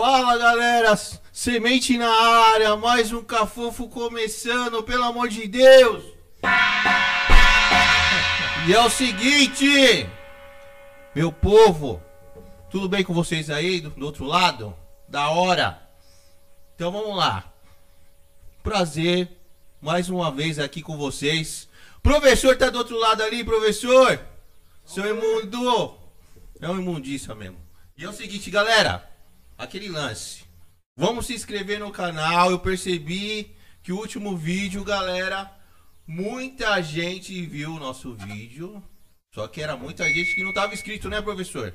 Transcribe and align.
Fala 0.00 0.38
galera, 0.38 0.96
semente 1.30 1.98
na 1.98 2.08
área, 2.08 2.74
mais 2.74 3.12
um 3.12 3.22
cafofo 3.22 3.86
começando, 3.86 4.82
pelo 4.82 5.04
amor 5.04 5.28
de 5.28 5.46
Deus! 5.46 6.02
E 8.66 8.72
é 8.72 8.80
o 8.80 8.88
seguinte, 8.88 10.08
meu 11.14 11.30
povo, 11.30 12.02
tudo 12.70 12.88
bem 12.88 13.04
com 13.04 13.12
vocês 13.12 13.50
aí 13.50 13.78
do, 13.78 13.90
do 13.90 14.06
outro 14.06 14.24
lado? 14.24 14.74
Da 15.06 15.28
hora! 15.28 15.86
Então 16.74 16.90
vamos 16.90 17.14
lá. 17.14 17.52
Prazer, 18.62 19.28
mais 19.82 20.08
uma 20.08 20.30
vez 20.30 20.58
aqui 20.58 20.80
com 20.80 20.96
vocês. 20.96 21.68
Professor 22.02 22.56
tá 22.56 22.70
do 22.70 22.78
outro 22.78 22.98
lado 22.98 23.22
ali, 23.22 23.44
professor! 23.44 24.18
Seu 24.82 25.14
imundo! 25.14 25.94
É 26.58 26.70
um 26.70 26.80
imundícia 26.80 27.34
mesmo. 27.34 27.58
E 27.98 28.04
é 28.06 28.08
o 28.08 28.14
seguinte, 28.14 28.50
galera 28.50 29.09
aquele 29.60 29.88
lance. 29.88 30.44
Vamos 30.96 31.26
se 31.26 31.34
inscrever 31.34 31.78
no 31.78 31.92
canal. 31.92 32.50
Eu 32.50 32.58
percebi 32.58 33.54
que 33.82 33.92
o 33.92 33.98
último 33.98 34.36
vídeo, 34.36 34.82
galera, 34.82 35.50
muita 36.06 36.80
gente 36.82 37.40
viu 37.46 37.74
o 37.74 37.78
nosso 37.78 38.14
vídeo. 38.14 38.82
Só 39.34 39.46
que 39.46 39.60
era 39.60 39.76
muita 39.76 40.08
gente 40.08 40.34
que 40.34 40.42
não 40.42 40.50
estava 40.50 40.74
inscrito, 40.74 41.08
né, 41.08 41.20
professor? 41.20 41.74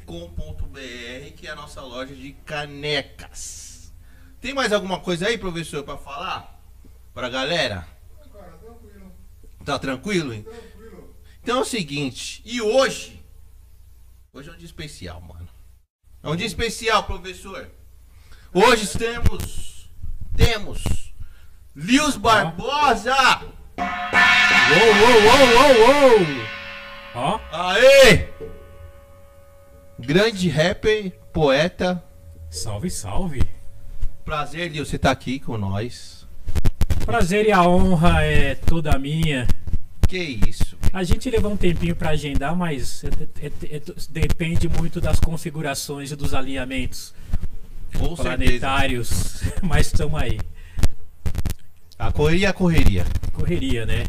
com.br 0.06 1.32
que 1.36 1.48
é 1.48 1.52
a 1.52 1.56
nossa 1.56 1.82
loja 1.82 2.16
de 2.16 2.32
canecas. 2.46 3.94
Tem 4.42 4.54
mais 4.54 4.74
alguma 4.74 5.00
coisa 5.00 5.28
aí, 5.28 5.38
professor, 5.38 5.84
para 5.84 5.98
falar? 5.98 6.60
Pra 7.14 7.30
galera? 7.30 7.88
Cara, 8.34 8.58
tranquilo. 8.58 9.12
Tá 9.64 9.80
tranquilo? 9.80 10.44
Tranquilo. 10.44 11.16
Então 11.42 11.58
é 11.60 11.62
o 11.62 11.66
seguinte, 11.66 12.42
e 12.44 12.62
hoje? 12.62 13.24
Hoje 14.34 14.50
é 14.50 14.54
um 14.54 14.58
dia 14.58 14.66
especial, 14.66 15.22
mano. 15.22 15.48
É 16.24 16.30
um 16.30 16.36
dia 16.36 16.48
especial, 16.48 17.04
professor. 17.04 17.70
Hoje 18.52 18.88
temos. 18.98 19.88
Temos. 20.36 21.14
Lios 21.76 22.18
Barbosa! 22.18 23.16
Uou, 23.78 24.90
uou, 25.02 25.18
uou, 25.24 25.46
uou, 25.56 26.20
uou! 26.20 26.44
Ó. 27.16 27.40
Aê! 27.52 28.34
Grande 30.04 30.50
rapper, 30.50 31.12
poeta. 31.32 32.04
Salve, 32.50 32.90
salve. 32.90 33.42
Prazer 34.26 34.70
de 34.70 34.80
você 34.80 34.98
estar 34.98 35.12
aqui 35.12 35.40
com 35.40 35.58
nós. 35.58 36.28
Prazer 37.06 37.48
e 37.48 37.52
a 37.52 37.68
honra 37.68 38.22
é 38.22 38.56
toda 38.56 38.98
minha. 39.00 39.48
Que 40.08 40.20
isso. 40.48 40.78
A 40.92 41.04
gente 41.04 41.30
levou 41.30 41.52
um 41.52 41.58
tempinho 41.58 41.96
para 41.96 42.12
agendar, 42.12 42.56
mas 42.56 43.04
é, 43.04 43.08
é, 43.42 43.76
é, 43.78 43.82
depende 44.10 44.70
muito 44.70 45.02
das 45.02 45.20
configurações 45.20 46.12
e 46.12 46.16
dos 46.16 46.34
alinhamentos 46.34 47.14
com 47.98 48.16
planetários. 48.16 49.08
Certeza. 49.08 49.62
Mas 49.66 49.88
estamos 49.88 50.20
aí. 50.20 50.40
A 51.98 52.12
correria 52.12 52.48
é 52.48 52.50
a 52.50 52.54
correria. 52.54 53.06
Correria, 53.34 53.86
né? 53.86 54.04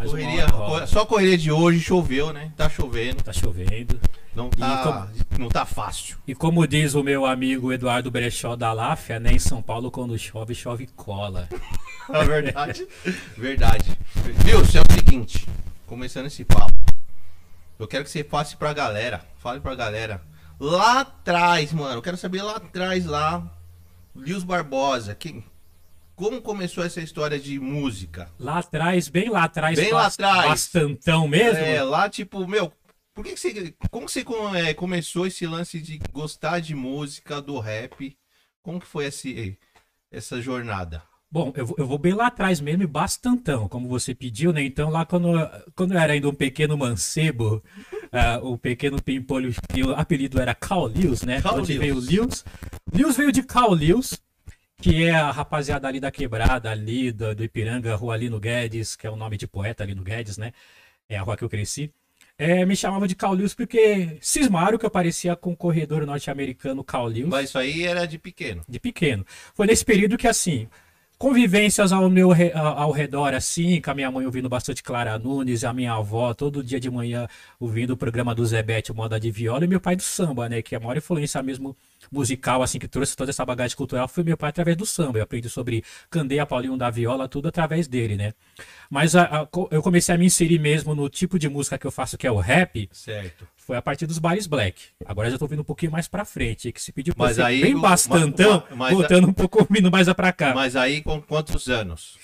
Mais 0.00 0.10
correria, 0.12 0.46
só 0.86 1.04
correria 1.04 1.36
de 1.36 1.52
hoje, 1.52 1.78
choveu, 1.78 2.32
né? 2.32 2.50
Tá 2.56 2.70
chovendo. 2.70 3.22
Tá 3.22 3.34
chovendo. 3.34 4.00
Não 4.34 4.48
tá, 4.48 4.82
como, 4.82 5.38
não 5.38 5.48
tá 5.50 5.66
fácil. 5.66 6.16
E 6.26 6.34
como 6.34 6.66
diz 6.66 6.94
o 6.94 7.02
meu 7.02 7.26
amigo 7.26 7.70
Eduardo 7.70 8.10
Brechó 8.10 8.56
da 8.56 8.72
Láfia, 8.72 9.20
né? 9.20 9.32
Em 9.32 9.38
São 9.38 9.60
Paulo, 9.60 9.90
quando 9.90 10.18
chove, 10.18 10.54
chove 10.54 10.86
cola. 10.96 11.48
É 12.12 12.24
verdade. 12.24 12.88
verdade. 13.38 13.96
Viu? 14.44 14.58
É 14.58 14.62
o 14.62 14.92
seguinte. 14.92 15.46
Começando 15.86 16.26
esse 16.26 16.44
papo. 16.44 16.74
Eu 17.78 17.86
quero 17.86 18.02
que 18.02 18.10
você 18.10 18.24
passe 18.24 18.56
pra 18.56 18.72
galera. 18.72 19.24
Fale 19.38 19.60
pra 19.60 19.76
galera. 19.76 20.20
Lá 20.58 21.02
atrás, 21.02 21.72
mano. 21.72 21.94
Eu 21.94 22.02
quero 22.02 22.16
saber 22.16 22.42
lá 22.42 22.56
atrás, 22.56 23.06
lá. 23.06 23.46
Lios 24.16 24.42
Barbosa. 24.42 25.14
Quem, 25.14 25.44
como 26.20 26.42
começou 26.42 26.84
essa 26.84 27.00
história 27.00 27.40
de 27.40 27.58
música? 27.58 28.30
Lá 28.38 28.58
atrás, 28.58 29.08
bem 29.08 29.30
lá 29.30 29.44
atrás. 29.44 29.78
Bem 29.78 29.90
lá 29.90 30.04
atrás. 30.04 30.50
Bastantão 30.50 31.26
mesmo? 31.26 31.64
É, 31.64 31.82
lá 31.82 32.10
tipo, 32.10 32.46
meu, 32.46 32.70
por 33.14 33.24
que, 33.24 33.32
que 33.32 33.40
você. 33.40 33.74
Como 33.90 34.06
você 34.06 34.22
é, 34.56 34.74
começou 34.74 35.26
esse 35.26 35.46
lance 35.46 35.80
de 35.80 35.98
gostar 36.12 36.60
de 36.60 36.74
música, 36.74 37.40
do 37.40 37.58
rap? 37.58 38.14
Como 38.62 38.78
que 38.78 38.86
foi 38.86 39.06
esse, 39.06 39.58
essa 40.12 40.42
jornada? 40.42 41.02
Bom, 41.32 41.54
eu, 41.56 41.74
eu 41.78 41.86
vou 41.86 41.96
bem 41.96 42.12
lá 42.12 42.26
atrás 42.26 42.60
mesmo, 42.60 42.82
e 42.82 42.86
bastantão, 42.86 43.66
como 43.66 43.88
você 43.88 44.14
pediu, 44.14 44.52
né? 44.52 44.62
Então, 44.62 44.90
lá 44.90 45.06
quando, 45.06 45.32
quando 45.74 45.94
eu 45.94 45.98
era 45.98 46.12
ainda 46.12 46.28
um 46.28 46.34
pequeno 46.34 46.76
mancebo, 46.76 47.62
uh, 48.12 48.44
o 48.46 48.58
pequeno 48.58 49.00
pimpolho, 49.00 49.54
o 49.86 49.90
apelido 49.92 50.38
era 50.38 50.54
Cal 50.54 50.84
Lewis, 50.84 51.22
né? 51.22 51.40
Cal 51.40 51.56
Onde 51.56 51.78
veio 51.78 51.94
Lewis. 51.94 52.44
Lewis 52.92 53.16
veio 53.16 53.32
de 53.32 53.42
Cal 53.42 53.72
Lewis, 53.72 54.20
que 54.80 55.04
é 55.04 55.12
a 55.12 55.30
rapaziada 55.30 55.86
ali 55.86 56.00
da 56.00 56.10
quebrada, 56.10 56.70
ali 56.70 57.12
do, 57.12 57.34
do 57.34 57.44
Ipiranga, 57.44 57.94
Rua 57.94 58.16
Lino 58.16 58.40
Guedes, 58.40 58.96
que 58.96 59.06
é 59.06 59.10
o 59.10 59.16
nome 59.16 59.36
de 59.36 59.46
poeta 59.46 59.84
Lino 59.84 60.02
Guedes, 60.02 60.38
né? 60.38 60.52
É 61.08 61.16
a 61.16 61.22
rua 61.22 61.36
que 61.36 61.44
eu 61.44 61.48
cresci 61.48 61.92
é, 62.40 62.64
me 62.64 62.74
chamava 62.74 63.06
de 63.06 63.14
Lewis 63.34 63.52
porque 63.52 64.16
cismaram 64.18 64.78
que 64.78 64.86
eu 64.86 64.90
parecia 64.90 65.36
com 65.36 65.52
o 65.52 65.56
corredor 65.56 66.06
norte-americano 66.06 66.82
Lewis. 67.06 67.26
Mas 67.26 67.50
isso 67.50 67.58
aí 67.58 67.84
era 67.84 68.06
de 68.06 68.18
pequeno. 68.18 68.62
De 68.66 68.80
pequeno. 68.80 69.26
Foi 69.54 69.66
nesse 69.66 69.84
período 69.84 70.16
que, 70.16 70.26
assim, 70.26 70.66
convivências 71.18 71.92
ao 71.92 72.08
meu 72.08 72.30
ao 72.54 72.92
redor, 72.92 73.34
assim, 73.34 73.78
com 73.82 73.90
a 73.90 73.94
minha 73.94 74.10
mãe 74.10 74.24
ouvindo 74.24 74.48
bastante 74.48 74.82
Clara 74.82 75.18
Nunes, 75.18 75.64
a 75.64 75.74
minha 75.74 75.92
avó 75.92 76.32
todo 76.32 76.64
dia 76.64 76.80
de 76.80 76.90
manhã 76.90 77.28
ouvindo 77.58 77.90
o 77.90 77.96
programa 77.96 78.34
do 78.34 78.46
Zebete, 78.46 78.90
Moda 78.90 79.20
de 79.20 79.30
Viola, 79.30 79.66
e 79.66 79.68
meu 79.68 79.80
pai 79.80 79.94
do 79.94 80.02
samba, 80.02 80.48
né, 80.48 80.62
que 80.62 80.74
é 80.74 80.78
a 80.78 80.80
maior 80.80 80.96
influência 80.96 81.42
mesmo 81.42 81.76
musical, 82.10 82.62
assim, 82.62 82.78
que 82.78 82.88
trouxe 82.88 83.16
toda 83.16 83.30
essa 83.30 83.44
bagagem 83.44 83.76
cultural, 83.76 84.08
foi 84.08 84.24
meu 84.24 84.36
pai 84.36 84.50
através 84.50 84.76
do 84.76 84.86
samba. 84.86 85.18
Eu 85.18 85.22
aprendi 85.22 85.48
sobre 85.48 85.82
Candeia, 86.08 86.46
Paulinho 86.46 86.76
da 86.76 86.90
Viola, 86.90 87.28
tudo 87.28 87.48
através 87.48 87.86
dele, 87.88 88.16
né. 88.16 88.32
Mas 88.88 89.14
a, 89.14 89.42
a, 89.42 89.48
eu 89.70 89.82
comecei 89.82 90.14
a 90.14 90.18
me 90.18 90.26
inserir 90.26 90.58
mesmo 90.58 90.94
no 90.94 91.08
tipo 91.08 91.38
de 91.38 91.48
música 91.48 91.78
que 91.78 91.86
eu 91.86 91.90
faço, 91.90 92.16
que 92.16 92.26
é 92.26 92.30
o 92.30 92.38
rap. 92.38 92.88
Certo. 92.92 93.46
Foi 93.56 93.76
a 93.76 93.82
partir 93.82 94.06
dos 94.06 94.18
bares 94.18 94.46
black. 94.46 94.82
Agora 95.04 95.30
já 95.30 95.38
tô 95.38 95.46
vindo 95.46 95.60
um 95.60 95.64
pouquinho 95.64 95.92
mais 95.92 96.08
pra 96.08 96.24
frente, 96.24 96.72
que 96.72 96.82
se 96.82 96.92
pediu 96.92 97.14
pra 97.14 97.26
mas 97.26 97.38
aí, 97.38 97.62
bem 97.62 97.78
bastantão, 97.78 98.64
mas, 98.70 98.78
mas, 98.78 98.92
voltando 98.94 99.28
um 99.28 99.32
pouco 99.32 99.66
vindo 99.70 99.90
mais 99.90 100.12
pra 100.12 100.32
cá. 100.32 100.54
Mas 100.54 100.74
aí 100.74 101.02
com 101.02 101.20
quantos 101.22 101.68
anos? 101.68 102.18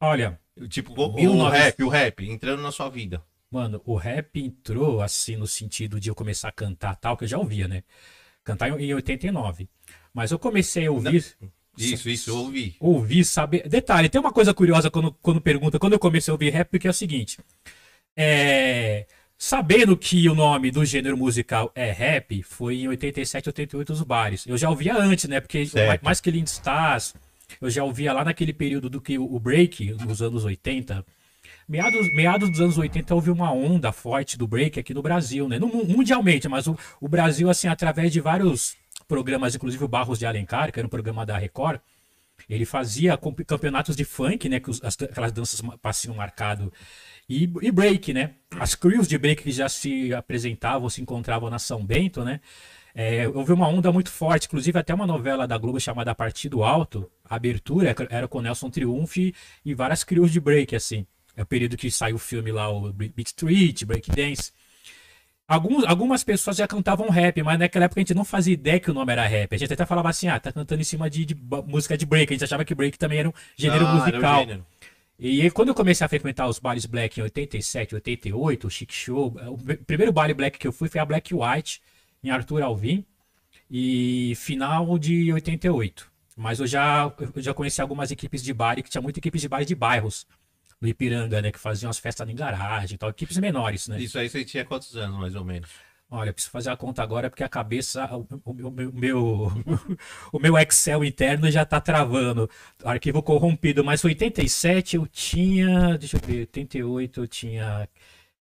Olha, 0.00 0.38
tipo, 0.68 0.92
o, 0.98 1.42
o 1.42 1.48
rap, 1.48 1.82
o 1.82 1.88
rap 1.88 2.28
entrando 2.28 2.62
na 2.62 2.72
sua 2.72 2.88
vida. 2.88 3.22
Mano, 3.50 3.80
o 3.84 3.94
rap 3.94 4.38
entrou 4.38 5.00
assim 5.00 5.36
no 5.36 5.46
sentido 5.46 6.00
de 6.00 6.08
eu 6.08 6.14
começar 6.14 6.48
a 6.48 6.52
cantar 6.52 6.96
tal, 6.96 7.16
que 7.16 7.24
eu 7.24 7.28
já 7.28 7.38
ouvia, 7.38 7.68
né? 7.68 7.82
Cantar 8.46 8.80
em 8.80 8.94
89. 8.94 9.68
Mas 10.14 10.30
eu 10.30 10.38
comecei 10.38 10.86
a 10.86 10.92
ouvir. 10.92 11.34
Não. 11.42 11.50
Isso, 11.76 12.08
isso, 12.08 12.30
eu 12.30 12.36
ouvi. 12.36 12.76
Ouvi, 12.78 13.24
saber. 13.24 13.68
Detalhe, 13.68 14.08
tem 14.08 14.20
uma 14.20 14.32
coisa 14.32 14.54
curiosa 14.54 14.88
quando, 14.88 15.12
quando 15.20 15.40
pergunta, 15.40 15.80
quando 15.80 15.94
eu 15.94 15.98
comecei 15.98 16.30
a 16.30 16.34
ouvir 16.34 16.50
rap, 16.50 16.78
que 16.78 16.86
é 16.86 16.90
o 16.90 16.94
seguinte. 16.94 17.38
É. 18.16 19.04
Sabendo 19.36 19.96
que 19.96 20.26
o 20.30 20.34
nome 20.34 20.70
do 20.70 20.82
gênero 20.84 21.16
musical 21.16 21.70
é 21.74 21.90
rap, 21.90 22.42
foi 22.44 22.76
em 22.76 22.88
87, 22.88 23.48
88 23.50 23.92
os 23.92 24.02
bares. 24.02 24.46
Eu 24.46 24.56
já 24.56 24.70
ouvia 24.70 24.96
antes, 24.96 25.28
né? 25.28 25.40
Porque 25.40 25.66
certo. 25.66 26.02
mais 26.02 26.20
que 26.20 26.30
Lind 26.30 26.46
Stars, 26.46 27.14
eu 27.60 27.68
já 27.68 27.84
ouvia 27.84 28.12
lá 28.14 28.24
naquele 28.24 28.52
período 28.52 28.88
do 28.88 29.00
que 29.00 29.18
o 29.18 29.38
break, 29.40 29.92
nos 30.06 30.22
anos 30.22 30.44
80. 30.44 31.04
Meados, 31.68 32.12
meados 32.12 32.48
dos 32.48 32.60
anos 32.60 32.78
80 32.78 33.14
houve 33.14 33.30
uma 33.30 33.52
onda 33.52 33.90
forte 33.90 34.38
do 34.38 34.46
break 34.46 34.78
aqui 34.78 34.94
no 34.94 35.02
Brasil, 35.02 35.48
né? 35.48 35.58
No, 35.58 35.68
mundialmente, 35.68 36.48
mas 36.48 36.68
o, 36.68 36.78
o 37.00 37.08
Brasil, 37.08 37.50
assim, 37.50 37.66
através 37.66 38.12
de 38.12 38.20
vários 38.20 38.76
programas, 39.08 39.54
inclusive 39.54 39.82
o 39.82 39.88
Barros 39.88 40.18
de 40.18 40.26
Alencar, 40.26 40.72
que 40.72 40.78
era 40.78 40.86
um 40.86 40.90
programa 40.90 41.26
da 41.26 41.36
Record, 41.36 41.80
ele 42.48 42.64
fazia 42.64 43.18
campeonatos 43.46 43.96
de 43.96 44.04
funk, 44.04 44.48
né? 44.48 44.60
Que 44.60 44.70
os, 44.70 44.82
as, 44.84 44.96
aquelas 45.02 45.32
danças 45.32 45.60
passinho 45.82 46.14
marcado. 46.14 46.72
E, 47.28 47.50
e 47.60 47.72
break, 47.72 48.12
né? 48.12 48.34
As 48.60 48.76
crews 48.76 49.08
de 49.08 49.18
break 49.18 49.42
que 49.42 49.50
já 49.50 49.68
se 49.68 50.14
apresentavam, 50.14 50.88
se 50.88 51.02
encontravam 51.02 51.50
na 51.50 51.58
São 51.58 51.84
Bento, 51.84 52.24
né? 52.24 52.40
É, 52.94 53.28
houve 53.28 53.52
uma 53.52 53.68
onda 53.68 53.92
muito 53.92 54.10
forte, 54.10 54.46
inclusive 54.46 54.78
até 54.78 54.94
uma 54.94 55.06
novela 55.06 55.46
da 55.46 55.58
Globo 55.58 55.78
chamada 55.78 56.14
Partido 56.14 56.62
Alto, 56.62 57.10
a 57.28 57.36
abertura 57.36 57.94
era 58.08 58.26
com 58.26 58.40
Nelson 58.40 58.70
Triunfe 58.70 59.34
e 59.62 59.74
várias 59.74 60.02
crios 60.02 60.32
de 60.32 60.40
break, 60.40 60.74
assim. 60.74 61.06
É 61.36 61.42
o 61.42 61.46
período 61.46 61.76
que 61.76 61.90
saiu 61.90 62.16
o 62.16 62.18
filme 62.18 62.50
lá, 62.50 62.68
o 62.70 62.92
Beat 62.92 63.26
Street, 63.26 63.84
Break 63.84 64.10
Dance. 64.10 64.52
Alguns, 65.46 65.84
algumas 65.84 66.24
pessoas 66.24 66.56
já 66.56 66.66
cantavam 66.66 67.08
rap, 67.08 67.40
mas 67.42 67.58
naquela 67.58 67.84
época 67.84 68.00
a 68.00 68.02
gente 68.02 68.14
não 68.14 68.24
fazia 68.24 68.54
ideia 68.54 68.80
que 68.80 68.90
o 68.90 68.94
nome 68.94 69.12
era 69.12 69.26
rap. 69.26 69.54
A 69.54 69.58
gente 69.58 69.72
até 69.72 69.86
falava 69.86 70.08
assim, 70.08 70.26
ah, 70.26 70.40
tá 70.40 70.50
cantando 70.50 70.80
em 70.80 70.84
cima 70.84 71.08
de, 71.08 71.24
de 71.24 71.36
música 71.66 71.96
de 71.96 72.04
break. 72.04 72.32
A 72.32 72.34
gente 72.34 72.44
achava 72.44 72.64
que 72.64 72.74
break 72.74 72.98
também 72.98 73.20
era 73.20 73.28
um 73.28 73.32
gênero 73.56 73.86
ah, 73.86 73.94
musical. 73.94 74.36
Um 74.36 74.40
gênero. 74.40 74.66
E 75.18 75.42
aí, 75.42 75.50
quando 75.50 75.68
eu 75.68 75.74
comecei 75.74 76.04
a 76.04 76.08
frequentar 76.08 76.48
os 76.48 76.58
bailes 76.58 76.84
black 76.84 77.20
em 77.20 77.22
87, 77.22 77.94
88, 77.94 78.66
o 78.66 78.70
Chic 78.70 78.92
Show, 78.92 79.34
o 79.46 79.58
primeiro 79.84 80.12
baile 80.12 80.34
black 80.34 80.58
que 80.58 80.66
eu 80.66 80.72
fui 80.72 80.88
foi 80.88 81.00
a 81.00 81.04
Black 81.06 81.34
White, 81.34 81.80
em 82.22 82.28
Arthur 82.28 82.62
Alvim, 82.62 83.04
e 83.70 84.34
final 84.36 84.98
de 84.98 85.32
88. 85.32 86.10
Mas 86.36 86.60
eu 86.60 86.66
já, 86.66 87.10
eu 87.34 87.42
já 87.42 87.54
conheci 87.54 87.80
algumas 87.80 88.10
equipes 88.10 88.42
de 88.42 88.52
baile, 88.52 88.82
que 88.82 88.90
tinha 88.90 89.00
muitas 89.00 89.18
equipes 89.18 89.40
de 89.40 89.48
baile 89.48 89.64
de 89.64 89.74
bairros, 89.74 90.26
no 90.80 90.88
Ipiranga, 90.88 91.40
né, 91.40 91.50
que 91.50 91.58
faziam 91.58 91.90
as 91.90 91.98
festas 91.98 92.28
em 92.28 92.34
garagem 92.34 92.94
e 92.94 92.98
tal, 92.98 93.10
equipes 93.10 93.38
menores, 93.38 93.88
né? 93.88 94.00
Isso 94.00 94.18
aí 94.18 94.28
você 94.28 94.44
tinha 94.44 94.64
quantos 94.64 94.96
anos, 94.96 95.18
mais 95.18 95.34
ou 95.34 95.44
menos? 95.44 95.70
Olha, 96.08 96.32
preciso 96.32 96.52
fazer 96.52 96.70
a 96.70 96.76
conta 96.76 97.02
agora 97.02 97.28
porque 97.28 97.42
a 97.42 97.48
cabeça, 97.48 98.06
o, 98.14 98.26
o, 98.44 98.68
o 98.68 98.70
meu, 98.92 99.52
o 100.32 100.38
meu 100.38 100.56
Excel 100.58 101.04
interno 101.04 101.50
já 101.50 101.64
tá 101.64 101.80
travando. 101.80 102.48
Arquivo 102.84 103.20
corrompido, 103.22 103.82
mas 103.82 104.04
87 104.04 104.96
eu 104.96 105.06
tinha, 105.06 105.98
deixa 105.98 106.16
eu 106.16 106.20
ver, 106.20 106.40
88 106.40 107.20
eu 107.20 107.26
tinha 107.26 107.88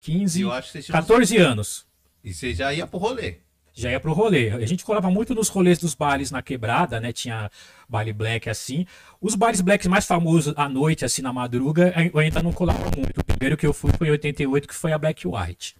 15, 0.01 0.41
eu 0.41 0.51
acho 0.51 0.71
que 0.71 0.81
você 0.83 0.91
14 0.91 1.37
anos. 1.37 1.87
E 2.23 2.33
você 2.33 2.53
já 2.53 2.71
ia 2.71 2.85
pro 2.85 2.99
rolê? 2.99 3.37
Já 3.73 3.91
ia 3.91 3.99
pro 3.99 4.13
rolê. 4.13 4.49
A 4.51 4.65
gente 4.65 4.83
colava 4.83 5.09
muito 5.09 5.33
nos 5.33 5.49
rolês 5.49 5.77
dos 5.77 5.95
bailes 5.95 6.31
na 6.31 6.41
quebrada, 6.41 6.99
né? 6.99 7.13
Tinha 7.13 7.49
baile 7.87 8.13
black 8.13 8.49
assim. 8.49 8.85
Os 9.21 9.35
bailes 9.35 9.61
blacks 9.61 9.87
mais 9.87 10.05
famosos 10.05 10.53
à 10.57 10.67
noite, 10.67 11.05
assim, 11.05 11.21
na 11.21 11.31
madruga, 11.31 11.93
eu 12.13 12.19
ainda 12.19 12.41
não 12.43 12.51
colava 12.51 12.91
muito. 12.95 13.19
O 13.19 13.23
primeiro 13.23 13.55
que 13.57 13.65
eu 13.65 13.73
fui 13.73 13.91
foi 13.97 14.07
em 14.07 14.11
88, 14.11 14.67
que 14.67 14.75
foi 14.75 14.91
a 14.91 14.97
Black 14.97 15.27
White 15.27 15.75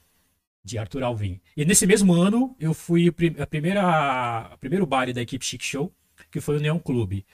de 0.64 0.78
Arthur 0.78 1.04
Alvim. 1.04 1.40
E 1.56 1.66
nesse 1.66 1.88
mesmo 1.88 2.14
ano, 2.14 2.56
eu 2.60 2.74
fui 2.74 3.14
a 3.40 3.48
primeira, 3.48 4.58
primeiro 4.60 4.86
baile 4.86 5.14
da 5.14 5.22
equipe 5.22 5.44
Chic 5.44 5.64
Show, 5.64 5.92
que 6.30 6.40
foi 6.40 6.58
o 6.58 6.60
Neon 6.60 6.80
Clube. 6.80 7.26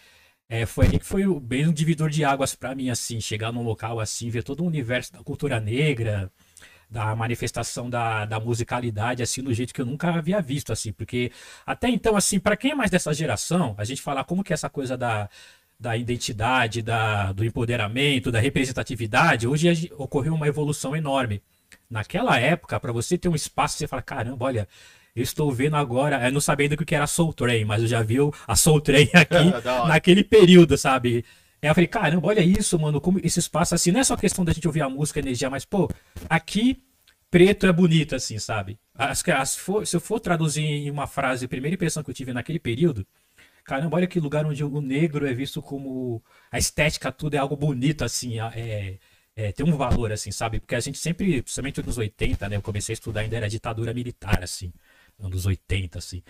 É, 0.47 0.65
foi 0.65 0.85
aí 0.85 0.99
que 0.99 1.05
foi 1.05 1.23
bem 1.39 1.67
um 1.67 1.73
divisor 1.73 2.09
de 2.09 2.23
águas 2.23 2.55
para 2.55 2.75
mim, 2.75 2.89
assim, 2.89 3.19
chegar 3.19 3.51
num 3.51 3.63
local 3.63 3.99
assim, 3.99 4.29
ver 4.29 4.43
todo 4.43 4.61
o 4.61 4.67
universo 4.67 5.11
da 5.11 5.23
cultura 5.23 5.59
negra, 5.59 6.31
da 6.95 7.13
manifestação 7.13 7.89
da, 7.89 8.23
da 8.23 8.39
musicalidade, 8.39 9.21
assim, 9.21 9.43
do 9.43 9.53
jeito 9.53 9.73
que 9.73 9.81
eu 9.81 9.85
nunca 9.85 10.13
havia 10.13 10.41
visto, 10.41 10.71
assim, 10.71 10.93
porque 10.93 11.29
até 11.65 11.89
então, 11.89 12.15
assim, 12.15 12.39
para 12.39 12.55
quem 12.55 12.71
é 12.71 12.75
mais 12.75 12.89
dessa 12.89 13.13
geração, 13.13 13.75
a 13.77 13.83
gente 13.83 14.01
falar 14.01 14.23
como 14.23 14.41
que 14.41 14.53
é 14.53 14.55
essa 14.55 14.69
coisa 14.69 14.95
da, 14.97 15.29
da 15.77 15.97
identidade, 15.97 16.81
da, 16.81 17.33
do 17.33 17.43
empoderamento, 17.43 18.31
da 18.31 18.39
representatividade, 18.39 19.45
hoje 19.45 19.91
ocorreu 19.97 20.33
uma 20.33 20.47
evolução 20.47 20.95
enorme. 20.95 21.41
Naquela 21.89 22.39
época, 22.39 22.79
para 22.79 22.93
você 22.93 23.17
ter 23.17 23.27
um 23.27 23.35
espaço, 23.35 23.77
você 23.77 23.87
fala, 23.89 24.01
caramba, 24.01 24.45
olha, 24.45 24.65
eu 25.13 25.21
estou 25.21 25.51
vendo 25.51 25.75
agora, 25.75 26.25
eu 26.25 26.31
não 26.31 26.39
sabendo 26.39 26.75
o 26.75 26.85
que 26.85 26.95
era 26.95 27.07
Soul 27.07 27.33
Train, 27.33 27.65
mas 27.65 27.81
eu 27.81 27.89
já 27.89 28.01
vi 28.01 28.19
a 28.47 28.55
Soul 28.55 28.79
Train 28.79 29.09
aqui 29.13 29.51
naquele 29.85 30.23
período, 30.23 30.77
sabe? 30.77 31.25
Aí 31.65 31.71
eu 31.71 31.75
falei, 31.75 31.87
caramba, 31.87 32.27
olha 32.27 32.41
isso, 32.41 32.77
mano, 32.79 33.01
como 33.01 33.19
esse 33.23 33.39
espaço 33.39 33.75
assim, 33.75 33.91
não 33.91 33.99
é 33.99 34.03
só 34.03 34.15
questão 34.15 34.45
da 34.45 34.53
gente 34.53 34.67
ouvir 34.67 34.81
a 34.81 34.89
música, 34.89 35.19
a 35.19 35.21
energia, 35.21 35.49
mas, 35.49 35.65
pô, 35.65 35.89
aqui 36.29 36.83
preto 37.29 37.65
é 37.65 37.73
bonito, 37.73 38.15
assim, 38.15 38.39
sabe? 38.39 38.79
As, 38.93 39.27
as, 39.27 39.55
for, 39.55 39.85
se 39.85 39.95
eu 39.95 39.99
for 39.99 40.19
traduzir 40.19 40.61
em 40.63 40.89
uma 40.91 41.07
frase, 41.07 41.45
a 41.45 41.49
primeira 41.49 41.75
impressão 41.75 42.03
que 42.03 42.09
eu 42.09 42.13
tive 42.13 42.31
naquele 42.33 42.59
período, 42.59 43.05
caramba, 43.63 43.97
olha 43.97 44.07
que 44.07 44.19
lugar 44.19 44.45
onde 44.45 44.63
o 44.63 44.81
negro 44.81 45.27
é 45.27 45.33
visto 45.33 45.61
como 45.61 46.23
a 46.51 46.57
estética, 46.57 47.11
tudo 47.11 47.33
é 47.35 47.37
algo 47.37 47.55
bonito, 47.55 48.05
assim, 48.05 48.39
é, 48.39 48.99
é, 49.35 49.51
tem 49.51 49.65
um 49.65 49.75
valor, 49.75 50.11
assim, 50.11 50.31
sabe? 50.31 50.59
Porque 50.59 50.75
a 50.75 50.79
gente 50.79 50.97
sempre, 50.97 51.41
principalmente 51.41 51.81
nos 51.81 51.97
80, 51.97 52.47
né? 52.47 52.55
Eu 52.55 52.61
comecei 52.61 52.93
a 52.93 52.95
estudar, 52.95 53.21
ainda 53.21 53.35
era 53.35 53.49
ditadura 53.49 53.93
militar, 53.93 54.43
assim, 54.43 54.71
anos 55.19 55.45
80, 55.45 55.97
assim. 55.97 56.23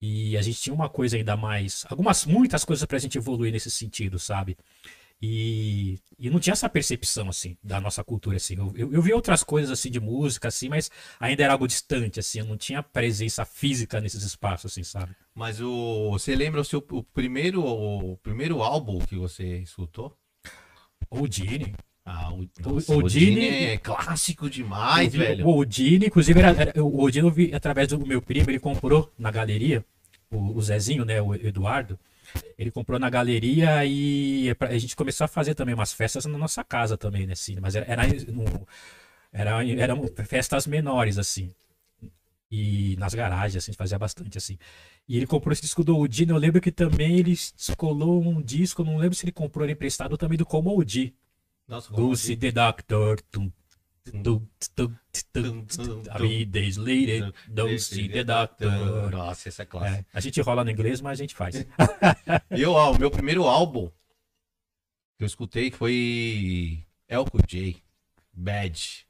E 0.00 0.36
a 0.36 0.42
gente 0.42 0.60
tinha 0.60 0.74
uma 0.74 0.88
coisa 0.88 1.16
ainda 1.16 1.36
mais. 1.36 1.84
Algumas, 1.88 2.26
muitas 2.26 2.64
coisas 2.64 2.84
pra 2.84 2.98
gente 2.98 3.18
evoluir 3.18 3.52
nesse 3.52 3.70
sentido, 3.70 4.18
sabe? 4.18 4.56
E, 5.20 5.98
e 6.18 6.28
não 6.28 6.38
tinha 6.38 6.52
essa 6.52 6.68
percepção, 6.68 7.30
assim, 7.30 7.56
da 7.62 7.80
nossa 7.80 8.04
cultura, 8.04 8.36
assim. 8.36 8.56
Eu, 8.56 8.72
eu, 8.76 8.92
eu, 8.92 9.02
vi 9.02 9.14
outras 9.14 9.42
coisas, 9.42 9.70
assim, 9.70 9.90
de 9.90 9.98
música, 9.98 10.48
assim, 10.48 10.68
mas 10.68 10.90
ainda 11.18 11.42
era 11.42 11.54
algo 11.54 11.66
distante, 11.66 12.20
assim. 12.20 12.40
Eu 12.40 12.44
não 12.44 12.56
tinha 12.56 12.82
presença 12.82 13.44
física 13.44 14.00
nesses 14.00 14.22
espaços, 14.22 14.72
assim, 14.72 14.82
sabe? 14.82 15.16
Mas 15.34 15.60
o, 15.60 16.10
você 16.10 16.34
lembra 16.36 16.60
o 16.60 16.64
seu 16.64 16.84
o 16.90 17.02
primeiro, 17.02 17.64
o 17.64 18.16
primeiro 18.18 18.62
álbum 18.62 18.98
que 18.98 19.16
você 19.16 19.58
escutou? 19.58 20.14
O 21.10 21.26
Dini. 21.26 21.74
Ah, 22.08 22.32
o, 22.32 22.48
nossa, 22.60 22.92
o, 22.92 22.98
Odine 22.98 23.48
é 23.48 23.76
clássico 23.78 24.48
demais, 24.48 25.12
o, 25.12 25.18
velho. 25.18 25.44
O 25.44 25.56
Odine, 25.56 26.06
inclusive, 26.06 26.38
era, 26.38 26.50
era, 26.50 26.84
o 26.84 27.02
Odine 27.02 27.26
eu 27.26 27.32
vi 27.32 27.52
através 27.52 27.88
do 27.88 28.06
meu 28.06 28.22
primo, 28.22 28.48
ele 28.48 28.60
comprou 28.60 29.12
na 29.18 29.28
galeria, 29.28 29.84
o, 30.30 30.62
Zezinho, 30.62 31.04
né, 31.04 31.20
o 31.20 31.34
Eduardo, 31.34 31.98
ele 32.56 32.70
comprou 32.70 32.96
na 33.00 33.10
galeria 33.10 33.84
e 33.84 34.54
a 34.60 34.78
gente 34.78 34.94
começou 34.94 35.24
a 35.24 35.28
fazer 35.28 35.56
também 35.56 35.74
umas 35.74 35.92
festas 35.92 36.24
na 36.26 36.38
nossa 36.38 36.62
casa 36.62 36.96
também, 36.96 37.26
né, 37.26 37.32
assim, 37.32 37.56
mas 37.60 37.74
era, 37.74 37.86
era, 37.90 38.04
era, 39.32 39.64
eram 39.82 40.06
festas 40.24 40.64
menores, 40.64 41.18
assim, 41.18 41.50
e 42.48 42.94
nas 43.00 43.14
garagens, 43.14 43.56
assim, 43.56 43.70
a 43.70 43.72
gente 43.72 43.78
fazia 43.78 43.98
bastante, 43.98 44.38
assim. 44.38 44.56
E 45.08 45.16
ele 45.16 45.26
comprou 45.26 45.52
esse 45.52 45.62
disco 45.62 45.82
do 45.82 45.98
Odine, 45.98 46.30
eu 46.30 46.38
lembro 46.38 46.60
que 46.60 46.70
também 46.70 47.18
ele 47.18 47.36
descolou 47.56 48.22
um 48.22 48.40
disco, 48.40 48.84
não 48.84 48.96
lembro 48.96 49.16
se 49.16 49.24
ele 49.24 49.32
comprou 49.32 49.64
ele 49.64 49.72
emprestado 49.72 50.16
também 50.16 50.38
do 50.38 50.46
Como 50.46 50.78
Odi. 50.78 51.12
Nossa, 51.12 51.25
Lucy 51.90 52.36
the 52.36 52.52
Doctor. 52.52 53.16
Tum, 53.30 53.50
Three 56.16 56.44
days 56.44 56.76
later, 56.76 57.32
don't 57.48 57.78
see 57.80 58.08
the 58.08 58.22
doctor. 58.22 59.10
Nossa, 59.10 59.48
essa 59.48 59.62
é 59.62 59.66
clássica. 59.66 59.98
É, 59.98 60.04
a 60.12 60.20
gente 60.20 60.40
rola 60.40 60.62
no 60.62 60.70
inglês, 60.70 61.00
mas 61.00 61.18
a 61.18 61.22
gente 61.22 61.34
faz. 61.34 61.66
eu, 62.50 62.72
ó, 62.72 62.92
o 62.92 62.98
meu 62.98 63.10
primeiro 63.10 63.44
álbum 63.44 63.90
que 65.18 65.24
eu 65.24 65.26
escutei 65.26 65.70
foi 65.70 66.84
Elco 67.08 67.38
J. 67.48 67.82
Bad. 68.32 69.06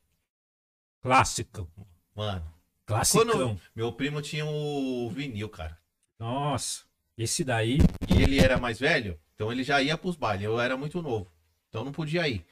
Clássico. 1.03 1.69
Mano. 2.15 2.45
Clássico. 2.87 3.25
Quando 3.25 3.61
meu 3.75 3.93
primo 3.93 4.23
tinha 4.23 4.47
o 4.47 5.11
vinil, 5.11 5.49
cara. 5.49 5.79
Nossa. 6.19 6.85
Esse 7.19 7.45
daí. 7.45 7.79
E 8.09 8.23
ele 8.23 8.39
era 8.39 8.59
mais 8.59 8.79
velho, 8.79 9.19
então 9.35 9.53
ele 9.53 9.63
já 9.63 9.83
ia 9.83 9.99
pros 9.99 10.17
bailes. 10.17 10.45
Eu 10.45 10.59
era 10.61 10.77
muito 10.77 11.03
novo. 11.03 11.31
Então 11.69 11.85
não 11.85 11.93
podia 11.93 12.29
ir. 12.29 12.45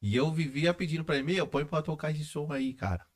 E 0.00 0.16
eu 0.16 0.30
vivia 0.32 0.74
pedindo 0.74 1.04
pra 1.04 1.14
ele, 1.16 1.24
meu, 1.24 1.46
põe 1.46 1.64
pra 1.64 1.82
tocar 1.82 2.10
esse 2.10 2.24
som 2.24 2.52
aí, 2.52 2.74
cara. 2.74 3.06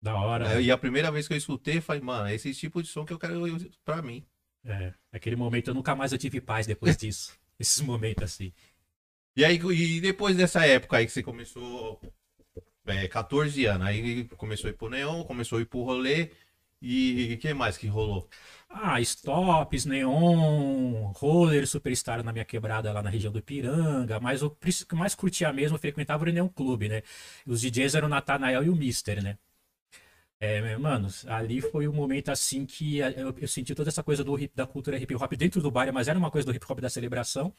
Da 0.00 0.14
hora. 0.14 0.60
E 0.60 0.70
a 0.70 0.78
primeira 0.78 1.10
vez 1.10 1.26
que 1.26 1.34
eu 1.34 1.38
escutei, 1.38 1.80
falei, 1.80 2.02
mano, 2.02 2.28
é 2.28 2.34
esse 2.34 2.54
tipo 2.54 2.82
de 2.82 2.88
som 2.88 3.04
que 3.04 3.12
eu 3.12 3.18
quero 3.18 3.42
pra 3.84 4.02
mim. 4.02 4.24
É, 4.64 4.94
aquele 5.12 5.36
momento 5.36 5.68
eu 5.68 5.74
nunca 5.74 5.94
mais 5.94 6.12
eu 6.12 6.18
tive 6.18 6.40
paz 6.40 6.66
depois 6.66 6.96
disso. 6.96 7.38
Esses 7.58 7.80
momentos 7.80 8.24
assim. 8.24 8.52
E 9.36 9.44
aí, 9.44 9.56
e 9.56 10.00
depois 10.00 10.36
dessa 10.36 10.64
época 10.66 10.96
aí 10.96 11.06
que 11.06 11.12
você 11.12 11.22
começou, 11.22 12.00
é, 12.86 13.08
14 13.08 13.64
anos, 13.66 13.86
aí 13.86 14.24
começou 14.36 14.68
a 14.68 14.70
ir 14.70 14.76
pro 14.76 14.88
neon, 14.88 15.24
começou 15.24 15.58
a 15.58 15.62
ir 15.62 15.66
pro 15.66 15.82
rolê, 15.82 16.30
e 16.80 17.34
o 17.34 17.38
que 17.38 17.52
mais 17.54 17.76
que 17.76 17.86
rolou? 17.86 18.28
Ah, 18.76 19.00
stops, 19.00 19.84
neon, 19.86 21.12
roller, 21.14 21.66
superstar 21.66 22.24
na 22.24 22.32
minha 22.32 22.44
quebrada 22.44 22.92
lá 22.92 23.02
na 23.02 23.08
região 23.08 23.32
do 23.32 23.38
Ipiranga, 23.38 24.18
mas 24.18 24.42
o 24.42 24.50
que 24.50 24.94
mais 24.96 25.14
curtia 25.14 25.52
mesmo, 25.52 25.76
eu 25.76 25.80
frequentava 25.80 26.24
o 26.24 26.26
Neon 26.28 26.48
Clube, 26.48 26.88
né? 26.88 27.02
Os 27.46 27.60
DJs 27.60 27.94
eram 27.94 28.08
o 28.08 28.10
Natanael 28.10 28.64
e 28.64 28.68
o 28.68 28.74
Mister, 28.74 29.22
né? 29.22 29.38
É, 30.40 30.76
mano, 30.76 31.08
ali 31.26 31.60
foi 31.60 31.86
um 31.88 31.92
momento 31.92 32.30
assim 32.30 32.66
que 32.66 32.98
eu, 32.98 33.34
eu, 33.38 33.48
senti 33.48 33.74
toda 33.74 33.88
essa 33.88 34.02
coisa 34.02 34.24
do 34.24 34.38
hip, 34.38 34.54
da 34.54 34.66
cultura 34.66 34.98
hip 34.98 35.14
hop 35.14 35.32
dentro 35.34 35.62
do 35.62 35.70
bar, 35.70 35.92
mas 35.92 36.08
era 36.08 36.18
uma 36.18 36.30
coisa 36.30 36.44
do 36.46 36.54
hip 36.54 36.66
hop 36.68 36.80
da 36.80 36.90
celebração. 36.90 37.54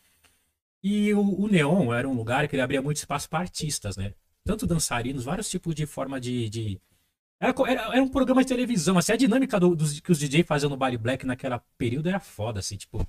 E 0.84 1.14
o, 1.14 1.22
o 1.42 1.48
Neon 1.48 1.94
era 1.94 2.08
um 2.08 2.14
lugar 2.14 2.48
que 2.48 2.56
ele 2.56 2.62
abria 2.64 2.82
muito 2.82 2.98
espaço 2.98 3.30
para 3.30 3.40
artistas, 3.40 3.98
né? 3.98 4.14
Tanto 4.44 4.68
dançarinos, 4.68 5.26
vários 5.26 5.50
tipos 5.50 5.74
de 5.76 5.86
forma 5.86 6.20
de, 6.20 6.50
de 6.50 6.82
era, 7.40 7.54
era, 7.68 7.82
era, 7.94 8.04
um 8.04 8.08
programa 8.08 8.42
de 8.42 8.48
televisão, 8.48 8.98
assim, 8.98 9.12
a 9.12 9.18
dinâmica 9.18 9.60
do, 9.60 9.76
dos, 9.76 10.00
que 10.00 10.12
os 10.12 10.20
DJ 10.20 10.44
faziam 10.44 10.70
no 10.70 10.78
Baile 10.78 10.98
Black 10.98 11.26
naquela 11.26 11.62
período 11.78 12.08
era 12.08 12.20
foda, 12.20 12.60
assim, 12.60 12.78
tipo, 12.78 13.06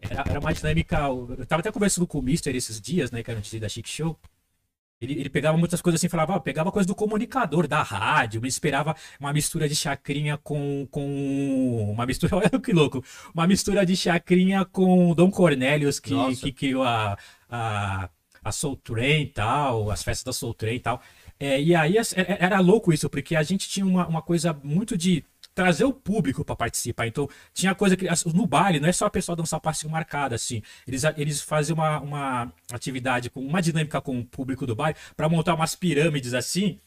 era, 0.00 0.24
era 0.28 0.40
uma 0.40 0.52
dinâmica. 0.52 0.98
Eu 1.06 1.46
tava 1.46 1.60
até 1.60 1.70
conversando 1.70 2.06
com 2.06 2.18
o 2.18 2.22
Mister 2.22 2.54
esses 2.56 2.80
dias, 2.80 3.10
né, 3.10 3.22
que 3.22 3.30
era 3.30 3.38
um 3.38 3.42
DJ 3.42 3.60
da 3.60 3.68
Chic 3.68 3.86
Show. 3.86 4.18
Ele, 4.98 5.12
ele 5.20 5.28
pegava 5.28 5.58
muitas 5.58 5.82
coisas 5.82 6.00
assim, 6.00 6.08
falava, 6.08 6.36
ah, 6.36 6.40
pegava 6.40 6.72
coisa 6.72 6.86
do 6.86 6.94
comunicador, 6.94 7.68
da 7.68 7.82
rádio, 7.82 8.40
me 8.40 8.48
esperava 8.48 8.96
uma 9.20 9.30
mistura 9.30 9.68
de 9.68 9.74
chacrinha 9.74 10.38
com. 10.38 10.88
com 10.90 11.90
uma 11.92 12.06
mistura, 12.06 12.36
olha 12.36 12.48
que 12.48 12.72
louco, 12.72 13.04
uma 13.34 13.46
mistura 13.46 13.84
de 13.84 13.94
chacrinha 13.94 14.64
com 14.64 15.14
Dom 15.14 15.30
Cornelius, 15.30 16.00
que, 16.00 16.14
que 16.36 16.50
criou 16.50 16.82
a, 16.82 17.18
a 17.50 18.08
a 18.46 18.52
Soul 18.52 18.76
Train 18.76 19.22
e 19.22 19.26
tal, 19.26 19.90
as 19.90 20.04
festas 20.04 20.24
da 20.24 20.32
Soul 20.32 20.54
Train 20.54 20.76
e 20.76 20.80
tal. 20.80 21.02
É, 21.38 21.60
e 21.60 21.74
aí 21.74 21.96
é- 21.98 22.00
é- 22.16 22.36
era 22.40 22.60
louco 22.60 22.92
isso, 22.92 23.08
porque 23.10 23.36
a 23.36 23.42
gente 23.42 23.68
tinha 23.68 23.84
uma, 23.84 24.06
uma 24.06 24.22
coisa 24.22 24.58
muito 24.64 24.96
de 24.96 25.24
trazer 25.54 25.84
o 25.84 25.92
público 25.92 26.44
para 26.44 26.54
participar. 26.56 27.06
Então, 27.06 27.28
tinha 27.54 27.74
coisa 27.74 27.96
que. 27.96 28.06
No 28.34 28.46
baile, 28.46 28.78
não 28.80 28.88
é 28.88 28.92
só 28.92 29.06
a 29.06 29.10
pessoa 29.10 29.34
dançar 29.36 29.58
passinho 29.60 29.90
marcado, 29.92 30.34
assim. 30.34 30.62
Eles, 30.86 31.02
eles 31.16 31.40
faziam 31.40 31.76
uma, 31.76 32.00
uma 32.00 32.52
atividade, 32.72 33.30
com 33.30 33.40
uma 33.40 33.60
dinâmica 33.62 34.00
com 34.00 34.18
o 34.18 34.24
público 34.24 34.66
do 34.66 34.74
baile, 34.76 34.98
para 35.16 35.28
montar 35.28 35.54
umas 35.54 35.74
pirâmides 35.74 36.34
assim, 36.34 36.78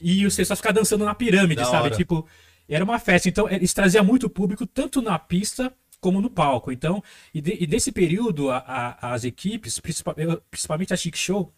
e 0.00 0.26
os 0.26 0.34
pessoas 0.34 0.58
ficar 0.58 0.72
dançando 0.72 1.04
na 1.04 1.14
pirâmide, 1.14 1.60
Da 1.62 1.64
sabe? 1.66 1.86
hora. 1.86 1.96
Tipo, 1.96 2.26
era 2.68 2.82
uma 2.84 2.98
festa. 2.98 3.28
Então, 3.28 3.48
eles 3.48 3.72
traziam 3.72 4.04
muito 4.04 4.28
público, 4.28 4.66
tanto 4.66 5.00
na 5.00 5.18
pista 5.18 5.72
como 6.00 6.20
no 6.20 6.28
palco. 6.30 6.70
Então, 6.72 7.02
e, 7.32 7.40
de- 7.40 7.56
e 7.60 7.66
desse 7.66 7.90
período, 7.92 8.50
a- 8.50 8.58
a- 9.00 9.12
as 9.14 9.24
equipes, 9.24 9.78
principal- 9.78 10.14
principalmente 10.50 10.92
a 10.92 10.96
Chic 10.96 11.16
Show, 11.16 11.52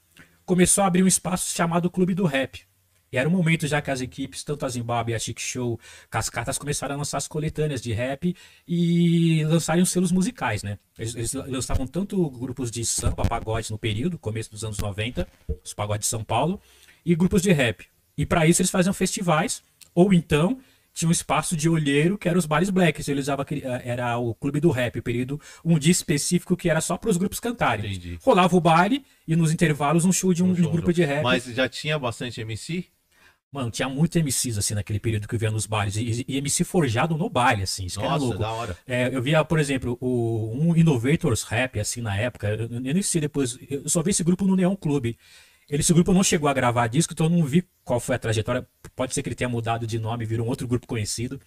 começou 0.49 0.83
a 0.83 0.87
abrir 0.87 1.03
um 1.03 1.07
espaço 1.07 1.55
chamado 1.55 1.91
Clube 1.91 2.15
do 2.15 2.25
Rap. 2.25 2.67
E 3.13 3.19
era 3.19 3.29
um 3.29 3.33
momento 3.33 3.67
já 3.67 3.83
que 3.83 3.91
as 3.91 4.01
equipes, 4.01 4.43
tanto 4.43 4.65
a 4.65 4.69
Zimbabwe, 4.69 5.15
a 5.15 5.19
Chic 5.19 5.39
Show, 5.39 5.79
Cascatas, 6.11 6.57
começaram 6.57 6.95
a 6.95 6.99
lançar 6.99 7.19
as 7.19 7.29
coletâneas 7.29 7.83
de 7.83 7.93
rap 7.93 8.35
e 8.67 9.45
lançarem 9.45 9.83
os 9.83 9.91
selos 9.91 10.11
musicais, 10.11 10.63
né? 10.63 10.79
Eles, 10.99 11.15
eles 11.15 11.35
lançavam 11.35 11.87
tanto 11.87 12.29
grupos 12.31 12.71
de 12.71 12.85
samba, 12.85 13.25
pagode 13.25 13.71
no 13.71 13.79
período, 13.79 14.19
começo 14.19 14.51
dos 14.51 14.65
anos 14.65 14.79
90, 14.79 15.29
os 15.63 15.75
pagodes 15.75 16.07
de 16.07 16.11
São 16.11 16.25
Paulo, 16.25 16.61
e 17.05 17.15
grupos 17.15 17.43
de 17.43 17.53
rap. 17.53 17.87
E 18.17 18.25
para 18.25 18.47
isso 18.47 18.63
eles 18.63 18.71
faziam 18.71 18.95
festivais, 18.95 19.63
ou 19.95 20.15
então 20.15 20.59
tinha 20.99 21.09
um 21.09 21.13
espaço 21.13 21.57
de 21.57 21.69
olheiro 21.69 22.19
que 22.19 22.29
era 22.29 22.37
os 22.37 22.45
bares 22.45 22.71
blacks. 22.71 23.07
Eles 23.07 23.27
usavam 23.27 23.43
aquele- 23.43 23.65
eh, 23.65 23.83
era 23.85 24.19
o 24.19 24.35
clube 24.35 24.59
do 24.59 24.71
rap, 24.71 25.01
período 25.01 25.41
um 25.65 25.79
dia 25.79 25.93
específico 25.93 26.57
que 26.57 26.69
era 26.69 26.81
só 26.81 26.97
para 26.97 27.09
os 27.09 27.17
grupos 27.17 27.39
cantarem. 27.39 27.89
Entendi. 27.91 28.19
Rolava 28.21 28.57
o 28.57 28.61
baile 28.61 29.05
e 29.27 29.37
nos 29.37 29.53
intervalos 29.53 30.05
um 30.05 30.11
show 30.13 30.35
de 30.35 30.43
um, 30.43 30.51
um 30.51 30.55
grupo 30.55 30.93
de 30.93 31.05
rap. 31.05 31.23
Mas 31.23 31.45
já 31.45 31.69
tinha 31.69 31.97
bastante 31.99 32.41
MC? 32.41 32.87
Mano, 33.51 33.71
tinha 33.71 33.89
muitos 33.89 34.17
MCs 34.21 34.59
assim 34.59 34.75
naquele 34.75 34.99
período 34.99 35.27
que 35.27 35.35
eu 35.35 35.39
via 35.39 35.51
nos 35.51 35.65
bares. 35.67 35.97
E, 35.97 36.25
e 36.29 36.37
MC 36.37 36.65
forjado 36.65 37.17
no 37.17 37.31
baile, 37.31 37.63
assim. 37.63 37.87
Isso 37.87 37.99
que 37.99 38.05
era 38.05 38.15
Nossa, 38.15 38.25
louco. 38.27 38.41
da 38.41 38.51
hora. 38.53 38.77
É, 38.87 39.09
eu 39.15 39.23
via, 39.23 39.43
por 39.43 39.59
exemplo, 39.59 39.97
o, 40.03 40.53
um 40.55 40.77
Innovators 40.77 41.45
Rap, 41.45 41.81
assim, 41.81 42.03
na 42.03 42.15
época. 42.15 42.49
Eu, 42.49 42.69
eu 42.71 42.81
nem 42.81 43.01
sei 43.01 43.23
depois. 43.23 43.59
Eu 43.71 43.89
só 43.89 44.03
vi 44.03 44.11
esse 44.11 44.23
grupo 44.23 44.45
no 44.45 44.55
Neon 44.55 44.77
Clube. 44.77 45.17
Ele, 45.71 45.81
esse 45.81 45.93
grupo 45.93 46.15
não 46.15 46.23
chegou 46.23 46.49
a 46.49 46.55
gravar 46.55 46.87
disco, 46.87 47.13
então 47.13 47.27
eu 47.27 47.31
não 47.31 47.45
vi 47.45 47.63
qual 47.85 48.01
foi 48.01 48.17
a 48.17 48.19
trajetória. 48.19 48.67
Pode 48.97 49.13
ser 49.13 49.23
que 49.23 49.29
ele 49.29 49.37
tenha 49.37 49.51
mudado 49.51 49.87
de 49.87 49.99
nome, 49.99 50.25
virou 50.25 50.47
um 50.47 50.49
outro 50.49 50.67
grupo 50.67 50.87
conhecido. 50.87 51.39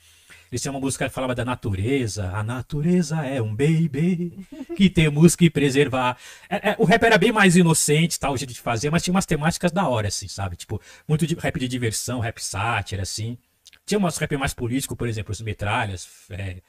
Eles 0.51 0.61
tinham 0.61 0.75
uma 0.75 0.81
música 0.81 1.07
que 1.07 1.13
falava 1.13 1.33
da 1.33 1.43
natureza. 1.43 2.29
A 2.31 2.43
natureza 2.43 3.25
é 3.25 3.41
um 3.41 3.55
baby 3.55 4.45
que 4.75 4.89
temos 4.89 5.35
que 5.35 5.49
preservar. 5.49 6.17
É, 6.49 6.71
é, 6.71 6.75
o 6.77 6.83
rap 6.83 7.01
era 7.03 7.17
bem 7.17 7.31
mais 7.31 7.55
inocente, 7.55 8.19
tal, 8.19 8.33
o 8.33 8.37
jeito 8.37 8.53
de 8.53 8.59
fazer, 8.59 8.89
mas 8.91 9.01
tinha 9.01 9.13
umas 9.13 9.25
temáticas 9.25 9.71
da 9.71 9.87
hora, 9.87 10.09
assim, 10.09 10.27
sabe? 10.27 10.55
Tipo, 10.55 10.79
muito 11.07 11.25
de, 11.25 11.33
rap 11.35 11.57
de 11.59 11.67
diversão, 11.67 12.19
rap 12.19 12.43
sátira, 12.43 13.01
assim. 13.01 13.37
Tinha 13.85 13.97
umas 13.97 14.17
rap 14.17 14.37
mais 14.37 14.53
político, 14.53 14.95
por 14.95 15.07
exemplo, 15.07 15.31
os 15.31 15.41
metralhas, 15.41 16.07
é, 16.29 16.61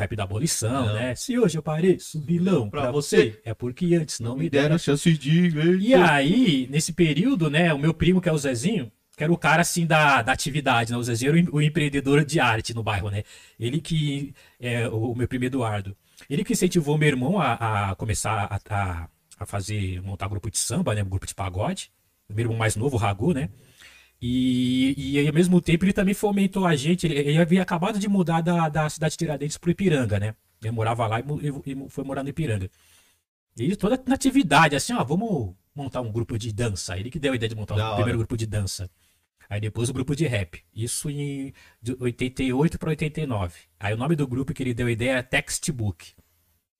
rap 0.00 0.16
da 0.16 0.24
abolição, 0.24 0.86
Não. 0.86 0.94
né? 0.94 1.14
Se 1.14 1.38
hoje 1.38 1.56
eu 1.58 1.62
pareço 1.62 2.20
vilão 2.20 2.68
pra 2.68 2.90
você, 2.90 3.40
é 3.44 3.54
porque 3.54 3.94
antes 3.94 4.18
não 4.20 4.36
me 4.36 4.48
deram. 4.50 4.76
chance 4.78 5.12
de 5.12 5.48
ver. 5.48 5.78
E 5.80 5.94
aí, 5.94 6.66
nesse 6.70 6.92
período, 6.92 7.48
né, 7.50 7.72
o 7.72 7.78
meu 7.78 7.92
primo, 7.94 8.20
que 8.20 8.28
é 8.28 8.32
o 8.32 8.38
Zezinho, 8.38 8.90
que 9.16 9.22
era 9.22 9.32
o 9.32 9.36
cara, 9.38 9.60
assim, 9.62 9.86
da, 9.86 10.22
da 10.22 10.32
atividade, 10.32 10.90
né? 10.92 10.96
O 10.98 11.02
Zezinho 11.02 11.28
era 11.30 11.36
o 11.36 11.40
em- 11.40 11.48
o 11.52 11.60
empreendedor 11.62 12.24
de 12.24 12.40
arte 12.40 12.72
no 12.74 12.82
bairro, 12.82 13.10
né? 13.10 13.22
Ele 13.58 13.80
que, 13.80 14.32
é, 14.58 14.88
o, 14.88 15.12
o 15.12 15.16
meu 15.16 15.28
primo 15.28 15.44
Eduardo, 15.44 15.94
ele 16.28 16.42
que 16.42 16.54
incentivou 16.54 16.96
meu 16.96 17.08
irmão 17.08 17.38
a, 17.38 17.90
a 17.90 17.94
começar 17.96 18.48
a, 18.50 18.74
a, 18.74 19.08
a 19.38 19.46
fazer, 19.46 20.00
montar 20.02 20.26
grupo 20.28 20.50
de 20.50 20.58
samba, 20.58 20.94
né? 20.94 21.02
Grupo 21.04 21.26
de 21.26 21.34
pagode. 21.34 21.90
O 22.28 22.32
meu 22.34 22.44
irmão 22.44 22.56
mais 22.56 22.76
novo, 22.76 22.96
o 22.96 22.98
Ragu, 22.98 23.34
né? 23.34 23.50
E, 24.22 24.94
e 25.18 25.26
ao 25.26 25.32
mesmo 25.34 25.60
tempo, 25.60 25.84
ele 25.84 25.92
também 25.92 26.14
fomentou 26.14 26.66
a 26.66 26.76
gente. 26.76 27.06
Ele, 27.06 27.14
ele 27.18 27.38
havia 27.38 27.62
acabado 27.62 27.98
de 27.98 28.08
mudar 28.08 28.40
da, 28.42 28.68
da 28.68 28.88
cidade 28.90 29.12
de 29.12 29.18
Tiradentes 29.18 29.56
pro 29.56 29.70
Ipiranga, 29.70 30.18
né? 30.18 30.34
Ele 30.62 30.70
morava 30.72 31.06
lá 31.06 31.20
e, 31.20 31.24
e- 31.72 31.88
foi 31.88 32.04
morar 32.04 32.22
no 32.22 32.28
Ipiranga. 32.28 32.70
E 33.58 33.74
toda 33.76 34.02
na 34.06 34.14
atividade, 34.14 34.76
assim, 34.76 34.92
ó, 34.92 35.02
vamos 35.02 35.54
montar 35.74 36.00
um 36.02 36.12
grupo 36.12 36.38
de 36.38 36.52
dança. 36.52 36.98
Ele 36.98 37.10
que 37.10 37.18
deu 37.18 37.32
a 37.32 37.36
ideia 37.36 37.48
de 37.48 37.54
montar 37.56 37.76
Da 37.76 37.82
o 37.82 37.86
hora. 37.86 37.94
primeiro 37.96 38.18
grupo 38.18 38.36
de 38.36 38.46
dança. 38.46 38.90
Aí 39.48 39.60
depois 39.60 39.88
o 39.88 39.92
grupo 39.92 40.14
de 40.14 40.26
rap. 40.26 40.62
Isso 40.74 41.10
em 41.10 41.52
de 41.82 41.96
88 41.98 42.78
para 42.78 42.90
89. 42.90 43.54
Aí 43.80 43.92
o 43.94 43.96
nome 43.96 44.14
do 44.14 44.26
grupo 44.26 44.52
que 44.54 44.62
ele 44.62 44.72
deu 44.74 44.86
a 44.86 44.90
ideia 44.92 45.12
é 45.18 45.22
Textbook. 45.22 46.12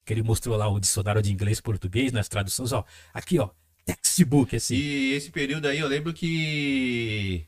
Que 0.05 0.13
ele 0.13 0.23
mostrou 0.23 0.57
lá 0.57 0.69
o 0.69 0.79
dicionário 0.79 1.21
de 1.23 1.33
inglês 1.33 1.59
e 1.59 1.63
português 1.63 2.13
nas 2.13 2.29
traduções, 2.29 2.73
ó. 2.73 2.85
Aqui, 3.13 3.39
ó. 3.39 3.51
Textbook, 3.85 4.55
assim. 4.57 4.75
E 4.77 5.13
esse 5.15 5.31
período 5.31 5.67
aí 5.67 5.79
eu 5.79 5.89
lembro 5.89 6.13
que. 6.13 7.47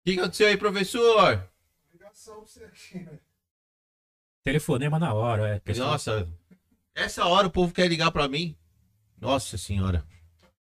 O 0.00 0.04
que 0.10 0.18
aconteceu 0.18 0.48
aí, 0.48 0.56
professor? 0.56 1.48
Ligação 1.92 2.36
pra 2.36 2.46
você 2.46 2.64
aqui, 2.64 2.98
né? 3.00 3.18
Telefonema 4.42 4.98
na 4.98 5.12
hora, 5.12 5.56
é. 5.56 5.58
pessoal. 5.60 5.90
Nossa, 5.90 6.28
essa 6.94 7.26
hora 7.26 7.46
o 7.46 7.50
povo 7.50 7.72
quer 7.74 7.86
ligar 7.88 8.10
pra 8.10 8.26
mim. 8.28 8.56
Nossa 9.20 9.58
senhora. 9.58 10.04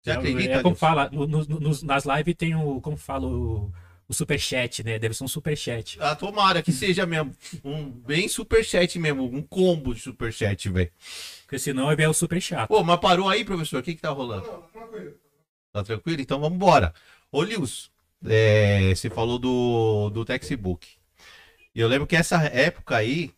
Você 0.01 0.11
É, 0.11 0.13
acredita? 0.13 0.53
É 0.53 0.61
como 0.61 0.69
Nilson? 0.69 0.75
fala, 0.75 1.09
no- 1.09 1.27
no- 1.27 1.59
nos- 1.59 1.83
nas 1.83 2.05
lives 2.05 2.35
tem 2.35 2.55
o, 2.55 2.79
como 2.79 2.95
fala, 2.95 3.27
o, 3.27 3.71
o 4.09 4.13
superchat, 4.13 4.83
né? 4.83 4.97
Deve 4.97 5.13
ser 5.13 5.23
um 5.23 5.27
superchat. 5.27 5.97
Ah, 5.99 6.15
tomara 6.15 6.63
que 6.63 6.71
seja 6.71 7.05
mesmo. 7.05 7.35
Um 7.63 7.89
bem 7.89 8.27
superchat 8.27 8.97
mesmo. 8.97 9.25
Um 9.25 9.41
combo 9.41 9.93
de 9.93 9.99
superchat, 9.99 10.69
velho. 10.69 10.91
Porque 11.41 11.59
senão 11.59 11.91
é 11.91 12.09
o 12.09 12.13
super 12.13 12.41
chato. 12.41 12.69
Pô, 12.69 12.83
mas 12.83 12.99
parou 12.99 13.29
aí, 13.29 13.43
professor? 13.43 13.79
O 13.79 13.83
que 13.83 13.95
que 13.95 14.01
tá 14.01 14.09
rolando? 14.09 14.45
Não, 14.45 14.53
não, 14.53 14.61
tranquilo. 14.67 15.13
Tá 15.73 15.83
tranquilo? 15.83 16.21
Então 16.21 16.39
vamos 16.39 16.55
embora. 16.55 16.93
Ô, 17.31 17.43
Lils, 17.43 17.91
é, 18.25 18.93
você 18.95 19.09
falou 19.09 19.37
do, 19.37 20.09
do 20.09 20.23
textbook. 20.23 20.87
E 21.75 21.79
eu 21.79 21.87
lembro 21.87 22.07
que 22.07 22.15
essa 22.15 22.37
época 22.45 22.95
aí, 22.95 23.31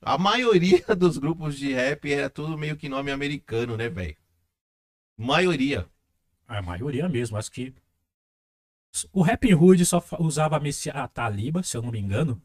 a 0.00 0.16
maioria 0.16 0.82
dos 0.96 1.18
grupos 1.18 1.56
de 1.56 1.72
rap 1.72 2.10
era 2.10 2.30
tudo 2.30 2.56
meio 2.56 2.76
que 2.76 2.88
nome 2.88 3.10
americano, 3.10 3.76
né, 3.76 3.88
velho? 3.88 4.16
Maioria. 5.16 5.86
A 6.48 6.60
maioria 6.62 7.08
mesmo, 7.08 7.36
acho 7.36 7.52
que. 7.52 7.74
O 9.12 9.22
Rap 9.22 9.52
Hood 9.54 9.84
só 9.86 10.02
usava 10.18 10.56
a, 10.58 11.02
a 11.02 11.08
Taliba, 11.08 11.62
se 11.62 11.76
eu 11.76 11.82
não 11.82 11.90
me 11.90 11.98
engano. 11.98 12.40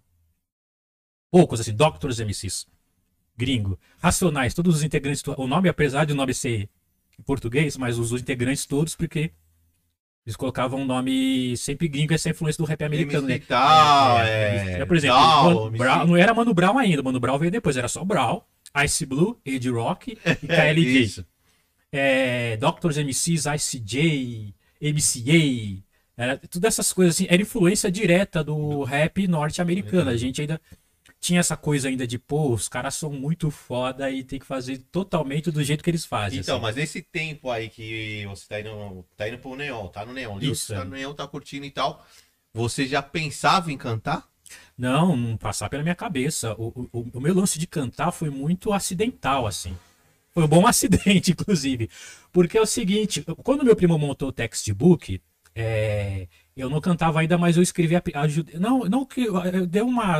Poucos, 1.31 1.59
assim, 1.59 1.73
Doctors 1.73 2.19
MCs. 2.19 2.65
Gringo. 3.35 3.77
Racionais, 3.99 4.53
todos 4.53 4.77
os 4.77 4.83
integrantes. 4.83 5.21
O 5.37 5.45
nome, 5.47 5.69
apesar 5.69 6.05
de 6.05 6.13
o 6.13 6.15
nome 6.15 6.33
ser 6.33 6.69
em 7.19 7.23
português, 7.23 7.75
mas 7.77 7.99
os 7.99 8.11
integrantes 8.13 8.65
todos, 8.65 8.95
porque 8.95 9.31
eles 10.25 10.35
colocavam 10.35 10.81
um 10.81 10.85
nome 10.85 11.55
sempre 11.57 11.87
gringo, 11.87 12.13
essa 12.13 12.29
influência 12.29 12.61
do 12.63 12.67
rap 12.67 12.83
americano, 12.83 13.29
MC 13.29 13.39
né? 13.39 13.45
tal, 13.47 14.19
é, 14.19 14.81
é, 14.81 14.85
por 14.85 14.97
exemplo, 14.97 15.15
tal. 15.17 15.71
Brown- 15.71 16.05
não 16.07 16.17
era 16.17 16.33
Mano 16.33 16.53
Brown 16.53 16.77
ainda, 16.77 17.01
Mano 17.01 17.19
Brown 17.19 17.37
veio 17.39 17.51
depois, 17.51 17.77
era 17.77 17.87
só 17.87 18.03
Brown, 18.03 18.41
Ice 18.83 19.05
Blue, 19.05 19.39
Ed 19.45 19.69
Rock 19.69 20.11
e 20.11 20.17
É, 20.51 20.73
KLJ. 20.73 21.25
é, 21.91 22.57
Doctors 22.57 22.97
MCs, 22.97 23.45
ICJ, 23.45 24.53
MCA, 24.81 25.83
era, 26.17 26.37
todas 26.37 26.73
essas 26.73 26.91
coisas 26.91 27.15
assim, 27.15 27.27
era 27.29 27.41
influência 27.41 27.91
direta 27.91 28.43
do 28.43 28.83
rap 28.83 29.27
norte-americano. 29.27 30.09
A 30.09 30.17
gente 30.17 30.41
ainda 30.41 30.59
tinha 31.19 31.39
essa 31.39 31.55
coisa 31.55 31.87
ainda 31.87 32.07
de, 32.07 32.17
pô, 32.17 32.51
os 32.53 32.67
caras 32.67 32.95
são 32.95 33.11
muito 33.11 33.51
foda 33.51 34.09
e 34.09 34.23
tem 34.23 34.39
que 34.39 34.45
fazer 34.45 34.79
totalmente 34.91 35.51
do 35.51 35.63
jeito 35.63 35.83
que 35.83 35.89
eles 35.89 36.05
fazem. 36.05 36.39
Então, 36.39 36.55
assim. 36.55 36.63
mas 36.63 36.75
nesse 36.75 37.03
tempo 37.03 37.51
aí 37.51 37.69
que 37.69 38.25
você 38.25 38.47
tá 38.47 38.59
indo, 38.59 39.05
tá 39.15 39.29
indo 39.29 39.37
pro 39.37 39.55
Neon, 39.55 39.87
tá 39.87 40.05
no 40.05 40.13
Neon, 40.13 40.39
Isso, 40.39 40.73
tá 40.73 40.83
no 40.83 40.91
Neon, 40.91 41.13
tá 41.13 41.27
curtindo 41.27 41.65
e 41.65 41.71
tal. 41.71 42.03
Você 42.53 42.87
já 42.87 43.01
pensava 43.01 43.71
em 43.71 43.77
cantar? 43.77 44.27
Não, 44.75 45.15
não 45.15 45.37
passar 45.37 45.69
pela 45.69 45.83
minha 45.83 45.95
cabeça. 45.95 46.55
O, 46.57 46.89
o, 46.91 47.07
o 47.13 47.21
meu 47.21 47.35
lance 47.35 47.59
de 47.59 47.67
cantar 47.67 48.11
foi 48.11 48.31
muito 48.31 48.73
acidental, 48.73 49.45
assim. 49.45 49.77
Foi 50.31 50.43
um 50.43 50.47
bom 50.47 50.65
acidente, 50.67 51.31
inclusive. 51.31 51.89
Porque 52.31 52.57
é 52.57 52.61
o 52.61 52.65
seguinte, 52.65 53.23
quando 53.43 53.65
meu 53.65 53.75
primo 53.75 53.97
montou 53.97 54.29
o 54.29 54.31
textbook, 54.31 55.21
é, 55.59 56.27
eu 56.55 56.69
não 56.69 56.79
cantava 56.79 57.19
ainda, 57.19 57.37
mas 57.37 57.57
eu 57.57 57.63
escrevia. 57.63 58.01
Não, 58.59 58.85
não 58.85 59.05
que 59.05 59.25
eu, 59.25 59.65
dei 59.65 59.81
uma 59.81 60.19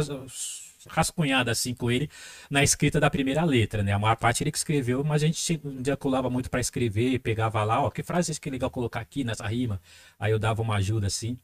rascunhada 0.89 1.51
assim 1.51 1.75
com 1.75 1.91
ele 1.91 2.09
na 2.49 2.63
escrita 2.63 2.99
da 2.99 3.09
primeira 3.09 3.43
letra, 3.43 3.83
né? 3.83 3.93
A 3.93 3.99
maior 3.99 4.15
parte 4.15 4.43
ele 4.43 4.51
que 4.51 4.57
escreveu, 4.57 5.03
mas 5.03 5.21
a 5.21 5.27
gente 5.27 5.61
dia 5.81 5.95
colava 5.95 6.29
muito 6.29 6.49
para 6.49 6.59
escrever, 6.59 7.19
pegava 7.19 7.63
lá, 7.63 7.83
ó, 7.83 7.91
que 7.91 8.01
frase 8.01 8.39
que 8.39 8.49
é 8.49 8.51
legal 8.51 8.71
colocar 8.71 8.99
aqui 8.99 9.23
nessa 9.23 9.45
rima. 9.47 9.79
Aí 10.19 10.31
eu 10.31 10.39
dava 10.39 10.61
uma 10.61 10.77
ajuda 10.77 11.05
assim. 11.05 11.37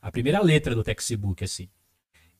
A 0.00 0.10
primeira 0.10 0.40
letra 0.40 0.74
do 0.74 0.84
textbook, 0.84 1.42
assim. 1.42 1.68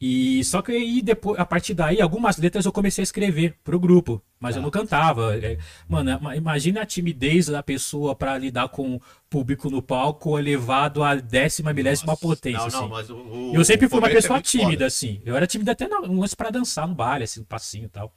E 0.04 0.42
só 0.42 0.60
que 0.60 0.72
aí 0.72 1.00
depois, 1.00 1.38
a 1.38 1.44
partir 1.46 1.74
daí, 1.74 2.00
algumas 2.02 2.36
letras 2.36 2.64
eu 2.66 2.72
comecei 2.72 3.02
a 3.02 3.04
escrever 3.04 3.56
pro 3.62 3.78
grupo, 3.78 4.20
mas 4.40 4.56
eu 4.56 4.60
Tá. 4.60 4.64
não 4.64 4.70
cantava. 4.72 5.36
É, 5.38 5.56
Mano, 5.88 6.18
ma- 6.20 6.34
imagina 6.34 6.82
a 6.82 6.86
timidez 6.86 7.46
da 7.46 7.62
pessoa 7.62 8.12
pra 8.16 8.36
lidar 8.36 8.68
com 8.70 8.96
o 8.96 9.02
público 9.30 9.70
no 9.70 9.80
palco 9.80 10.36
elevado 10.36 11.04
à 11.04 11.14
décima 11.14 11.72
milésima 11.72 12.14
Nossa, 12.14 12.20
potência. 12.20 12.58
Não, 12.58 12.68
não, 12.68 12.78
assim. 12.80 12.88
mas 12.88 13.10
o, 13.10 13.16
o- 13.16 13.54
Eu 13.54 13.64
sempre 13.64 13.86
o 13.86 13.88
fui 13.88 14.00
uma 14.00 14.08
é 14.08 14.12
pessoa 14.12 14.38
muito 14.38 14.46
tímida, 14.48 14.70
foda. 14.72 14.86
assim. 14.86 15.22
Eu 15.24 15.36
era 15.36 15.46
tímida 15.46 15.70
até 15.70 15.86
no 15.86 16.20
lance 16.20 16.34
pra 16.34 16.50
dançar 16.50 16.88
no 16.88 16.96
baile, 16.96 17.22
assim, 17.22 17.40
um 17.42 17.44
passinho 17.44 17.84
e 17.84 17.88
tal. 17.88 18.12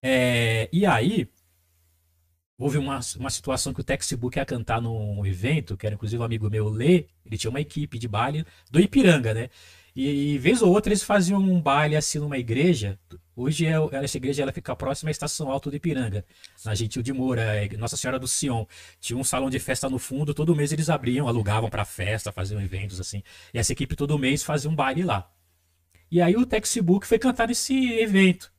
É, 0.00 0.68
e 0.72 0.86
aí, 0.86 1.28
houve 2.56 2.78
uma, 2.78 3.00
uma 3.18 3.30
situação 3.30 3.74
que 3.74 3.80
o 3.80 3.84
Textbook 3.84 4.36
ia 4.38 4.44
cantar 4.44 4.80
num 4.80 5.26
evento, 5.26 5.76
que 5.76 5.84
era 5.84 5.94
inclusive 5.96 6.20
um 6.22 6.24
amigo 6.24 6.48
meu, 6.48 6.68
Lê, 6.68 7.06
ele 7.26 7.36
tinha 7.36 7.50
uma 7.50 7.60
equipe 7.60 7.98
de 7.98 8.06
baile 8.06 8.44
do 8.70 8.78
Ipiranga, 8.80 9.34
né? 9.34 9.48
E, 9.94 10.34
e 10.34 10.38
vez 10.38 10.62
ou 10.62 10.72
outra 10.72 10.90
eles 10.90 11.02
faziam 11.02 11.40
um 11.40 11.60
baile 11.60 11.96
assim 11.96 12.18
numa 12.18 12.38
igreja. 12.38 12.98
Hoje 13.36 13.66
é, 13.66 13.74
essa 13.92 14.16
igreja 14.16 14.42
ela 14.42 14.52
fica 14.52 14.74
próxima 14.74 15.10
à 15.10 15.12
Estação 15.12 15.50
Alto 15.50 15.70
do 15.70 15.76
Ipiranga, 15.76 16.24
na 16.64 16.74
Gentil 16.74 17.02
de 17.02 17.12
Moura, 17.12 17.42
é, 17.42 17.68
Nossa 17.76 17.96
Senhora 17.96 18.18
do 18.18 18.26
Sion. 18.26 18.64
Tinha 19.00 19.18
um 19.18 19.24
salão 19.24 19.50
de 19.50 19.58
festa 19.58 19.88
no 19.88 19.98
fundo, 19.98 20.34
todo 20.34 20.56
mês 20.56 20.72
eles 20.72 20.88
abriam, 20.88 21.28
alugavam 21.28 21.68
para 21.68 21.84
festa, 21.84 22.32
faziam 22.32 22.60
eventos 22.60 23.00
assim. 23.00 23.22
E 23.52 23.58
essa 23.58 23.72
equipe 23.72 23.94
todo 23.94 24.18
mês 24.18 24.42
fazia 24.42 24.70
um 24.70 24.74
baile 24.74 25.02
lá. 25.02 25.30
E 26.10 26.20
aí 26.20 26.36
o 26.36 26.46
Textbook 26.46 27.06
foi 27.06 27.18
cantar 27.18 27.48
nesse 27.48 27.74
evento. 27.94 28.52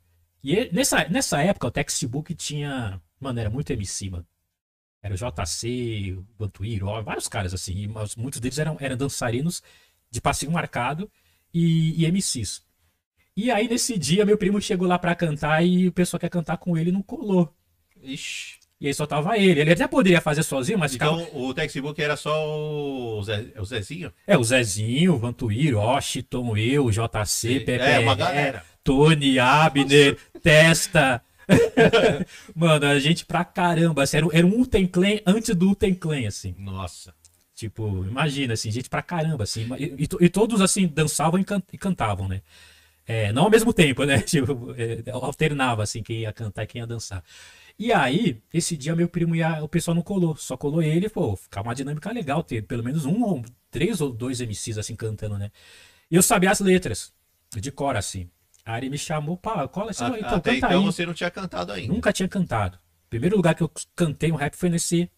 E 0.44 0.56
ele, 0.56 0.72
nessa, 0.72 1.08
nessa 1.08 1.42
época 1.42 1.68
o 1.68 1.72
Textbook 1.72 2.34
tinha. 2.36 3.00
Mano, 3.20 3.40
era 3.40 3.50
muito 3.50 3.72
MC, 3.72 4.10
mano. 4.10 4.28
Era 5.02 5.14
o 5.14 5.18
JC, 5.18 6.16
o 6.18 6.26
Bantuiro, 6.38 6.88
vários 7.04 7.28
caras 7.28 7.54
assim. 7.54 7.88
Mas 7.88 8.16
muitos 8.16 8.40
deles 8.40 8.58
eram, 8.58 8.78
eram 8.80 8.98
dançarinos 8.98 9.62
de 10.10 10.22
passinho 10.22 10.52
marcado 10.52 11.10
e, 11.54 12.04
e 12.04 12.12
MCs. 12.12 12.62
E 13.36 13.50
aí 13.52 13.68
nesse 13.68 13.98
dia 13.98 14.26
meu 14.26 14.38
primo 14.38 14.62
chegou 14.62 14.88
lá 14.88 14.98
pra 15.00 15.16
cantar 15.16 15.64
e 15.66 15.88
o 15.88 15.92
pessoal 15.92 16.20
quer 16.20 16.30
cantar 16.30 16.58
com 16.58 16.78
ele 16.78 16.92
não 16.92 17.02
colou. 17.02 17.54
Ixi. 18.02 18.62
E 18.82 18.88
aí 18.88 18.94
só 18.94 19.06
tava 19.06 19.38
ele. 19.38 19.62
Ele 19.62 19.72
até 19.72 19.88
poderia 19.88 20.20
fazer 20.20 20.44
sozinho, 20.44 20.78
mas 20.78 20.94
Então 20.94 21.20
ficava. 21.20 21.38
o 21.38 21.54
textbook 21.54 22.02
era 22.02 22.18
só 22.18 22.46
o, 23.18 23.24
Zé, 23.24 23.46
o 23.58 23.64
Zezinho? 23.64 24.12
É, 24.28 24.38
o 24.38 24.44
Zezinho, 24.44 25.14
o 25.14 25.18
Vantuíro, 25.18 25.78
Washington, 25.78 26.58
eu, 26.58 26.90
JC, 26.92 27.62
Pepe, 27.62 27.82
É, 27.82 28.00
uma 28.00 28.14
galera. 28.14 28.62
Tony, 28.84 29.40
Abner, 29.40 30.18
Testa. 30.42 31.22
Mano, 32.56 32.86
a 32.86 33.00
gente 33.00 33.26
pra 33.26 33.46
caramba. 33.46 34.04
Era, 34.12 34.28
era 34.34 34.46
um 34.46 34.60
Uten 34.62 34.86
Clan 34.86 35.20
antes 35.26 35.56
do 35.56 35.72
Uten 35.72 35.94
Clan, 35.94 36.28
assim. 36.28 36.54
Nossa. 36.58 37.14
Tipo, 37.64 38.04
imagina, 38.06 38.54
assim, 38.54 38.70
gente 38.72 38.90
pra 38.90 39.02
caramba, 39.02 39.44
assim. 39.46 39.66
E, 39.80 40.04
e 40.04 40.26
e 40.26 40.30
todos, 40.30 40.60
assim, 40.62 40.86
dançavam 40.88 41.40
e, 41.40 41.46
can- 41.46 41.64
e 41.72 41.78
cantavam, 41.78 42.28
né? 42.28 42.42
É, 43.06 43.34
não 43.34 43.44
ao 43.46 43.50
mesmo 43.52 43.74
tempo, 43.74 44.04
né? 44.06 44.22
Tipo, 44.24 44.74
é, 44.78 45.04
alternava, 45.12 45.84
assim, 45.84 46.04
quem 46.04 46.22
ia 46.22 46.34
cantar 46.34 46.64
e 46.64 46.68
quem 46.68 46.82
ia 46.82 46.88
dançar. 46.88 47.24
E 47.80 47.94
aí, 47.94 48.42
esse 48.54 48.78
dia 48.78 48.96
meu 48.96 49.10
primo 49.10 49.36
ia, 49.36 49.64
o 49.64 49.70
pessoal 49.70 49.96
não 49.96 50.02
colou, 50.04 50.36
só 50.36 50.58
colou 50.58 50.82
ele, 50.82 51.10
pô, 51.10 51.36
ficava 51.36 51.70
uma 51.70 51.76
dinâmica 51.76 52.12
legal 52.12 52.44
ter 52.44 52.64
pelo 52.64 52.84
menos 52.84 53.06
um 53.06 53.24
ou 53.24 53.44
três 53.72 54.02
ou 54.02 54.12
dois 54.12 54.42
MCs 54.42 54.78
assim 54.78 54.96
cantando, 54.96 55.38
né? 55.38 55.52
E 56.12 56.16
eu 56.16 56.24
sabia 56.24 56.52
as 56.52 56.60
letras, 56.60 57.14
de 57.56 57.72
cor, 57.72 57.96
assim. 57.98 58.30
Aí 58.66 58.82
ele 58.82 58.90
me 58.92 58.98
chamou, 58.98 59.38
pá, 59.38 59.68
cola, 59.68 59.92
assim, 59.92 60.06
A- 60.06 60.20
então 60.20 60.38
Até 60.38 60.56
canta 60.56 60.68
então 60.68 60.82
aí. 60.82 60.86
você 60.86 61.06
não 61.06 61.14
tinha 61.14 61.32
cantado 61.32 61.72
ainda. 61.72 61.94
Nunca 61.94 62.14
tinha 62.14 62.28
cantado. 62.30 62.78
O 63.08 63.10
primeiro 63.10 63.36
lugar 63.38 63.56
que 63.56 63.64
eu 63.64 63.72
cantei 63.96 64.32
um 64.32 64.36
rap 64.36 64.56
foi 64.56 64.70
nesse, 64.70 65.10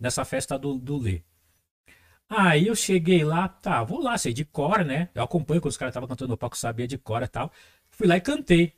nessa 0.00 0.24
festa 0.24 0.58
do, 0.58 0.78
do 0.78 0.98
Lê. 0.98 1.22
Aí 2.28 2.66
eu 2.66 2.74
cheguei 2.76 3.24
lá, 3.24 3.48
tá, 3.48 3.82
vou 3.82 4.02
lá, 4.02 4.18
sei 4.18 4.32
de 4.34 4.44
cor, 4.44 4.84
né? 4.84 5.08
Eu 5.14 5.22
acompanho 5.22 5.60
quando 5.60 5.70
os 5.70 5.76
caras 5.78 5.92
estavam 5.92 6.08
cantando 6.08 6.30
no 6.30 6.36
palco, 6.36 6.56
sabia 6.58 6.86
de 6.86 6.98
cor 6.98 7.22
e 7.22 7.28
tal. 7.28 7.50
Fui 7.90 8.06
lá 8.06 8.16
e 8.16 8.20
cantei. 8.20 8.74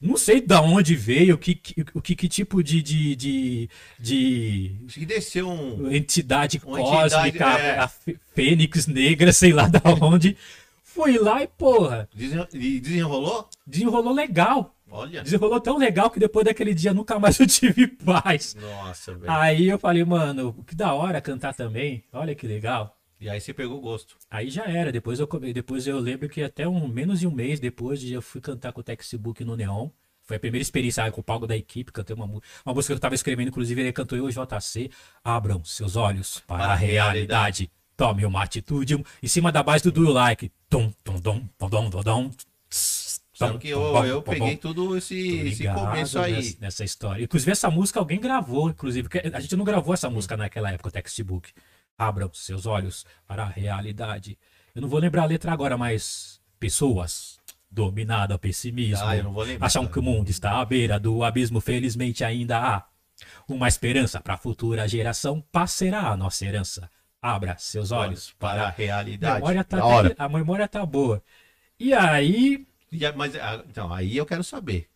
Não 0.00 0.16
sei 0.16 0.40
da 0.40 0.62
onde 0.62 0.96
veio, 0.96 1.34
o 1.34 1.38
que, 1.38 1.54
que- 1.54 1.84
o 1.94 2.00
que, 2.00 2.16
que 2.16 2.26
tipo 2.28 2.62
de, 2.64 2.80
de, 2.82 3.14
de, 3.14 3.68
de 3.98 4.76
E 4.96 5.06
desceu 5.06 5.48
um. 5.48 5.92
entidade 5.92 6.58
cósmica, 6.58 7.28
entidade, 7.28 7.62
é. 7.62 7.78
a, 7.78 7.84
a 7.84 7.88
fê- 7.88 8.18
fênix 8.34 8.86
negra, 8.86 9.30
sei 9.34 9.52
lá 9.52 9.68
da 9.68 9.80
onde. 10.00 10.36
Fui 10.82 11.18
lá 11.18 11.42
e, 11.42 11.46
porra, 11.46 12.08
desen- 12.14 12.48
E 12.54 12.80
desenrolou? 12.80 13.48
desenrolou 13.66 14.12
legal. 14.14 14.74
Olha. 14.90 15.22
Desenrolou 15.22 15.60
tão 15.60 15.78
legal 15.78 16.10
que 16.10 16.18
depois 16.18 16.44
daquele 16.44 16.74
dia 16.74 16.92
nunca 16.92 17.18
mais 17.18 17.38
eu 17.38 17.46
tive 17.46 17.86
paz. 17.86 18.54
Nossa, 18.54 19.14
velho. 19.14 19.30
Aí 19.30 19.68
eu 19.68 19.78
falei, 19.78 20.04
mano, 20.04 20.52
que 20.66 20.74
da 20.74 20.92
hora 20.92 21.20
cantar 21.20 21.54
também. 21.54 22.04
Olha 22.12 22.34
que 22.34 22.46
legal. 22.46 22.96
E 23.20 23.28
aí 23.28 23.40
você 23.40 23.52
pegou 23.52 23.80
gosto. 23.80 24.16
Aí 24.30 24.50
já 24.50 24.64
era. 24.64 24.90
Depois 24.90 25.20
eu, 25.20 25.28
depois 25.52 25.86
eu 25.86 25.98
lembro 25.98 26.28
que 26.28 26.42
até 26.42 26.66
um 26.66 26.88
menos 26.88 27.20
de 27.20 27.26
um 27.26 27.30
mês 27.30 27.60
depois 27.60 28.02
eu 28.02 28.22
fui 28.22 28.40
cantar 28.40 28.72
com 28.72 28.80
o 28.80 28.84
Textbook 28.84 29.44
no 29.44 29.56
Neon. 29.56 29.90
Foi 30.22 30.36
a 30.36 30.40
primeira 30.40 30.62
experiência 30.62 31.04
ah, 31.04 31.10
com 31.10 31.20
o 31.20 31.24
palco 31.24 31.46
da 31.46 31.56
equipe. 31.56 31.92
Cantei 31.92 32.14
uma, 32.16 32.24
uma 32.24 32.74
música 32.74 32.94
que 32.94 32.96
eu 32.96 33.00
tava 33.00 33.14
escrevendo, 33.14 33.48
inclusive 33.48 33.80
ele 33.80 33.92
cantou 33.92 34.16
eu 34.16 34.30
e 34.30 34.32
o 34.32 34.32
JC. 34.32 34.90
Abram 35.22 35.62
seus 35.64 35.96
olhos 35.96 36.40
para, 36.46 36.58
Para 36.58 36.66
a 36.68 36.72
a 36.72 36.76
realidade. 36.76 37.70
Tome 37.96 38.24
uma 38.24 38.42
atitude. 38.42 39.04
Em 39.22 39.28
cima 39.28 39.52
da 39.52 39.62
base 39.62 39.84
do 39.84 39.92
Do 39.92 40.04
You 40.04 40.12
Like. 40.12 40.50
Tum, 40.70 40.90
tum, 41.04 41.20
tum, 41.20 41.48
tum, 41.58 41.68
tum, 41.68 42.02
tum, 42.02 42.30
Tum, 43.48 43.58
que 43.58 43.68
eu, 43.68 44.04
eu 44.04 44.22
peguei 44.22 44.56
tudo 44.56 44.96
esse, 44.96 45.38
esse 45.38 45.64
começo 45.68 46.18
aí. 46.18 46.34
Nessa, 46.34 46.56
nessa 46.60 46.84
história. 46.84 47.24
Inclusive, 47.24 47.50
essa 47.52 47.70
música 47.70 47.98
alguém 47.98 48.20
gravou, 48.20 48.70
inclusive. 48.70 49.08
porque 49.08 49.30
A 49.34 49.40
gente 49.40 49.56
não 49.56 49.64
gravou 49.64 49.94
essa 49.94 50.08
música 50.10 50.36
naquela 50.36 50.70
época, 50.70 50.88
o 50.88 50.92
textbook. 50.92 51.50
Abram 51.98 52.30
seus 52.32 52.66
olhos 52.66 53.04
para 53.26 53.42
a 53.44 53.48
realidade. 53.48 54.38
Eu 54.74 54.82
não 54.82 54.88
vou 54.88 54.98
lembrar 54.98 55.22
a 55.22 55.26
letra 55.26 55.52
agora, 55.52 55.76
mas. 55.76 56.40
Pessoas 56.58 57.38
dominadas 57.70 58.32
ao 58.34 58.38
pessimismo. 58.38 59.04
Ah, 59.06 59.16
eu 59.16 59.24
não 59.24 59.32
vou 59.32 59.44
lembrar. 59.44 59.66
Acham 59.66 59.86
que 59.86 59.98
o 59.98 60.02
mundo 60.02 60.28
está 60.28 60.60
à 60.60 60.64
beira 60.64 60.98
do 61.00 61.22
abismo, 61.24 61.60
felizmente 61.60 62.22
ainda 62.24 62.58
há 62.58 62.84
uma 63.48 63.68
esperança 63.68 64.20
para 64.20 64.34
a 64.34 64.36
futura 64.36 64.86
geração. 64.88 65.42
Paz 65.52 65.70
será 65.72 66.08
a 66.08 66.16
nossa 66.16 66.44
herança. 66.44 66.90
Abra 67.22 67.54
seus 67.58 67.92
olhos 67.92 68.34
para 68.38 68.64
a 68.64 68.68
A 68.68 68.70
realidade. 68.70 69.34
memória 69.40 69.64
tá, 69.64 69.84
hora. 69.84 70.14
a 70.18 70.28
memória 70.28 70.66
tá 70.68 70.84
boa. 70.84 71.22
E 71.78 71.92
aí, 71.94 72.66
E 72.92 73.04
a- 73.06 73.12
mas, 73.12 73.34
ah, 73.36 73.64
então, 73.68 73.92
aí 73.92 74.16
eu 74.16 74.26
quero 74.26 74.42
saber. 74.44 74.88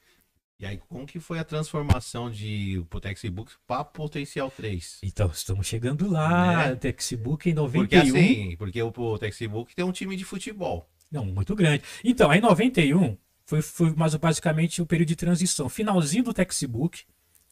E 0.58 0.64
aí, 0.66 0.78
como 0.88 1.04
que 1.06 1.18
foi 1.18 1.38
a 1.38 1.44
transformação 1.44 2.30
de 2.30 2.84
pro 2.88 3.00
Textbook 3.00 3.52
para 3.66 3.84
Potencial 3.84 4.50
3? 4.50 4.98
Então, 5.02 5.28
estamos 5.30 5.66
chegando 5.66 6.08
lá, 6.08 6.68
Né? 6.68 6.76
Textbook 6.76 7.50
em 7.50 7.54
91. 7.54 7.82
Porque 7.82 7.96
assim, 7.96 8.56
porque 8.56 8.82
o, 8.82 8.92
o 8.96 9.18
Textbook 9.18 9.74
tem 9.74 9.84
um 9.84 9.92
time 9.92 10.16
de 10.16 10.24
futebol. 10.24 10.88
Não, 11.10 11.24
muito 11.26 11.54
grande. 11.56 11.82
Então, 12.04 12.30
aí 12.30 12.38
em 12.38 12.42
91 12.42 13.16
foi, 13.44 13.60
foi 13.62 13.92
mais 13.94 14.14
basicamente 14.14 14.80
o 14.80 14.86
período 14.86 15.08
de 15.08 15.16
transição. 15.16 15.68
Finalzinho 15.68 16.22
do 16.24 16.32
Textbook, 16.32 17.02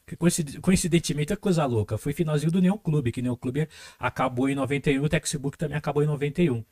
que 0.07 0.16
coincid- 0.16 0.61
coincidentemente 0.61 1.33
é 1.33 1.37
coisa 1.37 1.64
louca, 1.66 1.98
foi 1.98 2.12
finalzinho 2.12 2.50
do 2.52 2.61
Neon 2.62 2.78
Clube, 2.78 3.12
que 3.12 3.20
o 3.20 3.22
Neon 3.22 3.37
Clube 3.37 3.68
acabou 3.98 4.48
em 4.48 4.55
91, 4.55 5.02
o 5.05 5.09
Textbook 5.09 5.59
também 5.59 5.76
acabou 5.76 6.02
em 6.02 6.07
91. 6.07 6.64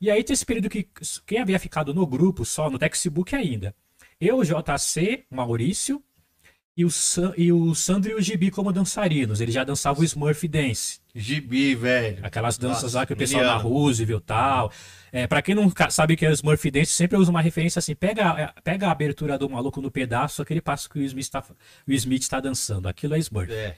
E 0.00 0.10
aí 0.10 0.24
tem 0.24 0.34
esse 0.34 0.46
período 0.46 0.70
que 0.70 0.88
quem 1.26 1.38
havia 1.38 1.58
ficado 1.58 1.92
no 1.92 2.06
grupo, 2.06 2.44
só 2.44 2.70
no 2.70 2.78
Textbook 2.78 3.34
ainda, 3.34 3.74
eu, 4.20 4.42
JC, 4.42 5.24
Maurício, 5.30 6.02
e 6.76 6.84
o, 6.84 6.90
San, 6.90 7.34
e 7.36 7.52
o 7.52 7.74
Sandro 7.74 8.10
e 8.10 8.14
o 8.14 8.22
Gibi 8.22 8.50
como 8.50 8.72
dançarinos. 8.72 9.40
Eles 9.40 9.54
já 9.54 9.64
dançavam 9.64 10.00
o 10.00 10.04
Smurf 10.04 10.46
Dance. 10.48 11.00
Gibi, 11.14 11.74
velho. 11.74 12.24
Aquelas 12.24 12.56
danças 12.56 12.84
Nossa, 12.84 12.98
lá 12.98 13.06
que 13.06 13.12
o 13.12 13.16
pessoal 13.16 13.44
na. 13.44 13.56
Roosevelt 13.56 14.22
e 14.22 14.24
tal. 14.24 14.72
É, 15.12 15.26
pra 15.26 15.42
quem 15.42 15.54
não 15.54 15.70
sabe 15.90 16.14
o 16.14 16.16
que 16.16 16.24
é 16.24 16.30
o 16.30 16.32
Smurf 16.32 16.70
Dance, 16.70 16.92
sempre 16.92 17.16
eu 17.16 17.20
uso 17.20 17.30
uma 17.30 17.42
referência 17.42 17.78
assim: 17.80 17.94
pega, 17.94 18.54
pega 18.64 18.86
a 18.86 18.92
abertura 18.92 19.36
do 19.36 19.50
maluco 19.50 19.82
no 19.82 19.90
pedaço, 19.90 20.40
aquele 20.40 20.62
passo 20.62 20.88
que 20.88 20.98
o 20.98 21.02
Smith 21.02 21.28
tá, 21.28 21.44
o 21.86 21.92
Smith 21.92 22.26
tá 22.28 22.40
dançando. 22.40 22.88
Aquilo 22.88 23.14
é 23.14 23.18
Smurf. 23.18 23.52
É. 23.52 23.76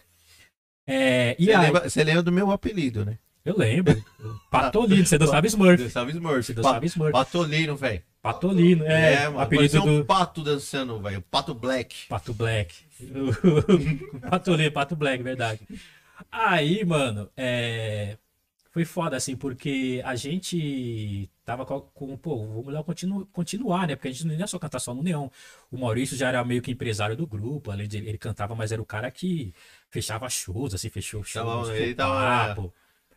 É, 0.86 1.36
e 1.38 1.46
Você 1.46 1.52
aí, 1.52 1.66
lembra, 1.66 1.88
você 1.88 2.04
lembra 2.04 2.22
do 2.22 2.32
meu 2.32 2.50
apelido, 2.50 3.04
né? 3.04 3.18
Eu 3.44 3.56
lembro. 3.56 4.02
Patolino, 4.50 5.04
você 5.06 5.18
dançava 5.18 5.46
Smurf. 5.46 5.82
Dançava 5.82 6.10
Smurf. 6.10 6.42
Você 6.46 6.54
dançava 6.54 6.84
Smurf. 6.86 7.12
Patolino, 7.12 7.76
velho. 7.76 8.02
Patolino, 8.22 8.84
é. 8.84 9.14
É, 9.24 9.28
o 9.28 9.32
mano. 9.32 9.44
apelido 9.44 9.82
um 9.82 9.98
do 9.98 10.04
pato 10.04 10.42
dançando, 10.42 11.00
velho. 11.00 11.22
Pato 11.22 11.54
Black. 11.54 12.06
Pato 12.08 12.32
Black. 12.32 12.74
Patolino, 14.30 14.72
Pato 14.72 14.96
Black, 14.96 15.22
verdade. 15.22 15.60
Aí, 16.30 16.84
mano, 16.84 17.28
é. 17.36 18.16
Foi 18.70 18.86
foda, 18.86 19.16
assim, 19.18 19.36
porque 19.36 20.00
a 20.02 20.14
gente 20.16 21.28
tava 21.44 21.66
com, 21.66 21.78
com 21.80 22.16
pô, 22.16 22.38
vamos 22.46 22.72
lá 22.72 22.82
continu, 22.82 23.26
continuar, 23.30 23.86
né? 23.86 23.94
Porque 23.96 24.08
a 24.08 24.10
gente 24.10 24.26
não 24.26 24.34
ia 24.34 24.46
só 24.46 24.58
cantar 24.58 24.78
só 24.78 24.94
no 24.94 25.02
Neon. 25.02 25.28
O 25.70 25.76
Maurício 25.76 26.16
já 26.16 26.28
era 26.28 26.42
meio 26.42 26.62
que 26.62 26.70
empresário 26.70 27.14
do 27.14 27.26
grupo, 27.26 27.70
além 27.70 27.86
de 27.86 27.98
ele, 27.98 28.16
cantava, 28.16 28.54
mas 28.54 28.72
era 28.72 28.80
o 28.80 28.86
cara 28.86 29.10
que 29.10 29.52
fechava 29.90 30.26
shows, 30.30 30.72
assim, 30.72 30.88
fechou 30.88 31.22
shows, 31.22 31.46
Tava- 31.46 31.64
fechou 31.66 31.76
ele 31.84 31.94
tava- 31.94 32.14
papo. 32.54 32.72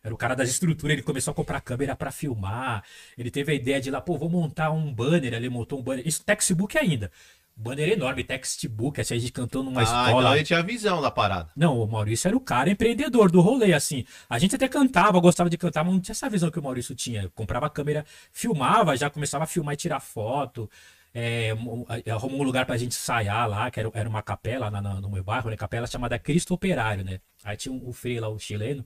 Era 0.06 0.14
o 0.14 0.18
cara 0.18 0.36
das 0.36 0.50
estruturas, 0.50 0.94
ele 0.94 1.02
começou 1.02 1.32
a 1.32 1.36
comprar 1.36 1.60
câmera 1.62 1.96
pra 1.96 2.12
filmar. 2.12 2.84
Ele 3.18 3.32
teve 3.32 3.52
a 3.52 3.56
ideia 3.56 3.82
de 3.82 3.90
ir 3.90 3.92
lá, 3.92 4.00
pô, 4.00 4.16
vou 4.20 4.30
montar 4.30 4.70
um 4.72 4.94
banner, 4.94 5.34
ele 5.34 5.50
montou 5.50 5.80
um 5.80 5.82
banner. 5.82 6.08
Isso 6.08 6.24
textbook 6.24 6.78
ainda. 6.78 7.12
Banner 7.58 7.90
enorme, 7.90 8.24
textbook, 8.24 9.02
assim, 9.02 9.16
a 9.16 9.18
gente 9.18 9.32
cantou 9.32 9.64
numa 9.64 9.80
ah, 9.80 9.84
escola. 9.84 10.10
então 10.22 10.36
ele 10.36 10.44
tinha 10.44 10.62
visão 10.62 11.02
da 11.02 11.10
parada. 11.10 11.50
Não, 11.56 11.80
o 11.80 11.88
Maurício 11.88 12.28
era 12.28 12.36
o 12.38 12.40
cara 12.42 12.70
empreendedor 12.70 13.32
do 13.32 13.42
rolê, 13.42 13.74
assim. 13.74 14.06
A 14.30 14.38
gente 14.38 14.56
até 14.56 14.68
cantava, 14.68 15.20
gostava 15.22 15.50
de 15.50 15.58
cantar, 15.58 15.84
mas 15.84 15.94
não 15.94 16.02
tinha 16.02 16.14
essa 16.14 16.30
visão 16.30 16.52
que 16.52 16.60
o 16.60 16.64
Maurício 16.64 16.94
tinha. 16.94 17.30
Comprava 17.34 17.66
a 17.66 17.70
câmera, 17.70 18.06
filmava, 18.32 18.96
já 18.96 19.10
começava 19.10 19.46
a 19.46 19.48
filmar 19.48 19.74
e 19.74 19.78
tirar 19.78 20.02
foto. 20.02 20.70
É, 21.14 21.54
mo- 21.54 21.88
arrumou 22.12 22.42
um 22.42 22.44
lugar 22.44 22.66
pra 22.66 22.76
gente 22.78 22.92
ensaiar 22.92 23.48
lá, 23.50 23.72
que 23.72 23.80
era, 23.80 23.90
era 23.94 24.10
uma 24.10 24.22
capela 24.22 24.70
na- 24.70 24.82
na- 24.82 25.00
no 25.00 25.10
meu 25.10 25.24
bairro, 25.24 25.50
né? 25.50 25.56
Capela 25.56 25.88
chamada 25.88 26.20
Cristo 26.20 26.54
Operário, 26.54 27.06
né? 27.06 27.22
Aí 27.42 27.56
tinha 27.56 27.74
um, 27.74 27.88
o 27.88 27.94
Frei 27.94 28.20
lá, 28.20 28.28
o 28.28 28.38
chileno, 28.38 28.86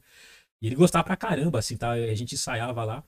e 0.61 0.67
ele 0.67 0.75
gostava 0.75 1.03
pra 1.03 1.15
caramba, 1.17 1.59
assim, 1.59 1.77
tá? 1.77 1.91
A 1.91 2.15
gente 2.15 2.35
ensaiava 2.35 2.83
lá. 2.83 3.03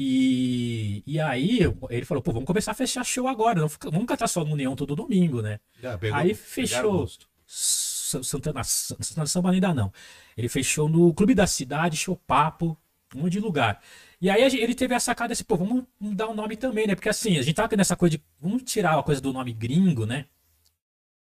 E, 0.00 1.02
e 1.06 1.18
aí 1.20 1.58
ele 1.90 2.04
falou, 2.04 2.22
pô, 2.22 2.30
vamos 2.32 2.46
começar 2.46 2.70
a 2.70 2.74
fechar 2.74 3.02
show 3.04 3.26
agora, 3.26 3.60
não 3.60 3.68
fica- 3.68 3.90
vamos 3.90 4.06
cantar 4.06 4.28
só 4.28 4.44
no 4.44 4.54
Neon 4.54 4.76
todo 4.76 4.94
domingo, 4.94 5.42
né? 5.42 5.58
Pegou- 5.98 6.16
Aí 6.16 6.34
fechou. 6.34 7.08
Santana, 7.46 8.62
Sa- 8.64 8.96
Santana 9.00 9.26
Samba 9.26 9.50
ainda 9.50 9.74
não. 9.74 9.92
Ele 10.36 10.48
fez 10.48 10.66
show 10.66 10.88
no 10.88 11.12
Clube 11.12 11.34
da 11.34 11.46
Cidade, 11.46 11.96
show 11.96 12.16
papo, 12.16 12.78
um 13.14 13.20
monte 13.22 13.32
de 13.32 13.40
lugar. 13.40 13.82
E 14.20 14.30
aí 14.30 14.42
ele 14.42 14.74
teve 14.74 14.94
a 14.94 15.00
sacada 15.00 15.32
assim, 15.32 15.44
pô, 15.44 15.56
vamos 15.56 15.84
dar 16.00 16.28
um 16.28 16.34
nome 16.34 16.56
também, 16.56 16.86
né? 16.86 16.94
Porque 16.94 17.08
assim, 17.08 17.36
a 17.38 17.42
gente 17.42 17.54
tava 17.56 17.74
nessa 17.76 17.96
coisa 17.96 18.16
de, 18.16 18.22
vamos 18.40 18.62
tirar 18.62 18.98
a 18.98 19.02
coisa 19.02 19.20
do 19.20 19.32
nome 19.32 19.52
gringo, 19.52 20.06
né? 20.06 20.26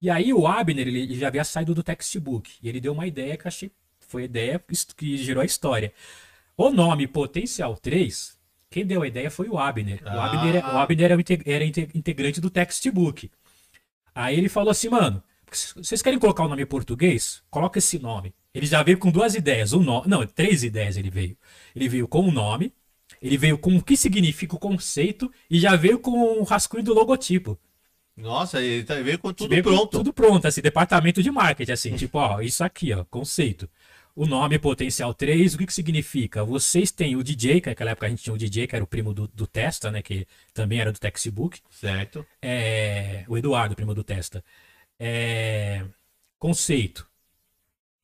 E 0.02 0.10
aí 0.10 0.32
o 0.34 0.46
Abner, 0.48 0.88
ele, 0.88 1.00
ele 1.02 1.16
já 1.16 1.28
havia 1.28 1.44
saído 1.44 1.74
do 1.74 1.82
textbook. 1.84 2.52
E 2.62 2.70
ele 2.70 2.80
deu 2.80 2.94
uma 2.94 3.08
ideia 3.08 3.36
que 3.36 3.46
eu 3.46 3.50
achei, 3.50 3.72
foi 4.08 4.24
a 4.24 4.26
ideia 4.26 4.64
que 4.96 5.18
gerou 5.18 5.42
a 5.42 5.46
história. 5.46 5.92
O 6.56 6.70
nome 6.72 7.06
Potencial 7.08 7.76
3, 7.78 8.38
quem 8.70 8.86
deu 8.86 9.04
a 9.04 9.08
ideia 9.08 9.30
foi 9.30 9.48
o 9.50 9.58
Abner. 9.60 10.02
O 10.04 10.08
Ah. 10.10 10.26
Abner, 10.26 10.56
é- 10.56 10.60
o 10.66 10.78
Abner 10.78 11.06
era, 11.06 11.18
o 11.18 11.20
inte- 11.20 11.42
era 11.46 11.64
inte- 11.64 11.90
integrante 11.94 12.42
do 12.42 12.50
textbook. 12.50 13.30
Aí 14.16 14.36
ele 14.38 14.50
falou 14.50 14.72
assim, 14.72 14.90
mano, 14.90 15.22
vocês 15.76 16.02
querem 16.02 16.18
colocar 16.20 16.44
o 16.44 16.48
nome 16.50 16.64
em 16.64 16.66
português? 16.66 17.44
Coloca 17.50 17.78
esse 17.78 18.00
nome. 18.00 18.34
Ele 18.54 18.66
já 18.66 18.82
veio 18.82 18.98
com 18.98 19.12
duas 19.12 19.36
ideias. 19.36 19.72
Um 19.74 19.84
no... 19.84 20.04
Não, 20.08 20.26
três 20.26 20.64
ideias 20.64 20.98
ele 20.98 21.10
veio. 21.12 21.38
Ele 21.76 21.88
veio 21.88 22.08
com 22.08 22.22
o 22.28 22.32
nome, 22.32 22.74
ele 23.22 23.38
veio 23.38 23.58
com 23.58 23.76
o 23.76 23.84
que 23.84 23.96
significa 23.96 24.56
o 24.56 24.60
conceito 24.60 25.32
e 25.50 25.60
já 25.60 25.76
veio 25.76 26.00
com 26.00 26.40
o 26.40 26.44
rascunho 26.44 26.84
do 26.84 26.94
logotipo. 26.94 27.58
Nossa, 28.16 28.60
ele 28.60 28.84
tá- 28.84 28.96
veio 28.96 29.20
com 29.20 29.32
tudo 29.32 29.50
Veio 29.52 29.64
com 29.64 29.70
pronto. 29.70 29.92
Tudo 30.00 30.12
pronto, 30.12 30.48
assim, 30.48 30.60
departamento 30.60 31.22
de 31.22 31.30
marketing, 31.30 31.72
assim, 31.72 31.96
tipo, 31.96 32.18
ó, 32.18 32.42
isso 32.42 32.64
aqui, 32.64 32.92
ó, 32.92 33.04
conceito. 33.06 33.70
O 34.18 34.26
nome 34.26 34.58
Potencial 34.58 35.14
3, 35.14 35.54
o 35.54 35.60
que 35.60 35.68
que 35.68 35.74
significa? 35.74 36.44
Vocês 36.44 36.90
têm 36.90 37.16
o 37.16 37.24
DJ, 37.24 37.62
que 37.62 37.70
naquela 37.70 37.92
época 37.92 38.08
a 38.08 38.10
gente 38.10 38.24
tinha 38.24 38.34
o 38.34 38.38
DJ, 38.38 38.66
que 38.66 38.76
era 38.76 38.84
o 38.84 38.88
primo 38.88 39.14
do, 39.14 39.28
do 39.28 39.46
Testa, 39.46 39.92
né, 39.92 40.02
que 40.02 40.26
também 40.56 40.80
era 40.80 40.92
do 40.92 40.98
Textbook. 40.98 41.60
Certo. 41.70 42.26
É, 42.42 43.24
o 43.28 43.38
Eduardo, 43.38 43.76
primo 43.76 43.94
do 43.94 44.04
Testa. 44.04 44.44
É, 45.00 45.86
conceito. 46.40 47.08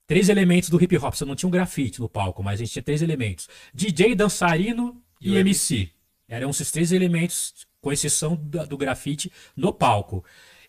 Três 0.06 0.30
elementos 0.30 0.69
do 0.69 0.80
hip 0.80 0.95
hop. 0.97 1.15
Você 1.15 1.26
não 1.26 1.36
tinha 1.36 1.47
um 1.47 1.52
grafite 1.52 1.99
no 1.99 2.08
palco, 2.08 2.43
mas 2.43 2.62
a 2.62 2.63
gente 2.63 2.73
tinha 2.73 2.84
três 2.84 3.02
elementos: 3.02 3.49
DJ, 3.73 4.13
dançarino 4.13 5.02
e, 5.19 5.30
E 5.30 5.32
o 5.32 5.39
MC. 5.39 5.89
Eram 6.28 6.52
esses 6.52 6.69
três 6.69 6.91
elementos, 6.91 7.65
com 7.82 7.91
exceção 7.91 8.36
da- 8.36 8.65
do 8.65 8.78
grafite, 8.78 9.32
no 9.58 9.73
palco. 9.73 10.23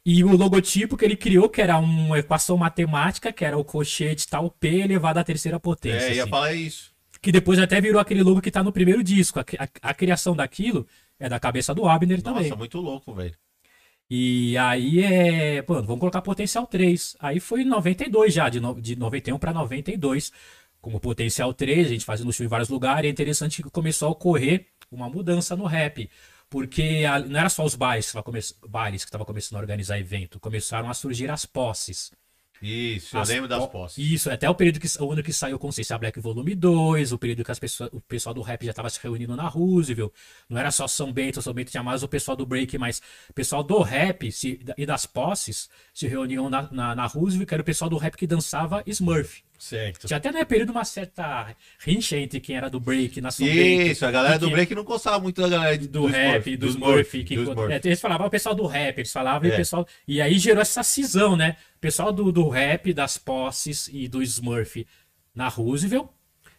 E 0.06 0.22
o 0.22 0.36
logotipo 0.36 0.96
que 0.96 1.04
ele 1.04 1.16
criou, 1.16 1.48
que 1.48 1.62
era 1.62 1.78
uma 1.78 2.18
equação 2.18 2.56
matemática, 2.58 3.32
que 3.32 3.44
era 3.44 3.56
o 3.56 3.64
cochete 3.64 4.28
tal 4.28 4.50
P 4.50 4.68
elevado 4.80 5.18
à 5.18 5.24
terceira 5.24 5.58
potência. 5.58 6.08
É, 6.08 6.14
ia 6.16 6.22
assim. 6.22 6.30
falar 6.30 6.52
isso. 6.52 6.92
Que 7.22 7.32
depois 7.32 7.58
até 7.58 7.80
virou 7.80 7.98
aquele 8.00 8.22
logo 8.22 8.42
que 8.42 8.50
tá 8.50 8.62
no 8.62 8.70
primeiro 8.72 9.02
disco. 9.02 9.40
A, 9.40 9.44
a- 9.58 9.90
a 9.90 9.94
criação 9.94 10.36
daquilo 10.36 10.86
é 11.18 11.26
da 11.28 11.40
cabeça 11.40 11.74
do 11.74 11.88
Abner 11.88 12.20
também. 12.20 12.44
Nossa, 12.44 12.56
muito 12.56 12.78
louco, 12.80 13.14
velho. 13.14 13.34
E 14.10 14.56
aí 14.58 15.00
é. 15.02 15.62
Pô, 15.62 15.74
vamos 15.82 15.98
colocar 16.00 16.20
potencial 16.20 16.66
3. 16.66 17.16
Aí 17.18 17.40
foi 17.40 17.62
em 17.62 17.64
92 17.64 18.34
já, 18.34 18.48
de, 18.50 18.60
no, 18.60 18.78
de 18.80 18.96
91 18.96 19.38
para 19.38 19.52
92. 19.54 20.30
Como 20.82 21.00
potencial 21.00 21.54
3, 21.54 21.86
a 21.86 21.90
gente 21.90 22.04
fazendo 22.04 22.30
show 22.30 22.44
em 22.44 22.48
vários 22.48 22.68
lugares. 22.68 23.04
E 23.04 23.08
é 23.08 23.10
interessante 23.10 23.62
que 23.62 23.70
começou 23.70 24.08
a 24.08 24.10
ocorrer 24.12 24.66
uma 24.90 25.08
mudança 25.08 25.56
no 25.56 25.64
rap. 25.64 26.10
Porque 26.48 27.04
a- 27.08 27.18
não 27.18 27.40
era 27.40 27.48
só 27.48 27.64
os 27.64 27.74
bailes 27.74 28.12
que 28.12 28.18
estavam 29.08 29.26
começando 29.26 29.56
a 29.56 29.60
organizar 29.60 29.98
evento, 29.98 30.38
começaram 30.38 30.88
a 30.88 30.94
surgir 30.94 31.30
as 31.30 31.44
posses. 31.46 32.12
Isso, 32.62 33.16
eu 33.16 33.20
As 33.20 33.28
lembro 33.28 33.48
das 33.48 33.58
po- 33.58 33.68
posses. 33.68 33.98
Isso, 33.98 34.30
até 34.30 34.48
o 34.48 34.54
período 34.54 34.80
que 34.80 34.86
o 34.98 35.12
ano 35.12 35.22
que 35.22 35.32
saiu 35.34 35.58
Consciência 35.58 35.98
Black 35.98 36.18
Volume 36.20 36.54
2, 36.54 37.12
o 37.12 37.18
período 37.18 37.44
que 37.44 37.50
as 37.50 37.58
pessoas, 37.58 37.90
o 37.92 38.00
pessoal 38.00 38.32
do 38.34 38.40
rap 38.40 38.64
já 38.64 38.70
estava 38.70 38.88
se 38.88 38.98
reunindo 39.02 39.36
na 39.36 39.46
Roosevelt. 39.48 40.12
Não 40.48 40.56
era 40.58 40.70
só 40.70 40.86
São 40.88 41.12
Bento, 41.12 41.42
São 41.42 41.52
Bento 41.52 41.70
tinha 41.72 41.82
mais 41.82 42.02
o 42.02 42.08
pessoal 42.08 42.36
do 42.36 42.46
break, 42.46 42.78
mas 42.78 43.02
o 43.28 43.34
pessoal 43.34 43.62
do 43.62 43.82
rap 43.82 44.30
se- 44.32 44.60
e 44.78 44.86
das 44.86 45.04
posses 45.04 45.68
se 45.92 46.06
reuniam 46.06 46.48
na, 46.48 46.70
na, 46.72 46.94
na 46.94 47.06
Roosevelt, 47.06 47.48
que 47.48 47.54
era 47.54 47.60
o 47.62 47.66
pessoal 47.66 47.90
do 47.90 47.98
rap 47.98 48.16
que 48.16 48.26
dançava 48.26 48.82
Smurf. 48.86 49.42
Certo. 49.64 50.06
Tinha 50.06 50.18
até 50.18 50.30
no 50.30 50.44
período 50.44 50.70
uma 50.72 50.84
certa 50.84 51.56
rincha 51.78 52.18
entre 52.18 52.38
quem 52.38 52.54
era 52.54 52.68
do 52.68 52.78
break 52.78 53.18
na. 53.22 53.30
Isso, 53.30 54.04
a 54.04 54.10
galera 54.10 54.38
do 54.38 54.50
break 54.50 54.74
não 54.74 54.84
gostava 54.84 55.18
muito 55.18 55.40
da 55.40 55.48
galera 55.48 55.78
de- 55.78 55.88
do, 55.88 56.04
rap, 56.04 56.54
do 56.54 56.66
Smurf. 56.66 57.24
que, 57.24 57.34
do 57.36 57.70
é, 57.72 57.80
eles 57.82 57.98
falavam 57.98 58.26
o 58.26 58.30
pessoal 58.30 58.54
do 58.54 58.66
rap, 58.66 58.98
eles 58.98 59.10
falavam 59.10 59.48
e 59.48 59.50
É. 59.50 59.54
o 59.54 59.56
pessoal. 59.56 59.88
E 60.06 60.20
aí 60.20 60.38
gerou 60.38 60.60
essa 60.60 60.82
cisão, 60.82 61.34
né? 61.34 61.56
O 61.76 61.80
pessoal 61.80 62.12
do, 62.12 62.30
do 62.30 62.46
rap, 62.50 62.92
das 62.92 63.16
posses 63.16 63.88
e 63.90 64.06
do 64.06 64.22
Smurf 64.22 64.86
na 65.34 65.48
Roosevelt. 65.48 66.08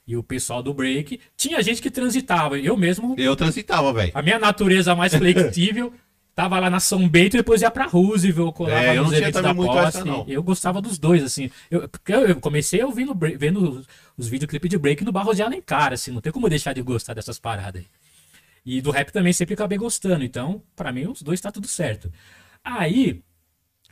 E 0.07 0.15
o 0.15 0.23
pessoal 0.23 0.61
do 0.63 0.73
break. 0.73 1.19
Tinha 1.37 1.61
gente 1.63 1.81
que 1.81 1.89
transitava. 1.91 2.57
Eu 2.59 2.75
mesmo, 2.77 3.15
Eu 3.19 3.35
transitava, 3.35 3.91
velho. 3.93 4.11
a 4.15 4.21
minha 4.21 4.37
natureza 4.39 4.95
mais 4.95 5.13
flexível. 5.15 5.93
Tava 6.35 6.59
lá 6.59 6.69
na 6.69 6.81
São 6.81 7.07
Bento 7.07 7.37
e 7.37 7.39
depois 7.39 7.61
ia 7.61 7.71
pra 7.71 7.85
Roosevelt, 7.85 8.53
colava 8.53 8.83
É, 8.83 8.97
eu 8.97 9.05
nos 9.05 9.13
eventos 9.13 9.41
da 9.41 9.55
posse. 9.55 9.99
Eu 10.27 10.43
gostava 10.43 10.81
dos 10.81 10.97
dois, 10.97 11.23
assim. 11.23 11.49
Eu, 11.71 11.87
porque 11.87 12.13
eu, 12.13 12.27
eu 12.27 12.35
comecei 12.41 12.83
ouvindo, 12.83 13.15
vendo 13.37 13.85
os, 14.17 14.27
videoclipes 14.27 14.69
de 14.69 14.77
break 14.77 15.05
no 15.05 15.13
Barros 15.13 15.37
de 15.37 15.43
Alencar, 15.43 15.93
assim. 15.93 16.11
Não 16.11 16.19
tem 16.19 16.33
como 16.33 16.49
deixar 16.49 16.73
de 16.73 16.81
gostar 16.81 17.13
dessas 17.13 17.39
paradas 17.39 17.81
aí. 17.81 17.87
E 18.65 18.81
do 18.81 18.91
rap 18.91 19.11
também 19.11 19.31
sempre 19.31 19.53
acabei 19.53 19.77
gostando. 19.77 20.25
Então, 20.25 20.61
pra 20.75 20.91
mim, 20.91 21.07
os 21.07 21.21
dois 21.21 21.39
tá 21.39 21.53
tudo 21.53 21.69
certo. 21.69 22.11
Aí, 22.61 23.23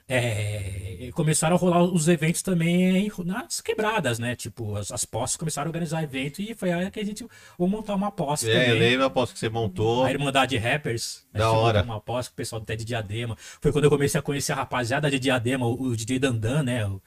é, 0.07 1.09
começaram 1.13 1.55
a 1.55 1.59
rolar 1.59 1.83
os 1.83 2.07
eventos 2.07 2.41
também 2.41 3.09
nas 3.25 3.61
quebradas, 3.61 4.19
né? 4.19 4.35
Tipo, 4.35 4.75
as, 4.75 4.91
as 4.91 5.05
posses 5.05 5.37
começaram 5.37 5.67
a 5.67 5.69
organizar 5.69 6.03
evento 6.03 6.41
e 6.41 6.53
foi 6.55 6.71
aí 6.71 6.89
que 6.91 6.99
a 6.99 7.05
gente 7.05 7.25
vou 7.57 7.67
montar 7.67 7.95
uma 7.95 8.11
posse 8.11 8.49
É, 8.49 8.69
eu 8.71 8.73
também. 8.73 8.79
lembro 8.79 9.05
a 9.05 9.09
posse 9.09 9.33
que 9.33 9.39
você 9.39 9.49
montou. 9.49 10.03
A 10.03 10.11
Irmandade 10.11 10.57
Rappers. 10.57 11.25
Da 11.33 11.45
a 11.45 11.49
gente 11.49 11.57
hora. 11.57 11.83
Uma 11.83 12.01
posse 12.01 12.29
com 12.29 12.33
o 12.33 12.37
pessoal 12.37 12.61
até 12.61 12.75
de 12.75 12.85
Diadema. 12.85 13.35
Foi 13.61 13.71
quando 13.71 13.85
eu 13.85 13.89
comecei 13.89 14.19
a 14.19 14.23
conhecer 14.23 14.51
a 14.51 14.55
rapaziada 14.55 15.09
de 15.09 15.19
Diadema, 15.19 15.65
o, 15.65 15.81
o 15.81 15.95
DJ 15.95 16.19
Dandan, 16.19 16.63
né? 16.63 16.85
O 16.85 17.01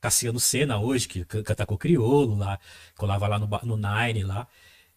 Cassiano 0.00 0.40
Senna 0.40 0.78
hoje, 0.80 1.06
que 1.08 1.24
can- 1.24 1.42
canta 1.42 1.66
com 1.66 1.74
o 1.74 1.78
Criolo 1.78 2.34
lá, 2.36 2.58
colava 2.96 3.28
lá 3.28 3.38
no, 3.38 3.48
no 3.64 3.76
Nine 3.76 4.24
lá. 4.24 4.46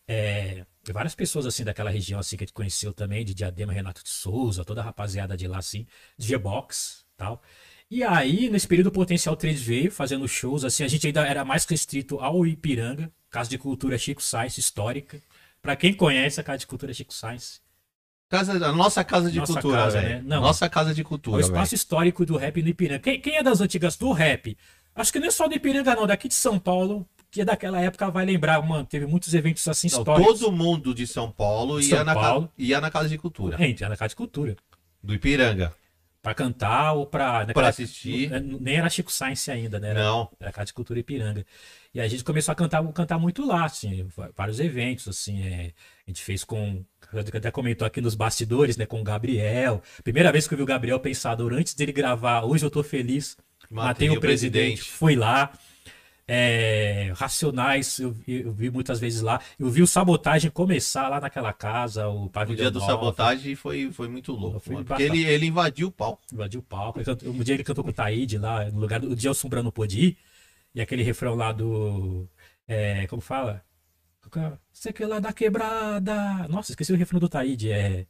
É, 0.08 0.66
várias 0.92 1.16
pessoas 1.16 1.46
assim 1.46 1.64
daquela 1.64 1.90
região 1.90 2.20
assim 2.20 2.36
que 2.38 2.44
a 2.44 2.46
gente 2.48 2.54
conheceu 2.54 2.94
também, 2.94 3.24
de 3.24 3.34
Diadema, 3.34 3.72
Renato 3.74 4.04
de 4.04 4.10
Souza, 4.10 4.66
toda 4.66 4.82
a 4.82 4.84
rapaziada 4.84 5.38
de 5.38 5.48
lá 5.48 5.58
assim, 5.60 5.86
de 6.18 6.28
G-Box 6.28 7.03
tal. 7.18 7.42
E 7.90 8.04
aí, 8.04 8.50
nesse 8.50 8.68
período 8.68 8.88
o 8.88 8.92
Potencial 8.92 9.36
3 9.36 9.62
veio 9.62 9.92
fazendo 9.92 10.28
shows, 10.28 10.64
assim, 10.66 10.84
a 10.84 10.88
gente 10.88 11.06
ainda 11.06 11.26
era 11.28 11.46
mais 11.46 11.66
restrito 11.66 12.20
ao 12.20 12.46
Ipiranga, 12.46 13.12
Casa 13.30 13.50
de 13.50 13.58
Cultura 13.58 13.98
Chico 13.98 14.22
Sainz, 14.22 14.58
histórica. 14.58 15.22
Pra 15.62 15.76
quem 15.76 15.94
conhece 15.94 16.42
a 16.42 16.44
Casa 16.44 16.60
de 16.60 16.68
Cultura 16.68 16.94
Chico 16.94 17.14
Sainz, 17.14 17.62
Casa, 18.34 18.54
a 18.66 18.72
nossa 18.72 19.04
casa 19.04 19.30
de 19.30 19.38
Nossa 19.38 19.54
cultura, 19.54 19.78
casa, 19.78 20.02
né? 20.02 20.24
Não. 20.26 20.42
Nossa 20.42 20.68
casa 20.68 20.92
de 20.92 21.02
é 21.02 21.04
o 21.04 21.08
cultura, 21.08 21.40
espaço 21.40 21.76
histórico 21.76 22.26
do 22.26 22.36
rap 22.36 22.64
no 22.64 22.70
Ipiranga. 22.70 23.00
Quem, 23.00 23.22
quem 23.22 23.38
é 23.38 23.44
das 23.44 23.62
antigas 23.62 23.96
do 23.96 24.12
rap? 24.12 24.58
Acho 24.96 25.14
que 25.14 25.20
não 25.20 25.28
é 25.28 25.32
só 25.32 25.48
do 25.48 25.54
Ipiranga, 25.54 25.96
não, 25.96 26.08
daqui 26.08 26.28
de 26.28 26.34
São 26.34 26.58
Paulo, 26.58 27.08
que 27.30 27.42
é 27.42 27.46
daquela 27.46 27.80
época 27.80 28.10
vai 28.10 28.26
lembrar, 28.26 28.60
mano, 28.64 28.86
teve 28.86 29.06
muitos 29.06 29.36
eventos 29.36 29.68
assim 29.68 29.88
Não, 29.92 30.00
históricos. 30.00 30.40
todo 30.40 30.52
mundo 30.52 30.96
de 30.96 31.06
São 31.06 31.30
Paulo 31.30 31.80
De 31.80 31.90
ia, 31.90 31.98
São 31.98 32.06
na 32.06 32.14
Paulo. 32.16 32.52
Ia 32.58 32.82
na 32.82 32.90
casa 32.90 33.08
de 33.08 33.18
cultura. 33.20 33.56
Gente, 33.56 33.84
era 33.84 33.92
na 33.92 33.98
Casa 33.98 34.10
de 34.10 34.16
Cultura. 34.16 34.56
Do 35.04 35.14
Ipiranga. 35.14 35.72
Pra 36.24 36.34
cantar 36.34 36.94
ou 36.94 37.06
pra. 37.06 37.32
Pra 37.40 37.46
naquela- 37.48 37.68
assistir. 37.68 38.32
n- 38.32 38.58
Nem 38.62 38.78
era 38.78 38.90
Chico 38.90 39.12
Science 39.12 39.52
ainda, 39.52 39.78
né? 39.80 39.90
Era, 39.90 40.04
Não. 40.04 40.32
era 40.40 40.52
Casa 40.54 40.68
de 40.68 40.74
Cultura 40.74 40.98
Ipiranga. 41.00 41.46
E 41.94 42.00
a 42.00 42.08
gente 42.08 42.24
começou 42.24 42.52
a 42.54 42.56
cantar, 42.56 42.82
cantar 42.94 43.20
muito 43.20 43.46
lá, 43.46 43.66
assim, 43.66 44.08
vários 44.36 44.60
eventos, 44.62 45.08
assim. 45.08 45.44
é, 45.46 45.74
a 46.08 46.10
gente 46.10 46.24
fez 46.24 46.44
com. 46.46 46.84
Até 47.36 47.52
comentou 47.52 47.86
aqui 47.86 48.00
nos 48.02 48.16
bastidores, 48.16 48.78
né? 48.78 48.86
Com 48.86 49.02
o 49.02 49.04
Gabriel. 49.04 49.84
Primeira 50.04 50.32
vez 50.32 50.48
que 50.48 50.54
eu 50.54 50.58
vi 50.58 50.64
o 50.64 50.66
Gabriel 50.66 51.00
Pensador, 51.00 51.54
antes 51.54 51.74
dele 51.76 51.92
gravar 51.92 52.44
Hoje 52.46 52.66
Eu 52.66 52.72
Tô 52.72 52.82
Feliz. 52.82 53.38
Matei, 53.70 54.10
o 54.10 54.20
presidente. 54.20 54.82
Fui 54.82 55.16
lá. 55.16 55.52
É, 56.28 57.12
Racionais, 57.16 58.00
eu, 58.00 58.12
vi- 58.12 58.42
eu 58.44 58.54
vi 58.54 58.70
muitas 58.70 59.00
vezes 59.00 59.22
lá. 59.22 59.42
Eu 59.60 59.70
vi 59.70 59.82
o 59.82 59.88
Sabotagem 59.88 60.50
começar 60.50 61.10
lá 61.10 61.20
naquela 61.20 61.52
casa, 61.52 62.08
o 62.08 62.26
O 62.26 62.30
pavilhão 62.30 62.58
dia 62.58 62.72
do 62.72 62.80
Nova. 62.80 62.92
sabotagem 62.94 63.56
foi, 63.56 63.92
foi 63.92 64.08
muito 64.08 64.32
louco. 64.32 64.60
Foi 64.60 64.76
mano, 64.76 64.86
porque 64.86 65.04
ele, 65.04 65.24
ele 65.26 65.48
invadiu 65.48 65.88
o 65.88 65.92
palco. 65.92 66.22
Invadiu 66.32 66.62
o 66.62 66.64
palco. 66.64 67.00
Um 67.26 67.44
dia 67.44 67.56
ele 67.56 67.64
cantou 67.64 67.84
com 67.84 67.90
o 67.90 67.94
Taíde 67.94 68.38
lá, 68.38 68.66
no 68.72 68.80
lugar 68.80 69.00
do 69.02 69.10
o 69.12 69.18
Gelson 69.20 69.50
Brano 69.50 69.72
pôde 69.72 70.00
ir. 70.00 70.18
E 70.74 70.82
aquele 70.82 71.04
refrão 71.04 71.36
lá 71.36 71.52
do. 71.52 72.28
É, 72.68 73.06
como 73.08 73.22
fala? 73.22 73.64
Você 74.72 74.92
que 74.92 75.04
é 75.04 75.08
lá 75.08 75.20
da 75.20 75.32
quebrada. 75.34 76.48
Nossa, 76.48 76.72
esqueci 76.72 76.92
o 76.94 76.96
refrão 76.98 77.20
do 77.20 77.30
Taíde. 77.30 77.72
É. 77.72 78.08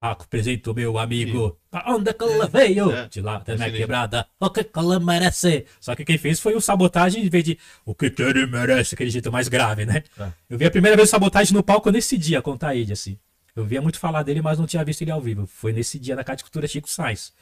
Apresento 0.00 0.72
meu 0.74 0.96
amigo. 0.98 1.58
Pra 1.70 1.84
onde 1.94 2.12
que 2.14 2.24
ela 2.24 2.46
veio? 2.48 2.90
É. 2.90 3.06
De 3.08 3.20
lá, 3.20 3.38
da 3.38 3.54
minha 3.54 3.70
quebrada. 3.80 4.26
O 4.40 4.48
que 4.48 4.64
que 4.64 4.78
ela 4.78 4.98
merece? 4.98 5.66
Só 5.78 5.94
que 5.94 6.06
quem 6.06 6.16
fez 6.16 6.40
foi 6.40 6.54
o 6.54 6.60
sabotagem 6.60 7.22
em 7.24 7.28
vez 7.28 7.44
de. 7.44 7.58
O 7.84 7.94
que 7.94 8.08
que 8.10 8.22
ele 8.22 8.46
merece? 8.46 8.94
Aquele 8.94 9.10
jeito 9.10 9.30
mais 9.30 9.46
grave, 9.48 9.84
né? 9.84 10.02
É. 10.18 10.28
Eu 10.48 10.56
vi 10.56 10.64
a 10.64 10.70
primeira 10.70 10.96
vez 10.96 11.08
o 11.08 11.10
sabotagem 11.10 11.52
no 11.52 11.62
palco 11.62 11.90
nesse 11.90 12.16
dia 12.16 12.40
com 12.40 12.52
o 12.52 12.58
Taíde, 12.58 12.94
assim. 12.94 13.18
Eu 13.54 13.64
via 13.66 13.82
muito 13.82 13.98
falar 13.98 14.22
dele, 14.22 14.40
mas 14.40 14.58
não 14.58 14.66
tinha 14.66 14.82
visto 14.82 15.02
ele 15.02 15.10
ao 15.10 15.20
vivo. 15.20 15.46
Foi 15.46 15.70
nesse 15.72 15.98
dia 15.98 16.16
na 16.16 16.24
Casa 16.24 16.38
de 16.38 16.44
Cultura 16.44 16.66
Chico 16.66 16.88
Sainz. 16.88 17.32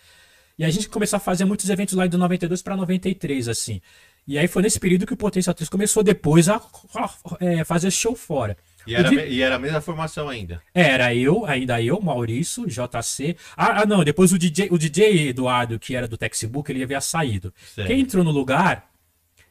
E 0.58 0.64
a 0.64 0.70
gente 0.70 0.88
começou 0.88 1.18
a 1.18 1.20
fazer 1.20 1.44
muitos 1.44 1.70
eventos 1.70 1.94
lá 1.94 2.08
de 2.08 2.16
92 2.16 2.60
para 2.60 2.76
93, 2.76 3.46
assim. 3.46 3.80
E 4.26 4.36
aí 4.36 4.48
foi 4.48 4.62
nesse 4.62 4.80
período 4.80 5.06
que 5.06 5.12
o 5.14 5.16
Potência 5.16 5.54
3 5.54 5.68
começou 5.68 6.02
depois 6.02 6.48
a, 6.48 6.56
a- 6.56 7.10
é, 7.38 7.62
fazer 7.62 7.90
show 7.92 8.16
fora. 8.16 8.56
E 8.88 8.94
era, 8.94 9.26
e 9.26 9.42
era 9.42 9.56
a 9.56 9.58
mesma 9.58 9.80
formação 9.82 10.28
ainda. 10.28 10.62
Era 10.72 11.14
eu, 11.14 11.44
ainda 11.44 11.80
eu, 11.82 12.00
Maurício, 12.00 12.66
JC. 12.66 13.36
Ah, 13.54 13.82
ah, 13.82 13.86
não, 13.86 14.02
depois 14.02 14.32
o 14.32 14.38
DJ, 14.38 14.68
o 14.70 14.78
DJ 14.78 15.28
Eduardo, 15.28 15.78
que 15.78 15.94
era 15.94 16.08
do 16.08 16.16
Textbook, 16.16 16.70
ele 16.72 16.82
havia 16.82 17.00
saído. 17.00 17.52
Certo. 17.74 17.86
Quem 17.86 18.00
entrou 18.00 18.24
no 18.24 18.30
lugar 18.30 18.90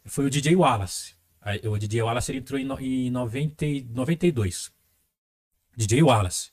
foi 0.05 0.25
o 0.25 0.29
DJ 0.29 0.55
Wallace. 0.55 1.13
O 1.65 1.77
DJ 1.77 2.01
Wallace 2.01 2.31
ele 2.31 2.39
entrou 2.39 2.59
em, 2.59 2.67
em 2.79 3.11
90, 3.11 3.65
e- 3.65 3.87
92. 3.93 4.71
DJ 5.75 6.01
Wallace. 6.01 6.49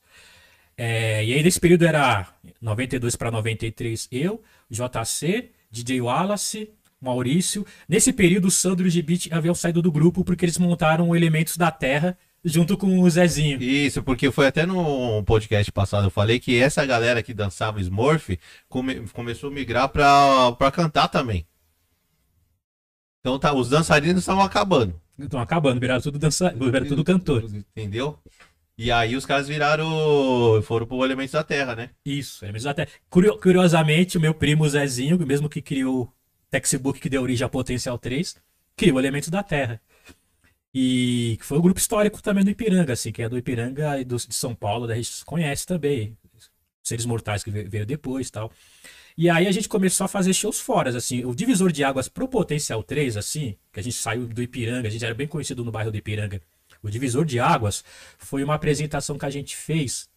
É, 0.77 1.25
e 1.25 1.33
aí 1.33 1.43
nesse 1.43 1.59
período 1.59 1.87
era 1.87 2.29
92 2.61 3.17
para 3.17 3.31
93 3.31 4.09
eu, 4.11 4.43
JC, 4.69 5.53
DJ 5.71 6.03
Wallace, 6.03 6.71
Maurício. 7.01 7.67
Nesse 7.89 8.13
período 8.13 8.49
o 8.49 8.51
Sandro 8.51 8.87
e 8.87 8.89
o 8.89 8.91
Gibit 8.91 9.33
haviam 9.33 9.55
saído 9.55 9.81
do 9.81 9.91
grupo 9.91 10.25
porque 10.25 10.45
eles 10.45 10.59
montaram 10.59 11.15
Elementos 11.15 11.57
da 11.57 11.71
Terra 11.71 12.19
junto 12.45 12.77
com 12.77 13.01
o 13.01 13.09
Zezinho. 13.11 13.63
Isso, 13.63 14.03
porque 14.03 14.31
foi 14.31 14.47
até 14.47 14.67
no 14.67 15.23
podcast 15.25 15.71
passado, 15.73 16.07
eu 16.07 16.11
falei 16.11 16.39
que 16.39 16.59
essa 16.61 16.85
galera 16.85 17.23
que 17.23 17.33
dançava 17.33 17.81
Smurf 17.81 18.39
come- 18.69 19.07
começou 19.13 19.51
a 19.51 19.53
migrar 19.53 19.89
pra, 19.89 20.53
pra 20.53 20.71
cantar 20.71 21.09
também. 21.09 21.47
Então 23.21 23.39
tá, 23.39 23.53
os 23.55 23.69
dançarinos 23.71 24.23
estavam 24.23 24.43
acabando. 24.45 25.01
Estão 25.19 25.41
acabando, 25.41 25.81
viraram 25.81 26.01
tudo 26.03 26.19
dança, 26.19 26.51
viraram 26.51 26.87
tudo 26.87 27.05
cantor. 27.05 27.45
Entendeu? 27.45 28.19
E 28.77 28.91
aí 28.91 29.15
os 29.17 29.25
caras 29.25 29.47
viraram. 29.47 30.61
foram 30.65 30.85
pro 30.87 31.05
Elementos 31.05 31.33
da 31.33 31.45
Terra, 31.45 31.75
né? 31.77 31.91
Isso, 32.05 32.45
Elementos 32.45 32.65
da 32.65 32.75
Terra. 32.75 32.89
Curio- 33.09 33.39
curiosamente, 33.39 34.19
o 34.19 34.21
meu 34.21 34.35
primo 34.35 34.69
Zezinho, 34.69 35.17
mesmo 35.27 35.49
que 35.49 35.63
criou 35.63 36.03
o 36.03 36.13
textbook 36.51 37.01
que 37.01 37.09
deu 37.09 37.23
origem 37.23 37.45
a 37.47 37.49
Potencial 37.49 37.97
3, 37.97 38.37
criou 38.77 38.99
Elementos 38.99 39.29
da 39.29 39.43
Terra. 39.43 39.81
E 40.75 41.37
que 41.39 41.47
foi 41.47 41.59
um 41.59 41.63
grupo 41.63 41.79
histórico 41.79 42.21
também 42.23 42.45
do 42.45 42.51
Ipiranga, 42.51 42.93
assim, 42.95 43.13
que 43.13 43.23
é 43.23 43.29
do 43.29 43.39
Ipiranga 43.39 44.01
e 44.01 44.05
do, 44.05 44.17
de 44.17 44.35
São 44.35 44.55
Paulo, 44.55 44.87
da 44.87 44.97
gente 44.97 45.25
conhece 45.25 45.65
também. 45.67 46.17
Seres 46.83 47.07
Mortais 47.07 47.45
que 47.45 47.51
ve- 47.51 47.65
veio 47.65 47.87
depois 47.87 48.31
tal. 48.31 48.51
E 49.17 49.31
aí 49.31 49.47
a 49.47 49.53
gente 49.53 49.69
começou 49.69 50.05
a 50.05 50.09
fazer 50.09 50.35
shows 50.35 50.61
fora, 50.61 50.91
assim, 50.97 51.25
o 51.25 51.35
divisor 51.35 51.71
de 51.71 51.85
águas 51.85 52.09
pro 52.09 52.27
Potencial 52.27 52.83
3, 52.83 53.17
assim, 53.17 53.57
que 53.73 53.79
a 53.79 53.83
gente 53.83 53.95
saiu 53.97 54.27
do 54.27 54.43
Ipiranga, 54.43 54.89
a 54.89 54.91
gente 54.91 55.05
era 55.05 55.15
bem 55.15 55.29
conhecido 55.29 55.65
no 55.65 55.71
bairro 55.71 55.93
do 55.93 55.97
Ipiranga. 55.97 56.41
O 56.83 56.91
divisor 56.91 57.25
de 57.25 57.39
águas 57.39 57.85
foi 58.19 58.43
uma 58.43 58.55
apresentação 58.55 59.17
que 59.17 59.25
a 59.25 59.31
gente 59.31 59.57
fez 59.57 60.09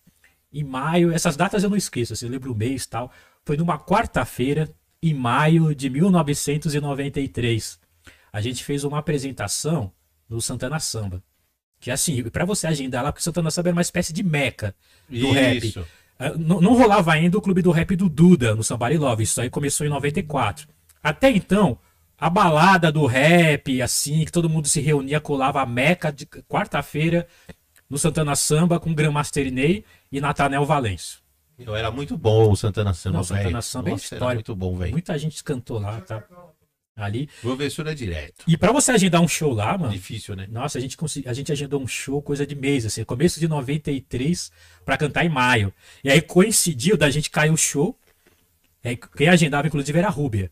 em 0.51 0.63
maio, 0.63 1.11
essas 1.11 1.37
datas 1.37 1.63
eu 1.63 1.69
não 1.69 1.77
esqueço, 1.77 2.13
assim, 2.13 2.25
eu 2.25 2.31
lembro 2.31 2.51
o 2.51 2.55
mês 2.55 2.85
tal. 2.87 3.11
Foi 3.45 3.55
numa 3.55 3.77
quarta-feira, 3.77 4.67
em 5.01 5.13
maio 5.13 5.75
de 5.75 5.89
1993. 5.89 7.79
A 8.33 8.41
gente 8.41 8.63
fez 8.63 8.83
uma 8.83 8.97
apresentação 8.99 9.91
no 10.29 10.41
Santana 10.41 10.79
Samba. 10.79 11.21
Que 11.79 11.91
assim, 11.91 12.23
pra 12.23 12.43
você 12.45 12.65
agendar 12.67 13.03
lá, 13.03 13.11
porque 13.11 13.21
o 13.21 13.23
Santana 13.23 13.51
Samba 13.51 13.69
era 13.69 13.75
uma 13.75 13.81
espécie 13.81 14.11
de 14.11 14.23
meca 14.23 14.73
do 15.09 15.31
rap. 15.31 15.67
Isso. 15.67 15.85
Ah, 16.19 16.31
Não, 16.37 16.59
não 16.59 16.73
rolava 16.73 17.13
ainda 17.13 17.37
o 17.37 17.41
clube 17.41 17.61
do 17.61 17.71
rap 17.71 17.95
do 17.95 18.09
Duda, 18.09 18.55
no 18.55 18.63
Somebody 18.63 18.97
Love. 18.97 19.23
Isso 19.23 19.39
aí 19.39 19.49
começou 19.49 19.85
em 19.85 19.89
94. 19.89 20.67
Até 21.03 21.29
então, 21.29 21.77
a 22.17 22.29
balada 22.29 22.91
do 22.91 23.05
rap, 23.05 23.79
assim, 23.81 24.25
que 24.25 24.31
todo 24.31 24.49
mundo 24.49 24.67
se 24.67 24.81
reunia, 24.81 25.19
colava 25.19 25.61
a 25.61 25.65
meca 25.65 26.11
de 26.11 26.25
quarta-feira 26.25 27.27
no 27.87 27.97
Santana 27.97 28.35
Samba 28.35 28.79
com 28.79 28.93
Grandmaster 28.93 29.51
Ney 29.51 29.85
e 30.11 30.19
Natanel 30.19 30.65
Valêncio. 30.65 31.19
Eu 31.59 31.75
era 31.75 31.89
muito 31.91 32.17
bom 32.17 32.51
o 32.51 32.55
Santana 32.55 32.93
Samba, 32.93 33.17
Não, 33.17 33.23
Santana 33.23 33.49
velho. 33.49 33.61
Samba 33.61 33.89
é 33.89 33.91
Nossa, 33.91 34.05
era 34.07 34.15
história. 34.15 34.35
muito 34.35 34.55
bom, 34.55 34.75
velho. 34.75 34.91
Muita 34.91 35.17
gente 35.17 35.43
cantou 35.43 35.79
lá, 35.79 36.01
tá? 36.01 36.23
Ali. 36.97 37.29
Professora 37.41 37.93
direto. 37.93 38.43
E 38.47 38.57
pra 38.57 38.71
você 38.71 38.91
agendar 38.91 39.21
um 39.21 39.27
show 39.27 39.53
lá, 39.53 39.77
mano, 39.77 39.93
Difícil, 39.93 40.35
né? 40.35 40.47
nossa, 40.49 40.79
a 40.79 40.81
gente, 40.81 40.97
consegui- 40.97 41.29
a 41.29 41.33
gente 41.33 41.51
agendou 41.51 41.79
um 41.79 41.85
show 41.87 42.19
coisa 42.23 42.43
de 42.45 42.55
mês, 42.55 42.85
assim, 42.87 43.03
começo 43.03 43.39
de 43.39 43.47
93 43.47 44.51
pra 44.83 44.97
cantar 44.97 45.23
em 45.23 45.29
maio. 45.29 45.71
E 46.03 46.09
aí 46.09 46.19
coincidiu 46.21 46.97
da 46.97 47.07
gente 47.11 47.29
cair 47.29 47.51
o 47.51 47.57
show. 47.57 47.95
É, 48.83 48.95
quem 48.95 49.29
agendava, 49.29 49.67
inclusive, 49.67 49.97
era 49.99 50.07
a 50.07 50.11
Rúbia. 50.11 50.51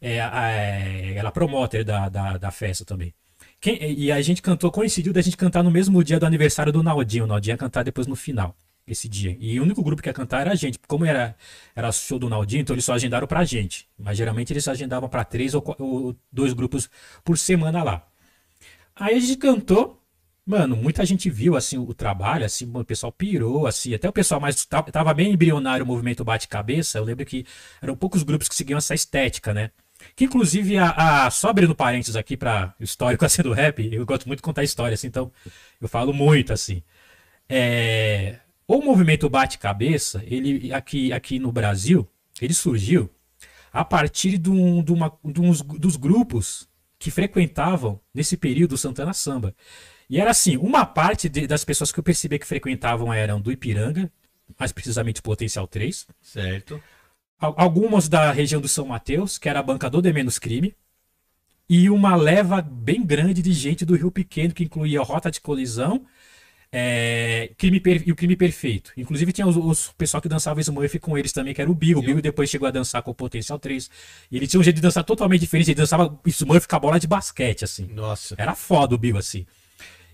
É, 0.00 0.20
a- 0.20 0.48
é, 0.50 1.14
ela 1.16 1.28
é 1.28 1.32
promoter 1.32 1.84
da, 1.84 2.08
da, 2.08 2.38
da 2.38 2.50
festa 2.52 2.84
também. 2.84 3.12
Quem- 3.60 3.78
e 3.98 4.10
a 4.12 4.22
gente 4.22 4.40
cantou, 4.40 4.70
coincidiu 4.70 5.12
da 5.12 5.20
gente 5.20 5.36
cantar 5.36 5.62
no 5.64 5.70
mesmo 5.70 6.02
dia 6.04 6.18
do 6.20 6.24
aniversário 6.24 6.72
do 6.72 6.82
Naldinho. 6.82 7.24
O 7.24 7.26
Naldinho 7.26 7.54
ia 7.54 7.58
cantar 7.58 7.82
depois 7.82 8.06
no 8.06 8.14
final, 8.16 8.56
esse 8.92 9.08
dia. 9.08 9.36
E 9.40 9.58
o 9.60 9.62
único 9.62 9.82
grupo 9.82 10.02
que 10.02 10.08
ia 10.08 10.12
cantar 10.12 10.40
era 10.42 10.52
a 10.52 10.54
gente. 10.54 10.78
Como 10.86 11.04
era, 11.04 11.36
era 11.74 11.90
show 11.92 12.18
do 12.18 12.28
Naldinho, 12.28 12.62
então 12.62 12.74
eles 12.74 12.84
só 12.84 12.94
agendaram 12.94 13.26
pra 13.26 13.44
gente. 13.44 13.88
Mas 13.98 14.16
geralmente 14.18 14.52
eles 14.52 14.66
agendavam 14.68 15.08
pra 15.08 15.24
três 15.24 15.54
ou, 15.54 15.62
ou 15.78 16.16
dois 16.32 16.52
grupos 16.52 16.88
por 17.24 17.38
semana 17.38 17.82
lá. 17.82 18.06
Aí 18.94 19.16
a 19.16 19.20
gente 19.20 19.36
cantou. 19.36 19.96
Mano, 20.46 20.74
muita 20.76 21.04
gente 21.06 21.30
viu 21.30 21.54
assim 21.54 21.78
o 21.78 21.94
trabalho, 21.94 22.44
assim, 22.44 22.68
o 22.74 22.84
pessoal 22.84 23.12
pirou, 23.12 23.66
assim, 23.66 23.94
até 23.94 24.08
o 24.08 24.12
pessoal 24.12 24.40
mais 24.40 24.64
ta- 24.64 24.82
tava 24.82 25.14
bem 25.14 25.32
embrionário 25.32 25.84
o 25.84 25.86
movimento 25.86 26.24
bate-cabeça. 26.24 26.98
Eu 26.98 27.04
lembro 27.04 27.24
que 27.24 27.46
eram 27.80 27.94
poucos 27.94 28.22
grupos 28.24 28.48
que 28.48 28.54
seguiam 28.56 28.78
essa 28.78 28.94
estética, 28.94 29.54
né? 29.54 29.70
Que 30.16 30.24
inclusive 30.24 30.76
a, 30.78 31.26
a 31.26 31.30
só 31.30 31.50
abrindo 31.50 31.74
parênteses 31.74 32.16
aqui 32.16 32.36
para 32.36 32.74
histórico 32.80 33.24
assim 33.26 33.42
do 33.42 33.52
rap, 33.52 33.78
eu 33.92 34.04
gosto 34.06 34.26
muito 34.26 34.38
de 34.38 34.42
contar 34.42 34.64
história, 34.64 34.94
assim, 34.94 35.06
então 35.08 35.30
eu 35.80 35.88
falo 35.88 36.12
muito 36.12 36.52
assim. 36.52 36.82
É, 37.48 38.38
o 38.78 38.84
movimento 38.84 39.28
bate-cabeça, 39.28 40.22
ele 40.26 40.72
aqui 40.72 41.12
aqui 41.12 41.38
no 41.38 41.50
Brasil, 41.50 42.06
ele 42.40 42.54
surgiu 42.54 43.10
a 43.72 43.84
partir 43.84 44.36
de, 44.38 44.50
um- 44.50 44.82
de 44.82 44.92
uma- 44.92 45.12
de 45.24 45.40
uns, 45.40 45.60
dos 45.62 45.96
grupos 45.96 46.68
que 46.98 47.10
frequentavam 47.10 48.00
nesse 48.14 48.36
período 48.36 48.72
o 48.72 48.78
Santana 48.78 49.12
Samba. 49.12 49.54
E 50.08 50.20
era 50.20 50.30
assim, 50.30 50.56
uma 50.56 50.84
parte 50.84 51.28
de- 51.28 51.46
das 51.46 51.64
pessoas 51.64 51.90
que 51.92 51.98
eu 51.98 52.02
percebi 52.04 52.38
que 52.38 52.46
frequentavam 52.46 53.12
eram 53.12 53.40
do 53.40 53.50
Ipiranga, 53.52 54.10
mais 54.58 54.72
precisamente 54.72 55.22
Potencial 55.22 55.66
3, 55.66 56.06
Certo. 56.20 56.82
Al- 57.38 57.54
algumas 57.56 58.08
da 58.08 58.30
região 58.32 58.60
do 58.60 58.68
São 58.68 58.86
Mateus, 58.86 59.38
que 59.38 59.48
era 59.48 59.60
a 59.60 59.62
banca 59.62 59.88
do 59.88 60.02
De 60.02 60.12
Menos 60.12 60.38
Crime, 60.38 60.74
e 61.68 61.88
uma 61.88 62.16
leva 62.16 62.60
bem 62.60 63.04
grande 63.06 63.40
de 63.40 63.52
gente 63.52 63.84
do 63.84 63.94
Rio 63.94 64.10
Pequeno, 64.10 64.52
que 64.52 64.64
incluía 64.64 65.00
Rota 65.00 65.30
de 65.30 65.40
Colisão 65.40 66.04
é, 66.72 67.50
crime 67.58 67.80
Per- 67.80 68.02
e 68.06 68.12
o 68.12 68.16
Crime 68.16 68.36
Perfeito. 68.36 68.92
Inclusive 68.96 69.32
tinha 69.32 69.46
os, 69.46 69.56
os 69.56 69.92
pessoal 69.98 70.20
que 70.20 70.28
dançava 70.28 70.60
Smurf 70.60 70.98
com 71.00 71.18
eles 71.18 71.32
também, 71.32 71.52
que 71.52 71.60
era 71.60 71.70
o 71.70 71.74
Bill. 71.74 71.98
O 71.98 72.02
Bill 72.02 72.20
depois 72.22 72.48
chegou 72.48 72.68
a 72.68 72.70
dançar 72.70 73.02
com 73.02 73.10
o 73.10 73.14
Potencial 73.14 73.58
3. 73.58 73.90
E 74.30 74.36
ele 74.36 74.46
tinha 74.46 74.60
um 74.60 74.62
jeito 74.62 74.76
de 74.76 74.82
dançar 74.82 75.02
totalmente 75.04 75.40
diferente, 75.40 75.70
ele 75.70 75.76
dançava 75.76 76.18
Smurf 76.26 76.68
com 76.68 76.76
a 76.76 76.78
bola 76.78 77.00
de 77.00 77.06
basquete, 77.06 77.64
assim. 77.64 77.86
Nossa. 77.92 78.34
Era 78.38 78.54
foda 78.54 78.94
o 78.94 78.98
Bill, 78.98 79.16
assim. 79.16 79.46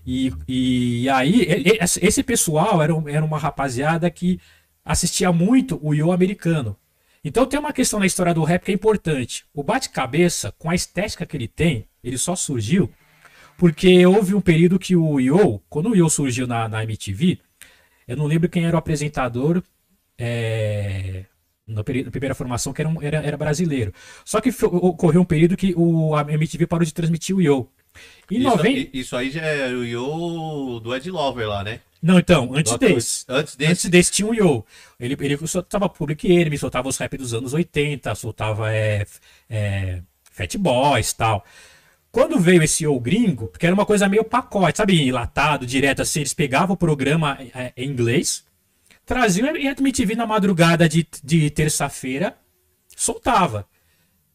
E, 0.05 0.31
e 0.47 1.09
aí, 1.09 1.45
esse 2.01 2.23
pessoal 2.23 2.81
era, 2.81 2.93
era 3.07 3.25
uma 3.25 3.37
rapaziada 3.37 4.09
que 4.09 4.39
assistia 4.83 5.31
muito 5.31 5.77
o 5.83 5.93
Yo 5.93 6.11
americano. 6.11 6.77
Então 7.23 7.45
tem 7.45 7.59
uma 7.59 7.73
questão 7.73 7.99
na 7.99 8.05
história 8.05 8.33
do 8.33 8.43
rap 8.43 8.63
que 8.63 8.71
é 8.71 8.73
importante. 8.73 9.45
O 9.53 9.61
bate-cabeça, 9.61 10.53
com 10.57 10.69
a 10.69 10.75
estética 10.75 11.25
que 11.25 11.35
ele 11.35 11.47
tem, 11.47 11.85
ele 12.01 12.17
só 12.17 12.35
surgiu 12.37 12.89
porque 13.57 14.05
houve 14.05 14.33
um 14.35 14.41
período 14.41 14.79
que 14.79 14.95
o 14.95 15.19
Yo, 15.19 15.59
quando 15.69 15.89
o 15.89 15.95
Yo 15.95 16.09
surgiu 16.09 16.45
na, 16.47 16.67
na 16.69 16.83
MTV, 16.83 17.39
eu 18.07 18.15
não 18.15 18.25
lembro 18.25 18.47
quem 18.49 18.65
era 18.65 18.75
o 18.75 18.79
apresentador 18.79 19.61
é, 20.17 21.25
na, 21.67 21.83
primeira 21.83 22.33
formação, 22.35 22.73
que 22.73 22.81
era, 22.81 22.89
um- 22.89 23.01
era, 23.01 23.17
era 23.17 23.37
brasileiro. 23.37 23.93
Só 24.25 24.39
que 24.41 24.49
ocorreu 24.65 25.21
um 25.21 25.25
período 25.25 25.57
que 25.57 25.73
o, 25.75 26.15
a 26.15 26.21
MTV 26.21 26.65
parou 26.67 26.85
de 26.85 26.93
transmitir 26.93 27.35
o 27.35 27.41
Yo. 27.41 27.69
Em 28.29 28.37
Isso, 28.39 28.49
90... 28.49 28.69
i- 28.69 28.89
isso 28.93 29.15
aí 29.15 29.29
já 29.31 29.41
é 29.41 29.69
o 29.73 29.83
Yo 29.83 30.79
do 30.79 30.95
Ed 30.95 31.09
Lover 31.09 31.47
lá, 31.47 31.63
né? 31.63 31.81
Não, 32.01 32.19
então, 32.19 32.51
antes 32.53 32.71
Doutor- 32.71 32.93
desse. 32.93 33.25
Antes 33.27 33.53
Antes 33.53 33.55
desse. 33.55 33.89
desse 33.89 34.11
tinha 34.11 34.27
o 34.27 34.33
Yo. 34.35 34.63
Ele, 34.99 35.17
ele 35.19 35.47
soltava 35.47 35.89
Public 35.89 36.31
Enemy, 36.31 36.57
soltava 36.57 36.87
os 36.87 36.97
rap 36.97 37.17
dos 37.17 37.33
anos 37.33 37.53
80, 37.53 38.13
soltava 38.13 38.71
é, 38.71 39.05
é, 39.49 40.01
Fat 40.31 40.55
Boys 40.57 41.09
e 41.11 41.15
tal. 41.17 41.43
Quando 42.17 42.39
veio 42.39 42.63
esse 42.63 42.83
Yo 42.83 42.99
gringo, 42.99 43.45
porque 43.45 43.67
era 43.67 43.75
uma 43.75 43.85
coisa 43.85 44.09
meio 44.09 44.23
pacote, 44.23 44.77
sabe, 44.77 45.07
enlatado, 45.07 45.67
direto 45.67 46.01
assim, 46.01 46.21
eles 46.21 46.33
pegavam 46.33 46.73
o 46.73 46.75
programa 46.77 47.37
é, 47.53 47.71
em 47.77 47.87
inglês, 47.87 48.43
traziam 49.05 49.55
e 49.55 49.67
a 49.67 49.75
MTV 49.77 50.15
na 50.15 50.25
madrugada 50.25 50.89
de, 50.89 51.07
de 51.23 51.47
terça-feira, 51.51 52.35
soltava. 52.87 53.67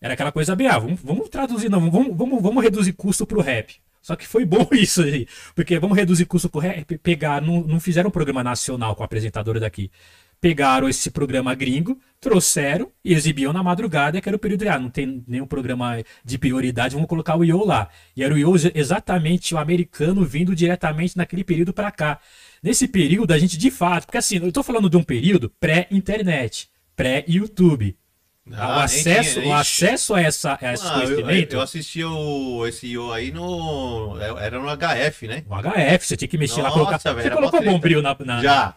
Era 0.01 0.15
aquela 0.15 0.31
coisa 0.31 0.55
bem, 0.55 0.69
ah, 0.69 0.79
vamos, 0.79 1.01
vamos 1.03 1.29
traduzir, 1.29 1.69
não, 1.69 1.91
vamos, 1.91 2.17
vamos, 2.17 2.41
vamos 2.41 2.63
reduzir 2.63 2.93
custo 2.93 3.27
pro 3.27 3.41
rap. 3.41 3.75
Só 4.01 4.15
que 4.15 4.29
foi 4.29 4.45
bom 4.45 4.69
isso 4.71 5.03
aí, 5.03 5.27
porque 5.53 5.77
vamos 5.81 5.99
reduzir 5.99 6.27
custo 6.27 6.49
pro 6.49 6.61
rap, 6.61 6.97
pegar, 6.99 7.43
não, 7.43 7.63
não 7.63 7.81
fizeram 7.81 8.11
um 8.11 8.13
programa 8.13 8.45
nacional 8.45 8.95
com 8.95 9.03
a 9.03 9.07
apresentadora 9.07 9.59
daqui. 9.59 9.91
Pegaram 10.43 10.89
esse 10.89 11.09
programa 11.09 11.55
gringo, 11.55 11.97
trouxeram 12.21 12.91
e 13.05 13.15
exibiam 13.15 13.53
na 13.53 13.63
madrugada, 13.63 14.21
que 14.21 14.29
era 14.29 14.35
o 14.35 14.41
período 14.41 14.63
de, 14.65 14.69
ah, 14.69 14.77
não 14.77 14.91
tem 14.91 15.23
nenhum 15.27 15.47
programa 15.47 16.03
de 16.25 16.37
prioridade, 16.37 16.95
vamos 16.97 17.09
colocar 17.09 17.37
o 17.37 17.45
Yo 17.45 17.65
lá. 17.65 17.89
E 18.17 18.25
era 18.25 18.35
o 18.35 18.37
Yo 18.37 18.53
exatamente 18.75 19.55
o 19.55 19.59
americano 19.59 20.25
vindo 20.25 20.53
diretamente 20.53 21.17
naquele 21.17 21.45
período 21.45 21.73
para 21.73 21.93
cá. 21.93 22.19
Nesse 22.61 22.89
período, 22.89 23.33
a 23.33 23.39
gente 23.39 23.57
de 23.57 23.71
fato, 23.71 24.07
porque 24.07 24.19
assim, 24.19 24.39
eu 24.45 24.51
tô 24.51 24.65
falando 24.65 24.91
de 24.91 24.97
um 24.97 25.03
período 25.05 25.49
pré-internet, 25.61 26.69
pré-YouTube. 26.97 27.97
Ah, 28.53 28.79
o 28.79 28.81
acesso, 28.81 29.41
tinha- 29.41 29.53
o 29.53 29.57
acesso 29.57 30.15
a, 30.15 30.21
essa, 30.21 30.59
a 30.61 30.73
esse 30.75 30.85
Ah, 30.85 30.99
eu, 30.99 31.03
conhecimento, 31.05 31.53
eu 31.55 31.61
assisti 31.61 32.03
o, 32.03 32.67
esse 32.67 32.89
Yo 32.89 33.13
aí 33.13 33.31
no. 33.31 34.17
Era 34.41 34.59
no 34.59 34.67
HF, 34.69 35.29
né? 35.29 35.45
o 35.49 35.55
HF, 35.55 36.05
você 36.09 36.17
tinha 36.17 36.27
que 36.29 36.37
mexer 36.37 36.61
lá, 36.63 36.69
Nossa, 36.71 36.81
colocar. 36.81 36.99
velho, 37.13 37.23
Você 37.23 37.31
colocou 37.31 37.63
bombril 37.63 38.03
na, 38.03 38.17
na, 38.25 38.43
Já. 38.43 38.75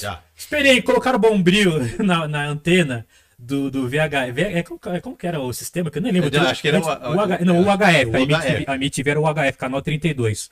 Já. 0.00 0.22
Esperei, 0.36 0.80
colocaram 0.82 1.18
bombril 1.18 1.72
na, 2.02 2.26
na 2.28 2.46
antena 2.46 3.06
do, 3.38 3.70
do 3.70 3.88
VH. 3.88 4.28
É, 4.36 4.62
como, 4.62 4.80
é, 4.86 5.00
como 5.00 5.16
que 5.16 5.26
era 5.26 5.40
o 5.40 5.52
sistema? 5.52 5.90
Que 5.90 5.98
eu 5.98 6.02
nem 6.02 6.12
lembro. 6.12 6.30
Eu 6.34 6.42
acho 6.42 6.62
que 6.62 6.68
era 6.68 6.80
o- 6.80 6.84
o, 7.16 7.20
H, 7.20 7.38
não, 7.44 7.60
o 7.60 7.64
HF. 7.64 8.10
o 8.10 8.16
a 8.16 8.20
MTV, 8.20 8.64
a 8.66 8.74
MTV 8.76 9.10
era 9.10 9.20
o 9.20 9.24
HF, 9.26 9.58
canal 9.58 9.82
32. 9.82 10.50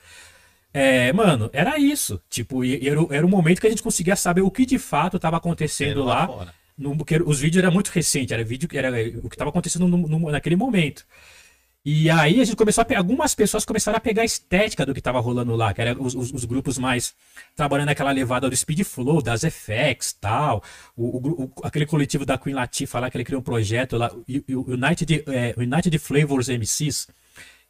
É, 0.73 1.11
mano, 1.11 1.49
era 1.51 1.77
isso. 1.77 2.21
Tipo, 2.29 2.63
era, 2.63 3.01
o- 3.01 3.13
era 3.13 3.25
o 3.25 3.29
momento 3.29 3.59
que 3.59 3.67
a 3.67 3.69
gente 3.69 3.83
conseguia 3.83 4.15
saber 4.15 4.41
o 4.41 4.49
que 4.51 4.65
de 4.65 4.77
fato 4.79 5.17
estava 5.17 5.37
acontecendo 5.37 6.01
Era 6.01 6.09
lá. 6.09 6.27
fora. 6.27 6.53
No, 6.77 6.97
porque 6.97 7.17
os 7.17 7.39
vídeos 7.39 7.63
eram 7.63 7.73
muito 7.73 7.89
recentes, 7.89 8.31
era 8.31 8.43
vídeo 8.43 8.67
que 8.67 8.77
era 8.77 8.89
o 8.89 9.29
que 9.29 9.35
estava 9.35 9.49
acontecendo 9.49 9.87
no- 9.87 10.07
no- 10.07 10.31
naquele 10.31 10.55
momento. 10.55 11.05
E 11.83 12.11
aí 12.11 12.39
a 12.39 12.43
gente 12.45 12.55
começou 12.55 12.83
a 12.83 12.85
pegar, 12.85 12.99
algumas 12.99 13.33
pessoas 13.33 13.65
começaram 13.65 13.97
a 13.97 13.99
pegar 13.99 14.21
a 14.21 14.25
estética 14.25 14.85
do 14.85 14.93
que 14.93 14.99
estava 14.99 15.19
rolando 15.19 15.55
lá, 15.55 15.73
que 15.73 15.81
eram 15.81 15.99
os, 16.03 16.13
os- 16.13 16.31
os 16.31 16.45
grupos 16.45 16.77
mais 16.77 17.15
trabalhando 17.55 17.87
naquela 17.87 18.11
levada 18.11 18.47
do 18.47 18.55
Speed 18.55 18.83
Flow, 18.83 19.19
das 19.19 19.43
FX 19.43 20.13
tal, 20.13 20.63
o, 20.95 21.17
o 21.17 21.43
o- 21.45 21.51
aquele 21.63 21.87
coletivo 21.87 22.23
da 22.23 22.37
Queen 22.37 22.53
Latifah 22.53 22.99
lá, 22.99 23.09
que 23.09 23.17
ele 23.17 23.23
criou 23.23 23.41
um 23.41 23.43
projeto 23.43 23.97
lá, 23.97 24.11
United, 24.47 25.23
é, 25.27 25.55
United 25.57 25.97
Flavors 25.97 26.49
MCs, 26.49 27.07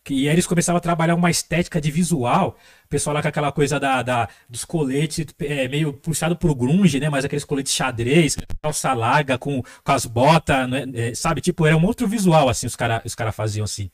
e 0.10 0.28
aí 0.28 0.34
eles 0.36 0.48
começavam 0.48 0.78
a 0.78 0.82
trabalhar 0.82 1.16
uma 1.16 1.30
estética 1.30 1.80
de 1.80 1.92
visual, 1.92 2.58
o 2.86 2.88
pessoal 2.90 3.14
lá 3.14 3.22
com 3.22 3.28
aquela 3.28 3.52
coisa 3.52 3.80
da, 3.80 4.02
da- 4.02 4.28
dos 4.50 4.66
coletes, 4.66 5.26
é, 5.40 5.68
meio 5.68 5.94
puxado 5.94 6.36
pro 6.36 6.56
grunge, 6.56 7.00
né, 7.00 7.10
mas 7.10 7.24
aqueles 7.26 7.46
coletes 7.46 7.74
xadrez, 7.74 8.36
calça 8.62 8.94
larga 8.94 9.38
com, 9.38 9.62
com 9.84 9.92
as 9.92 10.06
botas, 10.06 10.70
né, 10.70 10.86
é, 10.96 11.14
sabe, 11.16 11.40
tipo, 11.42 11.66
era 11.68 11.78
um 11.78 11.86
outro 11.86 12.08
visual, 12.08 12.50
assim, 12.50 12.66
os 12.68 12.76
caras 12.76 13.02
os 13.06 13.14
cara 13.16 13.32
faziam 13.32 13.64
assim. 13.64 13.90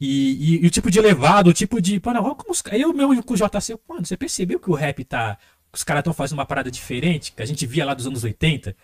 E, 0.00 0.56
e- 0.58 0.64
e 0.64 0.66
o 0.66 0.70
tipo 0.70 0.90
de 0.90 1.00
levado, 1.00 1.48
o 1.48 1.52
tipo 1.52 1.80
de. 1.80 2.00
Mano, 2.04 2.22
olha 2.24 2.34
como 2.34 2.50
os. 2.52 2.62
Eu 2.72 2.92
mesmo 2.92 3.22
com 3.22 3.34
o 3.34 3.36
JC, 3.36 3.78
mano, 3.88 4.04
você 4.04 4.16
percebeu 4.16 4.58
que 4.58 4.70
o 4.70 4.74
rap 4.74 5.04
tá. 5.04 5.38
Os 5.72 5.84
caras 5.84 6.00
estão 6.00 6.12
fazendo 6.12 6.38
uma 6.38 6.46
parada 6.46 6.70
diferente, 6.70 7.32
que 7.32 7.42
a 7.42 7.46
gente 7.46 7.66
via 7.66 7.84
lá 7.84 7.94
dos 7.94 8.06
anos 8.06 8.24
80? 8.24 8.76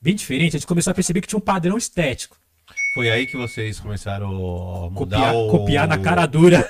Bem 0.00 0.14
diferente. 0.14 0.56
A 0.56 0.58
gente 0.58 0.66
começou 0.66 0.90
a 0.90 0.94
perceber 0.94 1.20
que 1.20 1.28
tinha 1.28 1.38
um 1.38 1.42
padrão 1.42 1.76
estético. 1.76 2.36
Foi 2.92 3.10
aí 3.10 3.26
que 3.26 3.38
vocês 3.38 3.80
começaram 3.80 4.28
a 4.86 4.90
Copiar, 4.90 5.34
o... 5.34 5.48
copiar 5.48 5.88
na 5.88 5.98
cara 5.98 6.26
dura. 6.26 6.62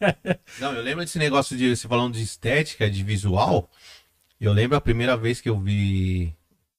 Não, 0.58 0.72
eu 0.72 0.82
lembro 0.82 1.04
desse 1.04 1.18
negócio 1.18 1.58
de 1.58 1.76
você 1.76 1.86
falando 1.86 2.14
de 2.14 2.22
estética, 2.22 2.90
de 2.90 3.04
visual. 3.04 3.70
Eu 4.40 4.54
lembro 4.54 4.78
a 4.78 4.80
primeira 4.80 5.14
vez 5.14 5.42
que 5.42 5.48
eu 5.50 5.60
vi 5.60 6.34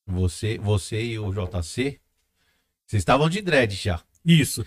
você, 0.08 0.58
você 0.58 1.04
e 1.04 1.20
o 1.20 1.32
JC. 1.32 2.00
Vocês 2.88 3.02
estavam 3.02 3.30
de 3.30 3.44
dread 3.44 3.76
já. 3.76 4.02
Isso. 4.26 4.66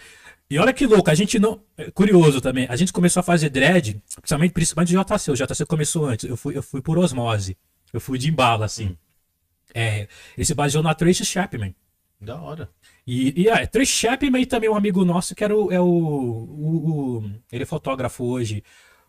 E 0.48 0.56
olha 0.56 0.72
que 0.72 0.86
louco, 0.86 1.10
a 1.10 1.14
gente 1.14 1.40
não. 1.40 1.60
é 1.76 1.90
Curioso 1.90 2.40
também. 2.40 2.66
A 2.68 2.76
gente 2.76 2.92
começou 2.92 3.20
a 3.20 3.24
fazer 3.24 3.50
dread, 3.50 4.00
principalmente, 4.20 4.52
principalmente 4.52 4.96
o 4.96 5.02
JC. 5.02 5.30
O 5.32 5.34
JC 5.34 5.66
começou 5.66 6.06
antes. 6.06 6.30
Eu 6.30 6.36
fui, 6.36 6.56
eu 6.56 6.62
fui 6.62 6.80
por 6.80 6.96
osmose. 6.96 7.56
Eu 7.92 8.00
fui 8.00 8.18
de 8.18 8.30
embala, 8.30 8.66
assim. 8.66 8.96
É, 9.74 10.06
ele 10.36 10.44
se 10.44 10.54
baseou 10.54 10.82
na 10.84 10.94
Tracy 10.94 11.24
Chapman. 11.24 11.74
Da 12.20 12.40
hora. 12.40 12.70
E, 13.06 13.42
e 13.42 13.50
ah, 13.50 13.66
Tracy 13.66 13.90
Chapman 13.92 14.40
e 14.42 14.46
também 14.46 14.70
um 14.70 14.76
amigo 14.76 15.04
nosso 15.04 15.34
que 15.34 15.42
era 15.42 15.56
o, 15.56 15.72
é 15.72 15.80
o, 15.80 15.84
o- 15.86 17.18
o- 17.18 17.30
Ele 17.50 17.62
é 17.64 17.66
fotógrafo 17.66 18.24
hoje. 18.24 18.62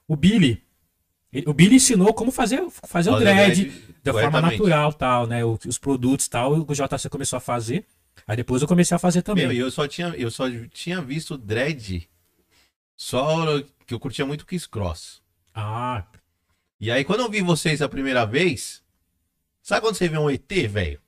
O 0.08 0.16
Billy. 0.16 0.64
Ele- 1.32 1.48
o 1.48 1.54
Billy 1.54 1.76
ensinou 1.76 2.14
como 2.14 2.32
fazer, 2.32 2.64
fazer 2.88 3.10
o 3.12 3.20
dread 3.20 3.56
dread 3.66 3.72
da 4.04 4.12
forma 4.24 4.42
natural, 4.58 4.94
tal, 4.94 5.28
né? 5.28 5.46
O- 5.46 5.60
os 5.68 5.78
produtos 5.78 6.28
tal. 6.28 6.54
O 6.54 6.74
JC 6.74 7.10
começou 7.10 7.38
a 7.38 7.40
fazer. 7.40 7.86
Aí 8.28 8.36
depois 8.38 8.62
eu 8.62 8.68
comecei 8.68 8.96
a 8.96 9.00
fazer 9.00 9.22
também. 9.22 9.46
Meu, 9.48 9.56
e 9.56 9.60
eu 9.60 9.70
só 9.72 9.88
tinha, 9.88 10.08
eu 10.10 10.32
só 10.32 10.46
tinha 10.72 11.02
visto 11.02 11.38
dread 11.38 12.08
só 12.96 13.62
que 13.86 13.94
eu 13.94 14.00
curtia 14.00 14.26
muito 14.26 14.46
Kiss 14.46 14.68
Cross. 14.68 15.22
Ah, 15.54 16.06
E 16.80 16.90
aí 16.92 17.04
quando 17.04 17.22
eu 17.22 17.30
vi 17.30 17.42
vocês 17.42 17.82
a 17.82 17.90
primeira 17.90 18.26
vez, 18.26 18.82
sabe 19.62 19.82
quando 19.82 19.96
você 19.96 20.08
vê 20.08 20.18
um 20.18 20.30
ET, 20.30 20.52
velho? 20.68 21.00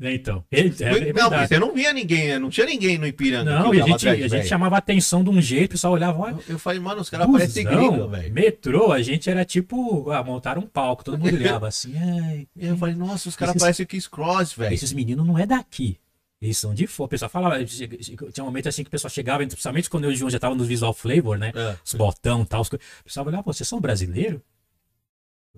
Então. 0.00 0.44
É, 0.50 0.60
é 0.60 1.12
não, 1.12 1.30
você 1.30 1.58
não 1.58 1.72
via 1.72 1.92
ninguém, 1.92 2.28
né? 2.28 2.38
não 2.38 2.50
tinha 2.50 2.66
ninguém 2.66 2.98
no 2.98 3.06
Ipiranga 3.06 3.58
Não, 3.58 3.70
que 3.70 3.80
a 3.80 3.86
gente, 3.86 4.00
dread, 4.00 4.24
a 4.24 4.28
gente 4.28 4.48
chamava 4.48 4.76
atenção 4.76 5.22
de 5.22 5.30
um 5.30 5.40
jeito, 5.40 5.66
o 5.66 5.70
pessoal 5.70 5.92
olhava, 5.92 6.18
olha, 6.18 6.32
Eu, 6.32 6.54
eu 6.54 6.58
falei, 6.58 6.80
mano, 6.80 7.00
os 7.00 7.08
caras 7.08 7.30
parecem 7.30 7.64
gringo, 7.64 8.08
velho. 8.08 8.32
metrô, 8.32 8.92
a 8.92 9.00
gente 9.00 9.30
era 9.30 9.44
tipo, 9.44 10.10
ah, 10.10 10.22
montaram 10.22 10.62
um 10.62 10.66
palco, 10.66 11.04
todo 11.04 11.18
mundo 11.18 11.34
olhava 11.34 11.68
assim, 11.68 11.94
ai, 11.96 12.48
eu 12.56 12.76
falei, 12.76 12.96
nossa, 12.96 13.28
os 13.28 13.36
caras 13.36 13.54
parecem 13.56 13.86
Kiss 13.86 14.10
Cross, 14.10 14.54
velho. 14.54 14.74
esses 14.74 14.92
meninos 14.92 15.26
não 15.26 15.38
é 15.38 15.46
daqui. 15.46 15.98
Eles 16.42 16.58
são 16.58 16.74
de 16.74 16.86
fora. 16.86 17.06
O 17.06 17.08
pessoal 17.08 17.30
falava, 17.30 17.64
tinha 17.64 18.42
um 18.42 18.46
momento 18.46 18.68
assim 18.68 18.82
que 18.82 18.88
o 18.88 18.90
pessoal 18.90 19.10
chegava, 19.10 19.38
principalmente 19.46 19.88
quando 19.88 20.04
eu 20.04 20.10
e 20.10 20.14
o 20.14 20.16
João 20.16 20.30
já 20.30 20.38
tava 20.38 20.54
no 20.54 20.64
Visual 20.64 20.92
Flavor, 20.92 21.38
né? 21.38 21.52
É. 21.54 21.76
Os 21.82 21.94
botão 21.94 22.42
e 22.42 22.44
tal. 22.44 22.60
os 22.60 22.68
O 22.68 22.78
pessoal 23.04 23.26
olhava, 23.26 23.42
vocês 23.44 23.66
são 23.66 23.80
brasileiros? 23.80 24.40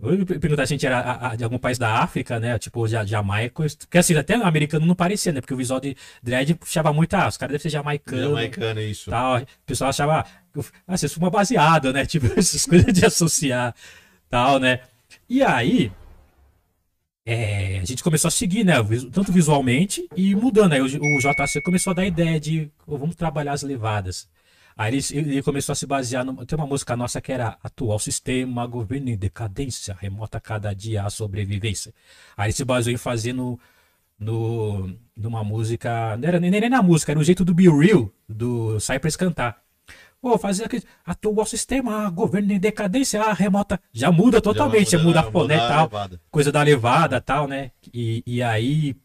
Eu 0.00 0.26
perguntar 0.26 0.66
se 0.66 0.74
a 0.74 0.76
gente 0.76 0.84
era 0.86 0.98
a- 1.00 1.28
a- 1.30 1.36
de 1.36 1.42
algum 1.42 1.56
país 1.58 1.78
da 1.78 2.00
África, 2.02 2.38
né? 2.38 2.58
Tipo, 2.58 2.86
ja- 2.86 3.04
Jamaica. 3.04 3.64
Porque 3.78 3.96
assim, 3.98 4.14
até 4.14 4.34
americano 4.34 4.84
não 4.84 4.94
parecia, 4.94 5.32
né? 5.32 5.40
Porque 5.40 5.54
o 5.54 5.56
visual 5.56 5.80
de 5.80 5.96
dread 6.22 6.54
puxava 6.54 6.92
muito, 6.92 7.14
ah, 7.14 7.28
os 7.28 7.36
caras 7.38 7.52
devem 7.52 7.62
ser 7.62 7.70
jamaicano. 7.70 8.22
Jamaicano, 8.28 8.80
isso. 8.82 9.08
tal. 9.10 9.38
O 9.38 9.46
pessoal 9.64 9.88
achava, 9.90 10.26
ah, 10.86 10.96
vocês 10.96 11.12
fumam 11.12 11.30
baseado, 11.30 11.92
né? 11.94 12.04
Tipo, 12.06 12.26
essas 12.38 12.66
coisas 12.66 12.92
de 12.92 13.06
associar, 13.06 13.74
tal, 14.28 14.58
né? 14.60 14.80
E 15.28 15.42
aí, 15.42 15.90
é, 17.24 17.80
a 17.80 17.84
gente 17.84 18.02
começou 18.04 18.28
a 18.28 18.30
seguir, 18.30 18.64
né? 18.64 18.74
Tanto 19.12 19.32
visualmente 19.32 20.06
e 20.16 20.34
mudando. 20.34 20.74
Aí 20.74 20.80
o, 20.80 20.88
J- 20.88 20.98
o 21.00 21.18
JC 21.20 21.60
começou 21.60 21.90
a 21.90 21.94
dar 21.94 22.06
ideia 22.06 22.38
de 22.38 22.70
"Ô, 22.86 22.96
vamos 22.96 23.16
trabalhar 23.16 23.52
as 23.52 23.62
levadas. 23.62 24.28
Aí 24.76 24.94
ele, 24.94 25.30
ele 25.30 25.42
começou 25.42 25.72
a 25.72 25.76
se 25.76 25.86
basear. 25.86 26.24
No, 26.24 26.44
tem 26.44 26.58
uma 26.58 26.66
música 26.66 26.94
nossa 26.94 27.20
que 27.20 27.32
era 27.32 27.56
Atual 27.62 27.98
Sistema, 27.98 28.66
Governo 28.66 29.08
em 29.08 29.16
Decadência, 29.16 29.96
Remota 29.98 30.38
cada 30.38 30.74
dia 30.74 31.04
a 31.04 31.10
sobrevivência. 31.10 31.94
Aí 32.36 32.46
ele 32.46 32.52
se 32.52 32.64
baseou 32.64 32.92
em 32.92 32.98
fazer 32.98 33.32
no, 33.32 33.58
no, 34.18 34.94
numa 35.16 35.42
música. 35.42 36.16
Não 36.18 36.28
era 36.28 36.38
nem, 36.38 36.50
nem 36.50 36.68
na 36.68 36.82
música, 36.82 37.12
era 37.12 37.18
o 37.18 37.24
jeito 37.24 37.44
do 37.44 37.54
Be 37.54 37.70
Real, 37.70 38.10
do 38.28 38.78
Cypress 38.78 39.16
cantar. 39.16 39.62
Pô, 40.20 40.36
fazer 40.36 40.64
aquele 40.64 40.82
atual 41.04 41.46
sistema, 41.46 42.10
governo 42.10 42.52
em 42.52 42.58
decadência, 42.58 43.22
a 43.22 43.32
remota. 43.32 43.80
Já 43.92 44.10
muda 44.10 44.40
totalmente, 44.40 44.90
já 44.90 44.98
muda, 44.98 45.20
a 45.20 45.30
foné 45.30 45.54
e 45.54 45.58
tal. 45.58 45.84
levada. 45.84 46.20
Coisa 46.30 46.52
da 46.52 46.62
levada 46.62 47.20
tal, 47.20 47.46
né? 47.46 47.70
E, 47.94 48.22
e 48.26 48.42
aí, 48.42 48.96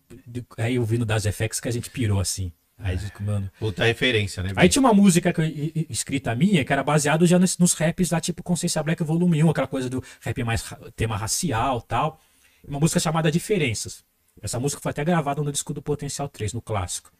aí 0.57 0.79
ouvindo 0.79 1.05
das 1.05 1.25
FX 1.25 1.59
que 1.59 1.69
a 1.69 1.71
gente 1.71 1.89
pirou 1.89 2.19
assim. 2.19 2.51
Aí, 2.83 2.97
mano. 3.19 3.51
Puta 3.59 3.85
referência, 3.85 4.41
né? 4.43 4.49
Aí 4.49 4.55
velho? 4.55 4.69
tinha 4.69 4.81
uma 4.81 4.93
música 4.93 5.33
eu- 5.37 5.85
escrita 5.89 6.33
minha 6.35 6.63
que 6.65 6.73
era 6.73 6.83
baseado 6.83 7.25
já 7.27 7.37
nos, 7.37 7.57
nos 7.57 7.73
raps 7.73 8.09
lá, 8.11 8.19
tipo 8.19 8.41
Consciência 8.43 8.81
Black 8.83 9.03
Volume 9.03 9.43
1, 9.43 9.49
aquela 9.49 9.67
coisa 9.67 9.89
do 9.89 10.03
rap 10.21 10.43
mais 10.43 10.63
tema 10.95 11.15
racial 11.17 11.81
tal. 11.81 12.19
Uma 12.67 12.79
música 12.79 12.99
chamada 12.99 13.31
Diferenças. 13.31 14.03
Essa 14.41 14.59
música 14.59 14.81
foi 14.81 14.89
até 14.91 15.03
gravada 15.03 15.41
no 15.43 15.51
disco 15.51 15.73
do 15.73 15.81
Potencial 15.81 16.27
3, 16.27 16.53
no 16.53 16.61
clássico. 16.61 17.11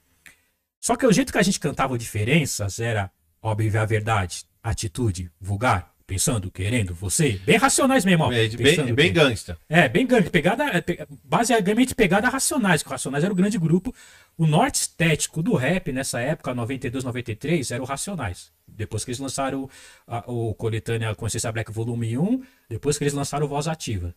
Só 0.80 0.96
que 0.96 1.06
o 1.06 1.12
jeito 1.12 1.32
que 1.32 1.38
a 1.38 1.44
gente 1.44 1.60
cantava 1.60 1.98
Diferenças 1.98 2.80
era 2.80 3.12
óbvio 3.42 3.80
a 3.80 3.86
verdade, 3.86 4.46
atitude, 4.64 5.32
vulgar, 5.40 5.91
pensando, 6.12 6.52
querendo, 6.52 6.94
você. 6.94 7.40
Bem 7.46 7.56
racionais 7.56 8.04
mesmo, 8.04 8.26
ó. 8.26 8.32
É, 8.34 8.50
Pensando, 8.50 8.88
bem, 8.88 8.96
bem 8.96 9.14
gangsta. 9.14 9.58
É, 9.70 9.88
bem 9.88 10.06
gangue, 10.06 10.30
pegada, 10.30 10.66
é, 10.66 11.08
basicamente 11.24 11.96
pegada 11.96 12.28
a 12.28 12.30
Racionais, 12.30 12.84
que 12.84 12.90
o 12.90 12.92
Racionais 12.92 13.24
era 13.24 13.32
o 13.32 13.36
grande 13.36 13.58
grupo. 13.58 13.96
O 14.38 14.46
norte 14.46 14.76
estético 14.76 15.42
do 15.42 15.54
rap 15.56 15.90
nessa 15.94 16.20
época, 16.20 16.54
92, 16.54 17.06
93, 17.06 17.72
era 17.72 17.82
o 17.82 17.86
Racionais. 17.86 18.52
Depois 18.68 19.06
que 19.06 19.12
eles 19.12 19.20
lançaram 19.20 19.70
a- 20.06 20.24
o 20.30 20.54
Coletânea 20.54 21.16
Consciência 21.16 21.50
Black 21.50 21.72
Volume 21.72 22.18
1, 22.18 22.42
depois 22.70 22.98
que 22.98 23.06
eles 23.06 23.14
lançaram 23.14 23.48
Voz 23.48 23.70
Ativa. 23.70 24.14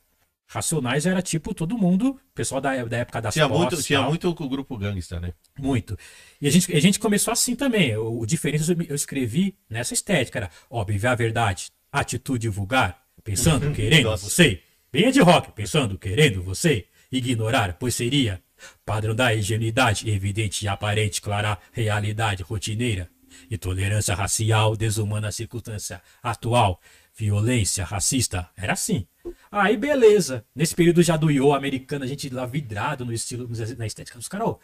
Racionais 0.47 1.07
era 1.07 1.23
tipo 1.23 1.55
todo 1.55 1.79
mundo, 1.79 2.21
pessoal 2.35 2.61
da, 2.61 2.85
da 2.85 2.99
época 2.99 3.21
das 3.23 3.33
Tinha 3.35 3.49
muito, 3.49 3.83
tinha 3.83 4.01
tal. 4.01 4.09
muito 4.11 4.29
o 4.29 4.49
grupo 4.49 4.77
gangsta, 4.77 5.19
né? 5.19 5.33
Muito. 5.59 5.97
E 6.41 6.47
a 6.47 6.51
gente, 6.51 6.71
a 6.77 6.81
gente 6.81 6.99
começou 6.99 7.33
assim 7.33 7.57
também. 7.57 7.97
O, 7.97 8.21
o 8.21 8.27
diferença 8.27 8.73
eu, 8.73 8.83
eu 8.89 8.95
escrevi 8.95 9.57
nessa 9.71 9.95
estética. 9.95 10.41
Era 10.41 10.51
óbvio 10.69 11.09
a 11.09 11.15
verdade, 11.15 11.69
atitude 12.01 12.49
vulgar, 12.49 13.01
pensando, 13.23 13.73
querendo 13.73 14.05
Nossa. 14.11 14.29
você. 14.29 14.61
Bem 14.93 15.11
de 15.11 15.21
rock, 15.21 15.53
pensando, 15.53 15.97
querendo 15.97 16.43
você. 16.43 16.87
Ignorar, 17.11 17.75
pois 17.79 17.95
seria 17.95 18.43
padrão 18.85 19.15
da 19.15 19.35
ingenuidade, 19.35 20.09
evidente 20.11 20.65
e 20.65 20.69
aparente, 20.69 21.23
clara 21.23 21.59
realidade 21.73 22.43
rotineira. 22.43 23.09
Intolerância 23.51 24.15
racial, 24.15 24.77
desumana 24.77 25.31
circunstância 25.31 26.01
atual, 26.23 26.81
violência 27.17 27.85
racista. 27.85 28.49
Era 28.57 28.73
assim. 28.73 29.07
Aí, 29.51 29.77
beleza. 29.77 30.45
Nesse 30.55 30.75
período 30.75 31.03
já 31.03 31.17
do 31.17 31.31
Yo 31.31 31.53
americano, 31.53 32.05
a 32.05 32.09
gente 32.09 32.29
lá 32.29 32.47
vidrado 32.47 33.05
no 33.05 33.13
estilo, 33.13 33.49
na 33.77 33.87
estética 33.87 34.19
dos 34.19 34.29
caras. 34.29 34.55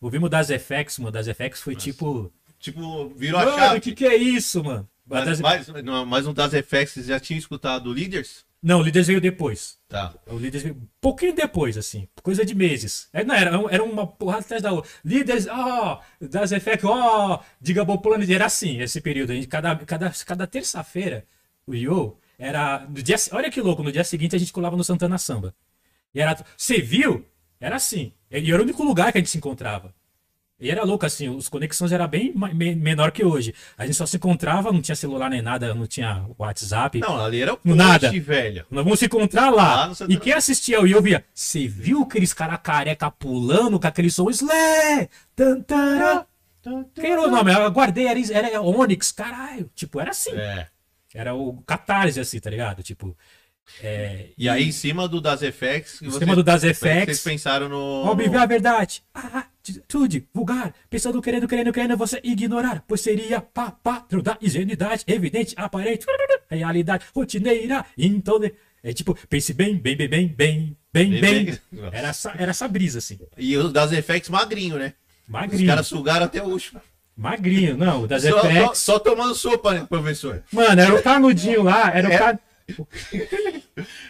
Ouvimos 0.00 0.30
das 0.30 0.48
FX, 0.48 0.98
mano. 0.98 1.12
Das 1.12 1.26
FX 1.28 1.60
foi 1.60 1.76
tipo. 1.76 2.32
Tipo, 2.58 3.08
virou 3.16 3.40
a 3.40 3.44
Mano, 3.44 3.56
chave. 3.58 3.78
o 3.78 3.80
que, 3.80 3.92
que 3.92 4.04
é 4.06 4.16
isso, 4.16 4.62
mano? 4.62 4.88
Mas, 5.10 5.24
Das- 5.26 5.40
mas, 5.40 5.84
não, 5.84 6.06
mas 6.06 6.26
um 6.26 6.32
das 6.32 6.52
FX, 6.54 7.04
já 7.06 7.18
tinham 7.20 7.38
escutado 7.38 7.90
Leaders? 7.90 8.44
Não, 8.62 8.80
o 8.80 8.82
Líderes 8.82 9.06
veio 9.06 9.20
depois. 9.22 9.78
Tá. 9.88 10.14
O 10.26 10.36
Líderes 10.36 10.62
veio 10.62 10.74
um 10.74 10.86
pouquinho 11.00 11.34
depois, 11.34 11.78
assim. 11.78 12.06
Coisa 12.22 12.44
de 12.44 12.54
meses. 12.54 13.08
É, 13.10 13.24
não, 13.24 13.34
era, 13.34 13.50
era 13.70 13.82
uma 13.82 14.06
porrada 14.06 14.44
atrás 14.44 14.62
da 14.62 14.70
outra. 14.70 14.90
Líderes, 15.02 15.46
ó, 15.46 16.00
das 16.20 16.52
FX, 16.52 16.84
ó, 16.84 17.42
diga 17.58 17.84
bom 17.86 17.96
Planet. 17.96 18.28
Era 18.28 18.44
assim, 18.46 18.78
esse 18.80 19.00
período. 19.00 19.32
Cada 19.48 19.76
cada, 19.76 20.10
cada 20.26 20.46
terça-feira, 20.46 21.26
o 21.66 21.74
Yo 21.74 22.18
era. 22.38 22.80
No 22.86 23.02
dia, 23.02 23.16
olha 23.32 23.50
que 23.50 23.62
louco, 23.62 23.82
no 23.82 23.90
dia 23.90 24.04
seguinte 24.04 24.36
a 24.36 24.38
gente 24.38 24.52
colava 24.52 24.76
no 24.76 24.84
Santana 24.84 25.16
Samba. 25.16 25.54
E 26.14 26.20
era. 26.20 26.36
Você 26.54 26.82
viu? 26.82 27.24
Era 27.58 27.76
assim. 27.76 28.12
E 28.30 28.52
era 28.52 28.60
o 28.60 28.64
único 28.64 28.82
lugar 28.84 29.10
que 29.10 29.16
a 29.16 29.20
gente 29.22 29.30
se 29.30 29.38
encontrava. 29.38 29.94
E 30.60 30.70
era 30.70 30.84
louco, 30.84 31.06
assim, 31.06 31.28
os 31.28 31.48
conexões 31.48 31.90
era 31.90 32.06
bem 32.06 32.32
me- 32.34 32.74
menor 32.74 33.10
que 33.12 33.24
hoje. 33.24 33.54
A 33.78 33.86
gente 33.86 33.96
só 33.96 34.04
se 34.04 34.16
encontrava, 34.18 34.70
não 34.70 34.82
tinha 34.82 34.94
celular 34.94 35.30
nem 35.30 35.40
nada, 35.40 35.74
não 35.74 35.86
tinha 35.86 36.26
WhatsApp. 36.38 36.98
Não, 37.00 37.18
ali 37.24 37.40
era 37.42 37.54
o 37.54 37.58
No 37.64 37.74
nada. 37.74 38.08
post, 38.08 38.20
velho. 38.20 38.66
Nós 38.70 38.84
vamos 38.84 38.98
se 38.98 39.06
encontrar 39.06 39.48
lá. 39.50 39.86
Lá 39.86 39.92
e 40.08 40.16
quem 40.18 40.32
assistia 40.34 40.76
ao 40.78 40.86
eu 40.86 41.00
via, 41.00 41.24
você 41.34 41.66
viu 41.66 42.02
aqueles 42.02 42.34
caras 42.34 42.60
careca 42.62 43.10
pulando 43.10 43.80
com 43.80 43.86
aquele 43.86 44.10
som 44.10 44.28
Slé? 44.28 45.08
Tan, 45.34 45.60
tará. 45.62 46.26
Quem 46.94 47.10
era 47.12 47.22
o 47.22 47.30
nome? 47.30 47.52
Eu 47.54 47.70
guardei, 47.70 48.06
era, 48.06 48.20
era 48.32 48.60
Onyx, 48.60 49.12
caralho. 49.12 49.70
Tipo, 49.74 49.98
era 49.98 50.10
assim. 50.10 50.32
É. 50.32 50.66
Era 51.14 51.34
o 51.34 51.62
catarse, 51.62 52.20
assim, 52.20 52.38
tá 52.38 52.50
ligado? 52.50 52.82
Tipo. 52.82 53.16
É, 53.82 54.26
E 54.36 54.48
aí, 54.48 54.68
em 54.68 54.72
cima 54.72 55.08
do 55.08 55.20
Das 55.20 55.40
FX, 55.40 56.02
Em 56.02 56.10
cima 56.10 56.34
do 56.34 56.42
Das 56.42 56.62
FX, 56.62 56.78
vocês 56.80 57.20
pensaram 57.22 57.68
no. 57.68 58.04
Óbvio 58.04 58.38
a 58.38 58.46
verdade. 58.46 59.02
Ah, 59.14 59.44
atitude, 59.62 60.26
vulgar. 60.34 60.74
Pensando, 60.88 61.20
querendo, 61.22 61.48
querendo, 61.48 61.72
querendo 61.72 61.96
você 61.96 62.20
ignorar. 62.22 62.84
Pois 62.86 63.00
seria 63.00 63.40
pá, 63.40 63.70
patrão 63.70 64.20
da 64.22 64.36
ingenuidade, 64.40 65.04
evidente, 65.06 65.54
aparente, 65.56 66.04
realidade, 66.50 67.04
rotineira, 67.14 67.84
então. 67.96 68.40
É 68.82 68.94
tipo, 68.94 69.14
pense 69.28 69.52
bem, 69.52 69.76
bem, 69.76 69.94
bem, 69.94 70.08
bem, 70.08 70.34
bem, 70.36 70.76
bem, 70.92 71.20
Bem. 71.20 71.58
Era 71.92 72.08
essa, 72.08 72.34
era 72.36 72.50
essa 72.50 72.66
brisa, 72.66 72.98
assim. 72.98 73.18
E 73.36 73.54
o 73.56 73.68
Das 73.68 73.90
FX 73.92 74.30
magrinho, 74.30 74.76
né? 74.76 74.94
Os 75.26 75.32
Magrinho. 75.32 75.66
caras 75.66 75.86
sugaram 75.86 76.24
até 76.26 76.42
o 76.42 76.46
último. 76.46 76.80
Magrinho, 77.16 77.76
não, 77.76 78.04
o 78.04 78.06
das 78.08 78.22
Só, 78.22 78.40
FX. 78.40 78.54
só, 78.58 78.74
só 78.74 78.98
tomando 78.98 79.34
sopa, 79.34 79.74
né, 79.74 79.86
professor? 79.88 80.42
Mano, 80.50 80.80
era 80.80 80.94
o 80.94 81.02
canudinho 81.02 81.62
lá, 81.62 81.90
era 81.94 82.08
o 82.08 82.12
É. 82.12 82.18
can... 82.74 82.86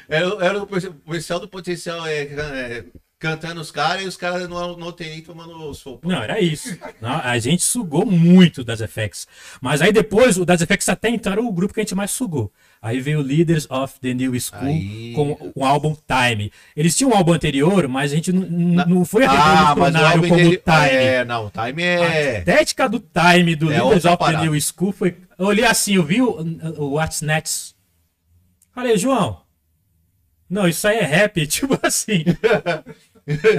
Era, 0.08 0.44
era 0.44 0.62
o 0.62 0.66
pessoal 0.66 1.40
do 1.40 1.48
potencial 1.48 2.06
é, 2.06 2.22
é, 2.22 2.84
cantando 3.20 3.60
os 3.60 3.70
caras 3.70 4.02
e 4.02 4.06
os 4.06 4.16
caras 4.16 4.48
no, 4.48 4.76
no 4.78 4.88
UTI 4.88 5.20
tomando 5.20 5.72
sopa. 5.74 6.08
Não, 6.08 6.22
era 6.22 6.40
isso. 6.40 6.76
Não, 7.02 7.20
a 7.22 7.38
gente 7.38 7.62
sugou 7.62 8.06
muito 8.06 8.64
das 8.64 8.80
FX. 8.80 9.28
Mas 9.60 9.82
aí 9.82 9.92
depois, 9.92 10.38
o 10.38 10.44
das 10.44 10.62
FX 10.62 10.88
até 10.88 11.10
então 11.10 11.30
era 11.30 11.42
o 11.42 11.52
grupo 11.52 11.74
que 11.74 11.80
a 11.80 11.82
gente 11.82 11.94
mais 11.94 12.10
sugou. 12.10 12.50
Aí 12.80 12.98
veio 12.98 13.20
Leaders 13.20 13.66
of 13.70 14.00
the 14.00 14.14
New 14.14 14.40
School 14.40 14.62
Aí. 14.62 15.12
com 15.14 15.52
o 15.54 15.64
álbum 15.66 15.94
Time. 16.08 16.50
Eles 16.74 16.96
tinham 16.96 17.10
um 17.10 17.14
álbum 17.14 17.34
anterior, 17.34 17.86
mas 17.88 18.10
a 18.10 18.14
gente 18.14 18.32
não, 18.32 18.40
não- 18.48 18.86
não 18.86 19.04
foi 19.04 19.26
ah, 19.26 19.28
mas 19.76 19.94
o 19.94 19.98
revolucionário 19.98 20.16
álbum 20.16 20.28
como 20.28 20.42
dele... 20.42 20.56
Time. 20.56 21.04
É, 21.04 21.24
não, 21.26 21.50
Time 21.50 21.82
A 21.82 21.86
é... 21.86 22.38
estética 22.38 22.88
do 22.88 23.00
Time, 23.00 23.54
do 23.54 23.70
É 23.70 23.82
Leaders 23.82 24.06
of 24.06 24.16
the 24.16 24.16
parada. 24.16 24.46
New 24.46 24.58
School 24.58 24.92
foi. 24.92 25.14
Eu 25.38 25.46
olhei 25.46 25.66
assim, 25.66 25.96
eu 25.96 26.02
vi 26.02 26.22
o, 26.22 26.38
o 26.78 26.94
What's 26.94 27.20
Next. 27.20 27.74
Falei, 28.72 28.96
João. 28.96 29.42
Não, 30.48 30.66
isso 30.66 30.86
aí 30.88 30.98
é 30.98 31.04
rap, 31.04 31.44
tipo 31.46 31.78
assim. 31.82 32.24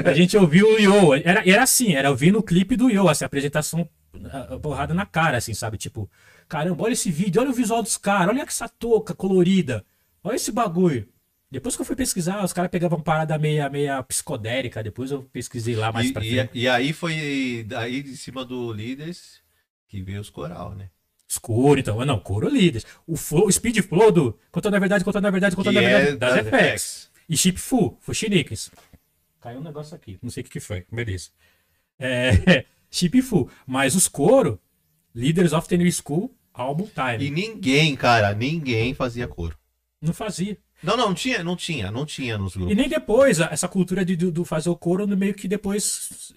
A 0.05 0.13
gente 0.13 0.35
ouviu 0.37 0.67
o 0.67 0.79
Yo. 0.79 1.13
Era, 1.23 1.47
era 1.49 1.63
assim, 1.63 1.93
era 1.93 2.09
ouvindo 2.09 2.39
o 2.39 2.43
clipe 2.43 2.75
do 2.75 2.89
Yo, 2.89 3.07
assim, 3.07 3.23
a 3.23 3.27
apresentação 3.27 3.87
a- 4.31 4.55
a 4.55 4.59
porrada 4.59 4.93
na 4.93 5.05
cara, 5.05 5.37
assim, 5.37 5.53
sabe? 5.53 5.77
Tipo, 5.77 6.09
caramba, 6.47 6.83
olha 6.83 6.93
esse 6.93 7.09
vídeo, 7.09 7.41
olha 7.41 7.51
o 7.51 7.53
visual 7.53 7.81
dos 7.81 7.97
caras, 7.97 8.27
olha 8.35 8.41
essa 8.43 8.67
touca 8.67 9.13
colorida, 9.15 9.85
olha 10.23 10.35
esse 10.35 10.51
bagulho. 10.51 11.07
Depois 11.49 11.75
que 11.75 11.81
eu 11.81 11.85
fui 11.85 11.95
pesquisar, 11.95 12.43
os 12.43 12.53
caras 12.53 12.71
pegavam 12.71 13.01
parada 13.01 13.37
meia, 13.37 13.69
meia 13.69 14.01
psicodélica, 14.03 14.81
depois 14.83 15.11
eu 15.11 15.23
pesquisei 15.23 15.75
lá 15.75 15.91
mais 15.91 16.09
E, 16.09 16.13
pra 16.13 16.23
e, 16.23 16.29
frente. 16.29 16.51
e 16.53 16.67
aí 16.67 16.93
foi 16.93 17.65
daí 17.67 18.01
de 18.03 18.15
cima 18.17 18.43
do 18.45 18.71
Líderes 18.71 19.41
que 19.87 20.01
veio 20.01 20.21
os 20.21 20.29
coral, 20.29 20.73
né? 20.75 20.89
Escuro, 21.31 21.79
então. 21.79 22.03
Não, 22.05 22.19
coro 22.19 22.49
líderes. 22.49 22.85
O, 23.07 23.15
flow, 23.15 23.47
o 23.47 23.51
speed 23.51 23.77
flow 23.81 24.11
do 24.11 24.37
contando 24.51 24.75
a 24.75 24.79
verdade, 24.79 25.05
contando 25.05 25.27
a 25.27 25.31
verdade, 25.31 25.55
contando 25.55 25.79
Que 25.79 25.85
a 25.85 25.99
verdade. 25.99 26.07
é 26.09 26.15
das 26.43 26.73
FX. 26.73 27.11
E 27.29 27.37
chip 27.37 27.57
full, 27.57 27.97
Fuxinicas. 28.01 28.69
Caiu 29.39 29.59
um 29.59 29.63
negócio 29.63 29.95
aqui, 29.95 30.19
não 30.21 30.29
sei 30.29 30.41
o 30.41 30.43
que, 30.43 30.51
que 30.51 30.59
foi. 30.59 30.85
Beleza. 30.91 31.29
É, 31.97 32.65
chip 32.91 33.21
full. 33.21 33.49
Mas 33.65 33.95
os 33.95 34.09
coro, 34.09 34.59
Leaders 35.15 35.53
of 35.53 35.69
the 35.69 35.77
New 35.77 35.89
School, 35.89 36.35
álbum 36.53 36.85
time. 36.87 37.27
E 37.27 37.31
ninguém, 37.31 37.95
cara, 37.95 38.33
ninguém 38.33 38.93
fazia 38.93 39.25
coro. 39.25 39.57
Não 40.01 40.13
fazia. 40.13 40.57
Não, 40.83 40.97
não, 40.97 41.07
não 41.07 41.13
tinha, 41.13 41.41
não 41.43 41.55
tinha, 41.55 41.89
não 41.91 42.05
tinha 42.05 42.37
nos 42.37 42.55
E 42.55 42.57
grupos. 42.57 42.75
nem 42.75 42.89
depois, 42.89 43.39
essa 43.39 43.69
cultura 43.69 44.03
de, 44.03 44.17
do, 44.17 44.31
do 44.31 44.43
fazer 44.43 44.69
o 44.69 44.75
coro, 44.75 45.07
meio 45.07 45.33
que 45.33 45.47
depois. 45.47 46.33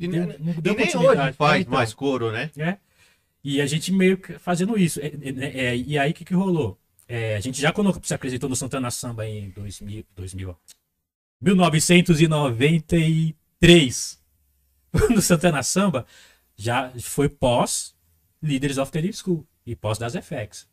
E, 0.00 0.08
deu- 0.08 0.26
nem- 0.26 0.36
e 0.56 0.60
deu 0.62 0.74
nem 0.74 0.96
hoje 0.96 1.32
faz 1.34 1.56
É, 1.56 1.60
então. 1.60 1.74
mais 1.74 1.92
coro, 1.92 2.32
né? 2.32 2.50
né? 2.56 2.78
E 3.44 3.60
a 3.60 3.66
gente 3.66 3.90
meio 3.92 4.16
que 4.18 4.38
fazendo 4.38 4.78
isso. 4.78 5.00
É, 5.00 5.06
é, 5.06 5.66
é, 5.66 5.76
e 5.76 5.98
aí 5.98 6.10
o 6.12 6.14
que, 6.14 6.24
que 6.24 6.34
rolou? 6.34 6.78
É, 7.08 7.34
a 7.36 7.40
gente 7.40 7.60
já 7.60 7.72
quando 7.72 7.92
se 8.04 8.14
apresentou 8.14 8.48
no 8.48 8.54
Santana 8.56 8.90
Samba 8.90 9.26
em 9.26 9.50
2000, 9.50 10.04
2000 10.14 10.50
ó, 10.50 10.54
1993, 11.40 14.22
no 15.10 15.20
Santana 15.24 15.62
Samba, 15.62 16.06
já 16.56 16.90
foi 17.00 17.28
pós 17.28 17.94
Leaders 18.40 18.78
of 18.78 18.90
the 18.92 19.02
New 19.02 19.12
School 19.12 19.46
e 19.66 19.74
pós 19.76 19.98
das 19.98 20.14
FX. 20.14 20.66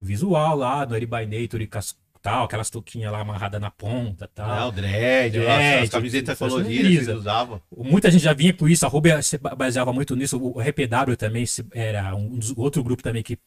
Visual 0.00 0.56
lá, 0.56 0.86
no 0.86 0.96
Eribainator 0.96 1.60
e 1.60 1.66
cas- 1.66 1.94
tal, 2.20 2.44
aquelas 2.44 2.68
touquinhas 2.70 3.10
lá 3.12 3.20
amarradas 3.20 3.60
na 3.60 3.70
ponta 3.70 4.24
Ah, 4.26 4.28
tal. 4.34 4.68
o 4.68 4.72
dread, 4.72 5.32
Dread, 5.38 5.82
as 5.84 5.88
camisetas 5.90 6.38
fazendo 6.38 6.56
coloridas 6.62 7.06
que 7.06 7.12
usavam. 7.12 7.62
Muita 7.76 8.10
gente 8.10 8.22
já 8.22 8.32
vinha 8.32 8.52
com 8.52 8.68
isso, 8.68 8.84
a 8.84 8.88
Rubia 8.88 9.22
se 9.22 9.38
ba- 9.38 9.54
baseava 9.54 9.92
muito 9.92 10.14
nisso, 10.16 10.38
o 10.38 10.60
RPW 10.60 11.16
também 11.16 11.46
se- 11.46 11.64
era 11.72 12.14
um 12.14 12.38
dos- 12.38 12.52
outro 12.56 12.82
grupo 12.84 13.02
também 13.02 13.22
que 13.22 13.38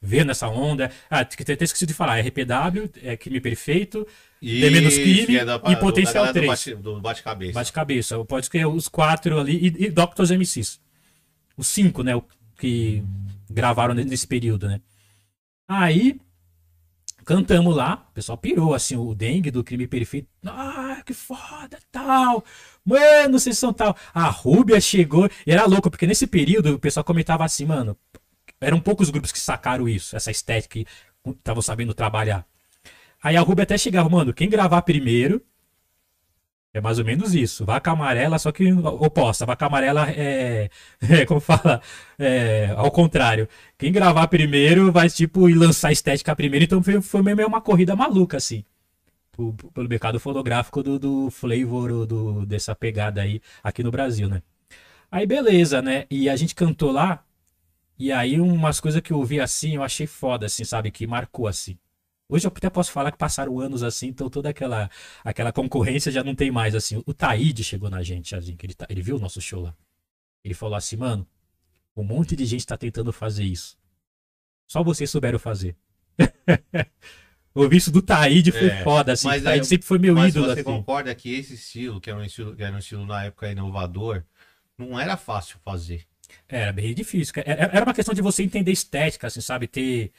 veio 0.00 0.24
nessa 0.24 0.48
onda. 0.48 0.90
Ah, 1.10 1.24
que 1.24 1.42
até 1.50 1.64
esqueci 1.64 1.86
de 1.86 1.94
falar, 1.94 2.18
RPW, 2.18 2.90
é 3.02 3.16
Crime 3.16 3.40
Perfeito, 3.40 4.06
The 4.40 4.70
Menos 4.70 4.94
Crime 4.94 5.36
é 5.38 5.44
da- 5.44 5.60
e 5.66 5.76
Potencial 5.76 6.26
da 6.26 6.32
galera 6.32 6.32
3. 6.32 6.44
Do 6.44 6.48
bate- 6.48 6.74
do 6.82 7.00
bate-cabeça. 7.00 7.52
Bate-cabeça, 7.54 8.24
pode 8.24 8.46
escrever 8.46 8.66
os 8.66 8.88
quatro 8.88 9.38
ali, 9.40 9.56
e, 9.78 9.84
e 9.86 9.90
Doctors 9.90 10.30
MCs. 10.30 10.78
Os 11.56 11.66
cinco, 11.68 12.02
né, 12.02 12.12
que 12.58 13.02
gravaram 13.50 13.94
ne- 13.94 14.04
nesse 14.04 14.26
período, 14.26 14.68
né. 14.68 14.80
Aí, 15.68 16.20
cantamos 17.26 17.74
lá, 17.74 18.06
o 18.08 18.14
pessoal 18.14 18.38
pirou, 18.38 18.72
assim, 18.72 18.96
o 18.96 19.12
dengue 19.12 19.50
do 19.50 19.64
crime 19.64 19.88
perfeito. 19.88 20.28
Ah, 20.46 21.02
que 21.04 21.12
foda, 21.12 21.76
tal. 21.90 22.44
Mano, 22.84 23.38
vocês 23.38 23.58
são 23.58 23.72
tal. 23.72 23.96
A 24.14 24.26
Rúbia 24.28 24.80
chegou, 24.80 25.28
e 25.44 25.50
era 25.50 25.66
louco, 25.66 25.90
porque 25.90 26.06
nesse 26.06 26.26
período 26.26 26.74
o 26.74 26.78
pessoal 26.78 27.02
comentava 27.02 27.44
assim, 27.44 27.66
mano, 27.66 27.98
eram 28.60 28.80
poucos 28.80 29.10
grupos 29.10 29.32
que 29.32 29.40
sacaram 29.40 29.88
isso, 29.88 30.14
essa 30.16 30.30
estética, 30.30 30.74
que 30.74 30.86
estavam 31.28 31.60
sabendo 31.60 31.92
trabalhar. 31.92 32.46
Aí 33.20 33.36
a 33.36 33.40
Rúbia 33.40 33.64
até 33.64 33.76
chegava, 33.76 34.08
mano, 34.08 34.32
quem 34.32 34.48
gravar 34.48 34.82
primeiro, 34.82 35.42
é 36.78 36.80
mais 36.80 36.98
ou 36.98 37.04
menos 37.04 37.34
isso. 37.34 37.64
Vaca 37.64 37.90
amarela, 37.90 38.38
só 38.38 38.52
que 38.52 38.70
oposta. 38.72 39.46
Vaca 39.46 39.66
amarela 39.66 40.10
é, 40.10 40.68
é 41.00 41.24
como 41.24 41.40
fala, 41.40 41.80
é, 42.18 42.72
ao 42.76 42.90
contrário. 42.90 43.48
Quem 43.78 43.90
gravar 43.92 44.28
primeiro 44.28 44.92
vai, 44.92 45.08
tipo, 45.08 45.46
lançar 45.48 45.92
estética 45.92 46.36
primeiro. 46.36 46.64
Então 46.64 46.82
foi, 46.82 47.00
foi 47.00 47.22
meio 47.22 47.48
uma 47.48 47.60
corrida 47.60 47.96
maluca, 47.96 48.36
assim. 48.36 48.64
Pelo 49.74 49.88
mercado 49.88 50.20
fonográfico 50.20 50.82
do, 50.82 50.98
do 50.98 51.30
flavor 51.30 52.06
do, 52.06 52.46
dessa 52.46 52.74
pegada 52.74 53.22
aí 53.22 53.40
aqui 53.62 53.82
no 53.82 53.90
Brasil, 53.90 54.28
né? 54.28 54.42
Aí 55.10 55.26
beleza, 55.26 55.82
né? 55.82 56.06
E 56.10 56.28
a 56.28 56.36
gente 56.36 56.54
cantou 56.54 56.90
lá. 56.92 57.24
E 57.98 58.12
aí 58.12 58.40
umas 58.40 58.80
coisas 58.80 59.00
que 59.00 59.12
eu 59.12 59.18
ouvi 59.18 59.40
assim, 59.40 59.76
eu 59.76 59.82
achei 59.82 60.06
foda, 60.06 60.46
assim, 60.46 60.64
sabe? 60.64 60.90
Que 60.90 61.06
marcou, 61.06 61.46
assim. 61.46 61.78
Hoje 62.28 62.46
eu 62.46 62.52
até 62.54 62.68
posso 62.68 62.90
falar 62.90 63.12
que 63.12 63.18
passaram 63.18 63.58
anos 63.60 63.82
assim, 63.84 64.08
então 64.08 64.28
toda 64.28 64.48
aquela 64.48 64.90
aquela 65.24 65.52
concorrência 65.52 66.10
já 66.10 66.24
não 66.24 66.34
tem 66.34 66.50
mais 66.50 66.74
assim. 66.74 67.02
O 67.06 67.14
Taíde 67.14 67.62
chegou 67.62 67.88
na 67.88 68.02
gente, 68.02 68.34
assim, 68.34 68.56
que 68.56 68.66
ele, 68.66 68.74
tá- 68.74 68.86
ele 68.88 69.00
viu 69.02 69.16
o 69.16 69.18
nosso 69.20 69.40
show 69.40 69.62
lá. 69.62 69.74
Ele 70.44 70.54
falou 70.54 70.74
assim, 70.74 70.96
mano, 70.96 71.26
um 71.96 72.02
monte 72.02 72.34
de 72.34 72.44
gente 72.44 72.66
tá 72.66 72.76
tentando 72.76 73.12
fazer 73.12 73.44
isso. 73.44 73.78
Só 74.68 74.82
vocês 74.82 75.08
souberam 75.08 75.38
fazer. 75.38 75.76
Ouvir 77.54 77.76
isso 77.78 77.90
do 77.90 78.02
Taíde 78.02 78.52
foi 78.52 78.68
É, 78.68 78.82
foda, 78.82 79.12
assim. 79.12 79.26
mas 79.28 79.40
o 79.40 79.44
Taíde 79.44 79.60
aí- 79.62 79.66
sempre 79.66 79.86
foi 79.86 79.98
meu 79.98 80.14
Mas 80.14 80.34
ídolo, 80.34 80.46
você 80.46 80.52
assim. 80.60 80.62
concorda 80.64 81.14
que 81.14 81.32
esse 81.34 81.54
estilo, 81.54 82.00
que 82.00 82.10
era 82.10 82.18
um 82.18 82.24
estilo, 82.24 82.54
que 82.54 82.62
era 82.62 82.74
um 82.74 82.78
estilo 82.78 83.06
na 83.06 83.24
época 83.24 83.50
inovador, 83.50 84.22
não 84.76 84.98
era 85.00 85.16
fácil 85.16 85.58
fazer. 85.64 86.04
Era 86.48 86.72
bem 86.72 86.92
difícil. 86.94 87.32
cara. 87.32 87.48
Era 87.48 87.62
era 87.76 87.84
uma 87.84 87.94
questão 87.94 88.12
de 88.14 88.20
você 88.20 88.42
entender 88.42 88.72
estética, 88.72 89.28
assim, 89.28 89.40
sabe? 89.40 89.66
Ter. 89.66 90.12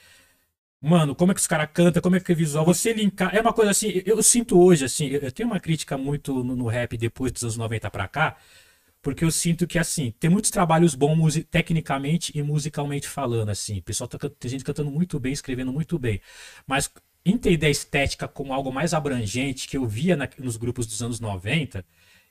Mano, 0.80 1.14
como 1.14 1.32
é 1.32 1.34
que 1.34 1.40
os 1.40 1.46
caras 1.46 1.68
cantam, 1.74 2.00
como 2.00 2.14
é 2.16 2.20
que 2.20 2.30
é 2.30 2.34
visual. 2.34 2.64
Você 2.64 2.92
linkar. 2.92 3.34
É 3.34 3.40
uma 3.40 3.52
coisa 3.52 3.72
assim, 3.72 4.00
eu, 4.06 4.22
sinto 4.22 4.60
hoje, 4.60 4.84
assim, 4.84 5.08
eu, 5.08 5.30
tenho 5.32 5.48
uma 5.48 5.58
crítica 5.58 5.98
muito 5.98 6.44
no, 6.44 6.54
no 6.54 6.66
rap 6.68 6.96
depois 6.96 7.32
dos 7.32 7.42
anos 7.42 7.56
90 7.56 7.90
pra 7.90 8.06
cá, 8.06 8.36
porque 9.02 9.24
eu 9.24 9.30
sinto 9.32 9.66
que, 9.66 9.78
assim, 9.78 10.12
tem 10.20 10.30
muitos 10.30 10.50
trabalhos 10.50 10.94
bons 10.94 11.36
tecnicamente 11.50 12.32
e 12.38 12.42
musicalmente 12.42 13.08
falando, 13.08 13.50
assim. 13.50 13.78
O 13.78 13.82
pessoal 13.82 14.08
tá, 14.08 14.18
tem 14.38 14.50
gente 14.50 14.64
cantando 14.64 14.90
muito 14.90 15.18
bem, 15.20 15.32
escrevendo 15.32 15.72
muito 15.72 15.98
bem. 15.98 16.20
Mas 16.66 16.90
entender 17.24 17.66
a 17.66 17.70
estética 17.70 18.28
como 18.28 18.52
algo 18.54 18.72
mais 18.72 18.94
abrangente 18.94 19.68
que 19.68 19.76
eu 19.76 19.86
via 19.86 20.16
na- 20.16 20.28
nos 20.38 20.56
grupos 20.56 20.86
dos 20.86 21.02
anos 21.02 21.20
90, 21.20 21.84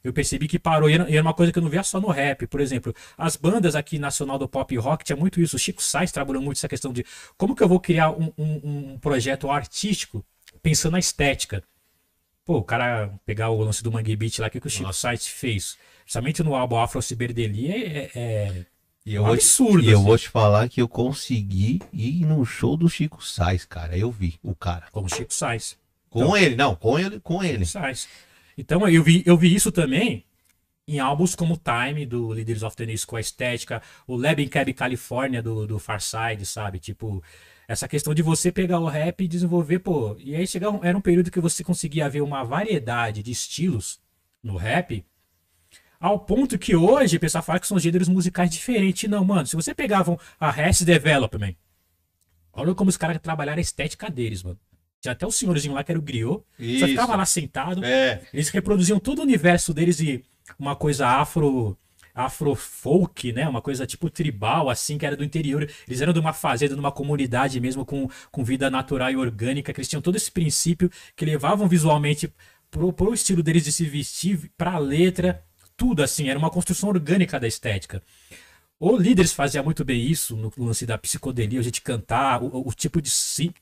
eu 0.08 0.14
percebi 0.14 0.48
que 0.48 0.58
parou. 0.60 0.90
E 0.90 0.94
era, 0.94 1.22
uma 1.22 1.34
coisa 1.34 1.52
que 1.52 1.60
eu 1.60 1.64
não 1.64 1.70
via 1.70 1.84
só 1.84 2.00
no 2.00 2.08
rap. 2.10 2.48
Por 2.48 2.60
exemplo, 2.62 2.94
as 3.18 3.36
bandas 3.36 3.76
aqui 3.76 4.00
nacional 4.00 4.38
do 4.38 4.48
pop 4.48 4.76
rock 4.78 5.04
tinha 5.04 5.16
muito 5.16 5.40
isso. 5.42 5.56
O 5.56 5.60
Chico 5.60 5.82
Sainz 5.84 6.12
trabalhou 6.12 6.42
muito 6.42 6.58
essa 6.58 6.68
questão 6.68 6.92
de 6.94 7.06
como 7.38 7.56
que 7.56 7.64
eu 7.64 7.68
vou 7.68 7.80
criar 7.80 8.12
um, 8.12 8.32
um- 8.38 8.92
um 8.94 9.00
projeto 9.00 9.50
artístico 9.52 10.26
pensando 10.64 10.94
na 10.94 11.00
estética. 11.00 11.64
Pô, 12.46 12.58
o 12.58 12.64
cara 12.64 13.12
pegar 13.26 13.50
o 13.50 13.62
lance 13.62 13.84
do 13.84 13.92
Mangue 13.92 14.16
Beat 14.16 14.40
lá, 14.40 14.50
que, 14.50 14.60
que 14.60 14.68
o 14.68 14.70
Chico 14.70 14.84
Nossa. 14.84 15.00
Sainz 15.02 15.28
fez? 15.28 15.78
Principalmente 16.04 16.42
no 16.44 16.56
álbum 16.56 16.78
Afro 16.78 17.02
Ciberdeli, 17.02 17.70
é, 17.70 17.76
é, 17.76 18.10
é 18.16 18.66
eu, 19.06 19.24
um 19.24 19.28
te, 19.28 19.34
absurdo. 19.34 19.84
e 19.84 19.90
eu 19.92 19.98
assim. 19.98 20.06
vou 20.08 20.18
te 20.18 20.30
falar 20.30 20.70
que 20.70 20.82
eu 20.82 20.88
consegui 20.88 21.82
ir 21.92 22.26
no 22.26 22.46
show 22.46 22.78
do 22.78 22.88
Chico 22.90 23.22
Sainz, 23.22 23.66
cara. 23.66 23.98
Eu 23.98 24.10
vi 24.10 24.40
o 24.42 24.56
cara. 24.56 24.86
Com 24.94 25.04
o 25.04 25.10
Chico 25.10 25.34
Sainz. 25.34 25.78
Com 26.10 26.20
Então- 26.24 26.38
ele, 26.38 26.56
não, 26.56 26.74
com 26.74 26.98
ele, 26.98 27.20
com 27.20 27.44
ele. 27.44 27.66
Sainz. 27.66 28.08
Então 28.58 28.88
eu 28.90 29.04
vi, 29.04 29.24
eu 29.26 29.38
vi 29.38 29.54
isso 29.54 29.72
também 29.72 30.26
em 30.88 31.00
álbuns 31.00 31.36
como 31.36 31.58
Time, 31.58 32.06
do 32.06 32.30
Leaders 32.30 32.64
of 32.64 32.76
the 32.76 32.86
News 32.86 33.04
com 33.04 33.18
a 33.18 33.20
estética, 33.20 33.82
o 34.08 34.16
Lab 34.16 34.42
in 34.42 34.48
Cab 34.48 34.74
California, 34.74 35.44
do, 35.44 35.68
do 35.68 35.80
Farside, 35.80 36.46
sabe? 36.46 36.80
Tipo, 36.80 37.22
essa 37.68 37.88
questão 37.88 38.14
de 38.14 38.22
você 38.22 38.52
pegar 38.52 38.80
o 38.80 38.86
rap 38.88 39.22
e 39.22 39.28
desenvolver, 39.28 39.80
pô. 39.80 40.16
E 40.18 40.34
aí 40.34 40.48
chegava, 40.48 40.80
era 40.88 40.98
um 40.98 41.02
período 41.02 41.30
que 41.30 41.42
você 41.42 41.64
conseguia 41.64 42.10
ver 42.10 42.22
uma 42.22 42.44
variedade 42.44 43.22
de 43.22 43.32
estilos 43.32 44.00
no 44.42 44.56
rap, 44.56 45.06
ao 46.00 46.20
ponto 46.20 46.58
que 46.58 46.76
hoje 46.76 47.18
o 47.18 47.20
pessoal 47.20 47.44
fala 47.44 47.60
que 47.60 47.68
são 47.68 47.80
gêneros 47.80 48.08
musicais 48.08 48.50
diferentes. 48.50 49.10
Não, 49.10 49.26
mano, 49.26 49.46
se 49.46 49.56
você 49.56 49.74
pegava 49.74 50.18
a 50.40 50.50
Rest 50.50 50.84
Development, 50.84 51.54
olha 52.54 52.74
como 52.74 52.90
os 52.90 52.98
caras 52.98 53.20
trabalharam 53.20 53.58
a 53.58 53.62
estética 53.62 54.10
deles, 54.10 54.42
mano. 54.44 54.60
Tinha 55.02 55.12
até 55.12 55.26
o 55.26 55.32
senhorzinho 55.32 55.74
lá 55.74 55.84
que 55.84 55.92
era 55.92 56.00
o 56.00 56.02
griot, 56.02 56.42
só 56.58 56.64
Isso. 56.64 56.88
ficava 56.88 57.16
lá 57.16 57.26
sentado. 57.26 57.84
É, 57.84 58.22
Eles 58.34 58.50
reproduziam 58.50 59.00
todo 59.00 59.20
o 59.20 59.24
universo 59.24 59.74
deles 59.74 60.00
e 60.00 60.24
uma 60.58 60.76
coisa 60.76 61.08
afro 61.08 61.78
afro 62.18 62.56
folk, 62.56 63.32
né? 63.32 63.48
Uma 63.48 63.62
coisa 63.62 63.86
tipo 63.86 64.10
tribal 64.10 64.72
assim, 64.72 64.98
que 64.98 65.06
era 65.06 65.16
do 65.16 65.24
interior. 65.24 65.70
Eles 65.88 66.02
eram 66.02 66.12
de 66.12 66.20
uma 66.20 66.34
fazenda, 66.34 66.74
de 66.74 66.80
uma 66.80 66.92
comunidade 66.92 67.60
mesmo 67.60 67.86
com, 67.86 68.10
com 68.32 68.44
vida 68.44 68.72
natural 68.72 69.12
e 69.12 69.16
orgânica, 69.16 69.72
que 69.72 69.80
eles 69.80 69.88
tinham 69.88 70.02
todo 70.02 70.16
esse 70.16 70.32
princípio 70.32 70.90
que 71.16 71.24
levavam 71.24 71.68
visualmente 71.68 72.34
pro, 72.72 72.92
pro 72.92 73.14
estilo 73.14 73.44
deles 73.44 73.64
de 73.64 73.72
se 73.72 73.86
vestir, 73.86 74.52
pra 74.58 74.80
letra, 74.80 75.44
tudo 75.76 76.02
assim, 76.02 76.28
era 76.28 76.40
uma 76.40 76.50
construção 76.50 76.90
orgânica 76.90 77.40
da 77.40 77.48
estética. 77.48 78.02
O 78.80 78.96
Líderes 78.96 79.34
fazia 79.34 79.64
muito 79.64 79.84
bem 79.84 80.00
isso 80.06 80.36
no 80.36 80.52
lance 80.56 80.86
da 80.86 81.00
psicodelia, 81.00 81.60
a 81.60 81.64
gente 81.64 81.82
cantar, 81.82 82.44
o, 82.44 82.68
o 82.68 82.72
tipo 82.74 83.02
de 83.02 83.10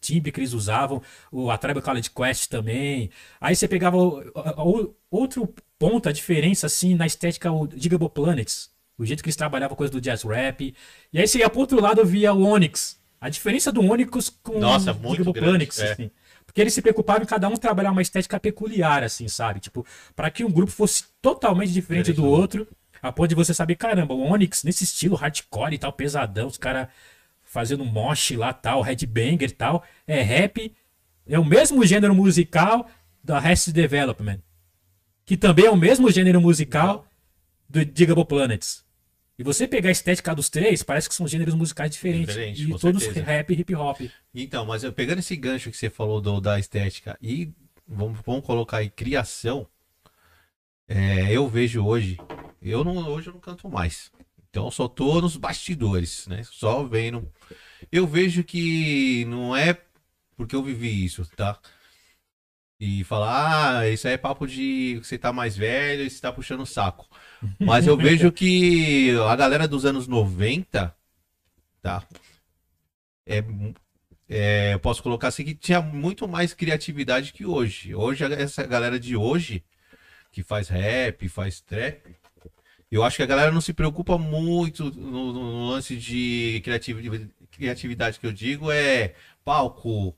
timbre 0.01 0.30
que 0.30 0.41
eles 0.41 0.51
usavam, 0.51 1.01
o, 1.32 1.49
a 1.49 1.57
Tribal 1.57 1.82
College 1.82 2.09
Quest 2.09 2.49
também. 2.49 3.09
Aí 3.39 3.55
você 3.55 3.66
pegava 3.66 3.95
o, 3.95 4.20
o- 4.57 4.93
outro 5.09 5.53
ponto, 5.80 6.09
a 6.09 6.11
diferença 6.11 6.66
assim 6.68 6.95
na 6.95 7.05
estética, 7.05 7.49
o 7.49 7.66
Digable 7.66 8.09
Planets, 8.09 8.70
o 8.97 9.05
jeito 9.05 9.24
que 9.24 9.30
eles 9.30 9.38
trabalhavam 9.38 9.78
coisa 9.78 9.91
do 9.93 10.01
jazz 10.01 10.24
rap. 10.24 10.76
E 11.13 11.20
aí 11.20 11.26
você 11.28 11.39
ia 11.39 11.49
pro 11.49 11.61
outro 11.61 11.80
lado 11.80 12.03
via 12.05 12.34
o 12.34 12.43
Onyx. 12.43 12.99
A 13.22 13.30
diferença 13.30 13.72
do 13.72 13.82
Onyx 13.82 14.30
com 14.43 14.59
Nossa, 14.59 14.91
o 14.91 14.95
Digable 15.11 15.32
grande, 15.32 15.39
Planets, 15.49 15.80
é. 15.80 15.91
assim. 15.93 16.11
Porque 16.45 16.59
eles 16.61 16.74
se 16.74 16.82
preocupavam 16.82 17.24
em 17.24 17.26
cada 17.26 17.47
um 17.47 17.55
trabalhar 17.55 17.91
uma 17.91 18.01
estética 18.01 18.39
peculiar, 18.39 19.01
assim, 19.03 19.28
sabe? 19.30 19.59
Tipo, 19.61 19.86
para 20.16 20.30
que 20.30 20.43
um 20.43 20.51
grupo 20.51 20.72
fosse 20.72 21.05
totalmente 21.22 21.72
diferente 21.72 22.11
Diferente 22.11 22.16
do 22.16 22.22
do 22.24 22.28
outro, 22.30 22.68
a 23.08 23.12
ponto 23.12 23.30
de 23.30 23.36
você 23.36 23.53
saber, 23.53 23.76
caramba, 23.76 24.14
o 24.14 24.22
Onyx 24.22 24.64
nesse 24.64 24.84
estilo 24.84 25.16
hardcore 25.16 25.74
e 25.76 25.78
tal, 25.78 25.93
pesadão, 25.93 26.47
os 26.47 26.58
caras 26.58 26.88
fazendo 27.43 27.86
mosh 27.86 28.32
lá 28.32 28.51
tal, 28.53 28.82
headbanger 28.82 29.49
e 29.49 29.53
tal, 29.53 29.84
é 30.08 30.22
rap, 30.22 30.74
é 31.28 31.38
o 31.39 31.45
mesmo 31.45 31.86
gênero 31.86 32.14
musical 32.16 32.89
da 33.24 33.39
Rest 33.39 33.70
Development, 33.70 34.39
que 35.26 35.38
também 35.38 35.66
é 35.66 35.70
o 35.72 35.76
mesmo 35.78 36.10
gênero 36.12 36.41
musical 36.41 37.06
do 37.70 37.84
Digable 37.86 38.26
Planets. 38.26 38.84
E 39.38 39.43
você 39.43 39.68
pegar 39.68 39.89
a 39.89 39.91
estética 39.91 40.34
dos 40.34 40.49
três, 40.49 40.82
parece 40.82 41.10
que 41.10 41.16
são 41.16 41.28
gêneros 41.28 41.53
musicais 41.53 41.91
diferentes. 41.91 42.28
Diferente, 42.34 42.64
e 42.64 42.80
todos 42.80 43.03
certeza. 43.03 43.26
rap 43.26 43.49
e 43.51 43.60
hip 43.60 43.76
hop. 43.76 43.99
Então, 44.34 44.66
mas 44.66 44.84
eu 44.84 44.93
pegando 44.93 45.20
esse 45.20 45.36
gancho 45.36 45.70
que 45.70 45.78
você 45.78 45.89
falou 45.89 46.22
do- 46.22 46.39
da 46.39 46.58
estética 46.58 47.18
e 47.22 47.51
vamos, 47.88 48.20
vamos 48.26 48.45
colocar 48.45 48.78
aí 48.78 48.89
criação, 48.89 49.68
é, 50.88 51.32
eu 51.32 51.47
vejo 51.47 51.84
hoje, 51.86 52.18
eu 52.70 52.84
não, 52.84 52.97
hoje 53.09 53.28
eu 53.28 53.34
não 53.34 53.39
canto 53.39 53.70
mais. 53.70 54.11
Então 54.49 54.66
eu 54.66 54.72
só 54.72 54.88
tô 54.88 55.22
nos 55.22 55.38
bastidores, 55.38 56.28
né? 56.28 56.41
Só 56.43 56.84
vendo. 56.84 57.32
Eu 57.91 58.07
vejo 58.07 58.43
que 58.43 59.26
não 59.26 59.55
é 59.55 59.78
porque 60.36 60.55
eu 60.55 60.63
vivi 60.63 61.05
isso, 61.05 61.26
tá? 61.36 61.59
E 62.80 63.03
falar, 63.05 63.80
ah, 63.80 63.89
isso 63.89 64.07
aí 64.07 64.16
é 64.16 64.18
papo 64.18 64.45
de 64.45 64.99
você 65.01 65.18
tá 65.18 65.32
mais 65.32 65.55
velho 65.55 66.03
e 66.03 66.09
você 66.09 66.20
tá 66.20 66.32
puxando 66.32 66.61
o 66.61 66.66
saco. 66.66 67.07
Mas 67.59 67.88
eu 67.88 67.95
vejo 67.95 68.32
que 68.32 69.11
a 69.30 69.36
galera 69.36 69.68
dos 69.68 69.86
anos 69.86 70.07
90, 70.07 70.93
tá? 71.82 72.05
É, 73.26 73.43
é, 74.28 74.74
eu 74.74 74.80
posso 74.80 75.01
colocar 75.01 75.30
assim 75.30 75.45
que 75.45 75.55
tinha 75.55 75.82
muito 75.82 76.28
mais 76.28 76.53
criatividade 76.53 77.32
que 77.32 77.45
hoje. 77.45 77.95
Hoje, 77.95 78.24
essa 78.26 78.66
galera 78.66 78.99
de 78.99 79.16
hoje, 79.16 79.63
que 80.32 80.43
faz 80.43 80.68
rap, 80.68 81.30
faz 81.30 81.61
trap, 81.61 82.16
eu 82.92 83.04
acho 83.04 83.18
que 83.18 83.24
a 83.24 83.28
galera 83.28 83.52
não 83.52 83.62
se 83.62 83.74
preocupa 83.74 84.18
muito 84.18 84.86
no, 84.92 85.34
no- 85.34 85.70
lance 85.70 85.96
de 85.98 86.62
criatividade, 86.64 87.30
criatividade 87.52 88.20
que 88.20 88.28
eu 88.28 88.32
digo, 88.34 88.72
é 88.72 89.14
palco, 89.44 90.16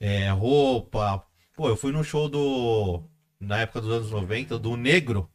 é 0.00 0.30
roupa. 0.30 1.24
Pô, 1.56 1.68
eu 1.68 1.76
fui 1.76 1.92
no 1.92 2.04
show 2.04 2.28
do. 2.28 3.02
Na 3.40 3.58
época 3.60 3.80
dos 3.80 3.90
anos 3.92 4.10
90, 4.10 4.58
do 4.58 4.76
Negro. 4.76 5.28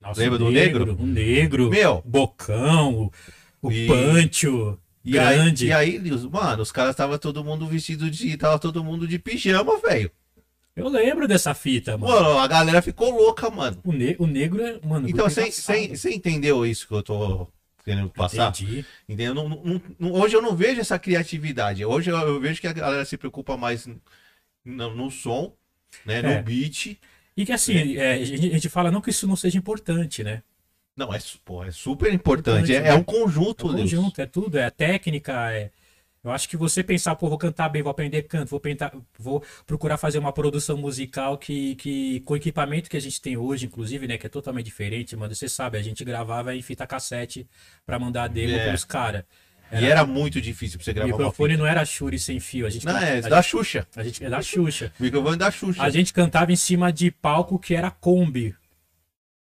Nossa, 0.00 0.20
Lembra 0.20 0.38
do 0.38 0.50
negro? 0.50 0.96
O 1.00 1.06
negro, 1.06 1.70
Meu, 1.70 2.02
Bocão, 2.04 3.10
o, 3.62 3.70
E- 3.72 3.86
Pancho, 3.86 4.78
E 5.02 5.18
aí, 5.18 5.36
grande. 5.36 5.66
e 5.66 5.72
aí, 5.72 5.98
mano, 6.30 6.62
os 6.62 6.70
caras 6.70 6.94
tava 6.94 7.18
todo 7.18 7.42
mundo 7.42 7.66
vestido 7.66 8.10
de. 8.10 8.36
Tava 8.36 8.58
todo 8.58 8.84
mundo 8.84 9.08
de 9.08 9.18
pijama, 9.18 9.78
velho. 9.80 10.10
Eu 10.76 10.88
lembro 10.88 11.28
dessa 11.28 11.54
fita, 11.54 11.96
mano. 11.96 12.12
Mano, 12.12 12.38
a 12.38 12.46
galera 12.48 12.82
ficou 12.82 13.10
louca, 13.10 13.48
mano. 13.48 13.78
O, 13.84 13.92
ne- 13.92 14.16
o 14.18 14.26
negro 14.26 14.60
é, 14.62 14.80
mano. 14.84 15.08
Então, 15.08 15.28
você 15.30 16.10
entendeu 16.12 16.66
isso 16.66 16.88
que 16.88 16.94
eu 16.94 17.02
tô 17.02 17.48
querendo 17.84 18.08
passar? 18.10 18.48
Entendi. 18.50 18.84
Entendeu? 19.08 19.34
Não- 19.34 19.48
não- 19.48 19.82
não- 19.98 20.12
hoje 20.12 20.34
eu 20.34 20.42
não 20.42 20.56
vejo 20.56 20.80
essa 20.80 20.98
criatividade. 20.98 21.84
Hoje 21.84 22.10
eu, 22.10 22.16
eu 22.16 22.40
vejo 22.40 22.60
que 22.60 22.66
a 22.66 22.72
galera 22.72 23.04
se 23.04 23.16
preocupa 23.16 23.56
mais 23.56 23.86
no, 24.64 24.94
no 24.94 25.10
som, 25.10 25.54
né? 26.04 26.20
No 26.22 26.28
É. 26.30 26.42
beat. 26.42 26.98
E 27.36 27.44
que 27.44 27.52
assim, 27.52 27.96
é, 27.96 28.14
a 28.14 28.24
gente 28.24 28.68
fala 28.68 28.90
não 28.90 29.00
que 29.00 29.10
isso 29.10 29.26
não 29.28 29.36
seja 29.36 29.56
importante, 29.58 30.24
né? 30.24 30.42
Não, 30.96 31.12
é, 31.12 31.18
pô, 31.44 31.62
é 31.64 31.70
super 31.72 32.12
importante. 32.12 32.70
Importante, 32.70 32.72
É, 32.72 32.88
é 32.88 32.92
né? 32.92 32.94
um 32.94 33.02
conjunto, 33.04 33.68
É 33.68 33.76
Lios. 33.76 33.90
conjunto, 33.92 34.20
é 34.20 34.26
tudo, 34.26 34.58
é 34.58 34.64
a 34.64 34.70
técnica, 34.70 35.52
é. 35.52 35.70
Eu 36.24 36.30
acho 36.30 36.48
que 36.48 36.56
você 36.56 36.82
pensar, 36.82 37.14
pô, 37.16 37.28
vou 37.28 37.36
cantar 37.36 37.68
bem, 37.68 37.82
vou 37.82 37.90
aprender 37.90 38.22
canto, 38.22 38.48
vou, 38.48 38.58
pentar, 38.58 38.90
vou 39.18 39.44
procurar 39.66 39.98
fazer 39.98 40.18
uma 40.18 40.32
produção 40.32 40.74
musical 40.74 41.36
que, 41.36 41.74
que 41.74 42.20
com 42.20 42.32
o 42.32 42.36
equipamento 42.36 42.88
que 42.88 42.96
a 42.96 43.00
gente 43.00 43.20
tem 43.20 43.36
hoje, 43.36 43.66
inclusive, 43.66 44.08
né, 44.08 44.16
que 44.16 44.26
é 44.26 44.30
totalmente 44.30 44.64
diferente, 44.64 45.14
mano. 45.14 45.34
Você 45.34 45.50
sabe, 45.50 45.76
a 45.76 45.82
gente 45.82 46.02
gravava 46.02 46.56
em 46.56 46.62
fita 46.62 46.86
cassete 46.86 47.46
pra 47.84 47.98
mandar 47.98 48.28
demo 48.28 48.54
É. 48.54 48.68
pros 48.68 48.84
caras. 48.84 49.24
E 49.70 49.84
era 49.84 50.06
muito 50.06 50.40
difícil 50.40 50.78
pra 50.78 50.84
você 50.84 50.92
O 50.92 50.94
gravar 50.94 51.08
uma 51.10 51.18
microfone 51.18 51.56
não 51.56 51.66
era 51.66 51.84
Shure 51.84 52.18
sem 52.18 52.40
fio, 52.40 52.66
a 52.66 52.70
gente, 52.70 52.86
Não, 52.86 52.96
é 52.96 53.18
a, 53.18 53.28
da 53.28 53.42
Xuxa. 53.42 53.86
a 53.94 54.02
gente 54.02 54.24
é 54.24 54.30
da 54.30 54.40
Xuxa. 54.40 54.92
O 54.98 55.02
microfone 55.04 55.36
da 55.36 55.50
Xuxa. 55.50 55.82
A 55.82 55.90
gente 55.90 56.12
cantava 56.12 56.52
em 56.52 56.56
cima 56.56 56.90
de 56.90 57.10
palco 57.10 57.58
que 57.58 57.74
era 57.74 57.90
Kombi, 57.90 58.54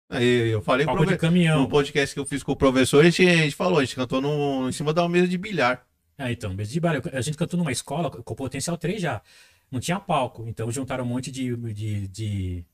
Aí 0.10 0.50
eu 0.50 0.62
falei 0.62 0.86
pro 0.86 0.96
palco 0.96 1.12
de 1.12 1.18
caminhão. 1.18 1.62
no 1.62 1.70
podcast 1.70 2.14
que 2.14 2.20
eu 2.20 2.26
fiz 2.26 2.42
com 2.42 2.54
o 2.54 2.56
professor, 2.56 3.02
a 3.02 3.10
gente, 3.10 3.28
a 3.28 3.36
gente 3.44 3.56
falou, 3.56 3.80
a 3.80 3.84
gente 3.84 3.96
cantou 3.96 4.22
no, 4.22 4.70
em 4.70 4.72
cima 4.72 4.92
uma 4.92 5.10
mesa 5.10 5.28
de 5.28 5.38
bilhar. 5.38 5.87
Ah, 6.18 6.32
então, 6.32 6.54
mesa 6.54 6.72
de. 6.72 6.82
A 7.14 7.22
gente 7.22 7.38
cantou 7.38 7.58
numa 7.58 7.72
escola 7.72 8.10
com 8.10 8.36
potencial 8.36 8.78
3 8.78 9.02
já. 9.02 9.22
Não 9.72 9.80
tinha 9.80 10.00
palco. 10.00 10.48
Então 10.48 10.72
juntaram 10.72 11.04
um 11.04 11.08
monte 11.08 11.32
de. 11.32 11.56
de, 11.74 12.08
de 12.08 12.66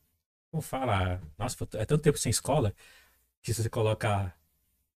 como 0.52 0.62
fala? 0.62 1.22
Nossa, 1.38 1.58
é 1.76 1.86
tanto 1.86 2.04
tempo 2.04 2.18
sem 2.18 2.30
escola 2.30 2.74
que 3.42 3.54
você 3.54 3.70
coloca 3.70 4.34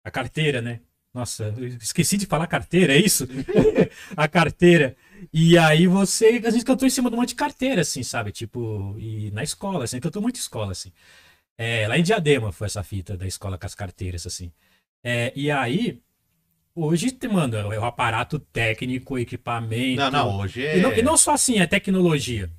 a 0.04 0.12
carteira, 0.12 0.62
né? 0.62 0.82
Nossa, 1.14 1.54
esqueci 1.82 2.18
de 2.18 2.28
falar 2.28 2.48
carteira, 2.48 2.94
é 2.94 3.00
isso? 3.00 3.28
a 4.16 4.28
carteira. 4.28 4.96
E 5.34 5.58
aí 5.58 5.88
você. 5.88 6.42
A 6.46 6.52
gente 6.52 6.66
cantou 6.66 6.88
em 6.88 6.92
cima 6.92 7.10
de 7.10 7.16
um 7.16 7.20
monte 7.20 7.30
de 7.30 7.36
carteira, 7.36 7.82
assim, 7.82 8.04
sabe? 8.04 8.32
Tipo, 8.32 8.96
e 9.00 9.32
na 9.32 9.44
escola, 9.44 9.86
assim, 9.86 10.00
cantou 10.00 10.22
muito 10.22 10.38
escola, 10.38 10.72
assim. 10.74 10.92
É, 11.58 11.88
lá 11.88 11.98
em 11.98 12.04
Diadema 12.04 12.52
foi 12.52 12.68
essa 12.68 12.84
fita 12.84 13.18
da 13.18 13.28
escola 13.28 13.58
com 13.58 13.66
as 13.66 13.76
carteiras, 13.76 14.26
assim. 14.28 14.52
É, 15.04 15.34
e 15.36 15.52
aí, 15.52 16.02
hoje, 16.80 17.18
mano, 17.32 17.56
é 17.74 17.80
o 17.80 17.86
aparato 17.86 18.40
técnico, 18.40 19.18
equipamento. 19.18 20.00
Não, 20.02 20.12
não, 20.12 20.38
hoje 20.40 20.66
é. 20.66 20.78
E 20.78 20.82
não, 20.82 20.94
e 20.94 21.02
não 21.02 21.18
só 21.18 21.34
assim, 21.34 21.60
é 21.60 21.66
tecnologia. 21.68 22.50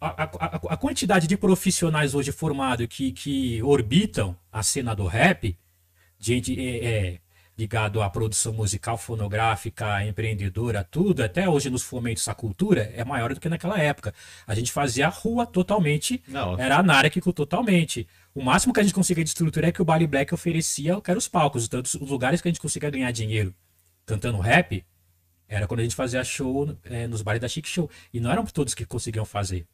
A- 0.00 0.24
a- 0.24 0.60
a 0.70 0.76
quantidade 0.78 1.26
de 1.26 1.36
profissionais 1.36 2.14
hoje 2.14 2.32
formados 2.32 2.86
que, 2.86 3.12
que 3.12 3.62
orbitam 3.62 4.34
a 4.50 4.62
cena 4.62 4.94
do 4.94 5.06
rap, 5.06 5.58
gente 6.18 6.58
é, 6.58 6.84
é, 6.86 7.18
ligado 7.56 8.02
à 8.02 8.08
produção 8.08 8.52
musical, 8.54 8.96
fonográfica, 8.96 10.02
empreendedora, 10.06 10.82
tudo, 10.90 11.22
até 11.22 11.48
hoje 11.48 11.68
nos 11.68 11.82
fomentos 11.82 12.26
à 12.28 12.34
cultura, 12.34 12.90
é 12.96 13.04
maior 13.04 13.34
do 13.34 13.40
que 13.40 13.48
naquela 13.48 13.78
época. 13.78 14.14
A 14.46 14.54
gente 14.54 14.72
fazia 14.72 15.06
a 15.06 15.10
rua 15.10 15.44
totalmente 15.46 16.22
Não, 16.26 16.58
era 16.58 16.78
anárquico 16.78 17.30
totalmente. 17.32 18.08
O 18.34 18.42
máximo 18.42 18.72
que 18.72 18.80
a 18.80 18.82
gente 18.82 18.94
conseguia 18.94 19.22
de 19.22 19.30
estrutura 19.30 19.68
é 19.68 19.72
que 19.72 19.80
o 19.80 19.84
Bali 19.84 20.06
Black 20.06 20.34
oferecia, 20.34 21.00
que 21.00 21.10
eram 21.10 21.18
os 21.18 21.28
palcos. 21.28 21.64
Então, 21.66 21.80
os 21.80 21.94
lugares 22.10 22.40
que 22.40 22.48
a 22.48 22.50
gente 22.50 22.60
conseguia 22.60 22.90
ganhar 22.90 23.10
dinheiro 23.12 23.54
cantando 24.04 24.38
rap 24.38 24.84
era 25.48 25.66
quando 25.68 25.80
a 25.80 25.82
gente 25.84 25.94
fazia 25.94 26.22
show 26.24 26.76
é, 26.84 27.06
nos 27.06 27.22
bares 27.22 27.40
da 27.40 27.46
Chic 27.48 27.66
Show. 27.66 27.88
E 28.12 28.18
não 28.18 28.30
eram 28.32 28.44
todos 28.44 28.74
que 28.74 28.84
conseguiam 28.84 29.24
fazer. 29.24 29.64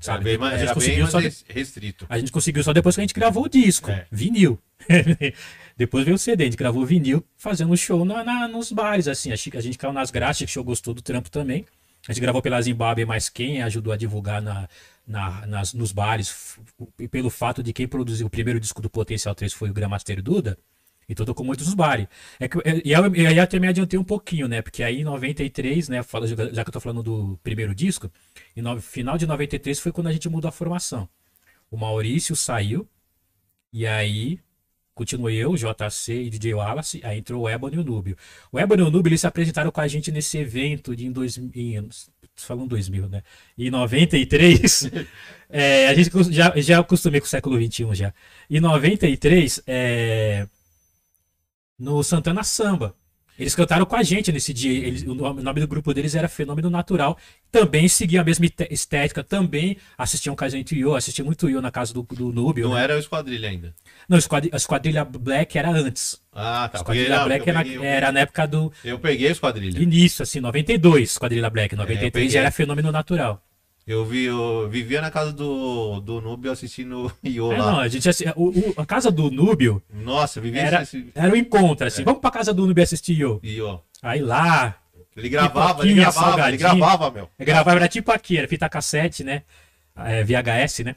sabe? 0.00 0.24
Bem, 0.24 0.38
a 0.48 0.56
gente 0.56 0.72
conseguiu 0.74 1.06
só 1.08 1.18
de- 1.18 1.24
res- 1.26 1.44
restrito. 1.48 2.06
a 2.08 2.18
gente 2.18 2.30
conseguiu 2.32 2.62
só 2.62 2.72
depois 2.72 2.94
que 2.94 3.00
a 3.00 3.04
gente 3.04 3.12
gravou 3.14 3.44
o 3.44 3.48
disco, 3.48 3.90
É. 3.90 4.06
vinil. 4.12 4.58
depois 5.76 6.04
veio 6.04 6.14
o 6.14 6.18
CD, 6.18 6.44
a 6.44 6.46
gente 6.46 6.56
gravou 6.56 6.82
o 6.82 6.86
vinil 6.86 7.24
fazendo 7.36 7.76
show 7.76 8.04
na, 8.04 8.22
na- 8.24 8.48
nos 8.48 8.70
bares, 8.72 9.08
assim. 9.08 9.32
A, 9.32 9.36
Chica- 9.36 9.58
a 9.58 9.60
gente 9.60 9.76
caiu 9.76 9.92
nas 9.92 10.10
graças, 10.10 10.46
que 10.46 10.52
show 10.52 10.62
gostou 10.64 10.94
do 10.94 11.02
trampo 11.02 11.30
também. 11.30 11.66
A 12.08 12.12
gente 12.12 12.22
gravou 12.22 12.40
pela 12.40 12.62
Zimbábue, 12.62 13.04
mas 13.04 13.28
quem 13.28 13.60
ajudou 13.62 13.92
a 13.92 13.96
divulgar 13.96 14.40
na, 14.40 14.68
na- 15.08 15.46
nas, 15.46 15.72
nos 15.74 15.92
bares, 15.92 16.58
e 16.98 17.08
pelo 17.08 17.30
fato 17.30 17.62
de 17.62 17.72
quem 17.72 17.88
produziu 17.88 18.26
o 18.26 18.30
primeiro 18.30 18.60
disco 18.60 18.82
do 18.82 18.90
Potencial 18.90 19.34
3 19.34 19.52
foi 19.52 19.70
o 19.70 19.74
Gramaster 19.74 20.22
Duda, 20.22 20.58
então 21.08 21.24
tocou 21.26 21.44
muito 21.46 21.64
nos 21.64 21.74
bares. 21.74 22.06
É 22.38 22.46
que, 22.48 22.58
é- 22.58 22.82
e 22.84 22.92
eu, 22.92 23.14
e 23.16 23.26
aí 23.26 23.36
eu 23.38 23.42
até 23.42 23.58
me 23.58 23.66
adiantei 23.66 23.98
um 23.98 24.04
pouquinho, 24.04 24.46
né? 24.46 24.60
Porque 24.62 24.82
aí 24.82 25.00
em 25.00 25.04
93, 25.04 25.88
né? 25.88 26.02
fala- 26.02 26.26
Já 26.26 26.36
que 26.64 26.68
eu 26.68 26.72
tô 26.72 26.80
falando 26.80 27.02
do 27.02 27.38
primeiro 27.42 27.74
disco, 27.74 28.10
em 28.56 28.60
no, 28.62 28.80
final 28.80 29.16
de 29.18 29.26
93 29.26 29.80
foi 29.80 29.90
quando 29.92 30.08
a 30.08 30.12
gente 30.12 30.28
mudou 30.28 30.48
a 30.48 30.52
formação. 30.52 31.08
O 31.70 31.76
Maurício 31.78 32.36
saiu, 32.36 32.86
e 33.72 33.86
aí 33.86 34.40
continuei 34.94 35.36
eu, 35.36 35.56
JC 35.56 36.24
e 36.24 36.30
DJ 36.30 36.54
Wallace, 36.54 37.00
aí 37.04 37.18
entrou 37.18 37.42
o 37.44 37.48
Ebony 37.48 37.76
e 37.76 37.78
o 37.78 37.84
Núbio. 37.84 38.16
O 38.52 38.58
Ebony 38.58 38.82
e 38.82 38.84
o 38.86 38.90
Núbio, 38.90 39.10
eles 39.10 39.20
se 39.20 39.26
apresentaram 39.28 39.70
com 39.70 39.80
a 39.80 39.88
gente 39.88 40.10
nesse 40.10 40.36
evento 40.38 40.96
de 40.96 41.06
em 41.06 41.12
2000, 41.12 41.88
tô 42.38 42.44
falando 42.44 42.68
2000, 42.68 43.08
né? 43.08 43.22
Em 43.56 43.70
93, 43.70 44.90
é, 45.50 45.88
a 45.88 45.94
gente 45.94 46.10
já, 46.32 46.52
já 46.56 46.78
acostumei 46.78 47.20
com 47.20 47.26
o 47.26 47.28
século 47.28 47.58
21 47.58 47.94
já. 47.94 48.14
Em 48.48 48.60
93, 48.60 49.62
é, 49.66 50.46
no 51.78 52.02
Santana 52.02 52.42
Samba. 52.42 52.94
Eles 53.38 53.54
cantaram 53.54 53.86
com 53.86 53.94
a 53.94 54.02
gente 54.02 54.32
nesse 54.32 54.52
dia. 54.52 54.86
Eles- 54.86 55.02
o 55.04 55.14
nome 55.14 55.60
do 55.60 55.68
grupo 55.68 55.94
deles 55.94 56.14
era 56.14 56.28
Fenômeno 56.28 56.68
Natural. 56.68 57.16
Também 57.52 57.88
seguiam 57.88 58.20
a 58.20 58.24
mesma 58.24 58.46
estética. 58.70 59.22
Também 59.22 59.76
assistiam 59.96 60.34
com 60.34 60.44
a 60.44 60.48
gente 60.48 60.74
Yo. 60.76 60.94
Assistiam 60.96 61.24
muito 61.26 61.48
Yo 61.48 61.60
na 61.60 61.70
casa 61.70 61.94
do, 61.94 62.02
do 62.02 62.32
Núbio. 62.32 62.68
Não 62.68 62.74
né? 62.74 62.82
era 62.84 62.96
o 62.96 62.98
esquadrilha 62.98 63.48
ainda. 63.48 63.74
Não, 64.08 64.16
a 64.16 64.18
esquadrilha, 64.18 64.54
a 64.54 64.56
esquadrilha 64.56 65.04
Black 65.04 65.56
era 65.56 65.70
antes. 65.70 66.20
Ah, 66.32 66.64
A 66.64 66.68
tá. 66.68 66.78
esquadrilha 66.78 67.24
Black 67.24 67.48
era, 67.48 67.62
peguei, 67.62 67.78
era 67.86 68.12
na 68.12 68.20
época 68.20 68.46
do 68.46 68.72
eu 68.84 68.98
peguei 68.98 69.28
o 69.28 69.32
esquadrilha. 69.32 69.78
início, 69.80 70.22
assim, 70.22 70.40
92, 70.40 71.10
esquadrilha 71.12 71.48
Black. 71.48 71.74
É, 71.74 71.76
eu 71.76 71.78
93 71.78 72.12
peguei. 72.12 72.28
já 72.30 72.40
era 72.40 72.50
Fenômeno 72.50 72.90
Natural. 72.92 73.42
Eu 73.90 74.04
vi, 74.04 74.24
eu 74.24 74.68
vivia 74.68 75.00
na 75.00 75.10
casa 75.10 75.32
do, 75.32 75.98
do 76.00 76.20
Núbio 76.20 76.52
assistindo 76.52 77.10
Io 77.24 77.50
É, 77.50 77.58
lá. 77.58 77.72
não, 77.72 77.80
a 77.80 77.88
gente 77.88 78.06
assi- 78.06 78.26
o- 78.36 78.50
o- 78.50 78.74
a 78.76 78.84
casa 78.84 79.10
do 79.10 79.30
Núbio 79.30 79.82
Nossa, 79.90 80.42
vivia 80.42 80.60
era, 80.60 80.78
assistindo 80.80 81.10
era 81.14 81.32
o 81.32 81.36
encontro, 81.36 81.84
É. 81.84 81.88
assim. 81.88 82.04
Vamos 82.04 82.20
pra 82.20 82.30
casa 82.30 82.52
do 82.52 82.66
Núbio 82.66 82.84
assistir 82.84 83.14
Yo. 83.18 83.40
Io. 83.42 83.80
Aí 84.02 84.20
lá, 84.20 84.76
Ele 85.16 85.30
gravava, 85.30 85.82
ele 85.86 85.94
gravava, 85.94 86.26
ele 86.48 86.58
salgadinho. 86.58 86.58
gravava, 86.60 87.10
meu. 87.10 87.30
Eu 87.38 87.46
gravava, 87.46 87.76
era 87.78 87.88
tipo 87.88 88.12
aqui, 88.12 88.36
era 88.36 88.46
fita 88.46 88.68
cassete, 88.68 89.24
né? 89.24 89.42
É, 89.96 90.22
VHS, 90.22 90.84
né? 90.84 90.94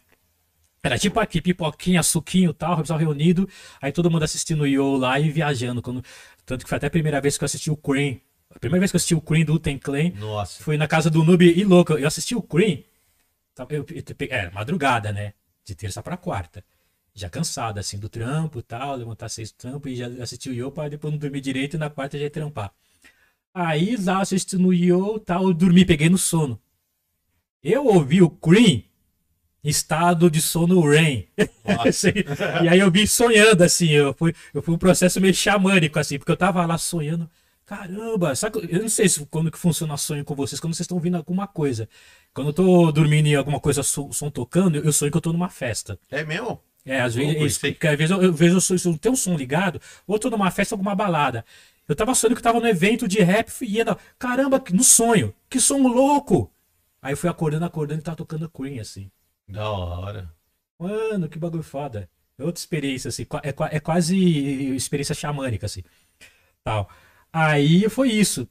Era 0.84 0.98
tipo 0.98 1.20
aqui, 1.20 1.40
pipoquinha, 1.42 2.04
suquinho 2.04 2.50
e 2.52 2.54
tal, 2.54 2.76
pessoal 2.78 3.00
reunido. 3.00 3.48
Aí 3.82 3.92
todo 3.94 4.12
mundo 4.12 4.24
assistindo 4.24 4.62
o 4.62 4.68
Yo 4.68 4.98
lá 4.98 5.18
e 5.20 5.30
viajando. 5.30 5.82
Quando... 5.82 6.04
Tanto 6.46 6.64
que 6.66 6.70
foi 6.70 6.76
até 6.78 6.88
a 6.88 6.90
primeira 6.92 7.22
vez 7.22 7.38
que 7.38 7.44
eu 7.44 7.46
assisti 7.46 7.72
o 7.72 7.78
Cream. 7.78 8.18
A 8.54 8.60
primeira 8.60 8.80
vez 8.82 8.92
que 8.92 8.96
eu 8.96 8.98
assisti 8.98 9.16
o 9.16 9.22
Cream 9.22 9.46
do 9.46 9.54
Uten 9.56 9.78
Clan 9.78 10.12
Nossa. 10.16 10.62
foi 10.64 10.78
na 10.78 10.88
casa 10.88 11.10
do 11.10 11.24
Noob 11.24 11.44
e 11.46 11.64
louco. 11.64 11.94
Eu 11.94 12.08
assisti 12.08 12.36
o 12.36 12.42
Cream. 12.42 12.84
tava- 13.56 13.74
Eu, 13.74 13.86
eu, 13.90 14.04
é, 14.30 14.50
madrugada, 14.52 15.12
né? 15.12 15.34
De 15.66 15.76
terça 15.76 16.02
pra 16.02 16.18
quarta. 16.18 16.64
Já 17.14 17.30
cansado, 17.30 17.78
assim, 17.80 17.98
do 18.00 18.08
trampo 18.08 18.60
e 18.60 18.64
tal, 18.64 18.96
levantar 18.96 19.28
seis 19.30 19.52
trampos 19.52 19.92
e 19.92 19.96
já 19.96 20.08
assisti 20.24 20.50
o 20.50 20.54
Yo 20.54 20.72
pra 20.72 20.88
depois 20.88 21.12
não 21.12 21.20
dormir 21.20 21.42
direito 21.42 21.76
e 21.76 21.80
na 21.80 21.90
quarta 21.90 22.18
já 22.18 22.24
ia 22.24 22.30
trampar. 22.30 22.72
Aí 23.54 23.98
lá 23.98 24.22
assistindo 24.22 24.68
o 24.70 24.74
Yo 24.74 25.18
e 25.18 25.20
tal, 25.20 25.44
eu 25.44 25.54
dormi, 25.54 25.84
peguei 25.86 26.10
no 26.10 26.18
sono. 26.18 26.60
Eu 27.64 27.86
ouvi 27.86 28.22
o 28.22 28.30
Cream 28.30 28.84
em 29.64 29.70
estado 29.70 30.32
de 30.32 30.42
sono 30.42 30.80
REM. 30.90 31.28
Assim, 31.86 32.14
e 32.64 32.68
aí 32.70 32.80
eu 32.80 32.90
vim 32.90 33.06
sonhando, 33.06 33.64
assim, 33.64 33.90
eu 33.90 34.14
fui, 34.14 34.34
eu 34.54 34.62
fui 34.62 34.74
um 34.74 34.78
processo 34.78 35.22
meio 35.22 35.34
xamânico, 35.34 36.00
assim, 36.00 36.18
porque 36.18 36.32
eu 36.32 36.38
tava 36.38 36.66
lá 36.66 36.78
sonhando. 36.78 37.30
Caramba, 37.72 38.36
sabe, 38.36 38.68
eu 38.70 38.82
não 38.82 38.90
sei 38.90 39.08
se, 39.08 39.26
quando 39.28 39.50
que 39.50 39.58
funciona 39.58 39.96
sonho 39.96 40.26
com 40.26 40.36
vocês, 40.36 40.60
quando 40.60 40.74
vocês 40.74 40.84
estão 40.84 40.98
ouvindo 40.98 41.16
alguma 41.16 41.48
coisa. 41.48 41.88
Quando 42.34 42.48
eu 42.48 42.54
tô 42.54 42.92
dormindo 42.92 43.28
e 43.28 43.36
alguma 43.36 43.62
coisa, 43.62 43.82
som, 43.82 44.12
som 44.12 44.30
tocando, 44.30 44.76
eu 44.76 44.92
sonho 44.92 45.10
que 45.10 45.16
eu 45.16 45.22
tô 45.22 45.32
numa 45.32 45.48
festa. 45.48 45.98
É 46.10 46.22
mesmo? 46.26 46.62
É, 46.86 47.00
às 47.00 47.16
vezes, 47.16 47.42
isso, 47.42 47.66
hein? 47.66 47.72
porque 47.72 47.88
às 47.88 47.98
vezes 47.98 48.12
eu, 48.12 48.22
eu 48.22 48.34
vejo 48.34 48.58
o 48.58 48.60
sonho, 48.60 48.98
tem 48.98 49.10
um 49.10 49.16
som 49.16 49.38
ligado, 49.38 49.80
ou 50.06 50.16
eu 50.16 50.20
tô 50.20 50.30
numa 50.30 50.52
festa, 50.52 50.76
alguma 50.76 50.94
balada. 50.94 51.46
Eu 51.88 51.96
tava 51.96 52.14
sonhando 52.14 52.36
que 52.36 52.40
eu 52.40 52.44
tava 52.44 52.60
no 52.60 52.68
evento 52.68 53.08
de 53.08 53.22
rap 53.22 53.50
e 53.62 53.78
ia 53.78 53.98
caramba, 54.20 54.62
no 54.74 54.84
sonho, 54.84 55.34
que 55.50 55.58
som 55.58 55.82
louco! 55.88 56.52
Aí 57.02 57.14
eu 57.14 57.18
fui 57.18 57.30
acordando, 57.30 57.64
acordando 57.64 58.02
e 58.02 58.04
tava 58.04 58.18
tocando 58.18 58.50
Queen, 58.50 58.82
assim. 58.82 59.10
Da 59.48 59.70
hora. 59.70 60.30
Mano, 60.78 61.30
que 61.30 61.40
bagulho 61.40 61.64
foda. 61.64 62.10
É 62.38 62.44
outra 62.44 62.60
experiência, 62.60 63.08
assim. 63.08 63.26
É, 63.44 63.78
é 63.78 63.80
quase 63.80 64.18
experiência 64.76 65.16
xamânica, 65.16 65.68
assim. 65.68 65.84
Tal. 66.66 66.90
Aí 67.34 67.88
foi 67.90 68.10
isso. 68.10 68.48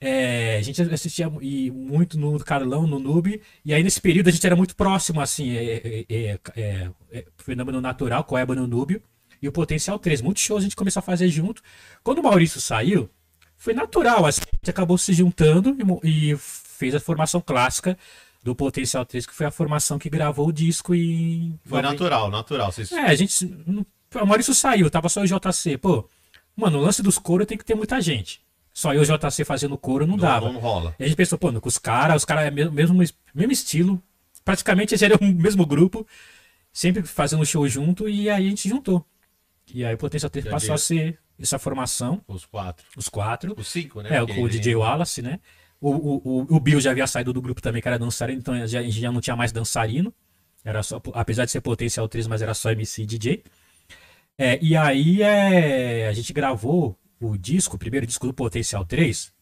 É, 0.00 0.58
a 0.58 0.62
gente 0.62 0.82
assistia 0.82 1.32
e 1.40 1.70
muito 1.70 2.18
no 2.18 2.38
Carlão, 2.38 2.86
no 2.86 2.98
Noob. 2.98 3.40
E 3.64 3.72
aí 3.72 3.82
nesse 3.82 4.00
período 4.00 4.28
a 4.28 4.30
gente 4.30 4.46
era 4.46 4.56
muito 4.56 4.76
próximo, 4.76 5.20
assim. 5.20 5.56
É, 5.56 5.76
é, 5.76 6.06
é, 6.08 6.38
é, 6.56 6.90
é, 7.12 7.24
fenômeno 7.38 7.80
natural, 7.80 8.24
com 8.24 8.34
o 8.34 8.38
Ébano 8.38 8.66
Núbio. 8.66 9.02
E 9.40 9.48
o 9.48 9.52
Potencial 9.52 9.98
3. 9.98 10.20
Muitos 10.20 10.42
shows 10.42 10.60
a 10.60 10.64
gente 10.64 10.76
começou 10.76 11.00
a 11.00 11.02
fazer 11.02 11.28
junto. 11.28 11.62
Quando 12.02 12.18
o 12.18 12.22
Maurício 12.22 12.60
saiu, 12.60 13.08
foi 13.56 13.72
natural. 13.72 14.26
Assim, 14.26 14.42
a 14.42 14.56
gente 14.56 14.70
acabou 14.70 14.98
se 14.98 15.12
juntando 15.12 15.76
e 16.02 16.32
e, 16.32 16.36
fez 16.38 16.94
a 16.94 17.00
formação 17.00 17.40
clássica 17.40 17.96
do 18.42 18.54
Potencial 18.54 19.06
3, 19.06 19.24
que 19.24 19.34
foi 19.34 19.46
a 19.46 19.50
formação 19.50 19.98
que 19.98 20.10
gravou 20.10 20.48
o 20.48 20.52
disco 20.52 20.94
em. 20.94 21.58
Foi 21.64 21.80
natural, 21.80 22.30
natural. 22.30 22.70
Vocês... 22.70 22.92
É, 22.92 23.06
a 23.06 23.14
gente. 23.14 23.44
O 24.14 24.26
Maurício 24.26 24.54
saiu, 24.54 24.90
tava 24.90 25.08
só 25.08 25.22
o 25.22 25.26
JC. 25.26 25.78
Pô, 25.78 26.08
mano, 26.56 26.78
o 26.78 26.80
lance 26.80 27.02
dos 27.02 27.18
coros 27.18 27.46
tem 27.46 27.58
que 27.58 27.64
ter 27.64 27.74
muita 27.74 28.00
gente. 28.00 28.42
Só 28.72 28.92
eu 28.92 29.04
e 29.04 29.10
o 29.10 29.18
JC 29.18 29.44
fazendo 29.44 29.78
coro 29.78 30.06
não, 30.06 30.16
não, 30.16 30.22
dava. 30.22 30.52
não 30.52 30.58
rola. 30.58 30.96
E 30.98 31.04
a 31.04 31.06
gente 31.06 31.16
pensou, 31.16 31.38
pô, 31.38 31.52
com 31.60 31.68
os 31.68 31.78
caras, 31.78 32.16
os 32.16 32.24
caras 32.24 32.44
é 32.46 32.50
mesmo, 32.50 32.72
mesmo, 32.72 32.98
mesmo 33.32 33.52
estilo. 33.52 34.02
Praticamente 34.44 34.92
eles 34.94 35.02
eram 35.02 35.16
o 35.20 35.24
mesmo 35.32 35.64
grupo, 35.64 36.06
sempre 36.72 37.02
fazendo 37.02 37.46
show 37.46 37.66
junto, 37.68 38.08
e 38.08 38.28
aí 38.28 38.46
a 38.46 38.48
gente 38.48 38.68
juntou. 38.68 39.06
E 39.72 39.84
aí 39.84 39.94
o 39.94 39.98
Potencial 39.98 40.28
3 40.28 40.44
Já 40.44 40.50
passou 40.50 40.74
a 40.74 40.78
ser 40.78 41.18
essa 41.38 41.58
formação, 41.58 42.20
Os 42.26 42.44
quatro. 42.44 42.86
os 42.96 43.08
quatro. 43.08 43.54
Os 43.56 43.68
cinco, 43.68 44.02
né? 44.02 44.16
É, 44.16 44.22
o, 44.22 44.48
DJ 44.48 44.74
Wallace, 44.74 45.22
né? 45.22 45.40
O, 45.80 45.90
o, 45.90 46.46
o, 46.56 46.60
Bill 46.60 46.80
já 46.80 46.90
havia 46.90 47.06
saído 47.06 47.32
do 47.32 47.42
grupo 47.42 47.60
também, 47.60 47.80
que 47.80 47.88
era 47.88 47.98
dançarino, 47.98 48.38
então 48.38 48.54
a 48.54 48.66
gente 48.66 49.00
já 49.00 49.12
não 49.12 49.20
tinha 49.20 49.36
mais 49.36 49.52
dançarino. 49.52 50.12
Era 50.64 50.82
só, 50.82 51.00
apesar 51.12 51.44
de 51.44 51.50
ser 51.50 51.60
Potencial 51.60 52.08
3, 52.08 52.26
mas 52.26 52.40
era 52.40 52.54
só 52.54 52.70
MC 52.70 53.02
e 53.02 53.06
DJ. 53.06 53.44
É, 54.38 54.58
e 54.62 54.76
aí 54.76 55.22
é, 55.22 56.08
a 56.08 56.12
gente 56.12 56.32
gravou 56.32 56.98
o 57.20 57.36
disco, 57.36 57.76
o 57.76 57.78
primeiro 57.78 58.06
disco 58.06 58.26
do 58.26 58.34
Potencial 58.34 58.84
3, 58.84 59.32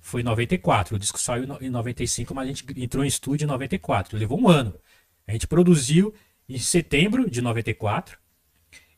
foi 0.00 0.20
em 0.20 0.24
94. 0.24 0.96
O 0.96 0.98
disco 0.98 1.18
saiu 1.18 1.44
em 1.60 1.70
95, 1.70 2.34
mas 2.34 2.44
a 2.44 2.48
gente 2.48 2.64
entrou 2.76 3.04
em 3.04 3.08
estúdio 3.08 3.44
em 3.46 3.48
94. 3.48 4.18
Levou 4.18 4.38
um 4.40 4.48
ano. 4.48 4.74
A 5.26 5.32
gente 5.32 5.46
produziu 5.46 6.12
em 6.48 6.58
setembro 6.58 7.28
de 7.30 7.40
94. 7.40 8.18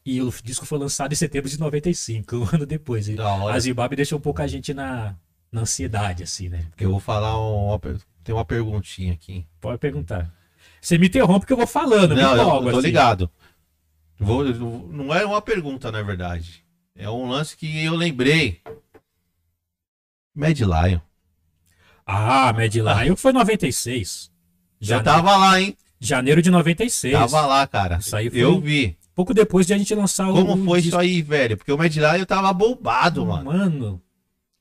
E 0.04 0.20
o 0.22 0.32
disco 0.42 0.64
foi 0.66 0.78
lançado 0.78 1.12
em 1.12 1.16
setembro 1.16 1.48
de 1.48 1.58
95, 1.58 2.36
um 2.38 2.44
ano 2.54 2.66
depois. 2.66 3.08
E 3.08 3.16
a 3.20 3.58
Zimbábue 3.58 3.96
deixou 3.96 4.18
um 4.18 4.22
pouco 4.22 4.40
a 4.42 4.46
gente 4.46 4.72
na, 4.74 5.16
na 5.50 5.62
ansiedade, 5.62 6.22
assim, 6.22 6.48
né? 6.48 6.66
Eu 6.78 6.90
vou 6.90 7.00
falar 7.00 7.34
per- 7.78 7.98
tem 8.22 8.34
uma 8.34 8.44
perguntinha 8.44 9.12
aqui. 9.12 9.44
Pode 9.60 9.78
perguntar. 9.78 10.32
Você 10.80 10.98
me 10.98 11.06
interrompe 11.08 11.46
que 11.46 11.52
eu 11.52 11.56
vou 11.56 11.66
falando, 11.66 12.14
me 12.14 12.22
Não, 12.22 12.36
eu, 12.36 12.42
empolgo, 12.42 12.68
eu 12.68 12.72
tô 12.72 12.78
assim. 12.78 12.86
ligado. 12.88 13.30
Vou, 14.18 14.44
não 14.44 15.14
é 15.14 15.24
uma 15.24 15.42
pergunta, 15.42 15.92
na 15.92 16.02
verdade. 16.02 16.64
É 16.94 17.08
um 17.10 17.28
lance 17.28 17.56
que 17.56 17.84
eu 17.84 17.94
lembrei. 17.94 18.60
Mad 20.34 20.58
Lion. 20.58 21.00
Ah, 22.06 22.52
Mad 22.52 22.74
Lion 22.74 23.16
foi 23.16 23.32
96. 23.32 24.30
Já 24.80 25.02
tava 25.02 25.36
lá, 25.36 25.60
hein? 25.60 25.76
Janeiro 25.98 26.40
de 26.42 26.50
96. 26.50 27.12
Tava 27.14 27.46
lá, 27.46 27.66
cara. 27.66 27.96
Isso 27.98 28.14
aí 28.16 28.30
foi- 28.30 28.42
Eu 28.42 28.60
vi. 28.60 28.96
Pouco 29.14 29.32
depois 29.32 29.66
de 29.66 29.72
a 29.72 29.78
gente 29.78 29.94
lançar 29.94 30.28
o. 30.28 30.34
Como 30.34 30.62
foi 30.64 30.80
isso 30.80 30.96
aí, 30.98 31.22
velho? 31.22 31.56
Porque 31.56 31.72
o 31.72 31.78
Mad 31.78 31.94
Lion 31.94 32.24
tava 32.26 32.52
bombado, 32.52 33.24
mano. 33.24 33.44
Mano, 33.46 34.02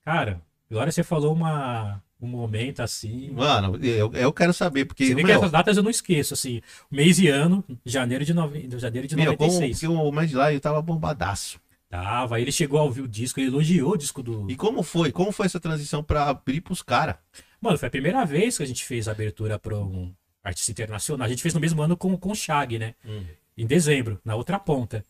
cara, 0.04 0.42
agora 0.72 0.90
você 0.92 1.04
falou 1.04 1.34
uma, 1.34 2.02
um 2.22 2.28
momento 2.28 2.82
assim. 2.82 3.32
Mano, 3.32 3.78
eu, 3.84 4.12
eu 4.14 4.34
quero 4.34 4.54
saber, 4.54 4.86
porque. 4.86 5.06
Você 5.06 5.16
vê 5.16 5.22
que 5.22 5.28
meu, 5.28 5.38
essas 5.38 5.52
datas 5.52 5.78
eu 5.78 5.84
não 5.84 5.92
esqueço, 5.92 6.34
assim. 6.34 6.62
Mês 6.90 7.20
e 7.20 7.28
ano, 7.28 7.64
janeiro 7.86 8.24
de, 8.24 8.34
nove... 8.34 8.68
janeiro 8.78 9.08
de 9.08 9.16
meu, 9.16 9.36
como 9.38 9.52
96. 9.52 9.80
que 9.80 9.88
o 9.88 10.12
Mad 10.12 10.32
Lion 10.32 10.60
tava 10.60 10.82
bombadaço. 10.82 11.60
Tava, 11.90 12.42
ele 12.42 12.52
chegou 12.52 12.80
a 12.80 12.84
ouvir 12.84 13.02
o 13.02 13.08
disco, 13.08 13.40
ele 13.40 13.48
elogiou 13.48 13.94
o 13.94 13.98
disco 13.98 14.24
do. 14.24 14.50
E 14.50 14.56
como 14.56 14.82
foi? 14.84 15.12
Como 15.12 15.32
foi 15.32 15.46
essa 15.46 15.60
transição 15.60 16.04
pra 16.04 16.30
abrir 16.30 16.62
pros 16.62 16.82
caras? 16.82 17.16
Mano, 17.62 17.78
foi 17.78 17.88
a 17.88 17.92
primeira 17.92 18.26
vez 18.26 18.58
que 18.58 18.64
a 18.64 18.68
gente 18.68 18.84
fez 18.84 19.08
a 19.08 19.12
abertura 19.12 19.58
para 19.60 19.78
um 19.78 20.14
artista 20.44 20.72
internacional. 20.72 21.26
A 21.26 21.30
gente 21.30 21.42
fez 21.42 21.54
no 21.54 21.60
mesmo 21.60 21.82
ano 21.82 21.96
com, 21.96 22.16
com 22.18 22.32
o 22.32 22.36
Shag, 22.36 22.78
né? 22.78 22.96
Hum. 23.06 23.24
Em 23.58 23.66
dezembro, 23.66 24.20
na 24.24 24.36
outra 24.36 24.60
ponta. 24.60 25.06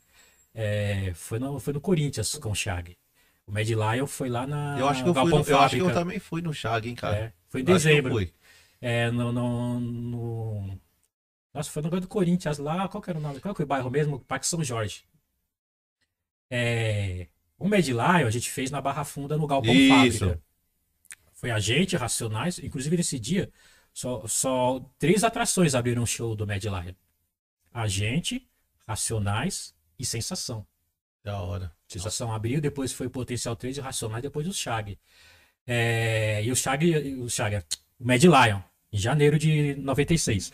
É, 0.53 1.11
foi, 1.15 1.37
no, 1.37 1.59
foi 1.59 1.73
no 1.73 1.81
Corinthians 1.81 2.35
com 2.35 2.51
o 2.51 2.55
Shag. 2.55 2.95
O 3.47 3.51
Mad 3.51 3.67
Lion 3.67 4.07
foi 4.07 4.29
lá 4.29 4.47
na. 4.47 4.77
Eu 4.79 4.87
acho 4.87 5.03
que 5.03 5.09
eu, 5.09 5.13
fui 5.13 5.23
Galpão 5.23 5.39
no- 5.39 5.49
eu 5.49 5.59
acho 5.59 5.75
que 5.75 5.81
eu 5.81 5.93
também 5.93 6.19
fui 6.19 6.41
no 6.41 6.53
Chag, 6.53 6.89
hein, 6.89 6.95
cara. 6.95 7.15
É, 7.15 7.33
foi 7.47 7.61
em 7.61 7.63
dezembro. 7.63 8.13
fui. 8.13 8.33
É, 8.81 9.11
no, 9.11 9.31
no, 9.31 9.79
no- 9.79 10.81
Nossa, 11.53 11.69
foi 11.69 11.81
no 11.81 11.87
lugar 11.87 12.01
do 12.01 12.07
Corinthians 12.07 12.57
lá. 12.57 12.87
Qual 12.87 13.01
que 13.01 13.09
era 13.09 13.19
o 13.19 13.21
nome? 13.21 13.39
Qual 13.39 13.53
que 13.53 13.63
o 13.63 13.67
bairro 13.67 13.89
mesmo? 13.89 14.19
Parque 14.19 14.47
São 14.47 14.63
Jorge. 14.63 15.03
É, 16.49 17.27
o 17.57 17.67
Mad 17.67 17.87
Lion 17.87 17.99
a 17.99 18.29
gente 18.29 18.49
fez 18.49 18.71
na 18.71 18.81
Barra 18.81 19.03
Funda 19.03 19.37
no 19.37 19.47
Galpão 19.47 19.73
Isso. 19.73 20.19
Fábrica. 20.19 20.41
Foi 21.33 21.51
a 21.51 21.59
gente, 21.59 21.95
Racionais. 21.95 22.59
Inclusive 22.59 22.97
nesse 22.97 23.19
dia, 23.19 23.51
só, 23.93 24.25
só 24.27 24.79
três 24.97 25.23
atrações 25.23 25.75
abriram 25.75 26.03
o 26.03 26.07
show 26.07 26.35
do 26.35 26.47
Mad 26.47 26.63
Lion. 26.63 26.93
A 27.71 27.87
gente, 27.87 28.47
Racionais 28.87 29.75
e 29.99 30.05
Sensação. 30.05 30.65
Da 31.25 31.41
hora. 31.41 31.71
Sensação 31.87 32.31
abriu, 32.31 32.61
depois 32.61 32.93
foi 32.93 33.09
Potencial 33.09 33.55
3 33.55 33.77
e 33.77 33.81
Racionais, 33.81 34.21
depois 34.21 34.47
o 34.47 34.53
Shag. 34.53 34.95
É, 35.65 36.43
e 36.43 36.51
o 36.51 36.55
Shag, 36.55 37.15
o 37.15 37.27
Shag, 37.27 37.57
o 37.99 38.05
Mad 38.05 38.23
Lion, 38.23 38.59
em 38.93 38.97
janeiro 38.99 39.39
de 39.39 39.73
96. 39.73 40.51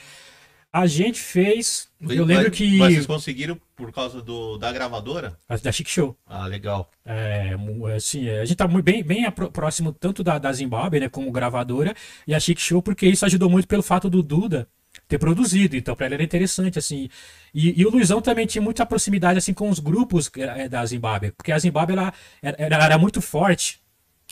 A 0.72 0.88
gente 0.88 1.19
fez. 1.19 1.89
eu 1.99 2.24
lembro 2.24 2.45
Mas- 2.47 2.57
que. 2.57 2.78
Mas 2.78 2.93
vocês 2.93 3.05
conseguiram 3.05 3.59
por 3.76 3.91
causa 3.91 4.22
do, 4.22 4.57
da 4.57 4.72
gravadora? 4.72 5.38
Da 5.61 5.72
Chic 5.74 5.89
Show. 5.89 6.17
Ah, 6.26 6.47
legal. 6.47 6.89
É, 7.03 7.53
assim, 7.93 8.30
a 8.30 8.45
gente 8.45 8.55
tá 8.55 8.65
muito 8.65 8.86
bem, 8.86 9.03
bem 9.03 9.30
próximo 9.30 9.91
tanto 9.91 10.24
da, 10.24 10.38
da 10.39 10.53
Zimbábue, 10.53 11.01
né, 11.01 11.09
como 11.09 11.30
gravadora, 11.34 11.93
e 12.26 12.34
a 12.34 12.39
Chic 12.39 12.57
Show, 12.61 12.82
porque 12.82 13.05
isso 13.05 13.26
ajudou 13.26 13.49
muito 13.49 13.67
pelo 13.67 13.84
fato 13.84 14.09
do 14.09 14.24
Duda 14.24 14.69
ter 15.08 15.18
produzido, 15.18 15.76
então 15.76 15.96
pra 15.96 16.06
ela 16.06 16.16
era 16.16 16.24
interessante, 16.24 16.80
assim. 16.80 17.10
E, 17.54 17.80
e 17.80 17.86
o 17.86 17.89
Luizão 17.89 18.22
também 18.22 18.46
tinha 18.46 18.62
muita 18.62 18.86
proximidade, 18.86 19.38
assim, 19.38 19.54
com 19.54 19.70
os 19.70 19.80
grupos 19.80 20.30
eh, 20.38 20.70
da 20.70 20.86
Zimbábue, 20.86 21.32
porque 21.32 21.52
a 21.52 21.60
Zimbábue, 21.60 21.94
ela, 21.94 22.14
era, 22.42 22.98
muito 22.98 23.22
forte, 23.22 23.82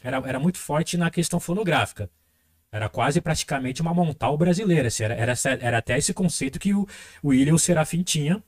era, 0.04 0.18
era 0.26 0.40
muito 0.40 0.58
forte 0.58 0.98
na 0.98 1.10
questão 1.10 1.40
fonográfica. 1.40 2.10
Era 2.72 2.88
quase 2.88 3.20
praticamente 3.20 3.82
uma 3.82 3.94
montal 3.94 4.38
brasileira, 4.38 4.88
assim, 4.88 5.04
era, 5.04 5.16
era, 5.16 5.34
era 5.60 5.78
até 5.78 5.98
esse 5.98 6.14
conceito 6.14 6.60
que 6.60 6.74
o, 6.74 6.88
o 7.24 7.30
William 7.30 7.58
Serafim 7.58 8.04
tinha, 8.04 8.42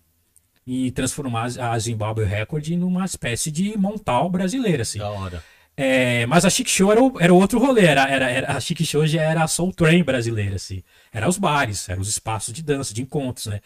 e 0.65 0.91
transformar 0.91 1.49
a 1.59 1.77
Zimbabwe 1.79 2.23
Record 2.23 2.67
numa 2.69 3.03
espécie 3.03 3.51
de 3.51 3.75
montal 3.77 4.29
brasileira, 4.29 4.83
assim. 4.83 4.99
Da 4.99 5.09
hora. 5.09 5.43
É, 5.83 6.25
mas 6.27 6.45
a 6.45 6.49
Chic 6.49 6.67
Show 6.67 6.91
era, 6.91 7.01
o- 7.01 7.19
era 7.19 7.33
outro 7.33 7.57
rolê, 7.59 7.85
era, 7.85 8.07
era, 8.07 8.29
era- 8.29 8.51
a 8.55 8.59
Chic 8.59 8.83
Show 8.85 9.05
já 9.07 9.21
era 9.23 9.43
a 9.43 9.47
Soul 9.47 9.73
Train 9.73 10.03
brasileira, 10.03 10.55
assim. 10.55 10.83
Era 11.11 11.27
os 11.27 11.37
bares, 11.39 11.89
eram 11.89 12.01
os 12.01 12.07
espaços 12.09 12.53
de 12.53 12.61
dança, 12.61 12.93
de 12.93 13.01
encontros, 13.01 13.47
né? 13.47 13.61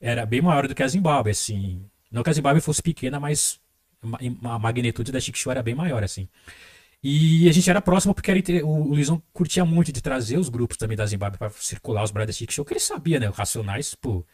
Era 0.00 0.26
bem 0.26 0.42
maior 0.42 0.68
do 0.68 0.74
que 0.74 0.82
a 0.82 0.88
Zimbábue, 0.88 1.30
assim. 1.32 1.84
Não 2.10 2.22
que 2.22 2.30
a 2.30 2.32
Zimbábue 2.32 2.60
fosse 2.60 2.82
pequena, 2.82 3.20
mas 3.20 3.60
ma- 4.02 4.18
a 4.54 4.58
magnitude 4.58 5.12
da 5.12 5.20
Chic 5.20 5.36
Show 5.38 5.52
era 5.52 5.62
bem 5.62 5.74
maior, 5.74 6.04
assim. 6.04 6.28
E 7.02 7.48
a 7.48 7.52
gente 7.52 7.70
era 7.70 7.80
próximo 7.82 8.14
porque 8.14 8.30
era 8.30 8.66
o 8.66 8.88
Luizão 8.88 9.22
curtia 9.32 9.64
muito 9.64 9.92
de 9.92 10.02
trazer 10.02 10.38
os 10.38 10.48
grupos 10.48 10.76
também 10.76 10.96
da 10.96 11.06
Zimbábue 11.06 11.38
para 11.38 11.50
circular 11.50 12.04
os 12.04 12.10
da 12.12 12.32
Chic 12.32 12.52
Show, 12.52 12.64
que 12.64 12.72
ele 12.74 12.80
sabia, 12.80 13.20
né? 13.20 13.28
O 13.28 13.32
Racionais, 13.32 13.94
pô, 13.94 14.24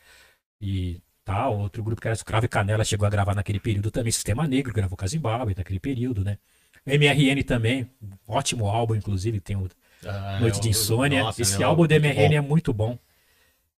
e 0.60 1.00
tal. 1.24 1.58
Outro 1.60 1.82
grupo 1.82 2.00
que 2.02 2.08
era 2.08 2.16
Cravo 2.18 2.46
e 2.46 2.48
Canela 2.48 2.84
chegou 2.84 3.06
a 3.06 3.10
gravar 3.10 3.34
naquele 3.34 3.60
período 3.60 3.90
também. 3.90 4.12
Sistema 4.12 4.46
Negro 4.48 4.72
gravou 4.72 4.96
com 4.96 5.04
a 5.04 5.08
Zimbábue 5.08 5.54
naquele 5.56 5.80
período, 5.80 6.24
né? 6.24 6.38
MRN 6.86 7.42
também, 7.44 7.88
ótimo 8.26 8.66
álbum, 8.68 8.94
inclusive, 8.94 9.40
tem 9.40 9.56
o 9.56 9.68
Ah, 10.04 10.38
Noite 10.40 10.60
de 10.60 10.68
Insônia. 10.68 11.22
nossa, 11.22 11.40
Esse 11.42 11.62
álbum 11.62 11.86
do 11.86 11.94
MRN 11.94 12.28
bom. 12.30 12.34
é 12.34 12.40
muito 12.40 12.72
bom. 12.72 12.98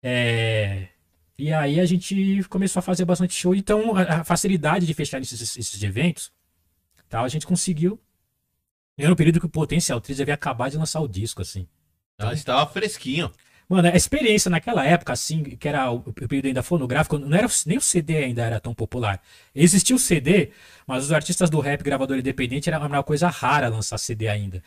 É, 0.03 0.86
E 1.38 1.53
aí 1.53 1.80
a 1.80 1.84
gente 1.86 2.42
começou 2.48 2.78
a 2.80 2.82
fazer 2.82 3.05
bastante 3.05 3.34
show. 3.34 3.55
Então 3.55 3.96
a 3.96 4.22
facilidade 4.24 4.86
de 4.86 4.94
fechar 4.94 5.20
esses, 5.20 5.57
esses 5.57 5.82
eventos, 5.82 6.30
tal, 7.09 7.24
a 7.24 7.28
gente 7.28 7.46
conseguiu. 7.46 8.00
Era 8.96 9.12
um 9.12 9.16
período 9.16 9.40
que 9.40 9.46
o 9.46 9.48
Potencial 9.48 10.00
3 10.00 10.20
havia 10.20 10.34
acabado 10.34 10.70
de 10.72 10.76
lançar 10.78 11.00
o 11.00 11.09
disco, 11.09 11.42
assim. 11.42 11.66
Ah, 12.18 12.32
estava 12.32 12.70
fresquinho. 12.70 13.32
Mano, 13.73 13.89
a 13.89 13.97
experiência 13.97 14.51
naquela 14.51 14.85
época, 14.85 15.14
assim, 15.14 15.43
que 15.43 15.66
era 15.66 15.91
o 15.91 16.01
período 16.12 16.47
ainda 16.47 16.62
fonográfico, 16.62 17.18
não 17.18 17.35
era 17.37 17.47
nem 17.64 17.79
o 17.79 17.81
CD 17.81 18.18
ainda 18.18 18.43
era 18.45 18.61
tão 18.61 18.75
popular. 18.75 19.18
Existia 19.55 19.97
o 19.97 19.99
CD, 19.99 20.51
mas 20.87 21.05
os 21.05 21.12
artistas 21.12 21.49
do 21.49 21.59
rap, 21.59 21.83
gravador 21.83 22.18
independente, 22.18 22.68
era 22.68 22.79
uma 22.79 23.03
coisa 23.03 23.29
rara 23.29 23.68
lançar 23.68 23.97
CD 23.97 24.29
ainda. 24.29 24.62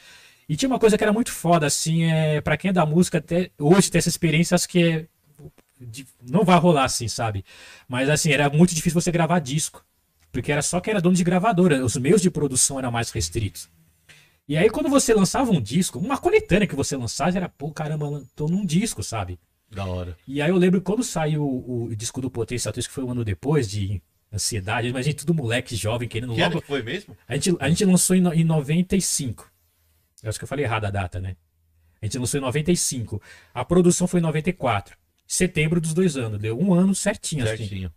E 0.49 0.55
tinha 0.55 0.67
uma 0.69 0.79
coisa 0.79 0.97
que 0.97 1.03
era 1.03 1.13
muito 1.13 1.31
foda, 1.31 1.67
assim, 1.67 2.05
é, 2.05 2.41
para 2.41 2.57
quem 2.57 2.69
é 2.69 2.73
da 2.73 2.85
música, 2.85 3.19
até 3.19 3.51
hoje 3.59 3.91
ter 3.91 3.99
essa 3.99 4.09
experiência, 4.09 4.55
acho 4.55 4.67
que 4.67 4.83
é, 4.83 5.05
de- 5.79 6.07
não 6.21 6.43
vai 6.43 6.57
rolar 6.59 6.85
assim, 6.85 7.07
sabe? 7.07 7.45
Mas 7.87 8.09
assim, 8.09 8.31
era 8.31 8.49
muito 8.49 8.73
difícil 8.75 8.99
você 8.99 9.11
gravar 9.11 9.39
disco. 9.39 9.83
Porque 10.31 10.51
era 10.51 10.61
só 10.61 10.81
quem 10.81 10.91
era 10.91 11.01
dono 11.01 11.15
de 11.15 11.23
gravadora, 11.23 11.83
os 11.85 11.95
meios 11.97 12.21
de 12.21 12.31
produção 12.31 12.79
eram 12.79 12.91
mais 12.91 13.11
restritos. 13.11 13.69
E 14.47 14.55
aí, 14.55 14.69
quando 14.69 14.89
você 14.89 15.13
lançava 15.13 15.51
um 15.51 15.59
disco, 15.59 15.97
uma 15.97 16.17
coletânea 16.17 16.67
que 16.67 16.75
você 16.75 16.95
lançava, 16.95 17.35
era, 17.35 17.49
pô, 17.49 17.71
caramba, 17.71 18.23
tô 18.35 18.47
num 18.47 18.65
disco, 18.65 19.01
sabe? 19.01 19.39
Da 19.71 19.85
hora. 19.85 20.15
E 20.27 20.41
aí 20.41 20.49
eu 20.49 20.57
lembro 20.57 20.81
quando 20.81 21.03
saiu 21.03 21.43
o, 21.43 21.85
o 21.85 21.95
disco 21.95 22.21
do 22.21 22.29
Potencial 22.29 22.71
3, 22.71 22.85
que 22.85 22.93
foi 22.93 23.03
um 23.03 23.11
ano 23.11 23.25
depois 23.25 23.69
de 23.69 24.01
ansiedade, 24.31 24.91
mas 24.91 25.05
a 25.05 25.09
gente 25.09 25.17
tudo 25.17 25.33
moleque 25.33 25.75
jovem 25.75 26.07
querendo 26.07 26.35
Que 26.35 26.41
ano 26.41 26.55
logo. 26.55 26.61
que 26.61 26.67
foi 26.67 26.83
mesmo? 26.83 27.17
A 27.27 27.35
gente, 27.35 27.55
a 27.59 27.69
gente 27.69 27.83
lançou 27.85 28.15
em, 28.15 28.25
em 28.33 28.43
95. 28.43 29.51
Eu 30.21 30.29
acho 30.29 30.37
que 30.37 30.43
eu 30.43 30.47
falei 30.47 30.65
errado 30.65 30.85
a 30.85 30.91
data, 30.91 31.19
né? 31.19 31.35
A 32.01 32.05
gente 32.05 32.17
lançou 32.19 32.37
em 32.37 32.41
95. 32.41 33.21
A 33.53 33.65
produção 33.65 34.07
foi 34.07 34.19
em 34.19 34.23
94. 34.23 34.95
Setembro 35.27 35.81
dos 35.81 35.93
dois 35.93 36.15
anos. 36.17 36.39
Deu 36.39 36.59
um 36.59 36.73
ano 36.73 36.93
certinho, 36.93 37.43
assim. 37.53 37.89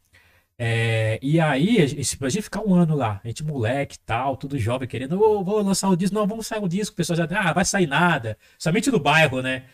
É, 0.61 1.21
e 1.23 1.39
aí, 1.39 1.81
a 1.81 1.87
gente, 1.87 2.43
ficar 2.43 2.61
um 2.63 2.75
ano 2.75 2.97
lá, 2.97 3.21
a 3.23 3.29
gente 3.29 3.45
moleque 3.45 3.97
tal, 4.01 4.37
tudo 4.37 4.59
jovem, 4.59 4.89
querendo, 4.89 5.21
ô, 5.23 5.45
vou 5.45 5.63
lançar 5.63 5.89
o 5.89 5.97
disco, 5.97 6.15
não, 6.17 6.27
vamos 6.27 6.49
sair 6.49 6.61
um 6.61 6.67
disco, 6.67 6.95
o 6.95 6.97
pessoal 6.97 7.17
já, 7.17 7.29
ah, 7.31 7.53
vai 7.53 7.65
sair 7.65 7.87
nada, 7.87 8.37
somente 8.59 8.91
do 8.91 8.99
bairro, 8.99 9.41
né? 9.41 9.65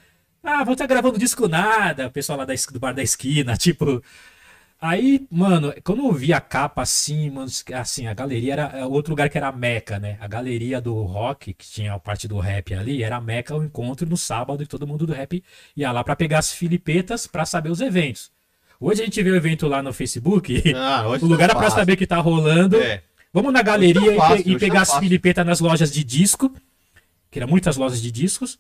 Ah, 0.43 0.63
vou 0.65 0.75
estar 0.75 0.87
gravando 0.87 1.19
disco 1.19 1.49
nada, 1.49 2.09
o 2.09 2.11
pessoal 2.11 2.39
lá 2.39 2.45
da, 2.45 2.55
do 2.73 2.79
bar 2.81 2.93
da 2.95 3.03
esquina, 3.03 3.57
tipo. 3.59 4.03
Aí, 4.81 5.27
mano, 5.31 5.73
quando 5.83 6.05
eu 6.05 6.13
vi 6.13 6.33
a 6.33 6.41
capa 6.41 6.83
assim, 6.83 7.31
mano, 7.31 7.51
assim, 7.75 8.07
a 8.07 8.15
galeria 8.15 8.53
era 8.53 8.63
é 8.79 8.87
outro 8.87 9.13
lugar 9.13 9.31
que 9.31 9.39
era 9.39 9.49
a 9.49 9.53
Meca, 9.53 9.99
né? 9.99 10.19
A 10.21 10.29
galeria 10.29 10.81
do 10.81 11.03
rock, 11.05 11.55
que 11.55 11.67
tinha 11.67 11.95
a 11.95 11.99
parte 11.99 12.29
do 12.29 12.39
rap 12.39 12.75
ali, 12.75 13.03
era 13.03 13.17
a 13.17 13.21
Meca, 13.21 13.57
o 13.57 13.65
encontro 13.65 14.07
no 14.09 14.17
sábado 14.17 14.63
e 14.63 14.67
todo 14.67 14.87
mundo 14.87 15.07
do 15.07 15.15
rap 15.15 15.43
ia 15.77 15.91
lá 15.93 16.05
pra 16.05 16.17
pegar 16.17 16.39
as 16.41 16.53
filipetas 16.53 17.27
pra 17.27 17.47
saber 17.47 17.71
os 17.71 17.81
eventos. 17.81 18.34
Hoje 18.81 19.03
a 19.03 19.05
gente 19.05 19.23
vê 19.23 19.31
o 19.31 19.37
evento 19.37 19.67
lá 19.67 19.83
no 19.83 19.93
Facebook, 19.93 20.73
Ah, 20.77 21.07
o 21.09 21.27
lugar 21.27 21.49
tá 21.51 21.55
é 21.57 21.59
pra 21.59 21.71
saber 21.71 21.97
que 21.97 22.07
tá 22.07 22.19
rolando. 22.19 22.77
É. 22.77 23.03
Vamos 23.33 23.53
na 23.53 23.63
galeria 23.63 24.01
Hoje 24.01 24.11
tá 24.11 24.15
e 24.15 24.29
fácil, 24.29 24.49
e, 24.51 24.53
tá 24.55 24.59
pegar 24.61 24.81
as 24.83 24.89
fácil. 24.89 25.03
filipetas 25.03 25.47
nas 25.47 25.61
lojas 25.61 25.91
de 25.93 26.05
disco, 26.05 26.53
que 27.31 27.39
eram 27.39 27.49
muitas 27.49 27.77
lojas 27.77 28.01
de 28.01 28.11
discos, 28.11 28.59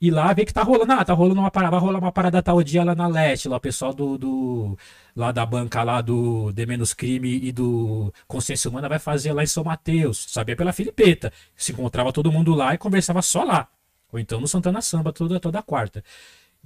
e 0.00 0.10
lá 0.10 0.32
ver 0.32 0.44
que 0.44 0.52
tá 0.52 0.62
rolando. 0.62 0.92
Ah, 0.92 1.04
tá 1.04 1.12
rolando 1.14 1.40
uma 1.40 1.50
parada, 1.50 1.70
vai 1.70 1.80
rolar 1.80 1.98
uma 1.98 2.12
parada 2.12 2.42
tal 2.42 2.62
dia 2.62 2.82
lá 2.84 2.94
na 2.94 3.06
Leste, 3.06 3.48
lá 3.48 3.56
o 3.56 3.60
pessoal 3.60 3.94
do, 3.94 4.18
do- 4.18 4.78
lá 5.14 5.30
da 5.32 5.46
banca 5.46 5.82
lá 5.82 6.00
do 6.00 6.50
De 6.52 6.66
Menos 6.66 6.92
Crime 6.92 7.40
e 7.42 7.52
do 7.52 8.12
Consciência 8.26 8.68
Humana 8.68 8.88
vai 8.88 8.98
fazer 8.98 9.32
lá 9.32 9.42
em 9.42 9.46
São 9.46 9.62
Mateus. 9.64 10.26
Sabia 10.28 10.56
pela 10.56 10.72
filipeta. 10.72 11.32
Se 11.56 11.72
encontrava 11.72 12.12
todo 12.12 12.30
mundo 12.32 12.54
lá 12.54 12.74
e 12.74 12.78
conversava 12.78 13.22
só 13.22 13.42
lá. 13.44 13.68
Ou 14.12 14.18
então 14.18 14.40
no 14.40 14.46
Santana 14.48 14.80
Samba 14.82 15.12
toda, 15.12 15.38
toda 15.40 15.62
quarta. 15.62 16.02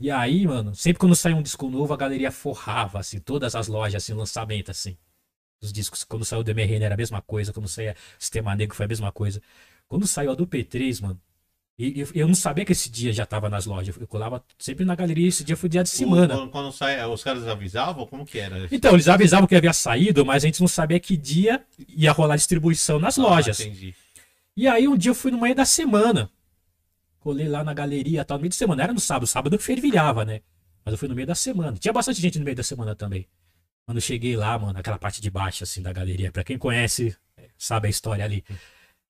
E 0.01 0.11
aí, 0.11 0.47
mano, 0.47 0.75
sempre 0.75 0.99
quando 0.99 1.15
saía 1.15 1.37
um 1.37 1.43
disco 1.43 1.69
novo, 1.69 1.93
a 1.93 1.97
galeria 1.97 2.33
forrava, 2.33 2.99
assim, 2.99 3.21
todas 3.21 3.55
as 3.55 3.69
lojas, 3.69 4.03
assim, 4.03 4.15
lançamento, 4.15 4.71
assim. 4.71 4.97
Os 5.63 5.73
discos, 5.73 6.05
quando 6.05 6.25
saiu 6.25 6.41
o 6.41 6.45
DMRN 6.45 6.83
era 6.85 6.95
a 6.95 6.97
mesma 6.97 7.21
coisa, 7.21 7.53
quando 7.53 7.69
saía 7.69 7.95
Sistema 8.19 8.57
Negro 8.57 8.75
foi 8.75 8.87
a 8.87 8.89
mesma 8.89 9.13
coisa. 9.13 9.43
Quando 9.87 10.07
saiu 10.07 10.31
a 10.31 10.35
do 10.35 10.47
P3, 10.47 11.03
mano, 11.03 11.21
e, 11.79 12.03
e 12.15 12.19
eu 12.21 12.27
não 12.29 12.35
sabia 12.35 12.65
que 12.65 12.73
esse 12.73 12.91
dia 12.91 13.13
já 13.13 13.25
tava 13.27 13.49
nas 13.49 13.67
lojas. 13.67 13.95
Eu 13.99 14.07
colava 14.07 14.43
sempre 14.59 14.85
na 14.85 14.95
galeria, 14.95 15.29
esse 15.29 15.43
dia 15.45 15.57
foi 15.57 15.69
dia 15.69 15.83
de 15.83 15.89
semana. 15.89 16.35
Quando, 16.37 16.51
quando 16.51 17.13
os 17.15 17.23
caras 17.23 17.47
avisavam? 17.49 18.07
Como 18.07 18.25
que 18.25 18.39
era? 18.39 18.69
Então, 18.71 18.93
eles 18.93 19.09
avisavam 19.09 19.47
que 19.47 19.55
havia 19.57 19.73
saído, 19.73 20.25
mas 20.25 20.45
a 20.45 20.47
gente 20.47 20.61
não 20.61 20.69
sabia 20.69 21.01
que 21.01 21.17
dia 21.17 21.63
ia 21.89 22.13
rolar 22.13 22.37
distribuição 22.37 22.99
nas 22.99 23.19
Ah, 23.19 23.23
lojas. 23.23 23.61
entendi. 23.61 23.95
E 24.57 24.67
aí 24.69 24.87
um 24.89 24.97
dia 24.97 25.11
eu 25.11 25.15
fui 25.15 25.31
no 25.31 25.41
meio 25.41 25.55
da 25.55 25.65
semana. 25.65 26.31
Colei 27.21 27.47
lá 27.49 27.63
na 27.63 27.73
galeria, 27.75 28.25
tal, 28.25 28.39
no 28.39 28.43
meio 28.43 28.51
de 28.51 28.57
semana. 28.57 28.83
Era 28.83 28.93
no 28.93 28.99
sábado, 29.01 29.27
sábado 29.27 29.55
eu 29.55 29.61
fervilhava, 29.61 30.25
né? 30.25 30.41
Mas 30.85 30.93
eu 30.93 30.99
fui 30.99 31.07
no 31.09 31.15
meio 31.15 31.27
da 31.27 31.35
semana. 31.35 31.77
Tinha 31.79 31.93
bastante 31.93 32.21
gente 32.21 32.39
no 32.39 32.45
meio 32.45 32.57
da 32.57 32.63
semana 32.63 32.95
também. 32.95 33.29
Quando 33.87 33.99
eu 33.99 34.03
cheguei 34.03 34.35
lá, 34.37 34.59
mano, 34.59 34.79
aquela 34.79 34.99
parte 34.99 35.21
de 35.21 35.31
baixo, 35.31 35.63
assim, 35.65 35.83
da 35.83 35.93
galeria. 35.93 36.33
Pra 36.33 36.43
quem 36.43 36.57
conhece, 36.57 37.15
sabe 37.59 37.87
a 37.89 37.91
história 37.91 38.25
ali. 38.25 38.43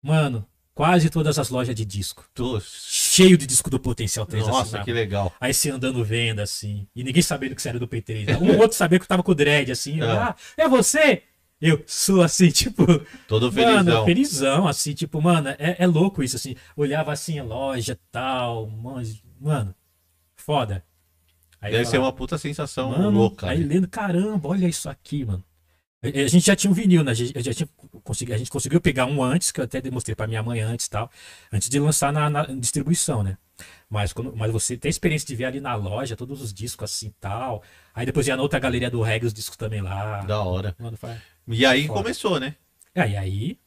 Mano, 0.03 0.44
quase 0.74 1.11
todas 1.11 1.38
as 1.38 1.48
lojas 1.50 1.74
de 1.74 1.84
disco. 1.84 2.24
Tô- 2.34 2.61
Cheio 2.61 3.36
de 3.38 3.46
disco 3.46 3.70
do 3.70 3.78
Potencial 3.78 4.26
3 4.26 4.46
Nossa, 4.46 4.62
assinado. 4.62 4.84
que 4.84 4.92
legal. 4.92 5.32
Aí 5.40 5.53
você 5.55 5.70
andando 5.70 6.03
venda, 6.05 6.42
assim. 6.42 6.88
E 6.96 7.05
ninguém 7.05 7.22
sabendo 7.22 7.55
que 7.55 7.62
você 7.62 7.68
era 7.68 7.78
do 7.78 7.86
P3. 7.86 8.26
né? 8.26 8.36
Um 8.38 8.59
outro 8.59 8.76
sabia 8.76 8.98
que 8.98 9.05
eu 9.05 9.09
tava 9.09 9.22
com 9.22 9.32
o 9.32 9.34
dread, 9.34 9.70
assim. 9.70 10.00
Ah. 10.00 10.30
Ah, 10.30 10.36
é 10.57 10.68
você? 10.68 11.22
Eu 11.62 11.82
sou 11.86 12.22
assim, 12.22 12.50
tipo. 12.52 12.84
Todo 13.28 13.52
Mano, 13.52 13.84
felizão. 13.84 14.04
felizão, 14.04 14.66
assim, 14.68 14.92
tipo, 14.94 15.22
mano, 15.22 15.48
é, 15.50 15.76
é 15.78 15.86
louco 15.86 16.22
isso, 16.22 16.34
assim. 16.34 16.56
Olhava 16.76 17.12
assim 17.12 17.40
loja 17.40 17.96
tal, 18.10 18.68
mano, 19.40 19.72
foda. 20.34 20.84
Aí 21.60 21.70
Deve 21.70 21.82
eu 21.82 21.86
ser 21.86 21.92
falava, 21.92 22.06
uma 22.10 22.12
puta 22.12 22.36
sensação 22.36 22.90
mano, 22.90 23.10
louca. 23.10 23.48
Aí 23.48 23.60
né? 23.60 23.74
lendo, 23.74 23.86
caramba, 23.88 24.48
olha 24.48 24.66
isso 24.66 24.88
aqui, 24.90 25.24
mano. 25.24 25.44
A, 26.02 26.26
gente 26.26 26.44
já 26.46 26.56
tinha 26.56 26.68
um 26.68 26.74
vinil, 26.74 27.04
né? 27.04 27.12
A 27.12 27.14
gente, 27.14 27.38
a 27.38 27.40
gente, 27.40 27.64
consegui- 28.02 28.32
a 28.32 28.36
gente 28.36 28.50
conseguiu 28.50 28.80
pegar 28.80 29.06
um 29.06 29.22
antes, 29.22 29.52
que 29.52 29.60
eu 29.60 29.64
até 29.64 29.80
demonstrei 29.80 30.16
pra 30.16 30.26
minha 30.26 30.42
mãe 30.42 30.60
antes 30.60 30.86
e 30.86 30.90
tal, 30.90 31.08
antes 31.52 31.68
de 31.68 31.78
lançar 31.78 32.12
na, 32.12 32.28
na 32.28 32.42
distribuição, 32.46 33.22
né? 33.22 33.38
Mas, 33.93 34.11
quando, 34.11 34.34
mas 34.34 34.51
você 34.51 34.74
tem 34.74 34.88
a 34.88 34.90
experiência 34.90 35.26
de 35.28 35.36
ver 35.36 35.45
ali 35.45 35.61
na 35.61 35.74
loja 35.74 36.16
todos 36.16 36.40
os 36.40 36.51
discos 36.51 36.90
assim 36.90 37.09
e 37.09 37.14
tal. 37.20 37.62
Aí 37.95 38.07
depois 38.07 38.26
ia 38.26 38.34
na 38.34 38.43
outra 38.43 38.59
galeria 38.59 38.90
do 38.90 39.03
reggae 39.03 39.26
os 39.26 39.34
discos 39.34 39.55
também 39.55 39.82
lá. 39.82 40.22
Da 40.22 40.40
hora. 40.40 40.74
Mano, 40.78 40.97
foi- 40.97 41.14
E 41.49 41.66
aí 41.66 41.86
Foda. 41.86 42.01
começou, 42.01 42.40
né? 42.40 42.55
É, 42.95 43.11
e 43.11 43.16
aí 43.18 43.59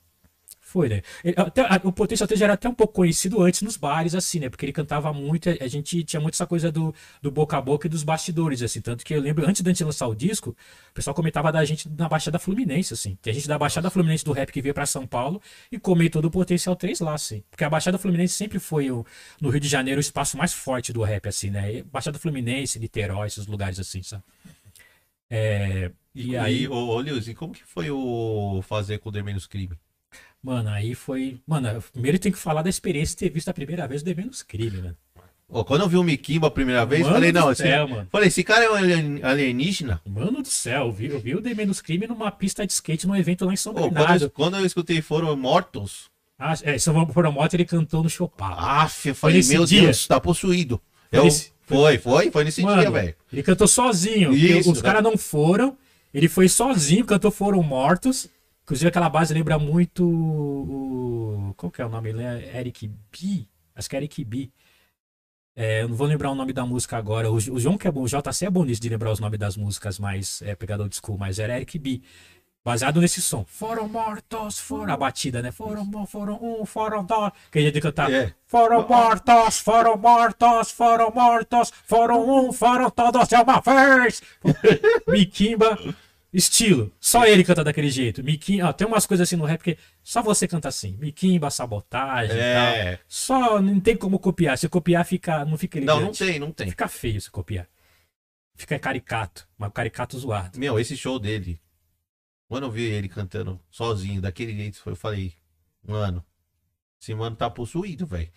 foi, 0.75 0.89
né? 0.89 1.01
Ele- 1.23 1.35
até- 1.37 1.61
a- 1.61 1.81
o 1.83 1.91
Potência 1.91 2.27
já 2.35 2.45
era 2.45 2.53
até 2.53 2.67
um 2.67 2.73
pouco 2.73 2.93
conhecido 2.93 3.41
antes 3.41 3.61
nos 3.61 3.77
bares, 3.77 4.13
assim, 4.13 4.39
né? 4.39 4.49
Porque 4.49 4.65
ele 4.65 4.73
cantava 4.73 5.13
muito, 5.13 5.49
a 5.49 5.67
gente 5.67 6.03
tinha 6.03 6.19
muito 6.19 6.33
essa 6.33 6.45
coisa 6.45 6.71
do, 6.71 6.93
do 7.21 7.31
boca 7.31 7.57
a 7.57 7.61
boca 7.61 7.87
e 7.87 7.89
dos 7.89 8.03
bastidores, 8.03 8.61
assim. 8.61 8.81
Tanto 8.81 9.05
que 9.05 9.13
eu 9.13 9.21
lembro, 9.21 9.47
antes 9.47 9.61
da 9.61 9.71
gente 9.71 9.83
lançar 9.83 10.07
o 10.07 10.15
disco, 10.15 10.49
o 10.91 10.93
pessoal 10.93 11.13
comentava 11.13 11.51
da 11.51 11.63
gente 11.63 11.87
na 11.89 12.09
Baixada 12.09 12.37
Fluminense, 12.39 12.93
assim. 12.93 13.17
Que 13.21 13.29
a 13.29 13.33
gente 13.33 13.47
da 13.47 13.57
Baixada 13.57 13.89
Fluminense 13.89 14.25
do 14.25 14.31
rap 14.33 14.51
que 14.51 14.61
veio 14.61 14.73
pra 14.73 14.85
São 14.85 15.07
Paulo 15.07 15.41
e 15.71 15.79
comentou 15.79 16.21
do 16.21 16.29
Potencial 16.29 16.75
3 16.75 16.99
lá, 16.99 17.13
assim. 17.13 17.43
Porque 17.49 17.63
a 17.63 17.69
Baixada 17.69 17.97
Fluminense 17.97 18.33
sempre 18.33 18.59
foi, 18.59 18.91
o, 18.91 19.05
no 19.41 19.49
Rio 19.49 19.59
de 19.61 19.67
Janeiro, 19.69 19.99
o 19.99 20.01
espaço 20.01 20.37
mais 20.37 20.53
forte 20.53 20.91
do 20.91 21.01
rap, 21.03 21.27
assim, 21.29 21.49
né? 21.49 21.83
Baixada 21.83 22.19
Fluminense, 22.19 22.79
Niterói, 22.79 23.27
esses 23.27 23.47
lugares 23.47 23.79
assim, 23.79 24.03
sabe? 24.03 24.23
É, 25.29 25.91
E, 26.13 26.29
e 26.31 26.37
aí, 26.37 26.59
aí, 26.59 26.67
ô, 26.67 26.73
ô 26.75 26.99
Lewis, 26.99 27.27
e 27.27 27.33
como 27.35 27.53
que 27.53 27.63
foi 27.63 27.89
o 27.91 28.61
fazer 28.63 28.99
com 28.99 29.09
o 29.09 29.11
The 29.11 29.21
Menos 29.23 29.47
Crime? 29.47 29.77
Mano, 30.45 30.69
aí 30.69 30.93
foi. 30.93 31.39
Mano, 31.47 31.83
primeiro 31.91 32.19
tem 32.19 32.31
que 32.31 32.37
falar 32.37 32.61
da 32.61 32.69
experiência 32.69 33.15
de 33.15 33.19
ter 33.19 33.29
visto 33.31 33.49
a 33.49 33.53
primeira 33.53 33.87
vez 33.87 34.03
o 34.03 34.05
Menos 34.05 34.43
Crime, 34.43 34.77
né? 34.79 34.93
Ô, 35.49 35.63
quando 35.65 35.81
eu 35.81 35.89
vi 35.89 35.97
o 35.97 36.03
Mikimba 36.03 36.47
a 36.47 36.51
primeira 36.51 36.85
vez, 36.85 37.01
Mano 37.01 37.13
falei, 37.15 37.31
não, 37.31 37.51
esse, 37.51 37.63
céu, 37.63 37.87
mano. 37.87 38.07
falei, 38.11 38.27
esse 38.27 38.43
cara 38.43 38.63
é 38.65 38.69
um 38.69 38.75
alien- 38.75 39.19
alienígena? 39.23 40.01
Mano 40.05 40.43
do 40.43 40.47
céu, 40.47 40.85
eu 40.85 40.91
vi, 40.91 41.05
eu 41.07 41.19
vi 41.19 41.33
o 41.35 41.41
The 41.41 41.53
Menos 41.55 41.81
Crime 41.81 42.05
numa 42.05 42.29
pista 42.31 42.65
de 42.65 42.73
skate 42.73 43.07
num 43.07 43.15
evento 43.15 43.43
lá 43.45 43.53
em 43.53 43.55
São 43.55 43.71
Ô, 43.73 43.75
quando, 43.75 43.93
Bernardo. 43.93 44.25
eu, 44.25 44.29
quando 44.29 44.57
eu 44.57 44.65
escutei 44.65 45.01
Foram 45.01 45.35
Mortos, 45.35 46.11
Ah, 46.37 46.53
é, 46.63 46.77
São 46.77 46.93
Paulo 46.93 47.31
Moto 47.31 47.53
ele 47.55 47.65
cantou 47.65 48.03
no 48.03 48.09
Chopin. 48.09 48.43
af, 48.43 49.07
eu 49.07 49.15
falei, 49.15 49.41
meu 49.43 49.65
dia? 49.65 49.81
Deus, 49.83 50.05
tá 50.05 50.19
possuído. 50.19 50.79
Foi 51.09 51.19
Eu- 51.19 51.31
foi, 51.65 51.97
foi, 51.97 52.29
foi 52.31 52.43
nesse 52.43 52.61
Mano, 52.61 52.81
dia, 52.81 52.91
velho. 52.91 53.15
ele 53.33 53.41
cantou 53.41 53.67
sozinho. 53.67 54.31
Isso, 54.33 54.71
os 54.71 54.77
né? 54.81 54.83
caras 54.83 55.01
não 55.01 55.17
foram. 55.17 55.75
Ele 56.13 56.27
foi 56.29 56.47
sozinho, 56.47 57.03
cantou 57.05 57.29
Foram 57.31 57.61
Mortos. 57.63 58.27
Inclusive 58.65 58.89
aquela 58.89 59.07
base 59.07 59.31
lembra 59.31 59.59
muito 59.59 60.03
o. 60.03 61.53
Qual 61.55 61.71
que 61.71 61.83
é 61.83 61.85
o 61.85 61.89
nome? 61.89 62.09
Ele 62.09 62.23
é 62.23 62.59
Eric 62.59 62.87
B? 62.87 63.47
Acho 63.75 63.87
que 63.87 63.95
é 63.95 63.99
Eric 63.99 64.25
B. 64.25 64.49
É, 65.55 65.83
eu 65.83 65.87
não 65.87 65.95
vou 65.95 66.07
lembrar 66.07 66.31
o 66.31 66.35
nome 66.35 66.51
da 66.51 66.65
música 66.65 66.97
agora. 66.97 67.29
O, 67.29 67.35
o 67.35 67.59
João 67.59 67.77
que 67.77 67.87
é 67.87 67.91
bom, 67.91 68.01
o 68.01 68.07
JC 68.07 68.47
é 68.47 68.49
bom 68.49 68.65
nisso 68.65 68.81
de 68.81 68.89
lembrar 68.89 69.11
os 69.11 69.19
nomes 69.19 69.39
das 69.39 69.55
músicas 69.55 69.99
mais 69.99 70.41
é, 70.41 70.55
pegada 70.55 70.81
old 70.81 70.95
school, 70.95 71.15
mas 71.15 71.37
era 71.37 71.55
Eric 71.55 71.77
B. 71.77 72.01
Baseado 72.63 72.99
nesse 72.99 73.21
som. 73.21 73.45
Foram 73.47 73.87
mortos, 73.87 74.57
foram. 74.57 74.91
A 74.91 74.97
batida, 74.97 75.43
né? 75.43 75.51
Foram, 75.51 76.07
foram 76.07 76.39
um, 76.41 76.65
foram 76.65 77.05
dois. 77.05 77.31
Que 77.51 77.59
a 77.59 77.61
gente 77.61 77.79
cantar. 77.79 78.11
É. 78.11 78.33
Foram 78.47 78.87
mortos, 78.87 79.59
foram 79.59 79.95
mortos, 79.95 80.71
foram 80.71 81.11
mortos, 81.11 81.71
foram 81.85 82.47
um, 82.47 82.51
foram 82.51 82.89
todos 82.89 83.27
de 83.27 83.35
uma 83.35 83.61
vez. 83.61 84.23
Mikimba, 85.07 85.77
estilo. 86.35 86.91
Só 86.99 87.25
ele 87.25 87.43
canta 87.43 87.63
daquele 87.63 87.89
jeito. 87.89 88.23
Mikimba, 88.23 88.67
ó, 88.69 88.73
tem 88.73 88.85
umas 88.85 89.05
coisas 89.05 89.27
assim 89.27 89.35
no 89.35 89.45
rap 89.45 89.63
que 89.63 89.77
só 90.03 90.21
você 90.21 90.47
canta 90.47 90.67
assim. 90.67 90.97
Mikimba, 90.99 91.49
sabotagem 91.49 92.35
e 92.35 92.39
É. 92.39 92.95
tal. 92.97 93.05
Só 93.07 93.61
não 93.61 93.79
tem 93.79 93.95
como 93.95 94.19
copiar. 94.19 94.57
Se 94.57 94.67
copiar, 94.67 95.05
fica, 95.05 95.45
não 95.45 95.57
fica 95.57 95.77
elegante. 95.77 95.95
Não, 95.99 96.05
não 96.07 96.11
tem, 96.13 96.39
não 96.39 96.51
tem. 96.51 96.69
Fica 96.69 96.87
feio 96.87 97.19
se 97.21 97.31
copiar. 97.31 97.67
Fica 98.55 98.77
caricato. 98.77 99.47
Mas 99.57 99.71
caricato 99.73 100.17
zoado. 100.19 100.59
Meu, 100.59 100.79
esse 100.79 100.95
show 100.97 101.17
dele, 101.17 101.59
quando 102.47 102.63
eu 102.65 102.71
vi 102.71 102.83
ele 102.83 103.07
cantando 103.09 103.59
sozinho, 103.71 104.21
daquele 104.21 104.53
jeito, 104.55 104.81
eu 104.85 104.95
falei, 104.95 105.33
mano, 105.87 106.23
esse 107.01 107.13
mano 107.15 107.35
tá 107.35 107.49
possuído, 107.49 108.05
velho. 108.05 108.29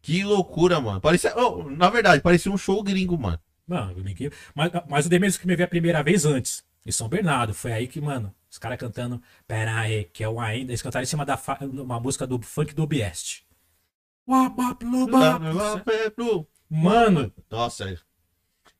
Que 0.00 0.22
loucura, 0.24 0.80
mano. 0.80 1.00
Parecia, 1.00 1.34
oh, 1.36 1.68
na 1.70 1.90
verdade, 1.90 2.22
parecia 2.22 2.50
um 2.50 2.56
show 2.58 2.82
gringo, 2.82 3.18
mano. 3.18 3.38
Mano. 3.66 3.94
Mas, 4.54 4.72
mas 4.88 5.06
o 5.06 5.08
Demetrius 5.08 5.36
que 5.36 5.46
me 5.46 5.54
veio 5.54 5.66
a 5.66 5.68
primeira 5.68 6.02
vez 6.02 6.24
antes. 6.24 6.64
Em 6.88 6.92
São 6.92 7.06
Bernardo. 7.06 7.52
Foi 7.52 7.70
aí 7.70 7.86
que, 7.86 8.00
mano, 8.00 8.34
os 8.50 8.56
caras 8.56 8.78
cantando 8.78 9.20
Pera 9.46 9.78
aí, 9.78 10.04
que 10.04 10.24
é 10.24 10.28
o 10.28 10.40
ainda. 10.40 10.70
Eles 10.70 10.80
cantaram 10.80 11.02
em 11.02 11.06
cima 11.06 11.26
da 11.26 11.38
uma 11.60 12.00
música 12.00 12.26
do 12.26 12.40
funk 12.40 12.74
do 12.74 12.82
Obieste. 12.82 13.46
Mano, 16.70 17.32
Nossa, 17.50 17.94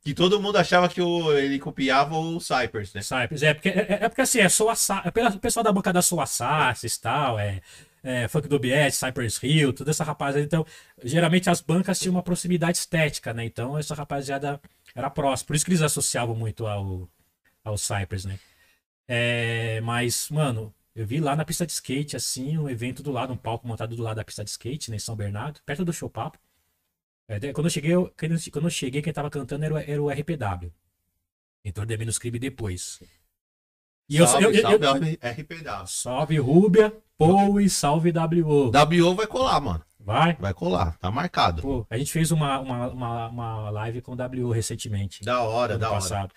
que 0.03 0.15
todo 0.15 0.41
mundo 0.41 0.57
achava 0.57 0.89
que 0.89 1.03
o, 1.03 1.33
ele 1.37 1.59
copiava 1.59 2.17
o 2.17 2.41
Cypress, 2.41 2.95
né? 2.95 3.03
Cypress. 3.03 3.43
É 3.43 3.53
porque, 3.53 3.69
é, 3.69 3.99
é 4.05 4.09
porque 4.09 4.23
assim, 4.23 4.39
é 4.41 4.49
Soa 4.49 4.73
é 5.05 5.29
o 5.29 5.39
pessoal 5.39 5.63
da 5.63 5.73
bancada 5.73 6.01
Soa 6.01 6.25
Sasses 6.25 6.95
e 6.95 7.01
tal, 7.01 7.39
é, 7.39 7.61
é 8.03 8.27
Funk 8.27 8.49
do 8.49 8.57
Obieste, 8.57 9.05
Cypress 9.05 9.39
Hill, 9.43 9.75
toda 9.75 9.91
essa 9.91 10.05
rapaziada. 10.05 10.47
Então, 10.47 10.65
geralmente 11.05 11.51
as 11.51 11.61
bancas 11.61 11.99
tinham 11.99 12.15
uma 12.15 12.23
proximidade 12.23 12.79
estética, 12.79 13.35
né? 13.35 13.45
Então, 13.45 13.77
essa 13.77 13.95
rapaziada 13.95 14.59
era 14.95 15.11
próxima. 15.11 15.49
Por 15.49 15.57
isso 15.57 15.65
que 15.67 15.73
eles 15.73 15.83
associavam 15.83 16.35
muito 16.35 16.67
ao, 16.67 17.09
ao 17.69 17.79
Cypress, 17.79 18.25
né? 18.27 18.39
É, 19.07 19.81
mas, 19.83 20.29
mano, 20.31 20.75
eu 20.95 21.07
vi 21.07 21.21
lá 21.21 21.35
na 21.37 21.45
pista 21.45 21.64
de 21.64 21.73
skate, 21.73 22.16
assim, 22.16 22.59
um 22.59 22.69
evento 22.69 23.03
do 23.03 23.11
lado, 23.11 23.33
um 23.33 23.37
palco 23.37 23.66
montado 23.66 23.95
do 23.97 24.03
lado 24.03 24.16
da 24.16 24.25
pista 24.25 24.45
de 24.45 24.51
skate, 24.51 24.91
né, 24.91 24.97
em 24.97 25.01
São 25.01 25.16
Bernardo, 25.16 25.61
perto 25.64 25.85
do 25.85 25.93
show 25.93 26.11
papo. 26.11 26.39
É, 27.29 27.53
quando 27.53 27.66
eu 27.66 27.71
cheguei, 27.71 27.95
eu- 27.95 28.12
quando 28.19 28.64
eu- 28.64 28.71
cheguei, 28.71 29.03
quem 29.03 29.12
tava 29.12 29.31
cantando 29.31 29.64
era, 29.64 29.75
o- 29.75 29.79
era 29.79 30.03
o 30.03 30.11
RPW. 30.11 30.73
Entrou 31.64 31.85
de 31.87 31.97
menos 31.97 32.19
crime 32.19 32.39
depois. 32.39 33.01
E 34.09 34.16
eu, 34.16 34.27
salve, 34.27 34.45
eu, 34.47 34.53
eu, 34.53 34.62
salve, 34.62 35.19
eu- 35.21 35.29
RPW. 35.31 35.87
salve 35.87 36.39
Rúbia, 36.39 36.95
Pou 37.19 37.61
e 37.61 37.69
salve 37.69 38.12
WO. 38.12 38.71
WO 38.71 39.14
vai 39.14 39.27
colar, 39.27 39.61
mano. 39.61 39.85
Vai. 39.99 40.35
Vai 40.37 40.55
colar, 40.55 40.97
tá 40.99 41.11
marcado. 41.11 41.61
Pô, 41.61 41.87
a 41.91 41.99
gente 41.99 42.11
fez 42.12 42.31
uma, 42.31 42.59
uma, 42.61 42.89
uma, 42.89 43.29
uma 43.29 43.71
live 43.71 44.01
com 44.01 44.12
o 44.12 44.16
WO 44.16 44.53
recentemente. 44.53 45.23
Da 45.25 45.43
hora, 45.43 45.77
da 45.77 45.91
hora. 45.91 46.31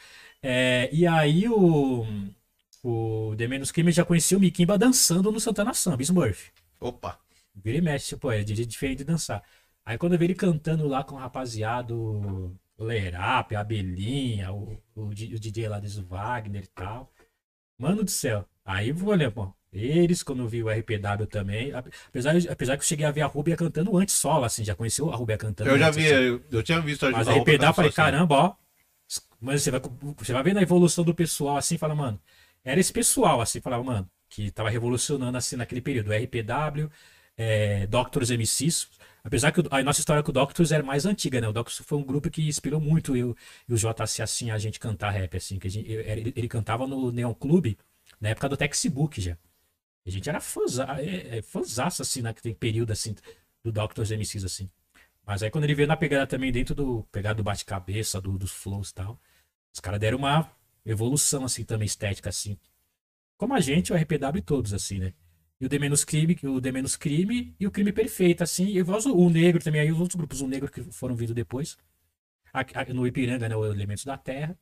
É, 0.43 0.89
e 0.91 1.05
aí 1.05 1.47
o, 1.47 2.05
o 2.83 3.35
The 3.37 3.47
Menos 3.47 3.71
Crime 3.71 3.91
já 3.91 4.03
conhecia 4.05 4.37
o 4.37 4.41
Mikimba 4.41 4.77
dançando 4.77 5.31
no 5.31 5.39
Santana 5.39 5.73
Samba, 5.73 6.01
Smurf. 6.01 6.51
Opa. 6.79 7.19
Vira 7.55 7.77
e 7.77 7.81
mexe, 7.81 8.09
tipo, 8.09 8.31
é 8.31 8.43
diferente 8.43 8.99
de 8.99 9.03
dançar. 9.03 9.43
Aí 9.85 9.97
quando 9.97 10.13
eu 10.13 10.19
vi 10.19 10.25
ele 10.25 10.35
cantando 10.35 10.87
lá 10.87 11.03
com 11.03 11.15
o 11.15 11.17
rapaziada, 11.17 11.93
o 11.93 12.55
Lerap, 12.79 13.55
a 13.55 13.59
Abelhinha, 13.61 14.51
o, 14.51 14.77
o, 14.95 15.07
o 15.07 15.13
DJ 15.15 15.67
lá 15.67 15.79
do 15.79 16.05
Wagner 16.05 16.63
e 16.63 16.67
tal. 16.67 17.11
Mano 17.77 18.03
do 18.03 18.11
céu. 18.11 18.47
Aí 18.65 18.91
vou 18.91 19.09
olhar, 19.11 19.31
pô. 19.31 19.53
Eles, 19.73 20.23
quando 20.23 20.43
eu 20.43 20.47
vi 20.49 20.63
o 20.63 20.69
RPW 20.69 21.27
também. 21.27 21.73
ap- 21.73 21.87
Apesar, 22.09 22.35
apesar 22.51 22.77
que 22.77 22.83
eu 22.83 22.87
cheguei 22.87 23.05
a 23.05 23.11
ver 23.11 23.21
a 23.21 23.27
Rubia 23.27 23.55
cantando 23.57 23.97
antes 23.97 24.15
solo, 24.15 24.45
assim, 24.45 24.63
já 24.65 24.75
conheceu 24.75 25.11
a 25.11 25.15
Rubia 25.15 25.37
cantando 25.37 25.69
Eu 25.69 25.79
já 25.79 25.87
antes, 25.87 25.97
vi, 25.97 26.05
assim. 26.05 26.15
eu, 26.25 26.41
eu 26.51 26.63
tinha 26.63 26.81
visto 26.81 27.05
Mas 27.05 27.27
a 27.27 27.31
a 27.31 27.35
roupa 27.35 27.51
RPW, 27.51 27.73
falei, 27.73 27.89
assim. 27.89 27.95
caramba, 27.95 28.35
ó. 28.35 28.55
Mas 29.41 29.63
você 29.63 29.71
vai, 29.71 29.81
você 30.17 30.33
vai 30.33 30.43
vendo 30.43 30.59
a 30.59 30.61
evolução 30.61 31.03
do 31.03 31.15
pessoal 31.15 31.57
assim, 31.57 31.77
fala, 31.77 31.95
mano. 31.95 32.21
Era 32.63 32.79
esse 32.79 32.93
pessoal, 32.93 33.41
assim, 33.41 33.59
falava, 33.59 33.83
mano, 33.83 34.09
que 34.29 34.51
tava 34.51 34.69
revolucionando 34.69 35.37
assim 35.37 35.55
naquele 35.55 35.81
período. 35.81 36.13
RPW, 36.13 36.89
é, 37.37 37.87
Doctors 37.87 38.29
MCs. 38.29 38.89
Apesar 39.23 39.51
que 39.51 39.61
a 39.69 39.83
nossa 39.83 39.99
história 39.99 40.23
com 40.23 40.29
o 40.31 40.33
Doctors 40.33 40.71
era 40.71 40.83
mais 40.83 41.05
antiga, 41.05 41.41
né? 41.41 41.47
O 41.47 41.53
Doctors 41.53 41.79
foi 41.87 41.97
um 41.97 42.03
grupo 42.03 42.29
que 42.29 42.47
inspirou 42.47 42.79
muito 42.79 43.15
eu 43.15 43.35
e 43.67 43.73
o 43.73 43.77
JC, 43.77 44.21
assim, 44.21 44.51
a 44.51 44.57
gente 44.57 44.79
cantar 44.79 45.11
rap, 45.11 45.35
assim. 45.37 45.59
Que 45.59 45.69
gente, 45.69 45.91
ele, 45.91 46.33
ele 46.35 46.47
cantava 46.47 46.87
no 46.87 47.11
Neon 47.11 47.33
Clube 47.33 47.77
na 48.19 48.29
época 48.29 48.49
do 48.49 48.57
Textbook 48.57 49.19
já. 49.21 49.37
A 50.05 50.09
gente 50.09 50.27
era 50.29 50.39
fãza, 50.39 50.85
é, 50.99 51.39
é, 51.39 51.43
assim, 51.99 52.21
naquele 52.21 52.55
período, 52.55 52.91
assim, 52.91 53.15
do 53.63 53.71
Doctors 53.71 54.11
MCs, 54.11 54.43
assim. 54.43 54.69
Mas 55.25 55.43
aí 55.43 55.51
quando 55.51 55.65
ele 55.65 55.75
veio 55.75 55.87
na 55.87 55.95
pegada 55.97 56.25
também 56.27 56.51
dentro 56.51 56.73
do 56.73 57.03
pegada 57.11 57.35
do 57.35 57.43
bate-cabeça, 57.43 58.19
do, 58.19 58.37
dos 58.37 58.51
flows 58.51 58.89
e 58.89 58.93
tal, 58.95 59.19
os 59.73 59.79
caras 59.79 59.99
deram 59.99 60.17
uma 60.17 60.51
evolução 60.85 61.45
assim 61.45 61.63
também 61.63 61.85
estética 61.85 62.29
assim. 62.29 62.57
Como 63.37 63.53
a 63.53 63.59
gente, 63.59 63.91
o 63.91 63.95
RPW 63.95 64.41
todos 64.45 64.73
assim, 64.73 64.99
né? 64.99 65.13
E 65.59 65.65
o 65.65 65.69
D 65.69 65.77
menos 65.77 66.03
crime, 66.03 66.37
o 66.43 66.59
D 66.59 66.71
menos 66.71 66.95
crime 66.95 67.55
e 67.59 67.67
o 67.67 67.71
crime 67.71 67.91
perfeito 67.91 68.43
assim, 68.43 68.65
e 68.65 68.81
o 68.81 69.29
negro 69.29 69.63
também 69.63 69.81
aí 69.81 69.91
os 69.91 69.99
outros 69.99 70.15
grupos, 70.15 70.41
o 70.41 70.47
negro 70.47 70.71
que 70.71 70.81
foram 70.91 71.15
vindo 71.15 71.33
depois. 71.33 71.77
No 72.93 73.07
Ipiranga, 73.07 73.47
né, 73.47 73.55
o 73.55 73.65
Elementos 73.65 74.03
da 74.03 74.17
Terra. 74.17 74.59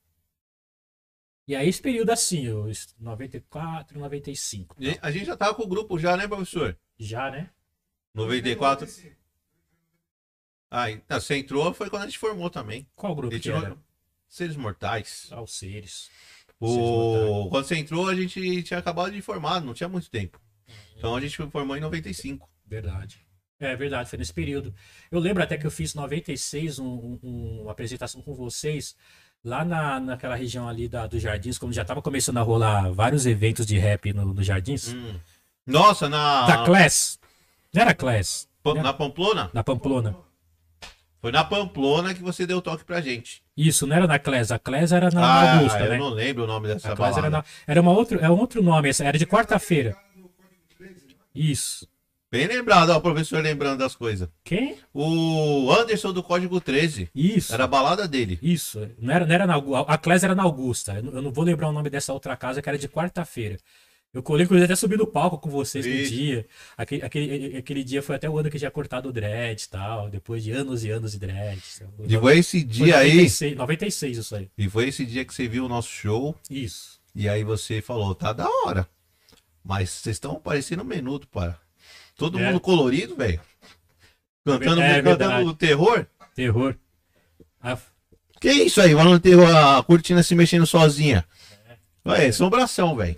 E 1.48 1.56
aí 1.56 1.68
esse 1.68 1.82
período 1.82 2.12
assim, 2.12 2.48
os 2.50 2.96
94, 3.00 3.98
95. 3.98 4.76
E 4.80 5.00
A 5.02 5.10
gente 5.10 5.26
já 5.26 5.36
tava 5.36 5.56
com 5.56 5.64
o 5.64 5.68
grupo 5.68 5.98
já, 5.98 6.16
né, 6.16 6.28
professor? 6.28 6.78
Já, 7.00 7.32
né? 7.32 7.50
94. 8.14 8.88
Ah, 10.70 10.92
então, 10.92 11.20
você 11.20 11.38
entrou, 11.38 11.74
foi 11.74 11.90
quando 11.90 12.04
a 12.04 12.06
gente 12.06 12.20
formou 12.20 12.50
também. 12.50 12.88
Qual 12.96 13.16
grupo 13.16 13.34
que 13.34 13.40
tirou 13.40 13.64
era? 13.64 13.78
Seres 14.30 14.56
Mortais. 14.56 15.28
Ah, 15.32 15.42
os 15.42 15.52
seres. 15.54 16.10
O... 16.60 17.48
Quando 17.50 17.66
você 17.66 17.76
entrou, 17.76 18.08
a 18.10 18.16
gente 18.16 18.64
tinha 18.64 18.80
acabado 18.80 19.12
de 19.12 19.22
formar, 19.22 19.60
não 19.62 19.74
tinha 19.74 19.90
muito 19.90 20.10
tempo. 20.10 20.40
Então 20.98 21.16
a 21.16 21.22
gente 21.22 21.36
formou 21.50 21.76
em 21.76 21.80
95. 21.82 22.48
Verdade. 22.66 23.20
É 23.60 23.76
verdade, 23.76 24.10
foi 24.10 24.20
nesse 24.20 24.34
período. 24.34 24.74
Eu 25.12 25.20
lembro 25.20 25.42
até 25.44 25.58
que 25.58 25.66
eu 25.68 25.72
fiz 25.72 25.94
em 25.94 25.98
96 26.00 26.80
um, 26.80 27.20
um- 27.24 27.62
uma 27.64 27.72
apresentação 27.72 28.22
com 28.22 28.34
vocês 28.34 28.96
lá 29.44 29.66
na, 29.66 30.00
naquela 30.00 30.36
região 30.36 30.68
ali 30.68 30.88
da, 30.88 31.08
dos 31.08 31.22
Jardins, 31.22 31.58
quando 31.58 31.74
já 31.74 31.82
estava 31.82 32.02
começando 32.02 32.38
a 32.38 32.42
rolar 32.42 32.90
vários 32.92 33.26
eventos 33.26 33.66
de 33.66 33.78
rap 33.78 34.14
no, 34.14 34.34
nos 34.34 34.46
Jardins. 34.46 34.94
Hum. 34.94 35.16
Nossa, 35.66 36.08
na, 36.08 36.46
Da 36.46 36.64
Class. 36.66 37.20
Não 37.74 37.82
era 37.82 37.94
Class, 37.94 38.48
Pa- 38.64 38.74
na 38.76 38.94
Pamplona? 38.94 39.50
na 39.54 39.64
Pamplona. 39.64 40.16
Foi 41.22 41.32
na 41.32 41.44
Pamplona 41.44 42.14
que 42.14 42.22
você 42.22 42.48
deu 42.48 42.62
toque 42.62 42.86
pra 42.86 43.02
gente. 43.02 43.42
Isso, 43.56 43.86
não 43.86 43.96
era 43.96 44.08
na 44.08 44.18
Clés. 44.18 44.52
A 44.52 44.60
Clés 44.60 44.92
era 44.92 45.12
na 45.12 45.22
ah, 45.22 45.58
Augusta, 45.58 45.80
eu 45.80 45.90
né? 45.90 45.98
não 45.98 46.10
lembro 46.10 46.46
o 46.46 46.48
nome 46.48 46.70
dessa 46.70 46.94
A 46.94 46.96
balada. 46.96 47.20
era, 47.20 47.30
na, 47.30 47.44
era 47.68 47.82
uma 47.82 47.92
outro, 47.92 48.20
é 48.20 48.30
um 48.30 48.38
outro 48.38 48.64
nome, 48.64 48.90
era 49.02 49.18
de 49.18 49.26
quarta-feira. 49.26 49.98
Isso. 51.36 51.88
Bem 52.32 52.46
lembrado, 52.46 52.92
ó, 52.92 52.98
o 52.98 53.02
professor 53.02 53.42
lembrando 53.42 53.80
das 53.80 53.96
coisas. 53.96 54.30
Quem? 54.44 54.78
O 54.94 55.72
Anderson 55.72 56.14
do 56.14 56.22
Código 56.22 56.62
13. 56.62 57.10
Isso. 57.14 57.54
Era 57.54 57.64
a 57.64 57.68
balada 57.68 58.08
dele. 58.08 58.38
Isso. 58.42 58.88
Não 59.00 59.14
era, 59.14 59.26
não 59.26 59.34
era 59.34 59.48
na 59.48 59.56
A 59.88 59.98
Clés 59.98 60.24
era 60.24 60.36
na 60.36 60.44
Augusta. 60.44 60.94
Eu 61.04 61.22
não 61.22 61.32
vou 61.32 61.44
lembrar 61.44 61.70
o 61.70 61.72
nome 61.72 61.90
dessa 61.90 62.14
outra 62.14 62.38
casa, 62.38 62.62
que 62.62 62.70
era 62.70 62.78
de 62.78 62.88
quarta-feira. 62.88 63.58
Eu 64.12 64.24
colei, 64.24 64.44
inclusive, 64.46 64.66
até 64.66 64.76
subi 64.76 64.98
no 64.98 65.06
palco 65.06 65.38
com 65.38 65.50
vocês 65.52 65.86
no 65.86 65.92
Isso. 65.92 66.12
dia. 66.12 66.46
Aquele, 66.76 67.06
aquele, 67.06 67.58
aquele 67.58 67.84
dia 67.84 68.02
foi 68.02 68.16
até 68.16 68.28
o 68.28 68.38
ano 68.40 68.50
que 68.50 68.58
tinha 68.58 68.72
cortado 68.72 69.10
o 69.10 69.14
dread 69.14 69.62
e 69.62 69.70
tal. 69.70 70.10
Depois 70.10 70.44
de 70.44 70.52
anos 70.52 70.84
e 70.84 70.90
anos 70.90 71.12
de 71.12 71.20
dread. 71.20 71.62
E 72.08 72.18
foi 72.18 72.40
esse 72.40 72.60
Foi 72.62 72.68
dia 72.68 72.98
aí. 72.98 73.10
96, 73.18 73.56
96 73.56 74.18
isso 74.18 74.36
aí. 74.36 74.50
E 74.58 74.68
foi 74.68 74.88
esse 74.88 75.06
dia 75.06 75.24
que 75.24 75.34
você 75.34 75.48
viu 75.48 75.66
o 75.66 75.70
nosso 75.70 75.90
show. 75.90 76.36
Isso. 76.50 77.00
E 77.14 77.30
aí 77.30 77.44
você 77.44 77.82
falou, 77.82 78.16
tá 78.16 78.34
da 78.34 78.48
hora. 78.66 78.88
Mas 79.64 79.92
vocês 79.92 80.16
estão 80.16 80.36
parecendo 80.40 80.84
menudo, 80.84 81.28
para. 81.28 81.56
Todo 82.16 82.40
É. 82.40 82.48
mundo 82.48 82.60
colorido, 82.60 83.16
velho. 83.16 83.40
Cantando, 84.44 84.82
É 84.82 85.02
cantando 85.04 85.30
verdade. 85.30 85.56
terror. 85.56 86.08
Terror. 86.34 86.76
Ah, 87.62 87.78
Que 88.42 88.52
isso 88.52 88.82
aí? 88.82 88.94
Falando 88.96 89.20
terror, 89.20 89.48
a 89.56 89.84
cortina 89.84 90.24
se 90.24 90.34
mexendo 90.34 90.66
sozinha. 90.66 91.24
Ué, 92.06 92.28
assombração, 92.28 92.96
velho. 92.96 93.16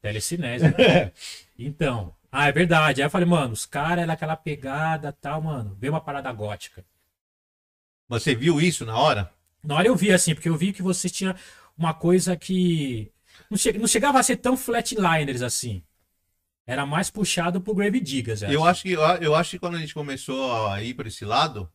Telecinese. 0.00 0.64
então. 1.58 2.14
Ah, 2.30 2.48
é 2.48 2.52
verdade. 2.52 3.00
Aí 3.00 3.06
eu 3.06 3.10
falei, 3.10 3.26
mano, 3.26 3.52
os 3.52 3.64
caras 3.64 4.02
era 4.02 4.12
aquela 4.12 4.36
pegada 4.36 5.12
tal, 5.12 5.40
mano. 5.42 5.76
Veio 5.80 5.92
uma 5.92 6.00
parada 6.00 6.30
gótica. 6.32 6.84
Você 8.08 8.34
viu 8.34 8.60
isso 8.60 8.84
na 8.84 8.96
hora? 8.96 9.30
Na 9.62 9.76
hora 9.76 9.88
eu 9.88 9.96
vi 9.96 10.12
assim, 10.12 10.34
porque 10.34 10.48
eu 10.48 10.56
vi 10.56 10.72
que 10.72 10.82
você 10.82 11.08
tinha 11.08 11.34
uma 11.76 11.92
coisa 11.94 12.36
que. 12.36 13.10
Não, 13.50 13.56
che- 13.56 13.72
não 13.78 13.86
chegava 13.86 14.18
a 14.18 14.22
ser 14.22 14.36
tão 14.36 14.56
flatliners 14.56 15.42
assim. 15.42 15.82
Era 16.66 16.84
mais 16.84 17.10
puxado 17.10 17.60
pro 17.60 17.74
Grave 17.74 17.98
Diggers. 18.00 18.42
Eu 18.42 18.64
acho 18.64 18.82
que 18.82 18.92
eu 18.92 19.34
acho 19.34 19.50
que 19.52 19.58
quando 19.58 19.76
a 19.76 19.78
gente 19.78 19.94
começou 19.94 20.66
a 20.66 20.82
ir 20.82 20.92
para 20.94 21.08
esse 21.08 21.24
lado, 21.24 21.70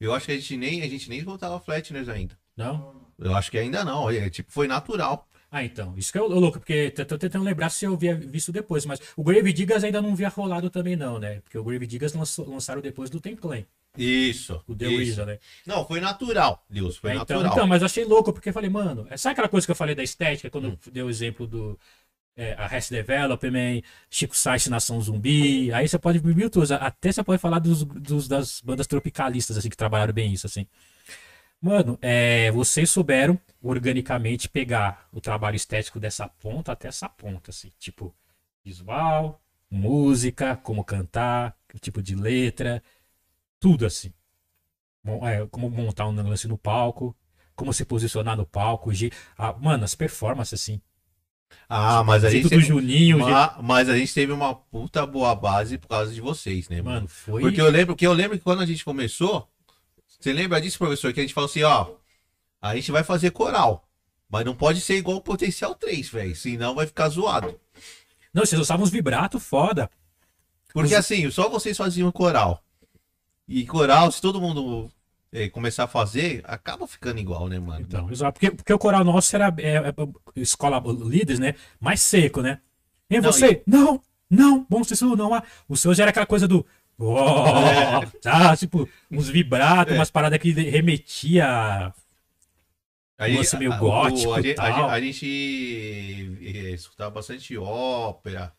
eu 0.00 0.14
acho 0.14 0.26
que 0.26 0.32
a 0.32 0.36
gente 0.36 0.56
nem 0.56 0.82
a 0.82 0.88
gente 0.88 1.08
nem 1.08 1.22
voltava 1.22 1.60
flatners 1.60 2.08
ainda. 2.08 2.38
Não? 2.56 3.02
Eu 3.18 3.34
acho 3.36 3.50
que 3.50 3.58
ainda 3.58 3.84
não. 3.84 4.10
É, 4.10 4.30
tipo, 4.30 4.50
foi 4.50 4.66
natural. 4.66 5.28
Ah, 5.54 5.62
então. 5.62 5.92
Isso 5.98 6.10
que 6.10 6.16
é 6.16 6.20
louco, 6.22 6.58
porque 6.58 6.90
tô 6.90 7.18
tentando 7.18 7.44
lembrar 7.44 7.68
se 7.68 7.84
eu 7.84 7.92
havia 7.92 8.14
visto 8.14 8.50
depois, 8.50 8.86
mas 8.86 8.98
o 9.14 9.22
Grave 9.22 9.52
Diggers 9.52 9.84
ainda 9.84 10.00
não 10.00 10.16
via 10.16 10.30
rolado 10.30 10.70
também, 10.70 10.96
não, 10.96 11.18
né? 11.18 11.40
Porque 11.42 11.58
o 11.58 11.62
Grave 11.62 11.86
Diggers 11.86 12.14
lançou- 12.14 12.48
lançaram 12.48 12.80
depois 12.80 13.10
do 13.10 13.20
Templan, 13.20 13.62
Isso. 13.98 14.62
o 14.66 14.74
The 14.74 14.86
isso. 14.86 14.96
Reason, 14.98 15.24
né? 15.26 15.38
Não, 15.66 15.86
foi 15.86 16.00
natural, 16.00 16.64
Deus, 16.70 16.96
foi 16.96 17.10
É, 17.10 17.14
então, 17.16 17.36
natural. 17.36 17.52
então, 17.52 17.66
mas 17.66 17.82
achei 17.82 18.02
louco, 18.04 18.32
porque 18.32 18.48
eu 18.48 18.52
falei, 18.54 18.70
mano, 18.70 19.06
é- 19.10 19.16
sabe 19.18 19.32
aquela 19.34 19.48
coisa 19.48 19.66
que 19.66 19.70
eu 19.70 19.76
falei 19.76 19.94
da 19.94 20.02
estética, 20.02 20.48
quando 20.48 20.68
Hum. 20.68 20.76
eu 20.86 20.92
dei 20.92 21.02
o 21.02 21.10
exemplo 21.10 21.46
do 21.46 21.78
é, 22.34 22.54
a 22.54 22.66
Rest 22.66 22.90
Development, 22.90 23.82
Chico 24.08 24.34
Sainz 24.34 24.66
Nação 24.66 24.98
Zumbi, 25.02 25.70
aí 25.70 25.86
você 25.86 25.98
pode 25.98 26.18
mil 26.24 26.50
coisas, 26.50 26.70
até 26.80 27.12
você 27.12 27.22
pode 27.22 27.38
falar 27.38 27.58
dos, 27.58 27.84
dos- 27.84 28.26
das 28.26 28.62
bandas 28.62 28.86
tropicalistas, 28.86 29.58
assim, 29.58 29.68
que 29.68 29.76
trabalharam 29.76 30.14
bem 30.14 30.32
isso, 30.32 30.46
assim. 30.46 30.66
Mano, 31.62 31.98
é, 32.02 32.50
vocês 32.50 32.90
souberam 32.90 33.38
organicamente 33.62 34.48
pegar 34.48 35.08
o 35.12 35.20
trabalho 35.20 35.54
estético 35.56 36.00
dessa 36.00 36.28
ponta 36.28 36.72
até 36.72 36.88
essa 36.88 37.08
ponta, 37.08 37.50
assim, 37.52 37.70
tipo, 37.78 38.12
visual, 38.64 39.40
música, 39.70 40.56
como 40.56 40.84
cantar, 40.84 41.56
que 41.68 41.78
tipo 41.78 42.02
de 42.02 42.16
letra, 42.16 42.82
tudo 43.60 43.86
assim. 43.86 44.12
Mon- 45.04 45.26
é, 45.26 45.46
como 45.48 45.70
montar 45.70 46.08
um 46.08 46.14
lance 46.16 46.48
no 46.48 46.58
palco, 46.58 47.16
como 47.56 47.72
se 47.72 47.84
posicionar 47.84 48.36
no 48.36 48.46
palco, 48.46 48.90
o 48.90 48.94
ah, 49.38 49.52
mano, 49.54 49.84
as 49.84 49.94
performances 49.94 50.60
assim. 50.60 50.80
Ah, 51.68 52.02
mas 52.04 52.24
a 52.24 52.28
o 52.28 52.30
gente 52.30 52.48
do 52.48 52.60
Juninho, 52.60 53.16
o 53.18 53.20
jeito- 53.20 53.32
Ma- 53.32 53.58
mas 53.62 53.88
a 53.88 53.96
gente 53.96 54.12
teve 54.12 54.32
uma 54.32 54.54
puta 54.54 55.06
boa 55.06 55.34
base 55.34 55.78
por 55.78 55.88
causa 55.88 56.12
de 56.12 56.20
vocês, 56.20 56.68
né, 56.68 56.82
mano? 56.82 56.96
mano, 56.96 57.08
foi 57.08 57.42
Porque 57.42 57.60
eu 57.60 57.70
lembro 57.70 57.96
que 57.96 58.06
eu 58.06 58.12
lembro 58.12 58.36
que 58.38 58.44
quando 58.44 58.62
a 58.62 58.66
gente 58.66 58.84
começou, 58.84 59.48
você 60.22 60.32
lembra 60.32 60.60
disso, 60.60 60.78
professor, 60.78 61.12
que 61.12 61.20
a 61.20 61.22
gente 61.22 61.34
falou 61.34 61.50
assim, 61.50 61.62
ó, 61.62 61.94
a 62.60 62.76
gente 62.76 62.92
vai 62.92 63.02
fazer 63.02 63.30
coral, 63.32 63.88
mas 64.30 64.44
não 64.44 64.54
pode 64.54 64.80
ser 64.80 64.96
igual 64.96 65.16
o 65.16 65.22
Potencial 65.22 65.74
3, 65.74 66.08
velho, 66.08 66.36
senão 66.36 66.74
vai 66.74 66.86
ficar 66.86 67.08
zoado. 67.08 67.58
Não, 68.32 68.46
vocês 68.46 68.60
usavam 68.60 68.84
uns 68.84 68.90
vibrato 68.90 69.38
foda. 69.40 69.90
Porque 70.72 70.94
Os- 70.94 70.98
assim, 71.00 71.30
só 71.30 71.48
vocês 71.48 71.76
faziam 71.76 72.10
coral. 72.12 72.62
E 73.46 73.66
coral, 73.66 74.10
se 74.10 74.22
todo 74.22 74.40
mundo 74.40 74.90
eh, 75.32 75.48
começar 75.48 75.84
a 75.84 75.88
fazer, 75.88 76.42
acaba 76.44 76.86
ficando 76.86 77.18
igual, 77.20 77.48
né, 77.48 77.58
mano? 77.58 77.80
Então, 77.80 78.10
exato, 78.10 78.34
porque, 78.38 78.50
porque 78.50 78.72
o 78.72 78.78
coral 78.78 79.04
nosso 79.04 79.34
era 79.34 79.52
é, 79.58 79.76
é, 79.76 79.94
escola 80.36 80.82
líderes, 80.86 81.38
né? 81.38 81.54
Mais 81.80 82.00
seco, 82.00 82.40
né? 82.40 82.60
E 83.10 83.20
Não, 83.20 83.32
você, 83.32 83.62
não, 83.66 84.00
não, 84.30 84.66
bom 84.70 84.80
isso 84.80 85.16
não 85.16 85.34
há. 85.34 85.42
O 85.68 85.76
seu 85.76 85.92
já 85.92 86.04
era 86.04 86.10
aquela 86.10 86.24
coisa 86.24 86.48
do 86.48 86.64
"Uó", 87.04 88.00
tá, 88.22 88.56
tipo, 88.56 88.88
uns 89.10 89.28
vibratos, 89.28 89.94
É. 89.94 89.98
umas 89.98 90.10
paradas 90.10 90.38
que 90.38 90.52
remetia 90.52 91.46
a- 91.46 91.92
A 93.18 93.26
lance 93.26 93.56
meio 93.56 93.72
a- 93.72 93.76
o- 93.76 93.78
gótico 93.80 94.32
a, 94.32 94.40
e 94.40 94.42
gente- 94.42 94.60
a 94.60 94.62
tal. 94.64 94.74
gente- 94.76 94.90
a 94.90 95.00
gente 95.00 96.38
eh, 96.42 96.70
escutava 96.70 97.10
bastante 97.10 97.56
ópera. 97.56 98.52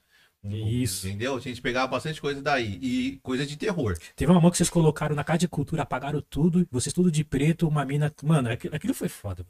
um, 0.46 0.68
Isso. 0.68 1.08
Entendeu? 1.08 1.38
A 1.38 1.40
gente 1.40 1.62
pegava 1.62 1.88
bastante 1.88 2.20
coisa 2.20 2.42
daí. 2.42 2.78
E 2.82 3.18
coisa 3.24 3.46
de 3.46 3.56
terror. 3.56 3.98
Teve 4.14 4.30
uma 4.30 4.42
mão 4.42 4.52
que 4.52 4.58
vocês 4.58 4.70
colocaram 4.70 5.16
na 5.16 5.24
casa 5.24 5.40
de 5.40 5.48
cultura, 5.48 5.84
apagaram 5.84 6.22
tudo, 6.30 6.68
vocês 6.70 6.92
tudo 6.92 7.10
de 7.10 7.24
preto, 7.24 7.66
uma 7.66 7.86
mina. 7.86 8.14
Mano, 8.22 8.50
aquilo, 8.50 8.94
foi 8.94 9.08
foda. 9.08 9.46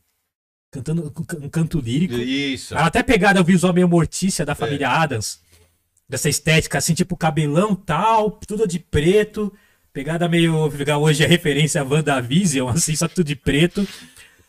Cantando 0.71 1.11
um 1.41 1.49
canto 1.49 1.79
lírico. 1.79 2.13
Isso. 2.13 2.77
Até 2.77 3.01
pegada 3.01 3.41
o 3.41 3.43
visual 3.43 3.73
meio 3.73 3.87
mortícia 3.89 4.45
da 4.45 4.53
família 4.55 4.87
Adams. 4.89 5.41
Dessa 6.13 6.29
estética, 6.29 6.77
assim, 6.77 6.93
tipo 6.93 7.17
cabelão 7.17 7.73
tal, 7.73 8.29
tudo 8.29 8.67
de 8.67 8.77
preto. 8.77 9.51
Pegada 9.91 10.29
meio. 10.29 10.71
hoje 11.01 11.25
a 11.25 11.27
referência 11.27 11.81
a 11.81 11.83
WandaVision, 11.83 12.69
assim, 12.69 12.95
só 12.95 13.07
tudo 13.07 13.23
de 13.23 13.35
preto. 13.35 13.83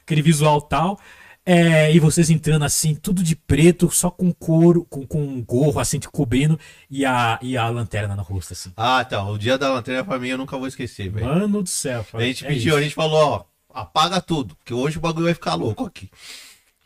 Aquele 0.03 0.21
visual 0.21 0.61
tal. 0.61 1.01
É, 1.47 1.91
e 1.91 1.99
vocês 1.99 2.29
entrando 2.29 2.67
assim, 2.67 2.95
tudo 2.95 3.23
de 3.23 3.35
preto, 3.35 3.91
só 3.91 4.11
com 4.11 4.31
couro, 4.31 4.85
com, 4.91 5.07
com 5.07 5.23
um 5.23 5.43
gorro 5.43 5.81
assim, 5.81 5.99
te 5.99 6.07
cobrindo, 6.07 6.61
e 6.91 7.03
a, 7.07 7.39
e 7.41 7.57
a 7.57 7.67
lanterna 7.71 8.15
no 8.15 8.23
rosto, 8.23 8.53
assim. 8.53 8.71
Ah, 8.77 9.03
tá. 9.03 9.27
O 9.27 9.39
dia 9.39 9.57
da 9.57 9.73
lanterna 9.73 10.05
pra 10.05 10.19
mim 10.19 10.29
eu 10.29 10.39
nunca 10.39 10.59
vou 10.59 10.69
esquecer, 10.69 11.09
velho. 11.09 11.25
Mano 11.25 11.63
do 11.63 11.69
céu. 11.71 12.05
A 12.13 12.21
gente 12.21 12.45
é 12.45 12.49
pediu, 12.49 12.73
isso. 12.73 12.77
a 12.77 12.83
gente 12.83 12.95
falou, 12.95 13.19
ó, 13.19 13.45
apaga 13.81 14.21
tudo, 14.21 14.55
porque 14.57 14.75
hoje 14.75 14.99
o 14.99 15.01
bagulho 15.01 15.25
vai 15.25 15.35
ficar 15.35 15.55
louco 15.55 15.87
aqui. 15.87 16.11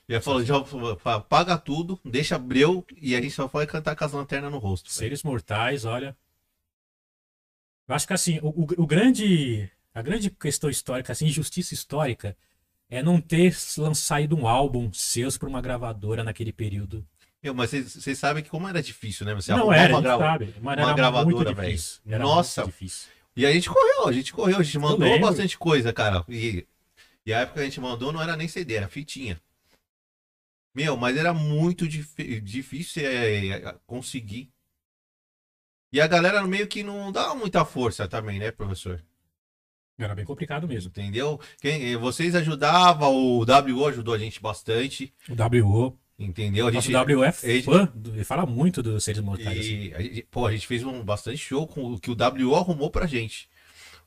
E 0.09 0.15
aí 0.15 0.21
falou, 0.23 0.43
já 0.43 0.55
apaga 1.05 1.59
tudo, 1.59 2.01
deixa 2.05 2.39
breu 2.39 2.85
e 3.01 3.15
a 3.15 3.21
gente 3.21 3.35
só 3.35 3.47
vai 3.47 3.67
cantar 3.67 3.95
com 3.95 4.05
as 4.05 4.13
lanternas 4.13 4.51
no 4.51 4.59
rosto. 4.59 4.85
velho. 4.87 4.95
Seres 4.95 5.23
mortais, 5.23 5.85
olha. 5.85 6.17
Eu 7.87 7.95
acho 7.95 8.07
que 8.07 8.13
assim, 8.13 8.39
o, 8.43 8.49
o, 8.49 8.67
o 8.83 8.87
grande. 8.87 9.71
A 9.95 10.03
grande 10.03 10.31
questão 10.31 10.71
histórica, 10.71 11.13
assim, 11.13 11.27
injustiça 11.27 11.75
histórica, 11.75 12.37
é 12.89 13.03
não 13.03 13.21
ter 13.21 13.57
lan- 13.79 13.95
saído 13.95 14.37
um 14.37 14.47
álbum 14.47 14.93
seus 14.93 15.37
pra 15.37 15.49
uma 15.49 15.61
gravadora 15.61 16.23
naquele 16.23 16.53
período. 16.53 17.05
Meu, 17.43 17.53
mas 17.55 17.71
vocês 17.71 18.19
sabem 18.19 18.43
que 18.43 18.51
como 18.51 18.69
era 18.69 18.83
difícil, 18.83 19.27
né? 19.27 19.35
Você 19.35 19.51
não 19.59 19.73
era, 19.73 19.93
uma 19.93 20.01
grava- 20.03 20.25
sabe. 20.25 20.55
Uma 20.61 20.73
era 20.73 20.83
gravadora, 20.97 21.51
velho. 21.55 21.69
Nossa. 22.25 22.63
E 23.37 23.45
a 23.47 23.53
gente 23.53 23.69
correu, 23.69 24.09
a 24.09 24.13
gente 24.13 24.33
correu, 24.33 24.59
a 24.59 24.63
gente 24.63 24.79
mandou 24.79 24.99
bastante 25.21 25.59
coisa, 25.59 25.93
cara. 25.93 26.25
E, 26.29 26.67
e 27.27 27.33
a 27.33 27.41
época 27.41 27.55
que 27.55 27.61
a 27.61 27.65
gente 27.65 27.81
mandou 27.81 28.13
não 28.13 28.23
era 28.23 28.37
nem 28.37 28.49
CD, 28.49 28.75
era 28.75 28.89
fitinha. 28.89 29.41
Meu, 30.79 30.97
mas 30.97 31.17
era 31.17 31.35
muito 31.35 31.89
dif- 31.89 32.41
difícil 32.41 33.03
é, 33.05 33.47
é, 33.49 33.75
conseguir. 33.85 34.49
E 35.93 36.01
a 36.01 36.07
galera 36.07 36.47
meio 36.47 36.69
que 36.69 36.85
não 36.85 37.11
dá 37.11 37.35
muita 37.35 37.65
força 37.65 38.07
também, 38.07 38.39
né, 38.39 38.53
professor? 38.53 39.03
Era 39.99 40.15
bem 40.15 40.25
complicado 40.25 40.69
mesmo. 40.69 40.89
Entendeu? 40.91 41.41
Quem, 41.61 41.97
vocês 41.97 42.37
ajudavam, 42.37 43.13
o 43.13 43.41
WO 43.41 43.87
ajudou 43.89 44.15
a 44.15 44.19
gente 44.19 44.41
bastante, 44.41 45.13
O 45.29 45.35
WO. 45.35 45.99
entendeu? 46.17 46.69
A 46.69 46.71
Nosso 46.71 46.93
gente, 46.93 47.13
WO 47.15 47.25
é 47.25 47.33
fã, 47.33 47.93
ele 48.15 48.23
fala 48.25 48.47
muito 48.47 48.81
dos 48.85 49.03
seres 49.03 49.21
mortais. 49.21 49.59
assim. 49.59 49.87
e, 49.89 49.95
a 49.95 50.01
gente, 50.01 50.23
pô, 50.31 50.47
a 50.47 50.53
gente 50.53 50.67
fez 50.69 50.85
um 50.85 51.03
bastante 51.03 51.39
show 51.39 51.67
com 51.67 51.95
o 51.95 51.99
que 51.99 52.11
o 52.13 52.17
WO 52.17 52.55
arrumou 52.55 52.89
pra 52.91 53.05
gente. 53.07 53.49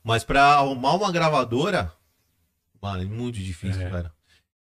Mas 0.02 0.24
pra 0.24 0.42
arrumar 0.54 0.94
uma 0.94 1.12
gravadora, 1.12 1.92
mano, 2.80 3.02
é 3.02 3.04
muito 3.04 3.38
difícil, 3.38 3.82
É. 3.82 3.90
cara. 3.90 4.14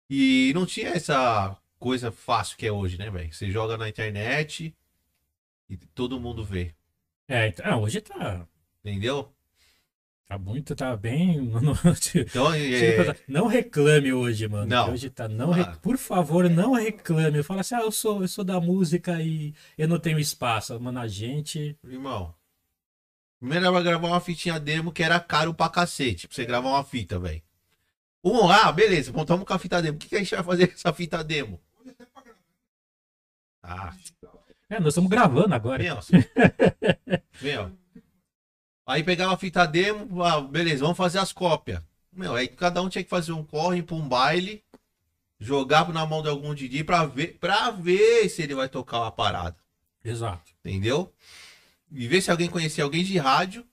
E 0.10 0.52
não 0.56 0.66
tinha 0.66 0.88
essa 0.90 1.56
coisa 1.80 2.12
fácil 2.12 2.58
que 2.58 2.68
é 2.68 2.72
hoje, 2.72 2.98
né, 2.98 3.10
velho? 3.10 3.34
Você 3.34 3.50
joga 3.50 3.78
na 3.78 3.88
internet 3.90 4.76
e 5.70 5.78
todo 5.78 6.20
mundo 6.20 6.44
vê, 6.44 6.74
É, 7.28 7.48
então, 7.48 7.66
ah, 7.68 7.78
hoje 7.78 8.02
tá, 8.02 8.46
entendeu? 8.84 9.32
tá 10.28 10.38
muito, 10.38 10.76
tá 10.76 10.96
bem. 10.96 11.40
no- 11.42 11.62
no- 11.62 11.78
Então, 12.16 12.54
é, 12.54 13.16
Não 13.28 13.48
reclame 13.48 14.14
hoje, 14.14 14.48
mano. 14.48 14.68
Não. 14.68 14.92
Hoje 14.94 15.10
tá. 15.10 15.28
Não 15.28 15.52
Ah. 15.54 15.76
Por 15.82 15.98
favor, 15.98 16.48
não 16.50 16.74
reclame. 16.74 17.42
Fala 17.42 17.62
assim, 17.62 17.74
ah, 17.76 17.82
eu 17.82 17.92
sou, 17.92 18.22
eu 18.22 18.28
sou 18.28 18.44
da 18.44 18.60
música 18.60 19.20
e 19.24 19.54
eu 19.78 19.88
não 19.88 19.98
tenho 20.00 20.20
espaço. 20.20 20.80
Mano, 20.80 21.00
a 21.00 21.08
gente. 21.08 21.76
irmão, 21.84 22.34
Primeiro 23.40 23.66
era 23.68 23.82
gravar 23.82 24.08
uma 24.10 24.20
fitinha 24.20 24.60
demo 24.60 24.92
que 24.92 25.02
era 25.02 25.18
caro 25.20 25.54
pra 25.54 25.70
cacete, 25.70 26.28
pra 26.28 26.36
você 26.36 26.46
gravar 26.46 26.70
uma 26.70 26.84
fita, 26.84 27.18
velho. 27.18 27.42
Lá, 28.24 28.70
beleza, 28.72 29.14
montamos 29.14 29.46
com 29.46 29.54
a 29.54 29.58
fita 29.58 29.82
demo. 29.82 29.96
O 29.96 30.00
que, 30.00 30.10
que 30.10 30.16
a 30.16 30.20
gente 30.20 30.36
vai 30.36 30.44
fazer 30.44 30.68
com 30.68 30.74
essa 30.74 30.92
fita 30.94 31.24
demo? 31.24 31.60
Ah, 33.62 33.96
É, 34.70 34.80
nós 34.80 34.90
estamos 34.90 35.10
gravando 35.10 35.54
agora. 35.54 35.82
meu. 35.84 35.98
meu. 37.42 37.78
Aí 38.86 39.04
pegava 39.04 39.34
a 39.34 39.38
fita 39.38 39.66
demo, 39.68 40.24
ah, 40.24 40.42
beleza, 40.42 40.82
vamos 40.82 40.98
fazer 40.98 41.20
as 41.20 41.32
cópias. 41.32 41.82
Meu, 42.12 42.36
aí 42.36 42.48
cada 42.48 42.82
um 42.82 42.90
tinha 42.90 43.04
que 43.04 43.10
fazer 43.10 43.32
um 43.32 43.44
corre 43.44 43.84
pra 43.84 43.96
um 43.96 44.08
baile, 44.08 44.64
jogar 45.40 45.88
na 45.94 46.06
mão 46.06 46.24
de 46.24 46.30
algum 46.30 46.56
DJ 46.56 46.84
pra 46.84 47.06
ver, 47.06 47.38
pra 47.38 47.70
ver 47.70 48.28
se 48.30 48.42
ele 48.42 48.56
vai 48.56 48.68
tocar 48.68 49.02
uma 49.02 49.12
parada. 49.12 49.56
Exato. 50.04 50.52
Entendeu? 50.66 51.14
E 51.92 52.08
ver 52.08 52.22
se 52.22 52.32
alguém 52.32 52.50
conhecia 52.50 52.84
alguém 52.84 53.04
de 53.04 53.18
rádio 53.18 53.66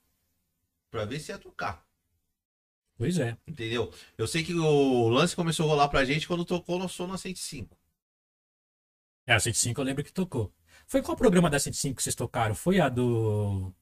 pra 0.91 1.05
ver 1.05 1.19
se 1.19 1.31
ia 1.31 1.37
tocar. 1.37 1.83
Pois 2.97 3.17
é. 3.19 3.37
Entendeu? 3.47 3.91
Eu 4.17 4.27
sei 4.27 4.43
que 4.43 4.53
o 4.53 5.09
lance 5.09 5.35
começou 5.35 5.65
a 5.65 5.69
rolar 5.69 5.87
pra 5.87 6.05
gente 6.05 6.27
quando 6.27 6.45
tocou 6.45 6.79
no 6.79 6.89
Sona 6.89 7.17
105. 7.17 7.75
É, 9.27 9.33
a 9.33 9.39
105 9.39 9.79
eu 9.79 9.85
lembro 9.85 10.03
que 10.03 10.11
tocou. 10.11 10.51
Foi 10.87 11.01
qual 11.01 11.17
programa 11.17 11.49
da 11.49 11.59
105 11.59 11.95
que 11.97 12.01
vocês 12.03 12.15
tocaram? 12.15 12.55
Foi 12.55 12.79
a 12.79 12.87
do 12.89 13.73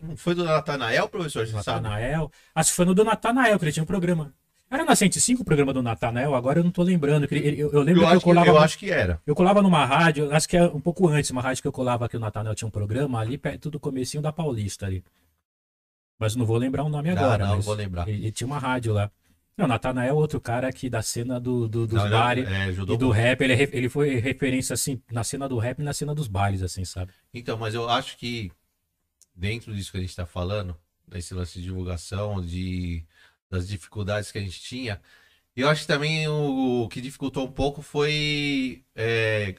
não 0.00 0.16
Foi 0.16 0.34
do 0.34 0.44
Natanael, 0.44 1.08
professor? 1.08 1.46
Natanael? 1.48 2.30
Acho 2.54 2.70
que 2.70 2.76
foi 2.76 2.84
no 2.84 2.94
do 2.94 3.02
Natanael 3.04 3.58
que 3.58 3.64
ele 3.64 3.72
tinha 3.72 3.82
um 3.82 3.86
programa. 3.86 4.32
Era 4.70 4.84
na 4.84 4.94
105 4.94 5.42
o 5.42 5.44
programa 5.44 5.72
do 5.72 5.82
Natanael? 5.82 6.34
Agora 6.34 6.60
eu 6.60 6.64
não 6.64 6.70
tô 6.70 6.82
lembrando. 6.82 7.26
Eu, 7.30 7.72
eu 7.72 7.82
lembro 7.82 8.02
Eu, 8.02 8.04
que 8.04 8.04
eu 8.04 8.08
acho 8.08 8.18
que, 8.18 8.24
colava, 8.24 8.48
eu 8.48 8.58
acho 8.58 8.78
que 8.78 8.90
era. 8.90 9.20
eu 9.26 9.34
colava 9.34 9.60
numa 9.60 9.84
rádio, 9.84 10.32
acho 10.34 10.48
que 10.48 10.56
é 10.56 10.62
um 10.64 10.80
pouco 10.80 11.08
antes, 11.08 11.30
uma 11.30 11.42
rádio 11.42 11.62
que 11.62 11.68
eu 11.68 11.72
colava 11.72 12.08
que 12.08 12.16
o 12.16 12.20
Natanael 12.20 12.54
tinha 12.54 12.68
um 12.68 12.70
programa 12.70 13.18
ali 13.20 13.36
perto 13.36 13.70
do 13.70 13.80
comecinho 13.80 14.22
da 14.22 14.32
Paulista 14.32 14.86
ali. 14.86 15.04
Mas 16.18 16.36
não 16.36 16.46
vou 16.46 16.56
lembrar 16.56 16.84
o 16.84 16.88
nome 16.88 17.10
Não, 17.10 17.18
agora. 17.22 17.38
não, 17.44 17.50
não 17.50 17.56
mas 17.56 17.64
vou 17.66 17.74
lembrar. 17.74 18.08
Ele, 18.08 18.18
ele 18.18 18.32
tinha 18.32 18.46
uma 18.46 18.58
rádio 18.58 18.92
lá. 18.94 19.10
Não, 19.56 19.66
o 19.66 19.68
Natanael 19.68 20.10
é 20.10 20.12
outro 20.12 20.40
cara 20.40 20.68
aqui 20.68 20.88
da 20.88 21.02
cena 21.02 21.38
do, 21.38 21.68
do- 21.68 21.86
dos 21.86 22.02
bares. 22.08 22.48
é, 22.48 22.64
ajudou 22.64 22.96
E 22.96 22.98
do 22.98 23.06
muito. 23.06 23.16
rap, 23.20 23.40
ele, 23.42 23.52
é 23.52 23.68
ele 23.72 23.88
foi 23.88 24.16
referência, 24.16 24.74
assim, 24.74 25.00
na 25.10 25.22
cena 25.22 25.48
do 25.48 25.58
rap 25.58 25.78
e 25.78 25.82
na 25.82 25.92
cena 25.92 26.14
dos 26.14 26.26
bailes, 26.26 26.62
assim, 26.62 26.84
sabe? 26.84 27.12
Então, 27.34 27.58
mas 27.58 27.74
eu 27.74 27.88
acho 27.88 28.16
que 28.16 28.50
dentro 29.34 29.74
disso 29.74 29.92
que 29.92 29.98
a 29.98 30.00
gente 30.00 30.16
tá 30.16 30.26
falando, 30.26 30.76
desse 31.06 31.34
lance 31.34 31.54
de 31.58 31.64
divulgação, 31.64 32.40
de, 32.44 33.04
das 33.50 33.68
dificuldades 33.68 34.32
que 34.32 34.38
a 34.38 34.42
gente 34.42 34.60
tinha, 34.60 35.00
eu 35.56 35.68
acho 35.68 35.82
que 35.82 35.86
também 35.88 36.28
o, 36.28 36.84
o 36.84 36.88
que 36.88 37.00
dificultou 37.00 37.46
um 37.46 37.52
pouco 37.52 37.82
foi 37.82 38.84
é, 38.94 39.54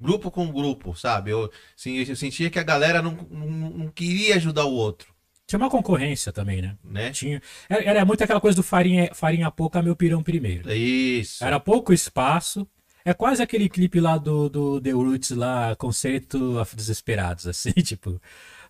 grupo 0.00 0.30
com 0.30 0.52
grupo, 0.52 0.94
sabe? 0.96 1.30
Eu, 1.30 1.50
assim, 1.76 1.96
eu 1.98 2.16
sentia 2.16 2.50
que 2.50 2.58
a 2.58 2.62
galera 2.62 3.02
não, 3.02 3.12
não, 3.30 3.48
não 3.70 3.88
queria 3.90 4.36
ajudar 4.36 4.64
o 4.64 4.72
outro, 4.74 5.14
Tinha 5.46 5.58
uma 5.58 5.70
concorrência 5.70 6.32
também, 6.32 6.62
né? 6.62 6.76
né? 6.82 7.10
Tinha, 7.10 7.40
era, 7.68 7.82
era 7.84 8.04
muito 8.04 8.22
aquela 8.24 8.40
coisa 8.40 8.56
do 8.56 8.62
farinha, 8.62 9.10
farinha 9.14 9.50
pouca, 9.50 9.82
meu 9.82 9.94
pirão 9.94 10.22
primeiro. 10.22 10.70
Isso. 10.72 11.44
Era 11.44 11.60
pouco 11.60 11.92
espaço. 11.92 12.66
É 13.04 13.12
quase 13.12 13.42
aquele 13.42 13.68
clipe 13.68 13.98
lá 14.00 14.16
do, 14.16 14.48
do 14.48 14.80
The 14.80 14.92
Roots 14.92 15.30
lá, 15.32 15.74
Concerto 15.74 16.58
of 16.60 16.76
Desesperados, 16.76 17.48
assim, 17.48 17.72
tipo, 17.82 18.20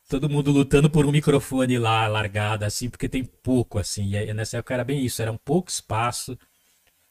todo 0.09 0.29
mundo 0.31 0.51
lutando 0.53 0.91
por 0.91 1.07
um 1.07 1.13
microfone 1.13 1.79
lá 1.79 2.09
largado, 2.09 2.65
assim, 2.65 2.89
porque 2.91 3.09
tem 3.09 3.25
pouco, 3.25 3.79
assim. 3.79 4.15
E 4.15 4.33
nessa 4.35 4.59
época 4.59 4.75
era 4.75 4.85
bem 4.85 5.05
isso, 5.05 5.21
era 5.23 5.33
um 5.33 5.39
pouco 5.39 5.71
espaço. 5.71 6.39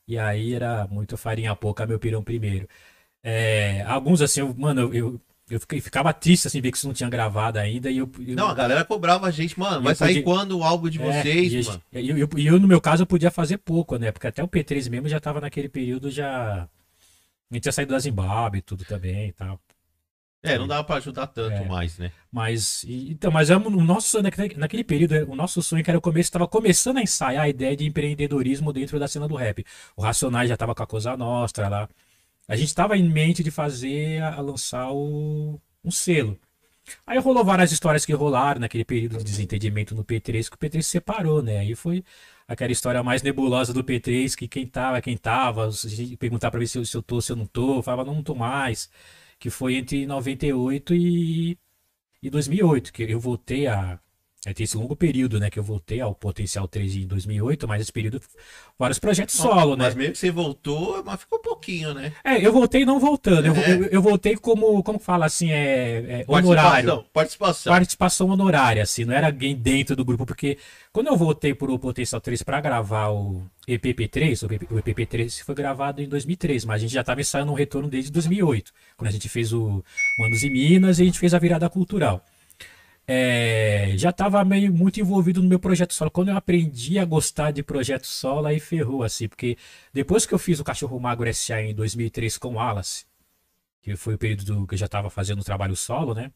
E 0.07 0.17
aí 0.17 0.53
era 0.53 0.87
muito 0.87 1.17
farinha 1.17 1.55
pouca, 1.55 1.85
meu 1.85 1.99
pirão 1.99 2.23
primeiro. 2.23 2.67
É, 3.23 3.83
alguns, 3.83 4.21
assim, 4.21 4.41
eu- 4.41 4.53
mano, 4.55 4.93
eu, 4.93 5.21
eu, 5.55 5.59
fiquei- 5.59 5.81
ficava 5.81 6.11
triste, 6.13 6.47
assim, 6.47 6.59
ver 6.61 6.71
que 6.71 6.77
isso 6.77 6.87
não 6.87 6.93
tinha 6.93 7.09
gravado 7.09 7.59
ainda. 7.59 7.89
E 7.91 7.97
eu, 7.97 8.09
eu- 8.19 8.35
Não, 8.35 8.47
a 8.49 8.53
galera 8.53 8.83
cobrava 8.85 9.27
a 9.27 9.31
gente, 9.31 9.59
mano, 9.59 9.81
vai 9.81 9.93
sair 9.95 10.09
podia- 10.15 10.23
quando 10.23 10.57
o 10.57 10.63
álbum 10.63 10.89
de 10.89 11.01
é, 11.01 11.21
vocês, 11.21 11.53
e 11.53 11.67
mano? 11.69 11.81
E 11.93 12.09
eu, 12.09 12.17
eu- 12.17 12.29
eu, 12.37 12.59
no 12.59 12.67
meu 12.67 12.79
caso, 12.81 13.03
eu 13.03 13.07
podia 13.07 13.29
fazer 13.31 13.57
pouco, 13.57 13.97
né? 13.97 14.11
Porque 14.11 14.27
até 14.27 14.43
o 14.43 14.47
P3 14.47 14.87
mesmo 14.89 15.07
já 15.07 15.19
tava 15.19 15.41
naquele 15.41 15.69
período 15.69 16.09
já. 16.09 16.67
A 17.49 17.53
gente 17.53 17.63
tinha 17.63 17.71
saído 17.71 17.91
da 17.91 17.99
Zimbábue 17.99 18.59
e 18.59 18.61
tudo 18.61 18.85
também 18.85 19.27
e 19.29 19.33
tal. 19.33 19.59
É, 20.43 20.57
não 20.57 20.67
dava 20.67 20.83
pra 20.83 20.95
ajudar 20.95 21.27
tanto 21.27 21.53
É. 21.53 21.65
mais, 21.65 21.99
né? 21.99 22.11
Mas, 22.31 22.83
e- 22.83 23.11
então, 23.11 23.29
mas 23.29 23.51
o 23.51 23.59
nosso 23.59 24.07
sonho 24.07 24.23
naquele, 24.57 24.83
período, 24.83 25.13
o 25.31 25.35
nosso 25.35 25.61
sonho 25.61 25.83
que 25.83 25.91
era 25.91 25.99
o 25.99 26.01
começo, 26.01 26.29
estava 26.29 26.47
começando 26.47 26.97
a 26.97 27.01
ensaiar 27.03 27.43
a 27.43 27.49
ideia 27.49 27.75
de 27.77 27.85
empreendedorismo 27.85 28.73
dentro 28.73 28.97
da 28.97 29.07
cena 29.07 29.27
do 29.27 29.35
rap. 29.35 29.63
O 29.95 30.01
Racionais 30.01 30.47
já 30.49 30.55
estava 30.55 30.73
com 30.73 30.81
a 30.81 30.87
Cosa 30.87 31.15
Nostra 31.15 31.69
lá. 31.69 31.89
A 32.47 32.55
gente 32.55 32.67
estava 32.67 32.97
em 32.97 33.07
mente 33.09 33.43
de 33.43 33.51
fazer, 33.51 34.21
a, 34.21 34.35
a 34.35 34.41
lançar 34.41 34.91
o, 34.91 35.59
um 35.83 35.91
selo. 35.91 36.39
Aí 37.05 37.17
rolou 37.19 37.43
várias 37.45 37.71
histórias 37.71 38.05
que 38.05 38.13
rolaram 38.13 38.61
naquele 38.61 38.83
período 38.85 39.17
de 39.17 39.23
desentendimento 39.23 39.95
no 39.95 40.03
P3, 40.03 40.49
que 40.49 40.55
o 40.55 40.59
P3 40.59 40.81
se 40.81 40.89
separou, 40.89 41.41
né? 41.41 41.59
Aí 41.59 41.75
foi 41.75 42.03
aquela 42.47 42.71
história 42.71 43.03
mais 43.03 43.21
nebulosa 43.21 43.73
do 43.73 43.83
P3, 43.83 44.35
que 44.35 44.47
quem 44.47 44.67
tava, 44.67 45.01
quem 45.01 45.17
tava, 45.17 45.69
perguntar 46.19 46.51
pra 46.51 46.59
ver 46.59 46.67
se 46.67 46.77
eu, 46.77 46.85
se 46.85 46.95
eu 46.97 47.01
tô, 47.01 47.21
se 47.21 47.31
eu 47.31 47.35
não 47.35 47.45
tô, 47.45 47.81
falava, 47.81 48.05
não, 48.05 48.15
não 48.15 48.23
tô 48.23 48.35
mais. 48.35 48.89
Que 49.39 49.49
foi 49.49 49.75
entre 49.75 50.05
98 50.05 50.93
e, 50.95 51.57
e 52.21 52.29
2008, 52.29 52.93
que 52.93 53.03
eu 53.03 53.19
voltei 53.19 53.67
a. 53.67 53.99
Aí 54.43 54.55
tem 54.55 54.63
esse 54.63 54.75
longo 54.75 54.95
período, 54.95 55.39
né? 55.39 55.51
Que 55.51 55.59
eu 55.59 55.63
voltei 55.63 56.01
ao 56.01 56.15
Potencial 56.15 56.67
3 56.67 56.95
em 56.95 57.05
2008, 57.05 57.67
mas 57.67 57.79
esse 57.79 57.91
período, 57.91 58.19
vários 58.77 58.97
projetos 58.97 59.35
solo, 59.35 59.75
né? 59.75 59.85
Mas 59.85 59.93
meio 59.93 60.11
que 60.11 60.17
você 60.17 60.31
voltou, 60.31 61.03
mas 61.05 61.19
ficou 61.19 61.37
pouquinho, 61.37 61.93
né? 61.93 62.11
É, 62.23 62.43
eu 62.43 62.51
voltei 62.51 62.83
não 62.83 62.99
voltando, 62.99 63.45
eu, 63.45 63.55
É. 63.55 63.71
eu, 63.71 63.83
eu 63.85 64.01
voltei 64.01 64.35
como, 64.35 64.81
como 64.81 64.97
fala 64.97 65.27
assim, 65.27 65.51
é, 65.51 66.21
é 66.21 66.25
honorário. 66.27 66.63
Participação, 66.63 67.05
participação. 67.13 67.73
Participação 67.73 68.29
honorária, 68.29 68.81
assim, 68.81 69.05
não 69.05 69.13
era 69.13 69.27
alguém 69.27 69.55
dentro 69.55 69.95
do 69.95 70.03
grupo, 70.03 70.25
porque 70.25 70.57
quando 70.91 71.07
eu 71.07 71.15
voltei 71.15 71.53
pro 71.53 71.77
Potencial 71.77 72.19
3 72.19 72.41
para 72.41 72.59
gravar 72.61 73.09
o 73.09 73.43
EPP3, 73.67 74.49
o 74.49 74.53
EP 74.53 74.71
o 74.71 74.75
EPP3 74.75 75.43
foi 75.43 75.53
gravado 75.53 76.01
em 76.01 76.07
2003, 76.09 76.65
mas 76.65 76.77
a 76.77 76.79
gente 76.79 76.93
já 76.93 77.01
estava 77.01 77.21
ensaiando 77.21 77.51
um 77.51 77.55
retorno 77.55 77.87
desde 77.87 78.11
2008, 78.11 78.71
quando 78.97 79.07
a 79.09 79.11
gente 79.11 79.29
fez 79.29 79.53
o 79.53 79.83
Manos 80.17 80.41
e 80.41 80.49
Minas 80.49 80.97
e 80.97 81.03
a 81.03 81.05
gente 81.05 81.19
fez 81.19 81.35
a 81.35 81.37
virada 81.37 81.69
cultural. 81.69 82.25
É, 83.07 83.93
já 83.97 84.09
estava 84.11 84.43
meio 84.45 84.73
muito 84.73 84.99
envolvido 84.99 85.41
no 85.41 85.49
meu 85.49 85.59
projeto 85.59 85.93
solo. 85.93 86.11
Quando 86.11 86.29
eu 86.29 86.37
aprendi 86.37 86.97
a 86.99 87.05
gostar 87.05 87.51
de 87.51 87.63
projeto 87.63 88.05
solo, 88.07 88.47
aí 88.47 88.59
ferrou, 88.59 89.03
assim, 89.03 89.27
porque 89.27 89.57
depois 89.93 90.25
que 90.25 90.33
eu 90.33 90.39
fiz 90.39 90.59
o 90.59 90.63
Cachorro 90.63 90.99
Magro 90.99 91.27
SA 91.27 91.61
em 91.61 91.73
2003 91.75 92.37
com 92.37 92.49
o 92.49 92.53
Wallace, 92.55 93.05
que 93.81 93.95
foi 93.97 94.15
o 94.15 94.17
período 94.19 94.45
do- 94.45 94.67
que 94.67 94.75
eu 94.75 94.79
já 94.79 94.87
estava 94.87 95.09
fazendo 95.09 95.41
o 95.41 95.45
trabalho 95.45 95.75
solo, 95.75 96.13
né? 96.15 96.31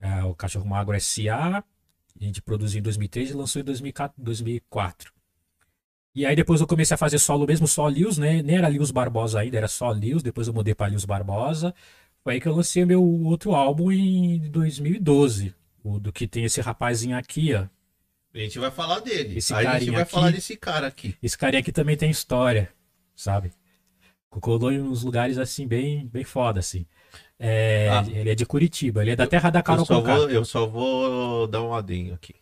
É, 0.00 0.24
o 0.24 0.34
Cachorro 0.34 0.66
Magro 0.68 0.96
SA, 0.96 1.58
a 2.20 2.24
gente 2.24 2.42
produziu 2.42 2.80
em 2.80 2.82
2003 2.82 3.30
e 3.30 3.34
lançou 3.34 3.60
em 3.62 3.64
2004. 3.64 4.22
2004. 4.22 5.12
E 6.14 6.26
aí 6.26 6.34
depois 6.36 6.60
eu 6.60 6.66
comecei 6.66 6.94
a 6.94 6.98
fazer 6.98 7.18
solo 7.18 7.46
mesmo, 7.46 7.68
só 7.68 7.88
Lios, 7.88 8.18
né? 8.18 8.42
Nem 8.42 8.56
era 8.56 8.68
Lios 8.68 8.90
Barbosa 8.90 9.40
ainda, 9.40 9.56
era 9.58 9.68
só 9.68 9.92
Lios, 9.92 10.22
depois 10.22 10.48
eu 10.48 10.54
mudei 10.54 10.74
para 10.74 10.88
Lios 10.88 11.04
Barbosa. 11.04 11.74
Foi 12.24 12.34
aí 12.34 12.40
que 12.40 12.48
eu 12.48 12.54
lancei 12.54 12.84
meu 12.84 13.02
outro 13.04 13.54
álbum 13.54 13.92
em 13.92 14.50
2012. 14.50 15.54
O 15.82 15.98
do 15.98 16.12
que 16.12 16.26
tem 16.26 16.44
esse 16.44 16.60
rapazinho 16.60 17.16
aqui, 17.16 17.54
ó. 17.54 17.66
A 18.32 18.38
gente 18.38 18.58
vai 18.58 18.70
falar 18.70 19.00
dele. 19.00 19.38
Esse 19.38 19.52
Aí 19.54 19.66
a 19.66 19.78
gente 19.78 19.90
vai 19.90 20.02
aqui- 20.02 20.12
falar 20.12 20.30
desse 20.30 20.56
cara 20.56 20.86
aqui. 20.86 21.16
Esse 21.22 21.36
carinha 21.36 21.60
aqui 21.60 21.72
também 21.72 21.96
tem 21.96 22.10
história, 22.10 22.72
sabe? 23.16 23.52
Colou 24.28 24.70
em 24.70 24.80
uns 24.80 25.02
lugares 25.02 25.36
assim, 25.38 25.66
bem, 25.66 26.06
bem 26.06 26.22
foda, 26.22 26.60
assim. 26.60 26.86
É, 27.38 27.88
Ah. 27.88 28.04
Ele 28.08 28.30
é 28.30 28.34
de 28.34 28.46
Curitiba, 28.46 29.02
ele 29.02 29.10
é 29.12 29.16
da 29.16 29.26
terra 29.26 29.50
da 29.50 29.62
Carol 29.62 29.82
Eu 29.82 29.86
só, 29.86 30.00
vou, 30.00 30.30
eu 30.30 30.44
só 30.44 30.66
vou 30.66 31.46
dar 31.48 31.62
um 31.62 31.74
adendo 31.74 32.14
aqui. 32.14 32.34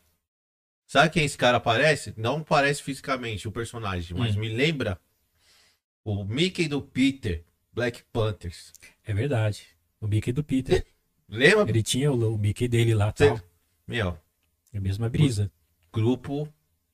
Sabe 0.87 1.11
quem 1.11 1.25
esse 1.25 1.39
cara 1.39 1.59
parece? 1.61 2.13
Não 2.17 2.43
parece 2.43 2.83
fisicamente 2.83 3.47
o 3.49 3.53
personagem, 3.53 4.17
mas 4.17 4.37
Hum. 4.37 4.41
me 4.41 4.49
lembra 4.49 5.01
o 6.05 6.25
Mickey 6.25 6.67
do 6.69 6.83
Peter, 6.83 7.45
Black 7.73 8.03
Panthers. 8.13 8.73
É 9.07 9.15
verdade. 9.15 9.67
O 10.01 10.07
Mickey 10.07 10.33
do 10.33 10.43
Peter. 10.45 10.85
Lembra? 11.29 11.69
Ele 11.69 11.83
tinha 11.83 12.11
o, 12.13 12.35
o 12.35 12.39
Mickey 12.39 12.69
dele 12.69 12.95
lá, 12.95 13.13
Cê- 13.17 13.27
tal. 13.29 13.41
Meu, 13.87 14.17
É 14.73 14.79
a 14.79 14.81
mesma 14.81 15.09
brisa. 15.09 15.51
grupo 15.93 16.49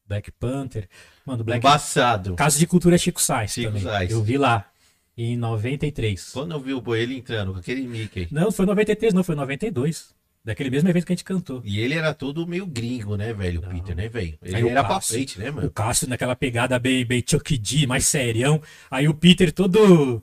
Black 0.06 0.31
Panther. 0.32 0.89
Mano, 1.24 1.44
Black 1.44 1.59
embaçado. 1.65 2.35
Casa 2.35 2.59
de 2.59 2.66
Cultura 2.66 2.94
é 2.97 2.98
Chico 2.98 3.20
Sainz 3.23 3.52
Chico 3.52 3.69
também. 3.69 3.82
Sainz. 3.82 4.11
Eu 4.11 4.23
vi 4.23 4.36
lá, 4.36 4.69
em 5.16 5.36
93. 5.36 6.31
Quando 6.32 6.52
eu 6.52 6.61
vi 6.61 6.74
o 6.74 6.94
ele 6.94 7.16
entrando 7.16 7.52
com 7.52 7.59
aquele 7.59 7.86
Mickey. 7.86 8.28
Não, 8.31 8.51
foi 8.52 8.66
93, 8.66 9.15
não, 9.15 9.23
foi 9.24 9.35
92. 9.35 10.12
Daquele 10.44 10.69
mesmo 10.69 10.90
evento 10.90 11.06
que 11.06 11.12
a 11.12 11.16
gente 11.16 11.24
cantou. 11.24 11.62
E 11.65 11.81
ele 11.81 11.94
era 11.94 12.12
todo 12.12 12.47
meio 12.47 12.66
gringo, 12.66 13.16
né, 13.16 13.32
velho? 13.32 13.61
O 13.61 13.62
Não. 13.62 13.70
Peter, 13.70 13.97
né, 13.97 14.09
velho? 14.11 14.36
Ele 14.43 14.56
Aí 14.56 14.62
o 14.62 14.69
era 14.69 14.85
pra 14.85 14.97
Cássio- 14.97 15.15
frente, 15.15 15.39
né, 15.39 15.51
O 15.51 15.55
mano? 15.55 15.70
Cássio 15.70 16.06
naquela 16.06 16.36
pegada 16.36 16.78
bem, 16.78 17.02
bem 17.02 17.24
Chuck 17.27 17.56
D, 17.56 17.86
mais 17.86 18.05
serião. 18.05 18.61
Aí 18.90 19.09
o 19.09 19.15
Peter 19.15 19.51
todo. 19.51 20.23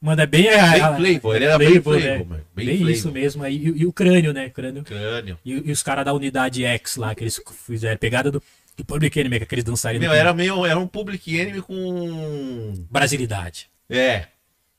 Mano, 0.00 0.22
é 0.22 0.26
bem. 0.26 0.48
a- 0.48 0.92
Bem 0.92 1.18
flavor, 1.18 1.36
ele 1.36 1.44
era 1.44 1.58
flavor, 1.58 1.58
bem 1.58 1.74
né? 1.74 2.08
flavor, 2.10 2.26
mano. 2.28 2.44
Bem, 2.54 2.66
Bem 2.66 2.76
flavor. 2.76 2.92
isso 2.92 3.12
mesmo. 3.12 3.42
Aí, 3.42 3.56
e, 3.56 3.66
e 3.82 3.86
o 3.86 3.92
crânio, 3.92 4.32
né? 4.32 4.48
Crânio. 4.48 4.84
Crânio. 4.84 5.38
E, 5.44 5.52
e 5.68 5.72
os 5.72 5.82
caras 5.82 6.04
da 6.04 6.12
unidade 6.12 6.64
X 6.64 6.96
lá, 6.96 7.14
que 7.14 7.24
eles 7.24 7.40
fizeram. 7.66 7.96
Pegada 7.98 8.30
do, 8.30 8.42
do 8.76 8.84
Public 8.84 9.18
Enemy, 9.18 9.38
com 9.38 9.44
aqueles 9.44 9.64
dançarinos. 9.64 10.06
Meu, 10.06 10.14
era 10.16 10.32
meio. 10.32 10.64
Era 10.64 10.78
um 10.78 10.86
public 10.86 11.36
enemy 11.36 11.60
com. 11.62 12.74
Brasilidade. 12.90 13.68
É. 13.90 14.26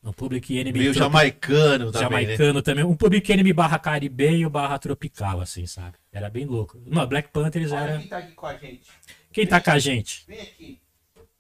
Um 0.02 0.14
Public 0.14 0.58
Enemy 0.58 0.80
Meio 0.80 0.94
tropi- 0.94 1.00
jamaicano 1.00 1.92
também, 1.92 2.10
né? 2.10 2.22
jamaicano 2.22 2.62
também. 2.62 2.84
Um 2.86 2.96
Public 2.96 3.30
Enemy 3.34 3.52
barra 3.52 3.78
caribenho 3.78 4.50
barra 4.50 4.80
tropical, 4.80 5.42
assim, 5.42 5.66
sabe? 5.66 5.96
Era 6.14 6.30
bem 6.30 6.46
louco. 6.46 6.82
Não, 6.86 7.06
Black 7.06 7.28
Panthers 7.34 7.74
Olha 7.74 7.80
era. 7.82 7.98
quem 8.00 8.08
tá 8.08 8.18
aqui 8.20 8.32
com 8.32 8.46
a 8.46 8.54
gente. 8.56 8.82
Quem 9.34 9.46
tá 9.46 9.60
com 9.60 9.72
a 9.72 9.78
gente? 9.78 10.24
Vem 10.26 10.40
aqui. 10.40 10.80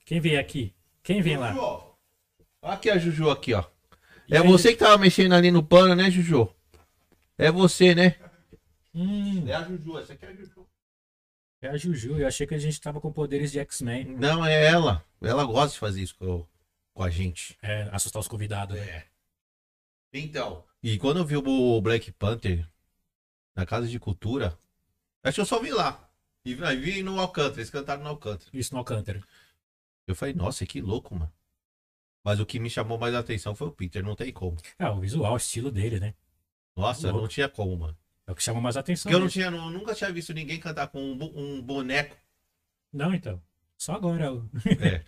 Quem 0.05 0.19
vem 0.19 0.37
aqui? 0.37 0.73
Quem 1.01 1.21
vem 1.21 1.37
lá? 1.37 1.53
Aqui 2.61 2.89
a 2.89 2.97
Juju 2.97 3.29
aqui, 3.29 3.53
ó. 3.53 3.63
E 4.27 4.35
É 4.35 4.39
aí? 4.39 4.47
você 4.47 4.73
que 4.73 4.79
tava 4.79 4.97
mexendo 4.97 5.33
ali 5.33 5.49
no 5.51 5.63
pano, 5.63 5.95
né, 5.95 6.09
Juju? 6.11 6.53
É 7.37 7.51
você, 7.51 7.95
né? 7.95 8.15
Hum, 8.93 9.47
É 9.47 9.53
a 9.55 9.63
Juju, 9.63 9.97
essa 9.97 10.13
aqui 10.13 10.25
é 10.25 10.29
a 10.29 10.33
Juju. 10.33 10.67
é 11.61 11.67
a 11.69 11.77
Juju. 11.77 12.17
Eu 12.19 12.27
achei 12.27 12.45
que 12.45 12.55
a 12.55 12.59
gente 12.59 12.79
tava 12.81 12.99
com 12.99 13.11
poderes 13.11 13.51
de 13.51 13.59
X-Men. 13.59 14.05
Não, 14.05 14.45
é 14.45 14.65
ela. 14.65 15.05
Ela 15.21 15.43
gosta 15.45 15.73
de 15.73 15.79
fazer 15.79 16.01
isso 16.01 16.15
com, 16.17 16.45
com 16.93 17.03
a 17.03 17.09
gente. 17.09 17.57
É, 17.61 17.89
assustar 17.91 18.19
os 18.19 18.27
convidados. 18.27 18.75
né? 18.77 18.85
É. 18.85 19.05
Então, 20.13 20.63
e 20.81 20.97
quando 20.97 21.17
eu 21.17 21.25
vi 21.25 21.37
o 21.37 21.81
Black 21.81 22.11
Panther 22.11 22.67
na 23.55 23.65
Casa 23.65 23.87
de 23.87 23.99
Cultura, 23.99 24.57
acho 25.23 25.35
que 25.35 25.41
eu 25.41 25.45
só 25.45 25.59
vi 25.59 25.71
lá. 25.71 26.09
E 26.43 26.55
vi 26.55 27.03
no 27.03 27.19
Alcântara, 27.19 27.57
eles 27.59 27.69
cantaram 27.69 28.01
no 28.03 28.09
Alcântara. 28.09 28.49
Isso 28.53 28.73
no 28.73 28.79
Alcântara. 28.79 29.21
Eu 30.07 30.15
falei, 30.15 30.33
nossa, 30.33 30.65
que 30.65 30.81
louco, 30.81 31.13
mano. 31.13 31.31
Mas 32.29 32.39
o 32.39 32.45
que 32.45 32.59
me 32.59 32.69
chamou 32.69 32.95
mais 32.99 33.15
a 33.15 33.19
atenção 33.19 33.55
foi 33.55 33.69
o 33.69 33.71
Peter, 33.71 34.03
não 34.03 34.15
tem 34.15 34.31
como. 34.31 34.55
É, 34.77 34.87
o 34.87 34.99
visual, 34.99 35.33
o 35.33 35.37
estilo 35.37 35.71
dele, 35.71 35.99
né? 35.99 36.13
Nossa, 36.75 37.11
não 37.11 37.27
tinha 37.27 37.49
como, 37.49 37.75
mano. 37.75 37.97
É 38.27 38.31
o 38.31 38.35
que 38.35 38.43
chama 38.43 38.61
mais 38.61 38.77
atenção. 38.77 39.09
Porque 39.09 39.15
eu 39.15 39.19
não 39.19 39.27
tinha, 39.27 39.49
nu- 39.49 39.71
nunca 39.71 39.95
tinha 39.95 40.11
visto 40.11 40.31
ninguém 40.31 40.59
cantar 40.59 40.89
com 40.89 41.01
um, 41.01 41.17
bo- 41.17 41.33
um 41.35 41.59
boneco. 41.59 42.15
Não, 42.93 43.15
então. 43.15 43.41
Só 43.75 43.93
agora. 43.95 44.31
o- 44.31 44.47
É. 44.79 45.03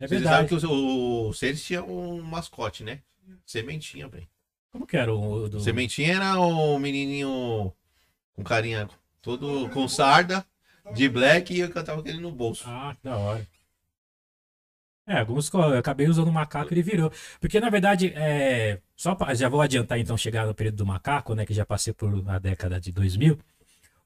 É 0.00 0.08
Vocês 0.08 0.22
sabem 0.22 0.46
verdade. 0.48 0.60
que 0.60 0.66
o, 0.66 1.28
o 1.28 1.34
Seres 1.34 1.62
tinha 1.62 1.84
um 1.84 2.22
mascote, 2.22 2.82
né? 2.82 3.02
Sementinha, 3.44 4.08
velho. 4.08 4.26
Como 4.72 4.86
que 4.86 4.96
era 4.96 5.12
o 5.14 5.46
do... 5.46 5.60
Sementinha 5.60 6.14
era 6.14 6.40
um 6.40 6.78
menininho 6.78 7.70
com 8.32 8.42
carinha 8.42 8.88
todo 9.20 9.68
com 9.68 9.86
sarda, 9.86 10.42
de 10.94 11.06
black, 11.06 11.52
e 11.52 11.60
eu 11.60 11.70
cantava 11.70 12.02
com 12.02 12.08
ele 12.08 12.18
no 12.20 12.32
bolso. 12.32 12.64
Ah, 12.66 12.94
que 12.96 13.04
da 13.04 13.14
hora. 13.18 13.46
É, 15.06 15.18
alguns 15.18 15.52
eu 15.52 15.78
acabei 15.78 16.08
usando 16.08 16.28
o 16.28 16.32
macaco 16.32 16.72
e 16.72 16.74
ele 16.74 16.82
virou. 16.82 17.12
Porque, 17.38 17.60
na 17.60 17.68
verdade, 17.68 18.12
é... 18.16 18.80
só 18.96 19.14
pra... 19.14 19.34
já 19.34 19.48
vou 19.48 19.60
adiantar 19.60 19.98
então 19.98 20.16
chegar 20.16 20.46
no 20.46 20.54
período 20.54 20.76
do 20.76 20.86
macaco, 20.86 21.34
né? 21.34 21.44
Que 21.44 21.52
já 21.52 21.66
passei 21.66 21.92
por 21.92 22.22
a 22.28 22.38
década 22.38 22.80
de 22.80 22.90
2000. 22.90 23.38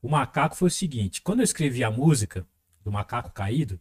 O 0.03 0.09
macaco 0.09 0.57
foi 0.57 0.69
o 0.69 0.71
seguinte: 0.71 1.23
quando 1.23 1.41
eu 1.41 1.45
escrevi 1.45 1.85
a 1.85 1.91
música 1.91 2.47
do 2.85 2.91
Macaco 2.93 3.31
Caído, 3.31 3.79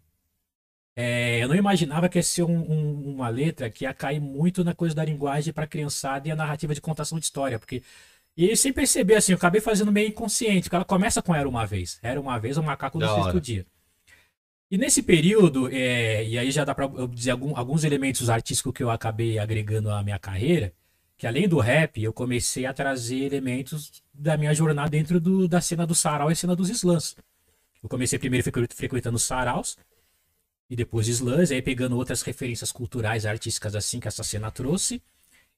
é, 0.95 1.44
eu 1.44 1.48
não 1.48 1.56
imaginava 1.56 2.10
que 2.10 2.18
ia 2.18 2.23
ser 2.23 2.44
um- 2.44 2.72
um- 2.72 3.14
uma 3.15 3.30
letra 3.30 3.69
que 3.69 3.85
ia 3.85 3.94
cair 3.94 4.19
muito 4.19 4.64
na 4.64 4.73
coisa 4.73 4.95
da 4.95 5.06
linguagem 5.06 5.53
para 5.53 5.68
criançada 5.68 6.27
e 6.27 6.31
a 6.31 6.35
narrativa 6.35 6.73
de 6.73 6.81
contação 6.81 7.19
de 7.19 7.26
história. 7.26 7.60
Porque. 7.60 7.84
E 8.35 8.56
sem 8.56 8.72
perceber, 8.72 9.15
assim, 9.15 9.31
eu 9.31 9.38
acabei 9.38 9.60
fazendo 9.61 9.91
meio 9.91 10.10
inconsciente, 10.10 10.64
porque 10.64 10.76
ela 10.76 10.85
começa 10.85 11.22
com 11.23 11.34
Era 11.34 11.49
uma 11.49 11.65
Vez. 11.65 11.99
Era 12.03 12.22
uma 12.22 12.38
vez 12.39 12.57
o 12.57 12.64
macaco 12.64 12.99
do 12.99 13.06
sexto 13.23 13.41
dia. 13.41 13.65
E 14.69 14.77
nesse 14.77 15.02
período, 15.02 15.69
é, 15.72 16.26
e 16.27 16.38
aí 16.38 16.52
já 16.52 16.65
dá 16.65 16.76
para 16.76 16.88
dizer 17.07 17.31
algum- 17.31 17.56
alguns 17.56 17.84
elementos 17.85 18.30
artísticos 18.30 18.73
que 18.73 18.84
eu 18.84 18.89
acabei 18.89 19.39
agregando 19.39 19.89
à 19.89 20.03
minha 20.03 20.19
carreira, 20.19 20.73
que 21.18 21.26
além 21.26 21.48
do 21.48 21.57
rap, 21.60 22.02
eu 22.02 22.11
comecei 22.11 22.65
a 22.65 22.73
trazer 22.73 23.23
elementos 23.23 24.03
da 24.14 24.35
minha 24.38 24.53
jornada 24.53 24.89
dentro 24.89 25.19
do- 25.19 25.48
da 25.48 25.61
cena 25.61 25.88
do 25.88 25.95
sarau 25.95 26.30
e 26.31 26.35
cena 26.35 26.56
dos 26.56 26.69
slams. 26.69 27.15
Eu 27.81 27.88
comecei 27.88 28.19
primeiro 28.19 28.44
frequ- 28.44 28.73
frequentando 28.73 29.18
saraus, 29.18 29.77
e 30.69 30.76
depois 30.76 31.07
slams, 31.07 31.49
aí 31.52 31.61
pegando 31.61 31.95
outras 31.95 32.22
referências 32.22 32.72
culturais, 32.72 33.26
artísticas 33.26 33.73
assim 33.73 34.02
que 34.02 34.07
essa 34.07 34.22
cena 34.23 34.52
trouxe. 34.52 35.02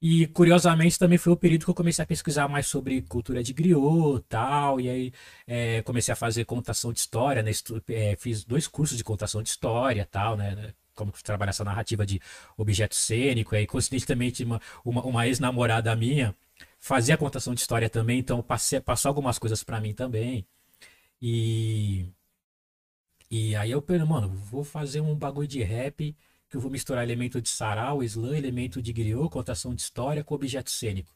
E 0.01 0.27
curiosamente 0.27 0.97
também 0.97 1.17
foi 1.17 1.33
o 1.33 1.37
período 1.37 1.65
que 1.65 1.71
eu 1.71 1.75
comecei 1.75 2.01
a 2.03 2.05
pesquisar 2.07 2.47
mais 2.47 2.67
sobre 2.67 3.01
cultura 3.01 3.43
de 3.43 3.51
griot 3.53 4.23
tal, 4.29 4.79
e 4.79 4.89
aí 4.89 5.13
é, 5.45 5.81
comecei 5.81 6.13
a 6.13 6.15
fazer 6.15 6.45
contação 6.45 6.93
de 6.93 6.99
história, 6.99 7.43
né? 7.43 7.51
é, 7.89 8.15
fiz 8.15 8.45
dois 8.45 8.65
cursos 8.67 8.97
de 8.97 9.03
contação 9.03 9.43
de 9.43 9.49
história 9.49 10.07
tal, 10.09 10.37
né? 10.37 10.55
né, 10.55 10.73
Como 10.95 11.11
trabalhar 11.11 11.49
essa 11.49 11.65
narrativa 11.65 12.05
de 12.05 12.21
objeto 12.57 12.95
cênico, 12.95 13.53
e 13.55 13.59
aí 13.59 13.67
coincidentemente 13.67 14.43
uma, 14.45 14.61
uma, 14.85 15.03
uma 15.05 15.27
ex-namorada 15.27 15.93
minha 15.95 16.33
fazia 16.79 17.17
contação 17.17 17.53
de 17.53 17.61
história 17.61 17.89
também, 17.89 18.19
então 18.19 18.41
passei, 18.41 18.79
passou 18.79 19.09
algumas 19.09 19.37
coisas 19.39 19.63
pra 19.63 19.81
mim 19.81 19.93
também. 19.93 20.45
E 21.21 22.05
e 23.31 23.55
aí 23.55 23.71
eu 23.71 23.81
pensei, 23.81 24.05
mano, 24.05 24.29
vou 24.29 24.63
fazer 24.63 25.01
um 25.01 25.15
bagulho 25.15 25.47
de 25.47 25.61
rap 25.61 26.15
que 26.49 26.57
eu 26.57 26.61
vou 26.61 26.71
misturar 26.71 27.03
elemento 27.03 27.41
de 27.41 27.49
sarau, 27.49 28.03
slam, 28.03 28.35
elemento 28.35 28.81
de 28.81 28.91
griot, 28.91 29.29
contação 29.29 29.75
de 29.75 29.81
história 29.81 30.23
com 30.23 30.33
objeto 30.35 30.71
cênico. 30.71 31.13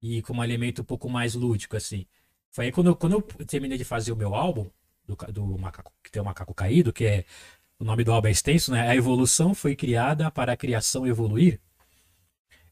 E 0.00 0.22
com 0.22 0.34
um 0.34 0.44
elemento 0.44 0.82
um 0.82 0.84
pouco 0.84 1.08
mais 1.10 1.34
lúdico, 1.34 1.76
assim. 1.76 2.06
Foi 2.50 2.66
aí 2.66 2.72
quando 2.72 2.88
eu, 2.88 2.96
quando 2.96 3.14
eu 3.14 3.22
terminei 3.46 3.76
de 3.76 3.84
fazer 3.84 4.12
o 4.12 4.16
meu 4.16 4.34
álbum, 4.34 4.70
do, 5.04 5.16
do 5.32 5.58
macaco, 5.58 5.92
que 6.02 6.10
tem 6.10 6.20
o 6.20 6.24
Macaco 6.24 6.54
Caído, 6.54 6.92
que 6.92 7.04
é. 7.04 7.24
O 7.80 7.84
nome 7.84 8.02
do 8.02 8.12
álbum 8.12 8.26
é 8.26 8.32
extenso, 8.32 8.72
né? 8.72 8.88
A 8.88 8.96
evolução 8.96 9.54
foi 9.54 9.76
criada 9.76 10.30
para 10.32 10.52
a 10.52 10.56
criação 10.56 11.06
evoluir. 11.06 11.60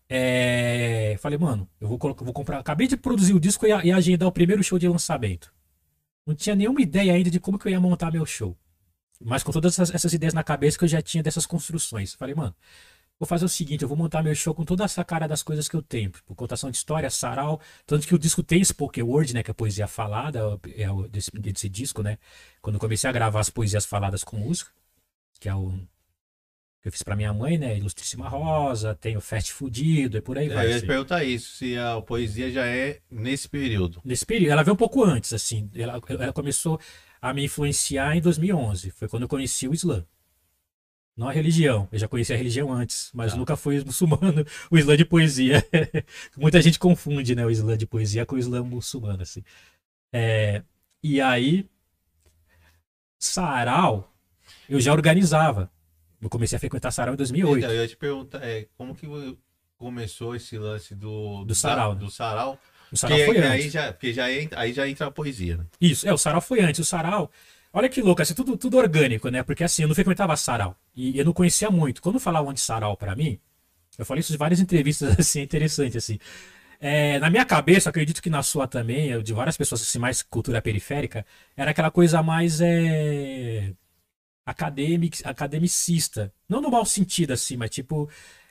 É, 0.09 1.17
falei, 1.21 1.39
mano, 1.39 1.69
eu 1.81 1.87
vou, 1.87 1.97
vou 1.99 2.33
comprar. 2.33 2.59
Acabei 2.59 2.89
de 2.89 2.97
produzir 2.97 3.33
o 3.33 3.39
disco 3.39 3.67
e, 3.67 3.71
e 3.71 3.93
agendar 3.93 4.29
o 4.29 4.33
primeiro 4.33 4.65
show 4.65 4.81
de 4.81 4.89
lançamento. 4.89 5.55
Não 6.27 6.35
tinha 6.35 6.57
nenhuma 6.57 6.83
ideia 6.83 7.13
ainda 7.13 7.31
de 7.31 7.39
como 7.39 7.57
que 7.57 7.69
eu 7.69 7.73
ia 7.73 7.81
montar 7.81 8.11
meu 8.11 8.27
show. 8.27 8.57
Mas 9.21 9.43
com 9.43 9.53
todas 9.53 9.73
essas, 9.73 9.95
essas 9.95 10.13
ideias 10.13 10.35
na 10.35 10.45
cabeça 10.45 10.79
que 10.79 10.85
eu 10.85 10.89
já 10.89 11.01
tinha 11.01 11.23
dessas 11.23 11.47
construções. 11.47 12.15
Falei, 12.15 12.35
mano, 12.35 12.55
vou 13.19 13.27
fazer 13.27 13.45
o 13.47 13.49
seguinte, 13.49 13.83
eu 13.83 13.89
vou 13.89 13.97
montar 13.97 14.23
meu 14.23 14.35
show 14.35 14.55
com 14.55 14.65
toda 14.65 14.85
essa 14.85 15.03
cara 15.05 15.27
das 15.27 15.43
coisas 15.43 15.69
que 15.69 15.75
eu 15.77 15.83
tenho. 15.83 16.11
Tipo, 16.11 16.35
contação 16.35 16.71
de 16.71 16.77
história, 16.77 17.09
sarau. 17.09 17.61
Tanto 17.87 18.07
que 18.07 18.15
o 18.15 18.19
disco 18.19 18.43
tem 18.43 18.63
spoken 18.63 19.05
word, 19.05 19.33
né? 19.35 19.43
Que 19.43 19.51
é 19.51 19.53
a 19.53 19.55
poesia 19.55 19.87
falada, 19.87 20.59
é 20.77 20.91
o 20.91 21.09
desse, 21.09 21.31
desse 21.33 21.69
disco, 21.69 22.03
né? 22.03 22.19
Quando 22.61 22.77
eu 22.77 22.81
comecei 22.81 23.09
a 23.09 23.13
gravar 23.13 23.41
as 23.41 23.49
poesias 23.51 23.87
faladas 23.87 24.23
com 24.23 24.37
música, 24.37 24.71
que 25.41 25.49
é 25.49 25.55
o 25.55 25.73
que 26.83 26.89
eu 26.89 26.93
fiz 26.93 27.03
pra 27.03 27.17
minha 27.17 27.33
mãe, 27.33 27.59
né? 27.59 27.77
Ilustríssima 27.79 28.29
Rosa, 28.29 28.95
tem 28.95 29.17
o 29.17 29.21
Fast 29.21 29.51
Fudido, 29.53 30.19
e 30.19 30.21
por 30.21 30.39
aí 30.39 30.49
É, 30.49 30.55
vai. 30.55 30.67
eu 30.67 30.69
ia 30.71 30.77
assim. 30.77 30.85
te 30.85 30.89
perguntar 30.89 31.25
isso, 31.25 31.57
se 31.57 31.77
a 31.77 32.01
poesia 32.01 32.49
já 32.53 32.65
é 32.67 33.01
nesse 33.11 33.49
período. 33.49 34.01
Nesse 34.05 34.25
período, 34.25 34.53
ela 34.53 34.63
veio 34.63 34.75
um 34.75 34.79
pouco 34.79 35.03
antes, 35.03 35.33
assim. 35.33 35.69
Ela, 35.75 36.01
ela 36.09 36.33
começou 36.33 36.79
a 37.21 37.33
me 37.35 37.45
influenciar 37.45 38.17
em 38.17 38.21
2011. 38.21 38.91
Foi 38.91 39.09
quando 39.09 39.23
eu 39.23 39.29
conheci 39.29 39.67
o 39.69 39.75
Islã. 39.75 40.05
Não 41.17 41.29
a 41.29 41.33
religião. 41.33 41.89
Eu 41.91 41.99
já 41.99 42.07
conhecia 42.07 42.35
a 42.35 42.39
religião 42.39 42.71
antes, 42.73 43.11
mas 43.15 43.33
Tá. 43.33 43.39
nunca 43.39 43.57
fui 43.57 43.83
muçulmano. 43.85 44.45
O 44.71 44.77
Islã 44.77 44.97
de 44.97 45.05
poesia. 45.05 45.65
Muita 46.37 46.61
gente 46.61 46.79
confunde, 46.79 47.35
né? 47.35 47.45
O 47.47 47.51
Islã 47.51 47.77
de 47.77 47.87
poesia 47.87 48.27
com 48.27 48.37
o 48.37 48.39
Islã 48.39 48.63
muçulmano, 48.63 49.23
assim. 49.23 49.43
É, 50.13 50.63
e 51.03 51.21
aí, 51.21 51.69
sarau, 53.19 54.13
eu 54.69 54.81
já 54.81 54.93
organizava. 54.93 55.71
Eu 56.21 56.29
comecei 56.31 56.57
a 56.57 56.61
frequentar 56.61 56.91
sarau 56.91 57.15
em 57.15 57.17
2008. 57.17 57.59
Então, 57.59 57.71
eu 57.71 57.83
ia 57.83 57.89
te 57.89 57.97
perguntar, 57.97 58.43
é, 58.43 58.67
como 58.77 58.95
que 58.95 59.07
começou 59.77 60.35
esse 60.35 60.57
lance 60.59 60.95
do, 60.95 61.45
Do 61.45 61.55
sarau, 61.55 61.95
né? 61.95 62.01
Do 62.01 62.11
sarau. 62.11 62.59
O 62.91 62.97
sarau 62.97 63.19
Porque 63.19 63.25
foi 63.25 63.39
aí 63.43 63.69
antes. 63.69 63.73
já, 63.73 63.93
porque 63.93 64.13
já 64.13 64.33
entra, 64.33 64.61
aí 64.61 64.73
já 64.73 64.89
entra 64.89 65.07
a 65.07 65.11
poesia, 65.11 65.57
né? 65.57 65.67
Isso, 65.81 66.09
é, 66.09 66.13
o 66.13 66.19
sarau 66.19 66.41
foi 66.41 66.61
antes. 66.61 66.81
O 66.81 66.85
sarau, 66.85 67.31
olha 67.73 67.89
que 67.89 68.01
louco, 68.01 68.23
assim, 68.23 68.35
tudo, 68.35 68.57
tudo 68.57 68.77
orgânico, 68.79 69.29
né? 69.29 69.43
Porque 69.43 69.65
assim, 69.65 69.83
eu 69.83 69.89
não 69.89 69.95
frequentava 69.95 70.37
sarau. 70.37 70.77
E 70.95 71.19
eu 71.19 71.25
não 71.25 71.33
conhecia 71.33 71.71
muito. 71.71 72.01
Quando 72.03 72.21
falavam 72.21 72.53
de 72.53 72.61
sarau 72.61 72.97
pra 72.97 73.17
mim, 73.17 73.39
eu 73.99 74.05
falei 74.05 74.21
isso 74.21 74.35
em 74.35 74.37
várias 74.37 74.61
entrevistas, 74.61 75.19
assim, 75.19 75.41
interessante, 75.43 75.99
assim. 75.99 76.19
É, 76.79 77.19
na 77.19 77.31
minha 77.31 77.45
cabeça, 77.45 77.89
acredito 77.91 78.23
que 78.23 78.29
na 78.31 78.43
sua 78.43 78.67
também, 78.69 79.21
de 79.23 79.33
várias 79.33 79.57
pessoas 79.57 79.81
assim, 79.83 79.99
mais 79.99 80.23
cultura 80.23 80.61
periférica, 80.61 81.25
era 81.57 81.71
aquela 81.71 81.91
coisa 81.91 82.23
mais 82.23 82.61
é, 82.61 83.73
acadêmic, 84.45 85.21
academicista. 85.25 86.33
Não 86.49 86.61
no 86.61 86.71
mau 86.71 86.85
sentido, 86.85 87.33
assim, 87.33 87.57
mas 87.57 87.71
tipo. 87.71 88.09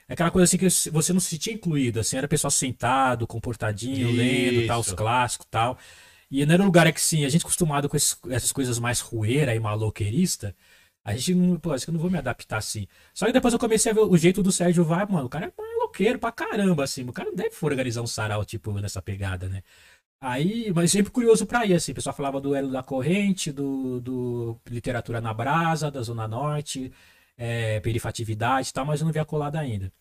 Aquela 0.08 0.30
coisa 0.30 0.44
assim 0.44 0.56
que 0.58 0.68
você 0.90 1.12
não 1.12 1.20
se 1.20 1.30
sentia 1.30 1.52
incluído, 1.52 1.98
assim, 2.00 2.16
era 2.16 2.28
pessoal 2.28 2.50
sentado, 2.50 3.26
comportadinho, 3.26 4.10
lendo, 4.12 4.64
tal, 4.66 4.80
os 4.80 4.86
Isso. 4.86 4.96
clássicos 4.96 5.46
tal. 5.50 5.76
E 6.30 6.44
não 6.46 6.54
era 6.54 6.62
um 6.62 6.66
lugar 6.66 6.92
que, 6.92 7.00
sim, 7.00 7.24
a 7.24 7.28
gente 7.28 7.42
acostumado 7.44 7.88
com 7.88 7.96
esses- 7.96 8.18
essas 8.30 8.52
coisas 8.52 8.78
mais 8.78 9.00
rueira 9.00 9.54
e 9.54 9.60
maloqueirista, 9.60 10.54
a 11.04 11.14
gente 11.14 11.34
não, 11.34 11.56
pô, 11.58 11.72
acho 11.72 11.84
que 11.86 11.90
eu 11.90 11.94
não 11.94 12.00
vou 12.00 12.10
me 12.10 12.18
adaptar 12.18 12.58
assim. 12.58 12.86
Só 13.14 13.26
que 13.26 13.32
depois 13.32 13.52
eu 13.54 13.60
comecei 13.60 13.92
a 13.92 13.94
ver 13.94 14.00
o 14.02 14.16
jeito 14.16 14.42
do 14.42 14.50
Sérgio 14.52 14.84
vai, 14.84 15.06
mano, 15.06 15.26
o 15.26 15.28
cara 15.28 15.46
é 15.46 15.52
maloqueiro 15.62 16.18
pra 16.18 16.32
caramba, 16.32 16.84
assim, 16.84 17.04
o 17.04 17.12
cara 17.12 17.28
não 17.30 17.36
deve 17.36 17.54
organizar 17.62 18.02
um 18.02 18.06
sarau, 18.06 18.44
tipo, 18.44 18.72
nessa 18.80 19.00
pegada, 19.02 19.48
né? 19.48 19.62
Aí, 20.20 20.72
mas 20.74 20.90
sempre 20.92 21.12
curioso 21.12 21.46
pra 21.46 21.66
ir, 21.66 21.74
assim, 21.74 21.92
o 21.92 21.94
pessoal 21.94 22.14
falava 22.16 22.40
do 22.40 22.54
Elo 22.54 22.70
da 22.72 22.82
Corrente, 22.82 23.52
do, 23.52 24.00
do 24.00 24.60
Literatura 24.70 25.20
na 25.20 25.34
Brasa, 25.34 25.90
da 25.90 26.02
Zona 26.02 26.26
Norte, 26.26 26.90
é, 27.36 27.80
Perifatividade 27.80 28.70
e 28.70 28.72
tal, 28.72 28.84
mas 28.84 29.02
não 29.02 29.12
via 29.12 29.24
colado 29.24 29.56
ainda. 29.56 29.92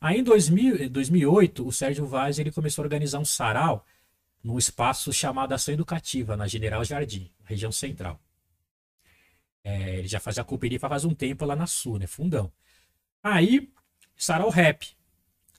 Aí 0.00 0.18
em 0.18 0.22
2000, 0.22 0.84
em 0.84 0.88
2008, 0.88 1.66
o 1.66 1.72
Sérgio 1.72 2.06
Vaz 2.06 2.38
ele 2.38 2.50
começou 2.50 2.82
a 2.82 2.86
organizar 2.86 3.18
um 3.18 3.24
sarau 3.24 3.84
num 4.42 4.58
espaço 4.58 5.12
chamado 5.12 5.52
Ação 5.52 5.74
Educativa, 5.74 6.36
na 6.36 6.46
General 6.46 6.82
Jardim, 6.84 7.30
região 7.44 7.70
central. 7.70 8.18
É, 9.62 9.98
ele 9.98 10.08
já 10.08 10.18
fazia 10.18 10.42
companhia 10.42 10.80
faz 10.80 11.04
um 11.04 11.14
tempo 11.14 11.44
lá 11.44 11.54
na 11.54 11.66
Sul, 11.66 11.98
né? 11.98 12.06
Fundão. 12.06 12.50
Aí, 13.22 13.70
sarau 14.16 14.48
rap. 14.48 14.96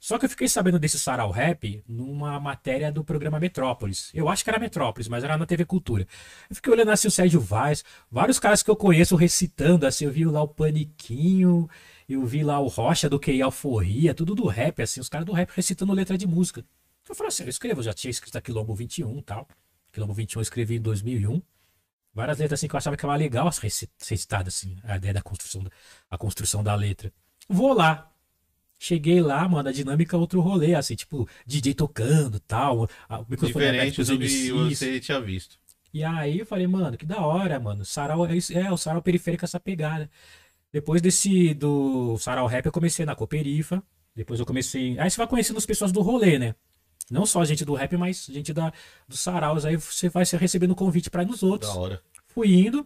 Só 0.01 0.17
que 0.17 0.25
eu 0.25 0.29
fiquei 0.29 0.49
sabendo 0.49 0.79
desse 0.79 0.97
sarau 0.97 1.29
rap 1.29 1.83
numa 1.87 2.39
matéria 2.39 2.91
do 2.91 3.03
programa 3.03 3.39
Metrópolis. 3.39 4.09
Eu 4.15 4.27
acho 4.27 4.43
que 4.43 4.49
era 4.49 4.57
Metrópolis, 4.57 5.07
mas 5.07 5.23
era 5.23 5.37
na 5.37 5.45
TV 5.45 5.63
Cultura. 5.63 6.07
Eu 6.49 6.55
fiquei 6.55 6.73
olhando 6.73 6.89
assim 6.89 7.07
o 7.07 7.11
Sérgio 7.11 7.39
Vaz, 7.39 7.83
vários 8.09 8.39
caras 8.39 8.63
que 8.63 8.71
eu 8.71 8.75
conheço 8.75 9.15
recitando, 9.15 9.85
assim, 9.85 10.05
eu 10.05 10.11
vi 10.11 10.25
lá 10.25 10.41
o 10.41 10.47
Paniquinho, 10.47 11.69
eu 12.09 12.25
vi 12.25 12.43
lá 12.43 12.59
o 12.59 12.67
Rocha 12.67 13.07
do 13.07 13.19
QI 13.19 13.43
Alforria, 13.43 14.15
tudo 14.15 14.33
do 14.33 14.47
rap, 14.47 14.81
assim, 14.81 14.99
os 14.99 15.07
caras 15.07 15.23
do 15.23 15.33
rap 15.33 15.51
recitando 15.51 15.93
letra 15.93 16.17
de 16.17 16.25
música. 16.25 16.65
Eu 17.07 17.13
falei 17.13 17.27
assim, 17.27 17.43
eu 17.43 17.49
escrevo, 17.49 17.81
eu 17.81 17.83
já 17.83 17.93
tinha 17.93 18.09
escrito 18.09 18.35
a 18.35 18.41
Quilombo 18.41 18.73
21 18.73 19.19
e 19.19 19.21
tal. 19.21 19.47
Quilombo 19.93 20.15
21 20.15 20.39
eu 20.39 20.41
escrevi 20.41 20.77
em 20.77 20.81
2001. 20.81 21.39
Várias 22.11 22.39
letras 22.39 22.59
assim 22.59 22.67
que 22.67 22.73
eu 22.73 22.79
achava 22.79 22.97
que 22.97 23.05
era 23.05 23.15
legal 23.15 23.47
recitada 23.99 24.47
assim, 24.47 24.77
a 24.83 24.97
ideia 24.97 25.13
da 25.13 25.21
construção, 25.21 25.63
a 26.09 26.17
construção 26.17 26.63
da 26.63 26.73
letra. 26.73 27.13
Vou 27.47 27.71
lá, 27.73 28.10
Cheguei 28.83 29.21
lá, 29.21 29.47
mano, 29.47 29.69
a 29.69 29.71
dinâmica 29.71 30.17
é 30.17 30.19
outro 30.19 30.41
rolê, 30.41 30.73
assim, 30.73 30.95
tipo, 30.95 31.29
DJ 31.45 31.75
tocando 31.75 32.39
tal, 32.39 32.89
o 33.07 33.25
microfone 33.29 33.65
Diferente 33.65 34.03
do 34.03 34.17
que 34.17 34.75
você 34.75 34.99
tinha 34.99 35.21
visto. 35.21 35.59
E 35.93 36.03
aí 36.03 36.39
eu 36.39 36.47
falei, 36.47 36.65
mano, 36.65 36.97
que 36.97 37.05
da 37.05 37.21
hora, 37.21 37.59
mano. 37.59 37.85
Sarau 37.85 38.25
é, 38.25 38.39
é 38.55 38.71
o 38.71 38.77
sarau 38.77 38.99
periférico 38.99 39.45
essa 39.45 39.59
pegada. 39.59 40.09
Depois 40.73 40.99
desse 40.99 41.53
do 41.53 42.17
sarau 42.17 42.47
rap 42.47 42.65
eu 42.65 42.71
comecei 42.71 43.05
na 43.05 43.13
Coperifa. 43.13 43.83
Depois 44.15 44.39
eu 44.39 44.47
comecei. 44.47 44.97
Aí 44.97 45.11
você 45.11 45.17
vai 45.17 45.27
conhecendo 45.27 45.57
as 45.57 45.65
pessoas 45.67 45.91
do 45.91 46.01
rolê, 46.01 46.39
né? 46.39 46.55
Não 47.07 47.27
só 47.27 47.45
gente 47.45 47.63
do 47.63 47.75
rap, 47.75 47.95
mas 47.97 48.25
gente 48.25 48.51
da, 48.51 48.73
dos 49.07 49.19
saraus. 49.19 49.63
Aí 49.63 49.75
você 49.75 50.09
vai 50.09 50.25
se 50.25 50.35
recebendo 50.37 50.73
convite 50.73 51.07
para 51.07 51.21
ir 51.21 51.27
nos 51.27 51.43
outros. 51.43 51.71
Da 51.71 51.79
hora. 51.79 52.01
Fui 52.29 52.51
indo. 52.51 52.83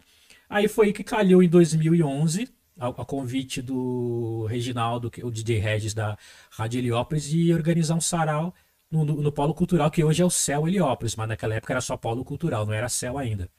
Aí 0.50 0.68
foi 0.68 0.92
que 0.92 1.06
calhou 1.06 1.42
em 1.42 1.48
2011 1.48 2.50
a, 2.80 2.88
a, 2.88 3.06
convite 3.06 3.62
do 3.62 4.46
Reginaldo, 4.48 5.12
o 5.24 5.32
DJ 5.32 5.60
Regis 5.60 5.94
da 5.94 6.18
Rádio 6.52 6.80
Heliópolis, 6.80 7.32
e 7.34 7.54
organizar 7.54 7.96
um 7.96 8.02
sarau 8.02 8.54
no, 8.90 9.06
no, 9.06 9.22
no, 9.22 9.32
Polo 9.32 9.54
Cultural, 9.54 9.90
que 9.90 10.04
hoje 10.04 10.22
é 10.22 10.26
o 10.26 10.30
Céu 10.30 10.68
Heliópolis, 10.68 11.16
mas 11.16 11.28
naquela 11.28 11.56
época 11.56 11.74
era 11.74 11.82
só 11.82 11.98
Polo 11.98 12.24
Cultural, 12.24 12.66
não 12.66 12.74
era 12.74 12.90
Céu 12.90 13.18
ainda. 13.18 13.50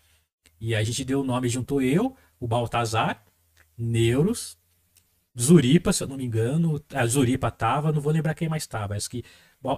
E 0.61 0.75
a 0.75 0.83
gente 0.83 1.05
deu 1.05 1.21
o 1.21 1.25
nome, 1.25 1.49
juntou 1.49 1.83
eu, 1.83 2.17
o 2.41 2.47
Baltazar, 2.47 3.25
Neuros, 3.77 4.59
Zuripa, 5.39 5.93
se 5.93 6.03
eu 6.03 6.09
não 6.09 6.17
me 6.17 6.25
engano. 6.25 6.83
A 6.95 7.07
Zuripa 7.07 7.51
tava, 7.51 7.93
não 7.93 8.01
vou 8.01 8.13
lembrar 8.13 8.35
quem 8.35 8.49
mais 8.49 8.67
tava. 8.67 8.97
Acho 8.97 9.11
que 9.11 9.25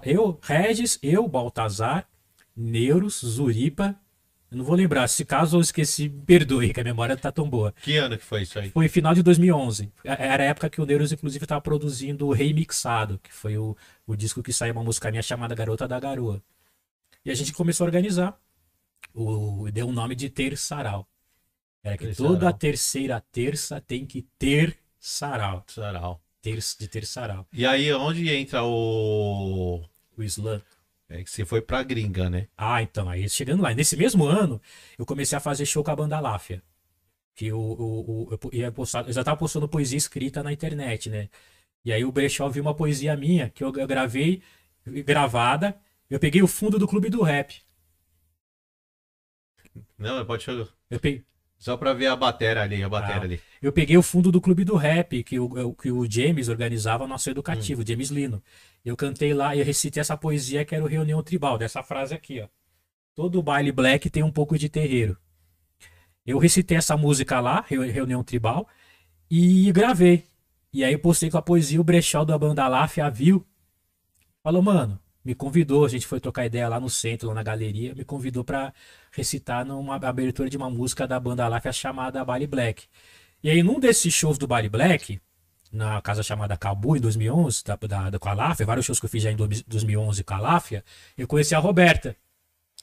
eu, 0.05 0.39
Regis, 0.41 0.97
eu, 1.03 1.27
Baltazar, 1.27 2.07
Neuros, 2.55 3.19
Zuripa 3.25 3.95
eu 4.51 4.57
não 4.57 4.65
vou 4.65 4.75
lembrar. 4.75 5.07
Se 5.07 5.23
caso 5.23 5.57
eu 5.57 5.61
esqueci, 5.61 6.09
perdoe, 6.09 6.73
que 6.73 6.79
a 6.79 6.83
memória 6.83 7.15
tá 7.15 7.31
tão 7.31 7.47
boa. 7.47 7.71
Que 7.83 7.97
ano 7.97 8.17
que 8.17 8.23
foi 8.23 8.41
isso 8.41 8.57
aí? 8.57 8.69
Foi 8.71 8.87
final 8.87 9.13
de 9.13 9.21
2011. 9.21 9.91
É, 10.03 10.27
era 10.27 10.43
a 10.43 10.47
época 10.47 10.69
que 10.69 10.81
o 10.81 10.85
Neuros, 10.85 11.11
inclusive, 11.11 11.45
estava 11.45 11.61
produzindo 11.61 12.27
o 12.27 12.33
Remixado, 12.33 13.19
que 13.19 13.31
foi 13.31 13.57
o, 13.57 13.77
o 14.07 14.15
disco 14.15 14.41
que 14.41 14.51
saiu 14.51 14.73
uma 14.73 14.83
música 14.83 15.11
minha 15.11 15.21
chamada 15.21 15.53
Garota 15.53 15.87
da 15.87 15.99
Garoa. 15.99 16.41
E 17.23 17.29
a 17.29 17.35
gente 17.35 17.53
começou 17.53 17.85
a 17.85 17.87
organizar. 17.87 18.39
O, 19.13 19.69
deu 19.71 19.87
o 19.87 19.91
nome 19.91 20.15
de 20.15 20.29
Ter 20.29 20.57
Sarau. 20.57 21.07
Era 21.83 21.97
que 21.97 22.07
ter 22.07 22.15
toda 22.15 22.39
sarau. 22.39 22.53
terceira 22.53 23.23
terça 23.31 23.79
tem 23.79 24.05
que 24.05 24.23
ter 24.37 24.77
sarau. 24.99 25.63
Sarau. 25.67 26.21
Ter, 26.41 26.57
de 26.57 26.87
ter 26.87 27.05
sarau. 27.05 27.45
E 27.53 27.65
aí, 27.65 27.91
onde 27.93 28.29
entra 28.29 28.63
o. 28.63 29.83
O 30.17 30.23
slam. 30.23 30.61
É 31.09 31.23
que 31.23 31.31
você 31.31 31.43
foi 31.43 31.59
pra 31.59 31.81
gringa, 31.81 32.29
né? 32.29 32.47
Ah, 32.55 32.83
então, 32.83 33.09
aí 33.09 33.27
chegando 33.27 33.63
lá. 33.63 33.73
Nesse 33.73 33.97
mesmo 33.97 34.25
ano, 34.25 34.61
eu 34.97 35.05
comecei 35.05 35.35
a 35.35 35.41
fazer 35.41 35.65
show 35.65 35.83
com 35.83 35.89
a 35.89 35.95
banda 35.95 36.19
Láfia. 36.19 36.61
Que 37.35 37.47
eu, 37.47 37.57
eu, 37.57 38.27
eu, 38.31 38.39
eu, 38.43 38.59
ia 38.59 38.71
postar, 38.71 39.07
eu 39.07 39.13
já 39.13 39.23
tava 39.23 39.37
postando 39.37 39.67
poesia 39.67 39.97
escrita 39.97 40.43
na 40.43 40.53
internet, 40.53 41.09
né? 41.09 41.29
E 41.83 41.91
aí 41.91 42.05
o 42.05 42.11
Brechó 42.11 42.47
viu 42.49 42.61
uma 42.61 42.75
poesia 42.75 43.15
minha 43.17 43.49
que 43.49 43.63
eu, 43.63 43.73
eu 43.75 43.87
gravei, 43.87 44.43
gravada. 44.85 45.79
Eu 46.09 46.19
peguei 46.19 46.43
o 46.43 46.47
fundo 46.47 46.77
do 46.77 46.87
clube 46.87 47.09
do 47.09 47.23
rap. 47.23 47.59
Não, 49.97 50.25
pode 50.25 50.43
chegar. 50.43 50.67
Eu 50.89 50.99
peguei. 50.99 51.25
Só 51.59 51.75
pra 51.75 51.93
ver 51.93 52.07
a 52.07 52.15
bateria 52.15 52.63
ali, 52.63 52.81
a 52.81 52.87
bateria 52.87 53.21
ah, 53.21 53.25
ali. 53.25 53.41
Eu 53.61 53.73
peguei 53.73 53.97
o 53.97 54.01
fundo 54.01 54.31
do 54.31 54.39
clube 54.39 54.63
do 54.63 54.77
rap, 54.77 55.21
que 55.25 55.37
o, 55.37 55.73
que 55.73 55.91
o 55.91 56.09
James 56.09 56.47
organizava 56.47 57.05
nosso 57.05 57.29
educativo, 57.29 57.81
hum. 57.81 57.85
James 57.85 58.09
Lino. 58.09 58.41
Eu 58.83 58.95
cantei 58.95 59.33
lá 59.33 59.53
e 59.53 59.61
recitei 59.61 59.99
essa 59.99 60.15
poesia 60.15 60.63
que 60.63 60.73
era 60.73 60.83
o 60.83 60.87
Reunião 60.87 61.21
Tribal, 61.21 61.57
dessa 61.57 61.83
frase 61.83 62.15
aqui, 62.15 62.39
ó. 62.39 62.47
Todo 63.13 63.43
baile 63.43 63.73
black 63.73 64.09
tem 64.09 64.23
um 64.23 64.31
pouco 64.31 64.57
de 64.57 64.69
terreiro. 64.69 65.17
Eu 66.25 66.37
recitei 66.37 66.77
essa 66.77 66.95
música 66.95 67.41
lá, 67.41 67.65
Reunião 67.67 68.23
Tribal, 68.23 68.65
e 69.29 69.69
gravei. 69.73 70.23
E 70.71 70.85
aí 70.85 70.97
postei 70.97 71.29
com 71.29 71.37
a 71.37 71.41
poesia, 71.41 71.81
o 71.81 71.83
Brechó 71.83 72.23
da 72.23 72.37
banda 72.37 72.65
Láfia 72.69 73.09
viu. 73.09 73.45
Falou, 74.41 74.61
mano, 74.61 74.97
me 75.25 75.35
convidou, 75.35 75.83
a 75.83 75.89
gente 75.89 76.07
foi 76.07 76.21
trocar 76.21 76.45
ideia 76.45 76.69
lá 76.69 76.79
no 76.79 76.89
centro, 76.89 77.27
lá 77.27 77.33
na 77.33 77.43
galeria, 77.43 77.93
me 77.93 78.05
convidou 78.05 78.45
para 78.45 78.73
recitar 79.11 79.65
numa 79.65 79.95
abertura 79.95 80.49
de 80.49 80.57
uma 80.57 80.69
música 80.69 81.07
da 81.07 81.19
banda 81.19 81.47
Láfia 81.47 81.71
chamada 81.71 82.23
Baile 82.23 82.47
Black. 82.47 82.85
E 83.43 83.49
aí, 83.49 83.63
num 83.63 83.79
desses 83.79 84.13
shows 84.13 84.37
do 84.37 84.47
Baile 84.47 84.69
Black, 84.69 85.19
na 85.71 86.01
casa 86.01 86.23
chamada 86.23 86.57
Cabu, 86.57 86.97
em 86.97 86.99
2011, 86.99 87.63
da, 87.63 87.75
da, 87.75 88.09
da, 88.09 88.53
vários 88.65 88.85
shows 88.85 88.99
que 88.99 89.05
eu 89.05 89.09
fiz 89.09 89.23
já 89.23 89.31
em 89.31 89.35
2011 89.35 90.23
com 90.23 90.33
a 90.33 90.39
Láfia, 90.39 90.83
eu 91.17 91.27
conheci 91.27 91.53
a 91.55 91.59
Roberta. 91.59 92.15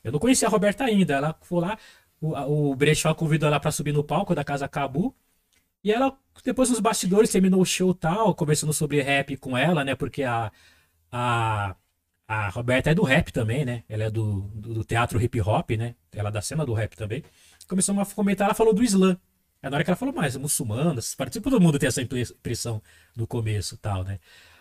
Eu 0.03 0.13
não 0.13 0.19
conhecia 0.19 0.47
a 0.47 0.51
Roberta 0.51 0.85
ainda, 0.85 1.15
ela 1.15 1.37
foi 1.43 1.61
lá, 1.61 1.79
o, 2.21 2.71
o 2.71 2.77
Brechó 2.77 3.13
convidou 3.15 3.49
ela 3.49 3.59
para 3.61 3.73
subir 3.73 3.93
no 3.93 4.05
palco 4.05 4.35
da 4.35 4.45
casa 4.45 4.69
Cabu, 4.69 5.15
e 5.83 5.93
ela, 5.93 6.17
depois 6.45 6.71
nos 6.71 6.81
bastidores, 6.81 7.31
terminou 7.31 7.61
o 7.61 7.67
show 7.67 7.93
tal, 7.95 8.35
conversando 8.35 8.73
sobre 8.73 9.03
rap 9.03 9.37
com 9.37 9.57
ela, 9.57 9.85
né, 9.85 9.95
porque 9.95 10.23
a, 10.23 10.51
a, 11.11 11.77
a 12.29 12.49
Roberta 12.51 12.91
é 12.91 12.95
do 12.95 13.03
rap 13.03 13.33
também, 13.33 13.65
né, 13.65 13.85
ela 13.89 14.05
é 14.05 14.11
do, 14.11 14.43
do, 14.55 14.75
do 14.75 14.85
teatro 14.85 15.21
hip 15.21 15.41
hop, 15.41 15.71
né, 15.73 15.95
ela 16.19 16.31
é 16.31 16.33
da 16.33 16.43
cena 16.43 16.65
do 16.65 16.73
rap 16.73 16.97
também. 16.97 17.23
Começamos 17.69 18.11
a 18.11 18.15
comentar, 18.15 18.47
ela 18.47 18.55
falou 18.55 18.75
do 18.75 18.83
slam. 18.83 19.17
É 19.63 19.71
na 19.71 19.77
hora 19.77 19.85
que 19.85 19.91
ela 19.91 19.97
falou 19.97 20.15
mais, 20.15 20.37
muçulmanas, 20.37 21.15
participa 21.15 21.51
todo 21.51 21.61
mundo 21.61 21.79
tem 21.79 21.89
essa 21.89 22.03
impressão 22.03 22.83
no 23.17 23.27
começo 23.27 23.77
tal, 23.79 24.05
né? 24.05 24.19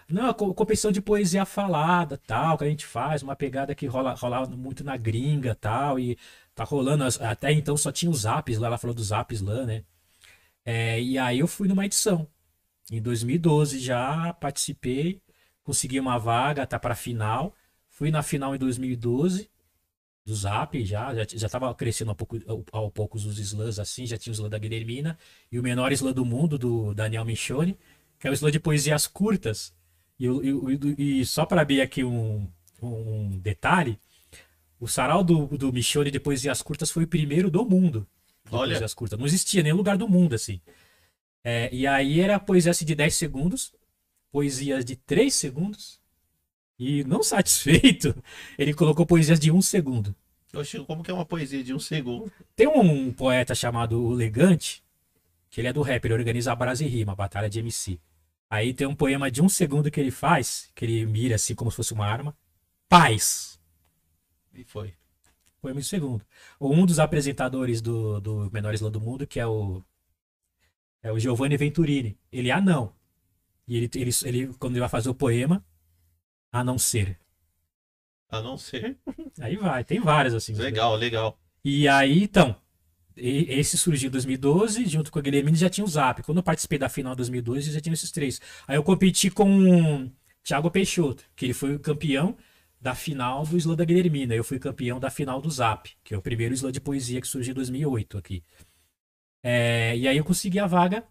Não, 0.07 0.33
competição 0.33 0.91
de 0.91 1.01
poesia 1.01 1.45
falada, 1.45 2.17
tal, 2.27 2.57
que 2.57 2.63
a 2.63 2.67
gente 2.67 2.85
faz, 2.85 3.23
uma 3.23 3.35
pegada 3.35 3.73
que 3.73 3.87
rola, 3.87 4.13
rola 4.13 4.45
muito 4.47 4.83
na 4.83 4.95
gringa, 4.97 5.55
tal, 5.55 5.99
e 5.99 6.17
tá 6.53 6.63
rolando, 6.63 7.03
até 7.21 7.51
então 7.51 7.75
só 7.75 7.91
tinha 7.91 8.11
os 8.11 8.21
zaps 8.21 8.59
lá, 8.59 8.67
ela 8.67 8.77
falou 8.77 8.95
dos 8.95 9.07
zaps 9.07 9.41
lá, 9.41 9.65
né? 9.65 9.83
É, 10.63 11.01
e 11.01 11.17
aí 11.17 11.39
eu 11.39 11.47
fui 11.47 11.67
numa 11.67 11.85
edição, 11.85 12.27
em 12.91 13.01
2012 13.01 13.79
já 13.79 14.33
participei, 14.33 15.21
consegui 15.63 15.99
uma 15.99 16.17
vaga, 16.19 16.67
tá 16.67 16.79
pra 16.79 16.95
final, 16.95 17.55
fui 17.89 18.11
na 18.11 18.21
final 18.23 18.55
em 18.55 18.59
2012, 18.59 19.49
do 20.25 20.33
Zap 20.33 20.83
já, 20.83 21.13
já, 21.13 21.25
já 21.29 21.47
tava 21.47 21.73
crescendo 21.75 22.11
a, 22.11 22.15
pouco, 22.15 22.39
ao, 22.71 22.89
poucos 22.89 23.25
os 23.25 23.37
slams 23.37 23.79
assim, 23.79 24.07
já 24.07 24.17
tinha 24.17 24.31
o 24.31 24.33
slam 24.33 24.49
da 24.49 24.57
Guilhermina 24.57 25.17
e 25.51 25.59
o 25.59 25.63
menor 25.63 25.91
slam 25.91 26.13
do 26.13 26.25
mundo, 26.25 26.57
do 26.57 26.93
Daniel 26.95 27.23
Michone, 27.23 27.77
que 28.19 28.27
é 28.27 28.31
o 28.31 28.33
slam 28.33 28.51
de 28.51 28.59
poesias 28.59 29.05
curtas. 29.05 29.71
E, 30.19 30.25
e, 30.25 31.19
e 31.19 31.25
só 31.25 31.45
para 31.45 31.61
abrir 31.61 31.81
aqui 31.81 32.03
um, 32.03 32.49
um 32.81 33.37
detalhe, 33.37 33.99
o 34.79 34.87
sarau 34.87 35.23
do, 35.23 35.45
do 35.45 35.71
Michone 35.71 36.09
de 36.09 36.19
poesias 36.19 36.61
curtas 36.61 36.89
foi 36.89 37.03
o 37.03 37.07
primeiro 37.07 37.51
do 37.51 37.63
mundo. 37.63 38.07
Olha. 38.49 38.71
poesias 38.71 38.93
curtas. 38.93 39.19
Não 39.19 39.25
existia 39.27 39.61
nenhum 39.61 39.77
lugar 39.77 39.97
do 39.97 40.07
mundo 40.07 40.33
assim. 40.33 40.59
É, 41.43 41.69
e 41.71 41.85
aí 41.85 42.19
era 42.19 42.39
poesia 42.39 42.73
de 42.73 42.95
10 42.95 43.13
segundos, 43.13 43.71
poesias 44.31 44.83
de 44.83 44.95
3 44.95 45.31
segundos, 45.31 45.99
e 46.77 47.03
não 47.03 47.23
satisfeito, 47.23 48.15
ele 48.57 48.73
colocou 48.73 49.05
poesias 49.05 49.39
de 49.39 49.51
um 49.51 49.61
segundo. 49.61 50.15
Oxe, 50.53 50.79
como 50.85 51.03
que 51.03 51.11
é 51.11 51.13
uma 51.13 51.25
poesia 51.25 51.63
de 51.63 51.73
um 51.73 51.79
segundo? 51.79 52.31
Tem 52.55 52.67
um 52.67 53.11
poeta 53.11 53.53
chamado 53.53 54.01
O 54.01 54.13
Legante, 54.13 54.83
que 55.49 55.59
ele 55.59 55.67
é 55.67 55.73
do 55.73 55.81
rap, 55.81 56.05
ele 56.05 56.13
organiza 56.13 56.51
a 56.51 56.55
Brasa 56.55 56.83
e 56.83 56.87
Rima, 56.87 57.11
a 57.11 57.15
Batalha 57.15 57.49
de 57.49 57.59
MC. 57.59 57.99
Aí 58.49 58.73
tem 58.73 58.87
um 58.87 58.95
poema 58.95 59.29
de 59.29 59.41
um 59.41 59.49
segundo 59.49 59.91
que 59.91 59.99
ele 59.99 60.11
faz, 60.11 60.71
que 60.73 60.85
ele 60.85 61.05
mira 61.05 61.35
assim 61.35 61.55
como 61.55 61.71
se 61.71 61.77
fosse 61.77 61.93
uma 61.93 62.05
arma. 62.05 62.35
Paz. 62.87 63.59
E 64.53 64.63
foi. 64.63 64.93
Poema 65.61 65.79
de 65.79 65.85
um 65.85 65.89
segundo. 65.89 66.25
Um 66.61 66.85
dos 66.85 66.99
apresentadores 66.99 67.81
do, 67.81 68.21
do 68.21 68.51
Menor 68.51 68.73
Islã 68.73 68.89
do 68.89 69.01
Mundo, 69.01 69.27
que 69.27 69.39
é 69.39 69.47
o. 69.47 69.83
É 71.01 71.11
o 71.11 71.19
Giovanni 71.19 71.57
Venturini. 71.57 72.17
Ele 72.31 72.49
é 72.49 72.53
anão. 72.53 72.93
E 73.67 73.75
ele, 73.75 73.89
ele, 73.95 74.11
ele, 74.23 74.53
quando 74.59 74.73
ele 74.73 74.79
vai 74.79 74.89
fazer 74.89 75.09
o 75.09 75.15
poema, 75.15 75.63
a 76.59 76.63
não 76.63 76.77
ser. 76.77 77.19
A 78.29 78.41
não 78.41 78.57
ser. 78.57 78.97
Aí 79.39 79.55
vai, 79.57 79.83
tem 79.83 79.99
várias 79.99 80.33
assim. 80.33 80.53
Legal, 80.53 80.95
legal. 80.95 81.37
E 81.63 81.87
aí, 81.87 82.23
então, 82.23 82.55
esse 83.17 83.77
surgiu 83.77 84.07
em 84.07 84.11
2012, 84.11 84.85
junto 84.85 85.11
com 85.11 85.19
a 85.19 85.21
Guilherme 85.21 85.53
já 85.55 85.69
tinha 85.69 85.83
o 85.83 85.87
Zap. 85.87 86.21
Quando 86.23 86.37
eu 86.37 86.43
participei 86.43 86.77
da 86.77 86.87
final 86.87 87.13
de 87.13 87.17
2012, 87.17 87.71
já 87.71 87.81
tinha 87.81 87.93
esses 87.93 88.11
três. 88.11 88.39
Aí 88.67 88.75
eu 88.77 88.83
competi 88.83 89.29
com 89.31 90.03
o 90.05 90.11
Thiago 90.43 90.69
Peixoto, 90.71 91.23
que 91.35 91.45
ele 91.45 91.53
foi 91.53 91.75
o 91.75 91.79
campeão 91.79 92.37
da 92.79 92.93
final 92.93 93.45
do 93.45 93.57
Slam 93.57 93.75
da 93.75 93.83
Guilhermina. 93.83 94.35
Eu 94.35 94.43
fui 94.43 94.59
campeão 94.59 94.99
da 94.99 95.09
final 95.09 95.41
do 95.41 95.49
Zap, 95.49 95.89
que 96.03 96.13
é 96.13 96.17
o 96.17 96.21
primeiro 96.21 96.53
Slam 96.53 96.71
de 96.71 96.79
poesia 96.79 97.19
que 97.19 97.27
surgiu 97.27 97.51
em 97.51 97.55
2008 97.55 98.17
aqui. 98.17 98.43
É, 99.43 99.95
e 99.97 100.07
aí 100.07 100.17
eu 100.17 100.23
consegui 100.23 100.59
a 100.59 100.67
vaga 100.67 101.03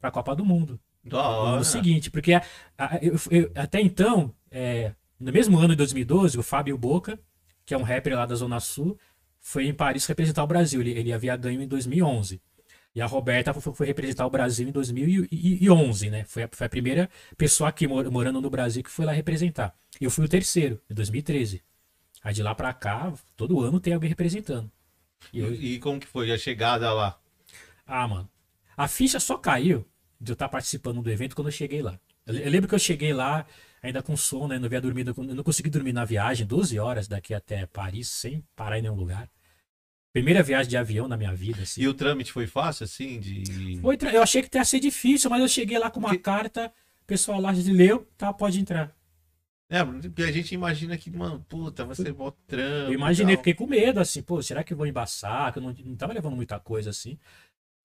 para 0.00 0.08
a 0.08 0.12
Copa 0.12 0.34
do 0.34 0.44
Mundo. 0.44 0.80
Da 1.04 1.18
No 1.18 1.28
hora. 1.28 1.54
ano 1.56 1.64
seguinte, 1.64 2.10
porque 2.10 2.32
a- 2.32 2.42
a- 2.78 2.98
eu- 3.02 3.16
eu- 3.30 3.52
até 3.54 3.80
então, 3.80 4.34
é, 4.54 4.94
no 5.20 5.32
mesmo 5.32 5.58
ano 5.58 5.70
de 5.70 5.76
2012, 5.76 6.38
o 6.38 6.44
Fábio 6.44 6.78
Boca, 6.78 7.20
que 7.66 7.74
é 7.74 7.78
um 7.78 7.82
rapper 7.84 8.16
lá 8.16 8.26
da 8.26 8.36
Zona 8.36 8.60
Sul, 8.60 8.98
foi 9.40 9.66
em 9.66 9.74
Paris 9.74 10.06
representar 10.06 10.44
o 10.44 10.48
Brasil. 10.48 10.80
Ele, 10.82 10.92
ele 10.92 11.12
havia 11.12 11.36
ganho 11.36 11.62
em 11.62 11.68
2011. 11.68 12.42
E 12.94 13.02
a 13.02 13.06
Roberta 13.06 13.54
foi, 13.54 13.74
foi 13.74 13.86
representar 13.86 14.26
o 14.26 14.30
Brasil 14.30 14.68
em 14.68 14.72
2011, 14.72 16.10
né? 16.10 16.24
Foi 16.24 16.44
a, 16.44 16.50
foi 16.52 16.66
a 16.66 16.70
primeira 16.70 17.10
pessoa 17.36 17.70
aqui 17.70 17.88
mor- 17.88 18.10
morando 18.10 18.40
no 18.40 18.50
Brasil 18.50 18.82
que 18.84 18.90
foi 18.90 19.06
lá 19.06 19.12
representar. 19.12 19.74
E 20.00 20.04
eu 20.04 20.10
fui 20.12 20.26
o 20.26 20.28
terceiro, 20.28 20.80
em 20.90 20.94
2013. 20.94 21.62
Aí 22.22 22.34
de 22.34 22.42
lá 22.42 22.54
pra 22.54 22.72
cá, 22.74 23.12
todo 23.36 23.60
ano 23.62 23.80
tem 23.80 23.94
alguém 23.94 24.08
representando. 24.10 24.70
E 25.32 25.40
eu, 25.40 25.52
E, 25.52 25.74
e 25.74 25.78
como 25.80 26.00
que 26.00 26.06
foi 26.06 26.32
a 26.32 26.38
chegada 26.38 26.92
lá? 26.92 27.20
ah, 27.86 28.06
mano. 28.08 28.30
A 28.76 28.88
ficha 28.88 29.20
só 29.20 29.36
caiu 29.38 29.86
de 30.20 30.32
eu 30.32 30.34
estar 30.34 30.48
participando 30.48 31.02
do 31.02 31.10
evento 31.10 31.34
quando 31.36 31.48
eu 31.48 31.52
cheguei 31.52 31.82
lá. 31.82 31.98
Eu, 32.26 32.34
eu 32.36 32.50
lembro 32.50 32.68
que 32.68 32.74
eu 32.74 32.78
cheguei 32.78 33.12
lá 33.12 33.46
ainda 33.84 34.02
com 34.02 34.16
sono, 34.16 34.48
né? 34.48 34.58
Não 34.58 34.66
havia 34.66 34.80
dormido, 34.80 35.14
eu 35.16 35.34
não 35.34 35.44
consegui 35.44 35.70
dormir 35.70 35.92
na 35.92 36.04
viagem, 36.04 36.46
12 36.46 36.78
horas 36.78 37.06
daqui 37.06 37.34
até 37.34 37.66
Paris, 37.66 38.08
sem 38.08 38.44
parar 38.56 38.78
em 38.78 38.82
nenhum 38.82 38.94
lugar. 38.96 39.28
Primeira 40.12 40.42
viagem 40.42 40.70
de 40.70 40.76
avião 40.76 41.08
na 41.08 41.16
minha 41.16 41.34
vida, 41.34 41.62
assim. 41.62 41.82
E 41.82 41.88
o 41.88 41.94
trâmite 41.94 42.30
foi 42.32 42.46
fácil, 42.46 42.84
assim? 42.84 43.18
De. 43.18 43.78
Foi 43.80 43.98
eu 44.12 44.22
achei 44.22 44.42
que 44.42 44.56
ia 44.56 44.64
ser 44.64 44.78
difícil, 44.80 45.28
mas 45.28 45.40
eu 45.40 45.48
cheguei 45.48 45.78
lá 45.78 45.90
com 45.90 45.98
uma 46.00 46.10
Que- 46.10 46.18
carta, 46.18 46.72
o 47.02 47.04
pessoal 47.04 47.40
lá 47.40 47.50
leu, 47.50 48.08
tá, 48.16 48.32
pode 48.32 48.60
entrar. 48.60 48.94
É, 49.68 49.82
porque 49.84 50.22
a 50.22 50.30
gente 50.30 50.54
imagina 50.54 50.96
que, 50.96 51.10
mano, 51.10 51.44
puta, 51.48 51.84
vai 51.84 51.96
ser 51.96 52.14
mó 52.14 52.30
trampo. 52.46 52.90
Eu 52.90 52.92
imaginei, 52.92 53.36
fiquei 53.36 53.54
com 53.54 53.66
medo, 53.66 53.98
assim, 53.98 54.22
pô, 54.22 54.40
será 54.40 54.62
que 54.62 54.72
eu 54.72 54.76
vou 54.76 54.86
embaçar? 54.86 55.52
Que 55.52 55.58
eu 55.58 55.62
não, 55.62 55.74
não 55.84 55.96
tava 55.96 56.12
levando 56.12 56.36
muita 56.36 56.60
coisa 56.60 56.90
assim. 56.90 57.18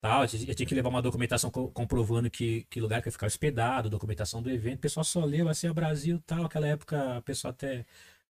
Tal, 0.00 0.22
eu 0.22 0.28
tinha 0.54 0.66
que 0.66 0.74
levar 0.74 0.88
uma 0.88 1.02
documentação 1.02 1.50
co- 1.50 1.68
comprovando 1.70 2.30
que, 2.30 2.64
que 2.70 2.80
lugar 2.80 3.02
que 3.02 3.08
eu 3.08 3.12
ficar 3.12 3.26
hospedado, 3.26 3.90
documentação 3.90 4.42
do 4.42 4.50
evento. 4.50 4.78
O 4.78 4.80
pessoal 4.80 5.04
só 5.04 5.24
leu 5.24 5.46
assim, 5.48 5.68
o 5.68 5.74
Brasil 5.74 6.22
tal. 6.26 6.44
Aquela 6.46 6.66
época 6.68 7.18
o 7.18 7.22
pessoal 7.22 7.50
até 7.52 7.84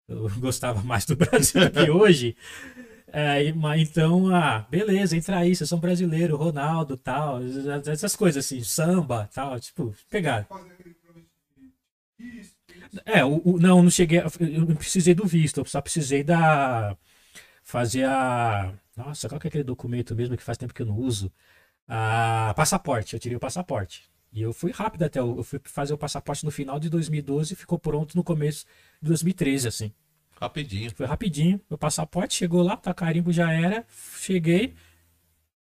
gostava 0.40 0.82
mais 0.82 1.06
do 1.06 1.16
Brasil 1.16 1.70
do 1.70 1.72
que 1.84 1.90
hoje. 1.90 2.36
É, 3.12 3.44
então, 3.78 4.34
ah, 4.34 4.66
beleza, 4.70 5.16
entra 5.16 5.38
aí, 5.38 5.54
vocês 5.54 5.68
são 5.70 5.78
brasileiro, 5.80 6.36
Ronaldo, 6.36 6.96
tal, 6.96 7.40
essas 7.90 8.16
coisas 8.16 8.44
assim, 8.44 8.62
samba, 8.64 9.28
tal, 9.32 9.58
tipo, 9.60 9.94
pegar. 10.10 10.48
É, 13.04 13.24
o, 13.24 13.40
o- 13.44 13.58
não, 13.58 13.82
não 13.82 13.90
cheguei. 13.90 14.18
Eu 14.40 14.66
não 14.66 14.76
precisei 14.76 15.14
do 15.14 15.26
visto, 15.26 15.58
eu 15.60 15.64
só 15.64 15.80
precisei 15.80 16.22
da. 16.22 16.96
Fazer 17.64 18.04
a. 18.06 18.74
Nossa, 18.96 19.28
qual 19.28 19.40
que 19.40 19.46
é 19.46 19.50
aquele 19.50 19.64
documento 19.64 20.14
mesmo 20.16 20.36
que 20.36 20.42
faz 20.44 20.58
tempo 20.58 20.74
que 20.74 20.82
eu 20.82 20.86
não 20.86 20.96
uso? 20.98 21.32
A 21.86 22.52
passaporte, 22.56 23.14
eu 23.14 23.20
tirei 23.20 23.36
o 23.36 23.40
passaporte. 23.40 24.08
E 24.32 24.42
eu 24.42 24.52
fui 24.52 24.72
rápido 24.72 25.04
até. 25.04 25.20
Eu 25.20 25.42
fui 25.42 25.60
fazer 25.64 25.94
o 25.94 25.98
passaporte 25.98 26.44
no 26.44 26.50
final 26.50 26.80
de 26.80 26.88
2012 26.88 27.52
e 27.52 27.56
ficou 27.56 27.78
pronto 27.78 28.16
no 28.16 28.24
começo 28.24 28.66
de 29.00 29.08
2013, 29.08 29.68
assim. 29.68 29.92
Rapidinho. 30.40 30.90
Foi 30.94 31.06
rapidinho. 31.06 31.60
Meu 31.70 31.78
passaporte 31.78 32.34
chegou 32.34 32.62
lá, 32.62 32.76
tá 32.76 32.92
carimbo 32.92 33.32
já 33.32 33.52
era. 33.52 33.86
Cheguei. 34.18 34.74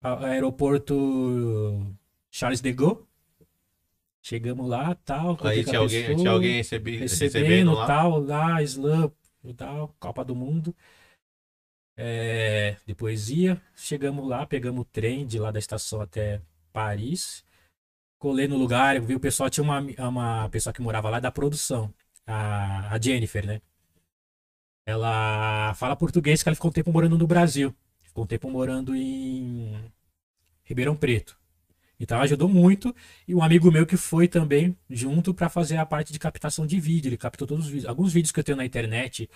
Aeroporto 0.02 1.96
Charles 2.32 2.62
de 2.62 2.74
Gaulle. 2.74 3.06
Chegamos 4.22 4.68
lá, 4.68 4.96
tal. 5.06 5.38
Aí 5.44 5.64
tinha 5.64 5.80
alguém, 5.80 6.02
pessoa 6.02 6.18
tinha 6.18 6.32
alguém 6.32 6.56
recebi, 6.56 6.98
recebendo 6.98 7.42
recebendo 7.42 7.74
lá. 7.74 7.86
tal, 7.86 8.20
lá, 8.20 8.64
slam, 8.64 9.12
e 9.44 9.54
tal, 9.54 9.94
Copa 10.00 10.24
do 10.24 10.34
Mundo. 10.34 10.74
É, 11.96 12.76
depois 12.88 13.30
ia, 13.30 13.62
chegamos 13.76 14.28
lá, 14.28 14.46
pegamos 14.46 14.82
o 14.82 14.86
trem 14.86 15.26
de 15.28 15.38
lá 15.40 15.52
da 15.52 15.60
estação 15.60 16.02
até 16.02 16.42
Paris. 16.72 17.44
Colei 18.20 18.48
no 18.48 18.58
lugar, 18.58 19.00
vi 19.02 19.16
o 19.16 19.20
pessoal, 19.20 19.50
tinha 19.50 19.64
uma, 19.64 19.80
uma 20.00 20.50
pessoa 20.50 20.74
que 20.74 20.82
morava 20.82 21.10
lá 21.10 21.20
da 21.20 21.32
produção, 21.32 21.94
a, 22.26 22.94
a 22.94 23.00
Jennifer, 23.00 23.46
né? 23.46 23.62
Ela 24.86 25.74
fala 25.76 25.96
português, 25.96 26.44
que 26.44 26.50
ela 26.50 26.56
ficou 26.56 26.70
um 26.70 26.74
tempo 26.74 26.92
morando 26.92 27.18
no 27.18 27.28
Brasil. 27.28 27.74
Ficou 28.02 28.26
um 28.26 28.28
tempo 28.28 28.50
morando 28.50 28.96
em 28.96 29.92
Ribeirão 30.64 30.96
Preto. 30.96 31.38
Então 32.00 32.20
ajudou 32.22 32.50
muito. 32.50 32.94
E 33.28 33.34
um 33.34 33.42
amigo 33.42 33.72
meu 33.72 33.86
que 33.86 33.96
foi 33.98 34.28
também 34.28 34.78
junto 34.90 35.34
para 35.34 35.50
fazer 35.50 35.78
a 35.78 35.86
parte 35.86 36.12
de 36.12 36.20
captação 36.20 36.66
de 36.68 36.80
vídeo. 36.80 37.10
Ele 37.10 37.18
captou 37.18 37.48
todos 37.48 37.66
os 37.66 37.72
vídeos. 37.72 37.90
Alguns 37.90 38.12
vídeos 38.14 38.32
que 38.32 38.40
eu 38.40 38.44
tenho 38.44 38.58
na 38.58 38.66
internet, 38.66 39.30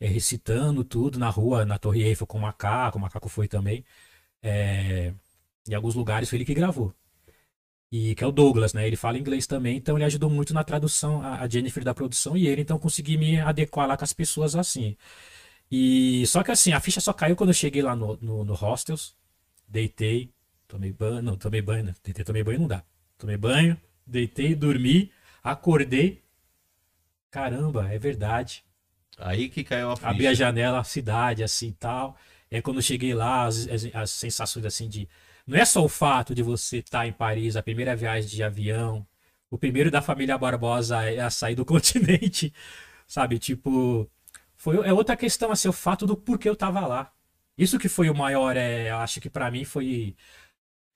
é, 0.00 0.06
recitando 0.06 0.84
tudo 0.84 1.18
na 1.18 1.30
rua, 1.30 1.64
na 1.64 1.78
Torre 1.78 2.02
Eiffel 2.02 2.26
com 2.26 2.38
o 2.38 2.42
macaco. 2.42 2.98
O 2.98 3.00
macaco 3.00 3.28
foi 3.28 3.48
também. 3.48 3.84
É, 4.42 5.14
em 5.68 5.74
alguns 5.74 5.94
lugares 5.94 6.28
foi 6.28 6.38
ele 6.38 6.44
que 6.44 6.54
gravou. 6.54 6.94
E 7.90 8.14
que 8.14 8.24
é 8.24 8.26
o 8.26 8.32
Douglas, 8.32 8.74
né? 8.74 8.86
Ele 8.86 8.96
fala 8.96 9.18
inglês 9.18 9.46
também, 9.46 9.76
então 9.76 9.96
ele 9.96 10.04
ajudou 10.04 10.28
muito 10.28 10.52
na 10.52 10.64
tradução, 10.64 11.22
a 11.22 11.48
Jennifer 11.48 11.84
da 11.84 11.94
produção 11.94 12.36
e 12.36 12.46
ele, 12.48 12.62
então 12.62 12.78
consegui 12.78 13.16
me 13.16 13.40
adequar 13.40 13.86
lá 13.86 13.96
com 13.96 14.04
as 14.04 14.12
pessoas 14.12 14.56
assim. 14.56 14.96
E 15.70 16.26
só 16.26 16.42
que 16.42 16.50
assim, 16.50 16.72
a 16.72 16.80
ficha 16.80 17.00
só 17.00 17.12
caiu 17.12 17.36
quando 17.36 17.50
eu 17.50 17.54
cheguei 17.54 17.82
lá 17.82 17.96
no, 17.96 18.16
no, 18.20 18.44
no 18.44 18.54
hostels, 18.54 19.16
deitei, 19.68 20.32
tomei 20.68 20.92
banho, 20.92 21.22
não, 21.22 21.36
tomei 21.36 21.62
banho, 21.62 21.84
né? 21.84 21.94
Deitei, 22.04 22.24
tomei 22.24 22.44
banho 22.44 22.60
não 22.60 22.68
dá. 22.68 22.84
Tomei 23.18 23.36
banho, 23.36 23.80
deitei, 24.06 24.54
dormi, 24.54 25.12
acordei. 25.42 26.22
Caramba, 27.30 27.92
é 27.92 27.98
verdade. 27.98 28.64
Aí 29.18 29.48
que 29.48 29.64
caiu 29.64 29.90
a 29.90 29.96
ficha. 29.96 30.08
Abri 30.08 30.26
a 30.26 30.34
janela, 30.34 30.80
a 30.80 30.84
cidade, 30.84 31.42
assim 31.42 31.72
tal. 31.72 32.16
Aí 32.50 32.62
quando 32.62 32.76
eu 32.76 32.82
cheguei 32.82 33.14
lá, 33.14 33.44
as, 33.44 33.66
as, 33.68 33.94
as 33.94 34.10
sensações 34.10 34.64
assim 34.64 34.88
de. 34.88 35.08
Não 35.46 35.56
é 35.56 35.64
só 35.64 35.84
o 35.84 35.88
fato 35.88 36.34
de 36.34 36.42
você 36.42 36.78
estar 36.78 37.06
em 37.06 37.12
Paris, 37.12 37.56
a 37.56 37.62
primeira 37.62 37.94
viagem 37.94 38.28
de 38.28 38.42
avião, 38.42 39.06
o 39.50 39.56
primeiro 39.56 39.90
da 39.90 40.02
família 40.02 40.36
Barbosa 40.36 40.98
a 41.24 41.30
sair 41.30 41.54
do 41.54 41.64
continente, 41.66 42.52
sabe? 43.06 43.38
Tipo, 43.38 44.10
foi, 44.56 44.76
é 44.86 44.92
outra 44.92 45.16
questão, 45.16 45.52
assim, 45.52 45.68
o 45.68 45.72
fato 45.72 46.06
do 46.06 46.16
porquê 46.16 46.48
eu 46.48 46.56
tava 46.56 46.86
lá. 46.86 47.12
Isso 47.56 47.78
que 47.78 47.88
foi 47.88 48.10
o 48.10 48.14
maior, 48.14 48.56
é, 48.56 48.90
acho 48.90 49.20
que 49.20 49.30
pra 49.30 49.50
mim 49.50 49.64
foi 49.64 50.14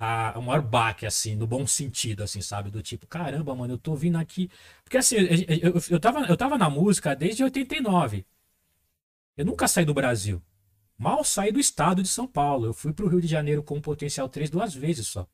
a, 0.01 0.39
o 0.39 0.43
maior 0.43 0.63
baque, 0.63 1.05
assim, 1.05 1.37
no 1.37 1.47
bom 1.47 1.67
sentido, 1.67 2.23
assim, 2.23 2.41
sabe? 2.41 2.71
Do 2.71 2.83
tipo, 2.83 3.07
caramba, 3.07 3.55
mano, 3.55 3.75
eu 3.75 3.79
tô 3.79 3.95
vindo 3.95 4.17
aqui. 4.17 4.51
Porque 4.83 4.97
assim, 4.97 5.17
eu, 5.17 5.75
eu, 5.75 5.83
eu, 5.91 6.01
tava, 6.01 6.21
eu 6.25 6.37
tava 6.39 6.57
na 6.57 6.71
música 6.71 7.15
desde 7.15 7.45
89. 7.45 8.25
Eu 9.37 9.45
nunca 9.45 9.69
saí 9.69 9.85
do 9.85 9.93
Brasil. 9.93 10.43
Mal 10.97 11.23
saí 11.23 11.53
do 11.53 11.61
estado 11.61 12.03
de 12.03 12.09
São 12.09 12.27
Paulo. 12.27 12.67
Eu 12.67 12.73
fui 12.73 12.95
pro 12.95 13.09
Rio 13.09 13.21
de 13.21 13.27
Janeiro 13.27 13.63
com 13.63 13.77
o 13.77 13.83
Potencial 13.83 14.27
3 14.27 14.49
duas 14.49 14.75
vezes 14.75 15.07
só. 15.07 15.27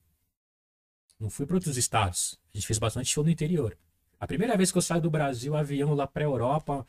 Não 1.19 1.31
fui 1.31 1.47
para 1.47 1.57
outros 1.57 1.77
estados. 1.77 2.37
A 2.53 2.59
gente 2.59 2.67
fez 2.67 2.79
bastante 2.79 3.09
show 3.09 3.23
no 3.23 3.31
interior. 3.31 3.79
A 4.19 4.27
primeira 4.27 4.57
vez 4.57 4.73
que 4.73 4.79
eu 4.79 4.83
saio 4.83 5.01
do 5.01 5.11
Brasil, 5.11 5.57
avião 5.57 5.95
lá 5.95 6.09
pra 6.09 6.25
Europa. 6.25 6.85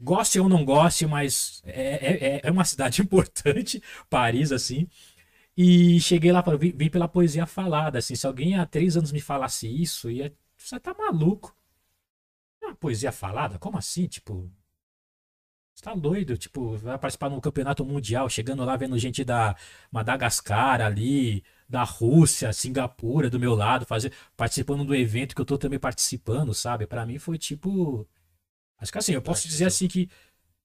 Goste 0.00 0.38
ou 0.40 0.48
não 0.48 0.64
goste, 0.64 1.06
mas 1.06 1.62
é, 1.64 2.36
é, 2.36 2.40
é 2.42 2.50
uma 2.50 2.64
cidade 2.64 3.00
importante, 3.02 3.80
Paris, 4.10 4.50
assim. 4.52 4.88
E 5.56 6.00
cheguei 6.00 6.32
lá, 6.32 6.42
vim, 6.58 6.72
vim 6.72 6.88
pela 6.90 7.08
poesia 7.08 7.46
falada, 7.46 7.98
assim. 7.98 8.14
Se 8.14 8.26
alguém 8.26 8.56
há 8.56 8.66
três 8.66 8.96
anos 8.96 9.12
me 9.12 9.20
falasse 9.20 9.68
isso, 9.68 10.10
ia. 10.10 10.34
Você 10.56 10.78
tá 10.80 10.94
maluco. 10.94 11.56
Uma 12.62 12.74
poesia 12.74 13.12
falada? 13.12 13.58
Como 13.58 13.76
assim? 13.76 14.06
Tipo, 14.06 14.50
você 15.74 15.82
tá 15.84 15.94
doido, 15.94 16.36
tipo, 16.36 16.76
vai 16.78 16.98
participar 16.98 17.28
de 17.28 17.34
um 17.34 17.40
campeonato 17.40 17.84
mundial, 17.84 18.28
chegando 18.28 18.64
lá 18.64 18.76
vendo 18.76 18.98
gente 18.98 19.24
da 19.24 19.56
Madagascar 19.90 20.80
ali, 20.82 21.42
da 21.68 21.82
Rússia, 21.82 22.52
Singapura 22.52 23.30
do 23.30 23.40
meu 23.40 23.54
lado, 23.54 23.86
fazer, 23.86 24.12
participando 24.36 24.84
do 24.84 24.94
evento 24.94 25.34
que 25.34 25.40
eu 25.40 25.46
tô 25.46 25.56
também 25.58 25.78
participando, 25.78 26.52
sabe? 26.54 26.86
Pra 26.86 27.06
mim 27.06 27.18
foi 27.18 27.38
tipo. 27.38 28.06
Acho 28.78 28.92
que 28.92 28.98
assim, 28.98 29.12
eu 29.14 29.22
posso 29.22 29.48
dizer 29.48 29.66
assim 29.66 29.88
que 29.88 30.10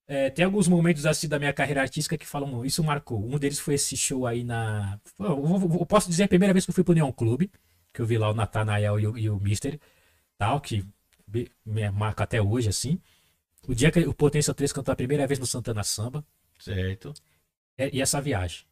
é, 0.07 0.29
tem 0.29 0.45
alguns 0.45 0.67
momentos 0.67 1.05
assim 1.05 1.27
da 1.27 1.37
minha 1.37 1.51
carreira 1.53 1.81
artística 1.81 2.17
que 2.17 2.25
falam, 2.25 2.63
isso 2.65 2.83
marcou. 2.83 3.23
Um 3.23 3.37
deles 3.37 3.59
foi 3.59 3.73
esse 3.73 3.97
show 3.97 4.25
aí 4.25 4.43
na. 4.43 4.99
Eu, 5.19 5.85
posso 5.85 6.09
dizer 6.09 6.23
a 6.23 6.27
primeira 6.27 6.53
vez 6.53 6.65
que 6.65 6.71
eu 6.71 6.75
fui 6.75 6.83
pro 6.83 6.93
Neon 6.93 7.11
Clube, 7.11 7.51
que 7.93 8.01
eu 8.01 8.05
vi 8.05 8.17
lá 8.17 8.29
o 8.29 8.33
Nathanael 8.33 8.99
e 8.99 9.07
o, 9.07 9.17
e 9.17 9.29
o 9.29 9.37
Mister, 9.39 9.79
tal, 10.37 10.61
que 10.61 10.85
me 11.65 11.89
marca 11.91 12.23
até 12.23 12.41
hoje, 12.41 12.69
assim. 12.69 12.99
O 13.67 13.75
dia 13.75 13.91
que 13.91 13.99
o 13.99 14.13
Potência 14.13 14.53
3 14.53 14.71
cantou 14.71 14.93
a 14.93 14.95
primeira 14.95 15.27
vez 15.27 15.39
no 15.39 15.45
Santana 15.45 15.83
Samba. 15.83 16.25
Certo. 16.57 17.13
é- 17.77 17.89
e 17.93 18.01
essa 18.01 18.21
viagem. 18.21 18.65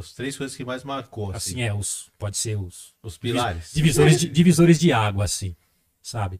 As 0.00 0.12
três 0.12 0.36
coisas 0.36 0.56
que 0.56 0.64
mais 0.64 0.84
marcou, 0.84 1.30
assim. 1.30 1.36
Assim 1.54 1.62
é, 1.62 1.72
os, 1.74 2.10
pode 2.18 2.36
ser 2.36 2.56
os 2.58 2.94
Os 3.02 3.16
pilares. 3.16 3.72
divisores 3.72 4.20
de, 4.20 4.28
divisores 4.28 4.78
de 4.78 4.92
água, 4.92 5.24
assim, 5.24 5.56
sabe? 6.02 6.38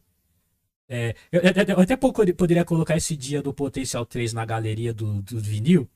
É, 0.87 1.15
eu, 1.31 1.41
eu- 1.41 1.79
até 1.81 1.95
pouco 1.97 2.21
poderia 2.35 2.63
colocar 2.63 2.95
esse 2.95 3.15
dia 3.15 3.41
do 3.41 3.53
Potencial 3.53 4.05
3 4.05 4.33
na 4.33 4.45
galeria 4.45 4.93
do, 4.93 5.21
do 5.21 5.39
vinil, 5.39 5.89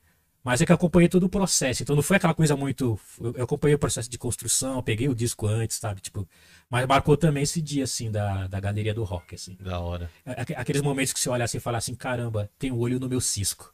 mas 0.44 0.62
é 0.62 0.66
que 0.66 0.72
eu 0.72 0.76
acompanhei 0.76 1.08
todo 1.10 1.24
o 1.26 1.30
processo, 1.30 1.84
então 1.84 1.96
não 1.96 2.02
foi 2.04 2.18
aquela 2.18 2.34
coisa 2.34 2.56
muito. 2.56 3.00
Eu 3.36 3.44
acompanhei 3.44 3.76
o 3.76 3.80
processo 3.80 4.10
de 4.10 4.18
construção, 4.18 4.82
peguei 4.82 5.08
o 5.10 5.14
disco 5.16 5.46
antes, 5.48 5.78
sabe? 5.78 6.02
Tipo, 6.02 6.28
mas 6.70 6.88
marcou 6.88 7.16
também 7.18 7.44
esse 7.44 7.62
dia, 7.62 7.84
assim, 7.84 8.10
da, 8.10 8.48
da 8.48 8.60
galeria 8.60 8.94
do 8.94 9.04
rock, 9.04 9.36
assim. 9.36 9.56
Da 9.60 9.80
hora. 9.80 10.10
Aque- 10.26 10.56
Aqueles 10.56 10.82
momentos 10.82 11.14
que 11.14 11.20
você 11.20 11.30
olha 11.30 11.46
assim 11.46 11.58
e 11.58 11.62
fala 11.62 11.78
assim, 11.78 11.94
caramba, 11.94 12.50
tem 12.58 12.72
um 12.72 12.80
olho 12.80 13.00
no 13.00 13.10
meu 13.10 13.22
cisco. 13.22 13.74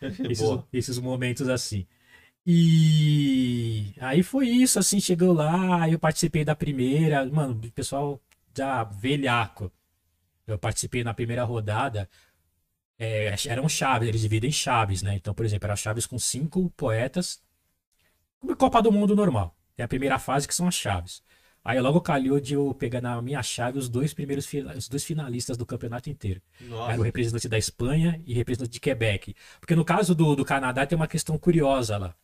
Esses, 0.00 0.48
esses 0.72 0.98
momentos 0.98 1.48
assim. 1.48 1.86
E 2.46 3.94
aí 4.00 4.22
foi 4.22 4.48
isso, 4.48 4.78
assim, 4.78 5.00
chegou 5.00 5.32
lá, 5.32 5.88
eu 5.90 5.98
participei 5.98 6.44
da 6.44 6.54
primeira, 6.56 7.24
mano, 7.26 7.60
o 7.64 7.72
pessoal 7.72 8.20
já 8.54 8.84
velhaco. 8.84 9.72
Eu 10.46 10.58
participei 10.58 11.04
na 11.04 11.14
primeira 11.14 11.44
rodada, 11.44 12.08
é, 12.98 13.34
eram 13.48 13.68
chaves, 13.68 14.08
eles 14.08 14.20
dividem 14.20 14.50
em 14.50 14.52
chaves, 14.52 15.02
né? 15.02 15.14
Então, 15.14 15.34
por 15.34 15.44
exemplo, 15.44 15.66
eram 15.66 15.76
chaves 15.76 16.06
com 16.06 16.18
cinco 16.18 16.70
poetas, 16.76 17.42
como 18.38 18.56
Copa 18.56 18.82
do 18.82 18.92
Mundo 18.92 19.16
normal. 19.16 19.56
Tem 19.74 19.84
a 19.84 19.88
primeira 19.88 20.18
fase 20.18 20.46
que 20.46 20.54
são 20.54 20.68
as 20.68 20.74
chaves. 20.74 21.22
Aí 21.64 21.80
logo 21.80 22.00
calhou 22.00 22.40
de 22.40 22.54
eu 22.54 22.74
pegar 22.74 23.00
na 23.00 23.22
minha 23.22 23.42
chave 23.42 23.78
os 23.78 23.88
dois 23.88 24.12
primeiros 24.12 24.48
os 24.76 24.88
dois 24.88 25.04
finalistas 25.04 25.56
do 25.56 25.64
campeonato 25.64 26.10
inteiro. 26.10 26.42
Era 26.60 26.66
o 26.66 26.76
Nossa. 26.76 27.04
representante 27.04 27.48
da 27.48 27.56
Espanha 27.56 28.20
e 28.26 28.34
representante 28.34 28.72
de 28.72 28.80
Quebec. 28.80 29.34
Porque 29.60 29.76
no 29.76 29.84
caso 29.84 30.14
do, 30.14 30.34
do 30.34 30.44
Canadá 30.44 30.84
tem 30.84 30.96
uma 30.96 31.06
questão 31.06 31.38
curiosa 31.38 31.96
lá. 31.96 32.14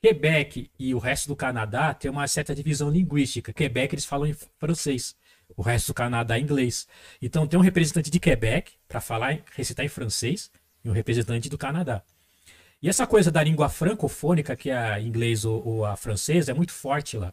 Quebec 0.00 0.70
e 0.78 0.94
o 0.94 0.98
resto 0.98 1.28
do 1.28 1.36
Canadá 1.36 1.92
tem 1.92 2.10
uma 2.10 2.26
certa 2.28 2.54
divisão 2.54 2.88
linguística. 2.88 3.52
Quebec 3.52 3.94
eles 3.94 4.04
falam 4.04 4.26
em 4.26 4.34
francês. 4.58 5.16
O 5.56 5.62
resto 5.62 5.88
do 5.88 5.94
Canadá 5.94 6.36
é 6.36 6.40
inglês. 6.40 6.86
Então 7.20 7.46
tem 7.46 7.58
um 7.58 7.62
representante 7.62 8.10
de 8.10 8.20
Quebec 8.20 8.72
para 8.88 9.00
falar, 9.00 9.38
recitar 9.54 9.84
em 9.84 9.88
francês 9.88 10.50
e 10.84 10.88
um 10.88 10.92
representante 10.92 11.48
do 11.48 11.58
Canadá. 11.58 12.02
E 12.82 12.88
essa 12.88 13.06
coisa 13.06 13.30
da 13.30 13.42
língua 13.42 13.68
francofônica, 13.68 14.56
que 14.56 14.70
é 14.70 14.76
a 14.76 15.00
inglês 15.00 15.44
ou, 15.44 15.66
ou 15.66 15.84
a 15.84 15.96
francesa, 15.96 16.52
é 16.52 16.54
muito 16.54 16.72
forte 16.72 17.16
lá. 17.18 17.32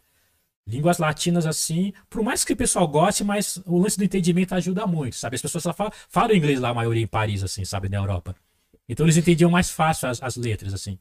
Línguas 0.66 0.98
latinas, 0.98 1.46
assim, 1.46 1.94
por 2.10 2.22
mais 2.22 2.44
que 2.44 2.52
o 2.52 2.56
pessoal 2.56 2.86
goste, 2.86 3.24
mas 3.24 3.58
o 3.64 3.78
lance 3.78 3.96
do 3.96 4.04
entendimento 4.04 4.54
ajuda 4.54 4.86
muito, 4.86 5.16
sabe? 5.16 5.36
As 5.36 5.40
pessoas 5.40 5.62
só 5.64 5.72
falam, 5.72 5.92
falam 6.10 6.36
inglês 6.36 6.60
lá, 6.60 6.68
a 6.68 6.74
maioria 6.74 7.02
em 7.02 7.06
Paris, 7.06 7.42
assim, 7.42 7.64
sabe? 7.64 7.88
Na 7.88 7.96
Europa. 7.96 8.36
Então 8.86 9.06
eles 9.06 9.16
entendiam 9.16 9.50
mais 9.50 9.70
fácil 9.70 10.08
as, 10.08 10.22
as 10.22 10.36
letras, 10.36 10.74
assim. 10.74 10.98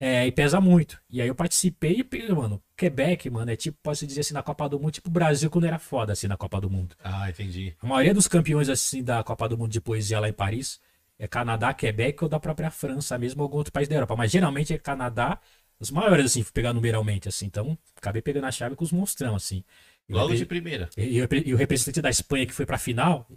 É, 0.00 0.26
e 0.26 0.30
pesa 0.32 0.60
muito. 0.60 1.00
E 1.10 1.20
aí 1.20 1.26
eu 1.26 1.34
participei 1.34 2.04
e, 2.12 2.32
mano, 2.32 2.62
Quebec, 2.76 3.28
mano, 3.30 3.50
é 3.50 3.56
tipo, 3.56 3.76
pode-se 3.82 4.06
dizer 4.06 4.20
assim, 4.20 4.32
na 4.34 4.42
Copa 4.44 4.68
do 4.68 4.78
Mundo, 4.78 4.92
tipo 4.92 5.08
o 5.08 5.12
Brasil 5.12 5.50
quando 5.50 5.64
era 5.66 5.78
foda, 5.78 6.12
assim, 6.12 6.28
na 6.28 6.36
Copa 6.36 6.60
do 6.60 6.70
Mundo. 6.70 6.94
Ah, 7.02 7.28
entendi. 7.28 7.74
A 7.82 7.86
maioria 7.86 8.14
dos 8.14 8.28
campeões, 8.28 8.68
assim, 8.68 9.02
da 9.02 9.24
Copa 9.24 9.48
do 9.48 9.58
Mundo 9.58 9.72
de 9.72 9.80
poesia 9.80 10.20
lá 10.20 10.28
em 10.28 10.32
Paris 10.32 10.80
é 11.18 11.26
Canadá, 11.26 11.74
Quebec 11.74 12.22
ou 12.22 12.28
da 12.28 12.38
própria 12.38 12.70
França 12.70 13.18
mesmo, 13.18 13.42
ou 13.42 13.46
algum 13.46 13.56
outro 13.58 13.72
país 13.72 13.88
da 13.88 13.96
Europa. 13.96 14.14
Mas 14.14 14.30
geralmente 14.30 14.72
é 14.72 14.78
Canadá, 14.78 15.40
os 15.80 15.90
maiores, 15.90 16.26
assim, 16.26 16.44
pegar 16.44 16.72
numeralmente, 16.72 17.28
assim. 17.28 17.46
Então, 17.46 17.76
acabei 17.96 18.22
pegando 18.22 18.46
a 18.46 18.52
chave 18.52 18.76
com 18.76 18.84
os 18.84 18.92
monstrão, 18.92 19.34
assim. 19.34 19.64
E 20.08 20.12
Logo 20.12 20.32
de 20.34 20.46
primeira. 20.46 20.88
e, 20.96 21.18
e 21.18 21.28
e 21.46 21.54
o 21.54 21.56
representante 21.56 22.00
da 22.00 22.08
Espanha 22.08 22.46
que 22.46 22.52
foi 22.54 22.64
pra 22.64 22.78
final, 22.78 23.28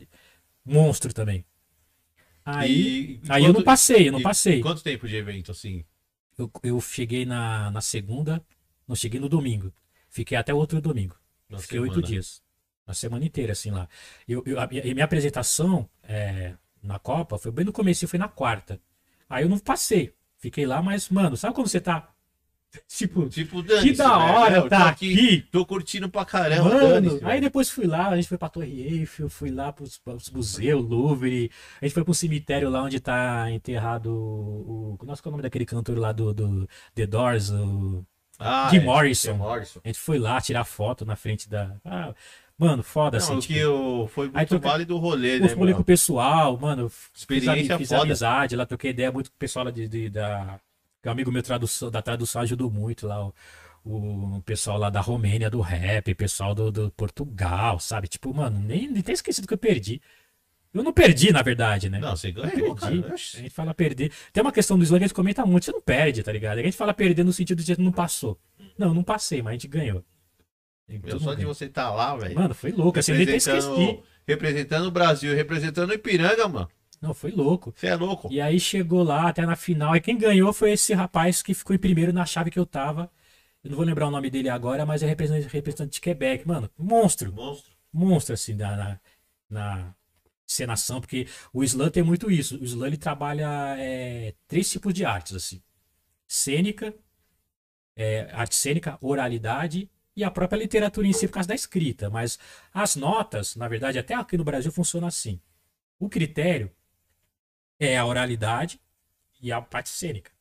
monstro 0.64 1.12
também. 1.12 1.44
Aí, 2.46 3.20
aí 3.30 3.44
eu 3.44 3.48
não 3.50 3.56
quanto- 3.56 3.66
passei, 3.66 4.08
eu 4.10 4.12
não 4.12 4.22
passei. 4.22 4.62
Quanto 4.62 4.82
tempo 4.84 5.08
de 5.08 5.16
evento, 5.16 5.52
assim? 5.52 5.84
Eu, 6.42 6.52
eu 6.64 6.82
cheguei 6.82 7.26
na, 7.26 7.70
na 7.72 7.82
segunda, 7.82 8.44
não 8.88 8.96
cheguei 8.96 9.20
no 9.20 9.30
domingo. 9.30 9.72
Fiquei 10.10 10.38
até 10.38 10.54
o 10.54 10.58
outro 10.58 10.82
domingo. 10.82 11.16
Na 11.50 11.58
Fiquei 11.60 11.80
oito 11.80 12.02
dias. 12.02 12.42
A 12.86 12.94
semana 12.94 13.24
inteira, 13.26 13.52
assim, 13.54 13.72
lá. 13.72 13.88
Eu, 14.28 14.44
eu- 14.46 14.60
a, 14.60 14.68
e 14.72 14.94
minha 14.94 15.06
apresentação 15.06 15.90
é, 16.04 16.56
na 16.82 17.00
Copa 17.00 17.38
foi 17.38 17.52
bem 17.52 17.66
no 17.66 17.72
começo, 17.72 18.08
foi 18.08 18.20
na 18.20 18.28
quarta. 18.28 18.80
Aí 19.30 19.44
eu 19.44 19.50
não 19.50 19.60
passei. 19.60 20.14
Fiquei 20.38 20.66
lá, 20.66 20.82
mas, 20.82 21.10
mano, 21.10 21.38
sabe 21.38 21.54
quando 21.56 21.68
você 21.68 21.80
tá. 21.80 22.10
Tipo, 22.88 23.28
Tipo, 23.28 23.64
que 23.64 23.94
da 23.94 24.18
hora 24.18 24.56
eu 24.58 24.62
tô 24.64 24.70
tá 24.70 24.88
aqui. 24.90 25.46
Tô 25.52 25.66
curtindo 25.66 26.08
pra 26.10 26.24
caramba, 26.24 26.70
Mano, 26.70 27.20
aí 27.24 27.42
depois 27.42 27.70
fui 27.70 27.86
lá, 27.86 28.10
a 28.10 28.16
gente 28.16 28.28
foi 28.30 28.38
pra 28.38 28.48
Torre 28.50 28.82
Eiffel, 28.82 29.30
fui 29.30 29.50
lá 29.52 29.74
pros, 29.74 29.98
pros 29.98 30.30
museus, 30.30 30.84
Louvre, 30.88 31.52
a 31.82 31.86
gente 31.86 31.94
foi 31.94 32.04
pro 32.06 32.14
cemitério 32.14 32.70
lá 32.70 32.82
onde 32.84 33.00
tá 33.00 33.50
enterrado 33.52 34.10
o. 34.14 34.98
o 35.02 35.06
nossa, 35.06 35.22
qual 35.22 35.32
é 35.32 35.34
o 35.34 35.38
nome 35.38 35.44
daquele 35.44 35.66
cantor 35.66 35.98
lá 35.98 36.12
do, 36.12 36.34
do 36.34 36.68
The 36.96 37.06
Doors? 37.08 37.50
O, 37.50 38.06
Ah, 38.40 38.70
Jim 38.72 38.78
é, 38.78 38.80
Morrison. 38.82 39.34
Morrison. 39.36 39.82
a 39.84 39.88
gente 39.90 40.00
foi 40.00 40.18
lá 40.18 40.40
tirar 40.40 40.64
foto 40.64 41.06
na 41.06 41.16
frente 41.18 41.50
da. 41.50 41.76
Ah, 41.84 42.14
mano, 42.58 42.84
foda 42.84 43.18
Não, 43.18 43.24
assim. 43.26 43.40
tipo, 43.40 43.54
que 43.54 43.60
eu, 43.60 44.10
foi 44.14 44.26
muito 44.28 44.38
Aí 44.38 44.46
troca- 44.46 44.70
válido 44.70 44.96
o 44.96 45.00
rolê, 45.00 45.40
né, 45.40 45.50
falei 45.50 45.74
com 45.74 45.82
o 45.82 45.86
pessoal, 45.86 46.58
mano, 46.58 46.88
fiz, 46.90 47.10
Experiência 47.18 47.76
ami- 47.76 47.84
fiz 47.84 47.90
foda. 47.90 48.04
amizade 48.04 48.56
lá, 48.56 48.66
troquei 48.66 48.92
ideia 48.92 49.12
muito 49.12 49.30
com 49.30 49.36
o 49.36 49.40
pessoal 49.40 49.66
lá 49.66 49.72
de, 49.72 49.88
de- 49.88 50.10
da. 50.10 50.60
Que 51.02 51.10
um 51.10 51.12
amigo 51.12 51.32
meu 51.32 51.42
tradução, 51.42 51.90
da 51.90 52.02
tradução 52.02 52.42
ajudou 52.42 52.70
muito 52.70 53.08
lá. 53.08 53.26
O, 53.26 53.34
o 53.84 54.42
pessoal 54.44 54.78
lá 54.78 54.90
da 54.90 55.02
Romênia 55.02 55.50
do 55.50 55.60
rap, 55.60 56.14
pessoal 56.14 56.54
do, 56.54 56.72
do 56.72 56.92
Portugal, 56.92 57.80
sabe? 57.80 58.08
Tipo, 58.08 58.34
mano, 58.34 58.60
nem, 58.60 58.88
nem 58.88 59.02
tem 59.02 59.14
esquecido 59.14 59.48
que 59.48 59.54
eu 59.54 59.58
perdi. 59.58 60.00
Eu 60.74 60.84
não 60.84 60.94
perdi, 60.94 61.32
na 61.34 61.42
verdade, 61.42 61.90
né? 61.90 62.00
Não, 62.00 62.16
você 62.16 62.32
ganhou, 62.32 62.76
perdi. 62.76 63.02
cara. 63.02 63.14
A 63.14 63.18
gente 63.18 63.50
fala 63.50 63.74
perder. 63.74 64.12
Tem 64.32 64.42
uma 64.42 64.52
questão 64.52 64.78
do 64.78 64.84
slang 64.84 65.00
que 65.00 65.06
a 65.06 65.08
gente 65.08 65.16
comenta 65.16 65.46
muito, 65.46 65.66
você 65.66 65.72
não 65.72 65.82
perde, 65.82 66.24
tá 66.24 66.32
ligado? 66.32 66.60
A 66.60 66.64
gente 66.64 66.78
fala 66.78 66.94
perder 66.94 67.26
no 67.26 67.34
sentido 67.34 67.62
de 67.62 67.76
que 67.76 67.82
não 67.82 67.92
passou. 67.92 68.40
Não, 68.78 68.94
não 68.94 69.04
passei, 69.04 69.42
mas 69.42 69.52
a 69.52 69.54
gente 69.54 69.68
ganhou. 69.68 70.04
E 70.88 71.00
Meu, 71.00 71.20
só 71.20 71.34
de 71.34 71.46
você 71.46 71.66
estar 71.66 71.90
lá, 71.92 72.16
velho. 72.16 72.36
Mano, 72.36 72.54
foi 72.54 72.72
louco, 72.72 73.00
assim, 73.00 73.12
eu 73.12 73.18
nem 73.18 73.28
até 73.28 73.38
esqueci. 73.38 73.68
Representando, 73.68 74.04
representando 74.28 74.86
o 74.88 74.92
Brasil, 74.92 75.36
representando 75.36 75.90
o 75.90 75.94
Ipiranga, 75.94 76.48
mano. 76.48 76.70
Não, 77.02 77.16
foi 77.16 77.32
louco. 77.32 77.74
Você 77.76 77.88
é 77.88 77.96
louco. 77.96 78.32
E 78.32 78.40
aí 78.40 78.60
chegou 78.60 79.02
lá 79.02 79.28
até 79.28 79.44
na 79.44 79.56
final. 79.56 79.96
E 79.96 80.02
quem 80.02 80.16
ganhou 80.16 80.54
foi 80.54 80.74
esse 80.74 80.94
rapaz 80.94 81.42
que 81.42 81.54
ficou 81.54 81.76
em 81.76 81.80
primeiro 81.80 82.14
na 82.14 82.26
chave 82.26 82.52
que 82.52 82.60
eu 82.60 82.66
tava. 82.66 83.12
Eu 83.64 83.72
não 83.72 83.78
vou 83.78 83.86
lembrar 83.86 84.08
o 84.08 84.12
nome 84.12 84.30
dele 84.30 84.50
agora, 84.50 84.86
mas 84.86 85.02
é 85.02 85.08
representante, 85.08 85.48
representante 85.52 85.94
de 85.94 86.02
Quebec. 86.02 86.48
Mano, 86.48 86.70
monstro. 86.78 87.34
Monstro. 87.34 87.72
Monstro, 87.92 88.34
assim, 88.36 88.54
na, 88.54 88.78
na, 88.78 89.00
na 89.50 89.96
encenação. 90.48 91.02
Porque 91.02 91.28
o 91.52 91.64
slam 91.64 91.90
tem 91.90 92.04
muito 92.04 92.30
isso. 92.30 92.56
O 92.62 92.64
slam 92.64 92.88
ele 92.88 92.98
trabalha 92.98 93.76
é, 93.80 94.36
três 94.48 94.70
tipos 94.70 94.94
de 94.94 95.04
artes, 95.04 95.36
assim. 95.36 95.60
Cênica, 96.28 96.94
é, 97.96 98.30
arte 98.32 98.56
cênica, 98.56 98.98
oralidade 99.02 99.90
e 100.16 100.24
a 100.24 100.30
própria 100.30 100.60
literatura 100.60 101.08
em 101.08 101.14
si 101.14 101.28
por 101.28 101.34
causa 101.34 101.50
da 101.50 101.56
escrita. 101.56 102.12
Mas 102.12 102.38
as 102.72 102.96
notas, 102.96 103.56
na 103.56 103.68
verdade, 103.68 103.98
até 103.98 104.14
aqui 104.14 104.38
no 104.38 104.44
Brasil 104.44 104.72
funciona 104.72 105.08
assim. 105.08 105.42
O 106.00 106.08
critério 106.08 106.72
é 107.82 107.98
a 107.98 108.06
oralidade 108.06 108.80
e 109.42 109.52
a 109.52 109.60
parte 109.60 109.90
cênica. 109.90 110.32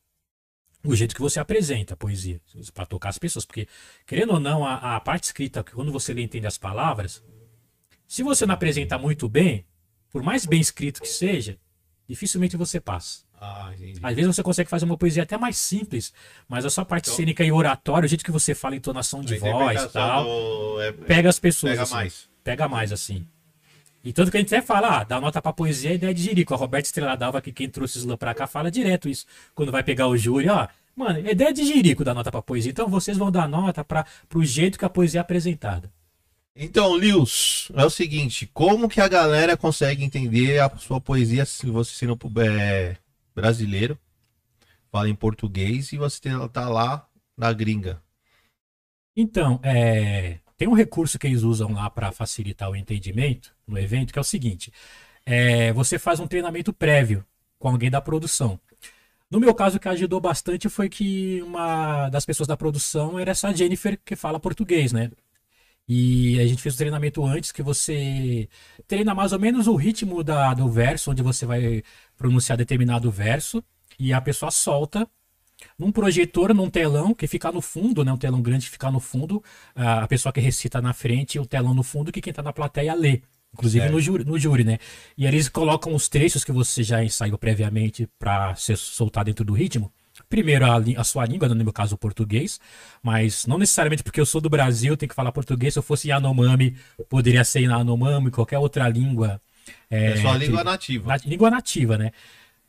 O 0.85 0.95
jeito 0.95 1.15
que 1.15 1.21
você 1.21 1.41
apresenta 1.41 1.95
a 1.95 1.97
poesia, 1.97 2.41
para 2.73 2.87
tocar 2.87 3.09
as 3.09 3.19
pessoas. 3.19 3.45
Porque, 3.45 3.67
querendo 4.07 4.35
ou 4.35 4.41
não, 4.41 4.65
a, 4.65 4.97
a 4.97 5.01
parte 5.01 5.25
escrita, 5.25 5.65
quando 5.65 5.91
você 5.93 6.13
lê 6.13 6.23
entende 6.23 6.47
as 6.47 6.57
palavras, 6.59 7.23
se 8.07 8.23
você 8.23 8.47
não 8.47 8.55
apresenta 8.55 8.99
muito 8.99 9.29
bem, 9.29 9.65
por 10.11 10.23
mais 10.23 10.45
bem 10.47 10.61
escrito 10.61 11.01
que 11.01 11.09
seja, 11.09 11.59
dificilmente 12.09 12.57
você 12.57 12.79
passa. 12.81 13.25
Ah. 13.41 13.73
Às 14.03 14.15
vezes 14.15 14.35
você 14.37 14.43
consegue 14.43 14.69
fazer 14.69 14.85
uma 14.85 14.99
poesia 14.99 15.23
até 15.23 15.39
mais 15.39 15.57
simples, 15.57 16.13
mas 16.47 16.65
a 16.67 16.71
sua 16.71 16.85
parte 16.85 17.07
Então- 17.07 17.17
cênica 17.17 17.43
e 17.45 17.51
oratório, 17.51 18.05
o 18.07 18.09
jeito 18.09 18.25
que 18.25 18.31
você 18.31 18.55
fala, 18.55 18.77
entonação 18.77 19.23
de 19.23 19.37
voz 19.39 19.83
e 19.83 19.89
tal, 19.89 20.25
do- 20.25 20.81
é- 20.83 20.93
pega 20.93 21.29
as 21.31 21.39
pessoas. 21.39 21.73
pega 21.73 21.83
assim. 21.85 21.95
mais. 21.95 22.29
Pega 22.45 22.69
mais, 22.69 22.93
assim. 22.93 23.27
E 24.03 24.13
tanto 24.13 24.31
que 24.31 24.37
a 24.37 24.41
gente 24.41 24.55
até 24.55 24.65
fala, 24.65 25.01
ah, 25.01 25.05
dá 25.05 25.21
nota 25.21 25.43
pra 25.43 25.53
poesia 25.53 25.91
é 25.91 25.95
ideia 25.95 26.15
de 26.15 26.23
jirico. 26.23 26.55
A 26.55 26.57
Roberta 26.57 26.87
Estrela 26.87 27.17
Dalva, 27.17 27.41
que 27.43 27.53
quem 27.53 27.69
trouxe 27.69 27.99
o 27.99 28.01
slam 28.01 28.17
pra 28.17 28.35
cá, 28.35 28.47
fala 28.47 28.71
direto 28.71 29.09
isso. 29.09 29.27
Quando 29.55 29.71
vai 29.71 29.83
pegar 29.83 30.07
o 30.09 30.17
júri, 30.17 30.49
ó. 30.49 30.67
Mano, 30.97 31.19
é 31.19 31.33
ideia 31.33 31.53
de 31.53 31.65
jirico 31.65 32.03
dar 32.03 32.15
nota 32.15 32.31
pra 32.31 32.43
poesia. 32.43 32.71
Então 32.71 32.89
vocês 32.89 33.19
vão 33.19 33.31
dar 33.31 33.49
nota 33.49 33.85
pra, 33.85 34.07
pro 34.29 34.45
jeito 34.45 34.79
que 34.79 34.85
a 34.85 34.89
poesia 34.89 35.21
é 35.21 35.23
apresentada. 35.23 35.91
Então, 36.57 36.93
Lewis, 36.95 37.71
é 37.75 37.85
o 37.85 37.91
seguinte, 37.91 38.51
como 38.53 38.89
que 38.89 39.01
a 39.01 39.09
galera 39.09 39.57
consegue 39.57 40.05
entender 40.05 40.61
a 40.61 40.69
sua 40.77 41.01
poesia 41.01 41.45
se 41.45 41.67
você 41.71 41.93
sendo 41.93 42.19
é, 42.41 42.97
brasileiro, 43.35 43.99
fala 44.91 45.09
em 45.09 45.15
português 45.15 45.93
e 45.93 45.97
você 45.97 46.21
tá 46.53 46.69
lá 46.69 47.07
na 47.37 47.53
gringa? 47.53 48.03
Então, 49.17 49.61
é, 49.63 50.40
tem 50.61 50.69
um 50.69 50.75
recurso 50.75 51.19
que 51.19 51.27
eles 51.27 51.43
usam 51.43 51.73
lá 51.73 51.89
para 51.89 52.13
facilitar 52.13 52.71
o 52.71 52.77
entendimento 52.77 53.51
no 53.67 53.79
evento, 53.79 54.13
que 54.13 54.19
é 54.19 54.21
o 54.21 54.25
seguinte: 54.25 54.71
é, 55.25 55.73
você 55.73 55.99
faz 55.99 56.21
um 56.21 56.27
treinamento 56.27 56.71
prévio 56.71 57.25
com 57.59 57.69
alguém 57.69 57.91
da 57.91 57.99
produção. 57.99 58.61
No 59.31 59.41
meu 59.41 59.55
caso, 59.55 59.79
o 59.79 59.81
que 59.81 59.89
ajudou 59.89 60.21
bastante 60.21 60.69
foi 60.69 60.91
que 60.91 61.41
uma 61.41 62.11
das 62.11 62.27
pessoas 62.27 62.47
da 62.47 62.59
produção 62.59 63.19
era 63.19 63.31
essa 63.31 63.51
Jennifer, 63.55 63.99
que 64.05 64.15
fala 64.15 64.39
português, 64.39 64.93
né? 64.93 65.11
E 65.89 66.39
a 66.39 66.47
gente 66.47 66.61
fez 66.61 66.75
o 66.75 66.79
treinamento 66.79 67.25
antes, 67.25 67.53
que 67.53 67.63
você 67.63 68.47
treina 68.87 69.15
mais 69.15 69.33
ou 69.33 69.39
menos 69.39 69.67
o 69.67 69.77
ritmo 69.77 70.23
da, 70.23 70.53
do 70.53 70.69
verso, 70.69 71.11
onde 71.11 71.23
você 71.23 71.47
vai 71.47 71.83
pronunciar 72.19 72.59
determinado 72.59 73.11
verso, 73.11 73.65
e 73.99 74.13
a 74.13 74.21
pessoa 74.21 74.51
solta 74.51 75.09
num 75.79 75.91
projetor, 75.93 76.55
num 76.55 76.69
telão 76.71 77.15
que 77.15 77.27
fica 77.27 77.51
no 77.53 77.61
fundo, 77.61 78.05
né? 78.05 78.13
Um 78.13 78.17
telão 78.17 78.41
grande 78.43 78.67
que 78.67 78.73
fica 78.73 78.91
no 78.91 79.01
fundo, 79.01 79.43
a 79.75 80.07
pessoa 80.09 80.33
que 80.33 80.41
recita 80.41 80.81
na 80.81 80.93
frente, 80.93 81.39
o 81.39 81.47
telão 81.47 81.75
no 81.75 81.83
fundo, 81.83 82.11
que 82.13 82.21
quem 82.21 82.33
tá 82.33 82.43
na 82.43 82.53
plateia 82.53 82.95
lê. 82.95 83.23
Inclusive 83.53 83.89
no 83.89 84.01
júri, 84.01 84.25
no 84.25 84.39
júri, 84.39 84.63
né? 84.63 84.79
E 85.19 85.27
eles 85.27 85.49
colocam 85.49 85.93
os 85.95 86.09
trechos 86.09 86.45
que 86.45 86.53
você 86.53 86.85
já 86.85 87.03
ensaiou 87.03 87.37
previamente 87.37 88.09
para 88.19 88.55
ser 88.55 88.77
soltado 88.77 89.27
dentro 89.27 89.45
do 89.45 89.53
ritmo. 89.53 89.93
Primeiro 90.29 90.67
a, 90.67 90.77
a 90.99 91.03
sua 91.05 91.25
língua, 91.27 91.49
no 91.49 91.57
meu 91.57 91.73
caso 91.73 91.95
o 91.97 91.99
português, 91.99 92.61
mas 93.03 93.47
não 93.47 93.59
necessariamente 93.59 94.03
porque 94.05 94.21
eu 94.21 94.27
sou 94.27 94.41
do 94.41 94.49
Brasil, 94.49 94.97
tenho 94.97 95.09
que 95.09 95.15
falar 95.17 95.33
português. 95.33 95.73
Se 95.75 95.79
eu 95.81 95.83
fosse 95.83 96.09
Yanomami, 96.09 96.77
poderia 97.09 97.43
ser 97.43 97.61
Yanomami, 97.63 98.31
qualquer 98.31 98.59
outra 98.59 98.89
língua. 98.89 99.41
É, 99.91 100.17
só 100.19 100.29
a 100.29 100.39
que- 100.39 100.47
língua 100.47 100.63
nativa. 100.63 101.09
na- 101.09 101.21
língua 101.25 101.51
nativa, 101.51 101.99
né? 101.99 102.13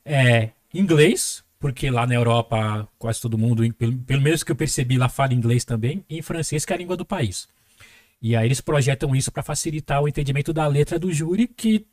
É, 0.04 0.50
inglês, 0.74 1.44
porque 1.62 1.92
lá 1.92 2.08
na 2.08 2.16
Europa 2.16 2.90
quase 3.00 3.22
todo 3.22 3.38
mundo, 3.40 3.64
pelo, 3.76 3.98
pelo 4.00 4.22
menos 4.24 4.44
que 4.44 4.52
eu 4.52 4.58
percebi 4.58 4.98
lá, 5.00 5.10
fala 5.10 5.36
inglês 5.36 5.66
também, 5.66 6.06
e 6.10 6.20
em 6.20 6.24
francês, 6.24 6.66
que 6.66 6.74
é 6.74 6.78
a 6.78 6.80
língua 6.80 6.98
do 6.98 7.06
país. 7.06 7.48
E 8.22 8.36
aí 8.36 8.48
eles 8.48 8.62
projetam 8.62 9.16
isso 9.16 9.32
para 9.32 9.44
facilitar 9.44 10.02
o 10.02 10.08
entendimento 10.10 10.54
da 10.54 10.68
letra 10.68 11.00
do 11.00 11.14
júri, 11.14 11.48
que 11.48 11.86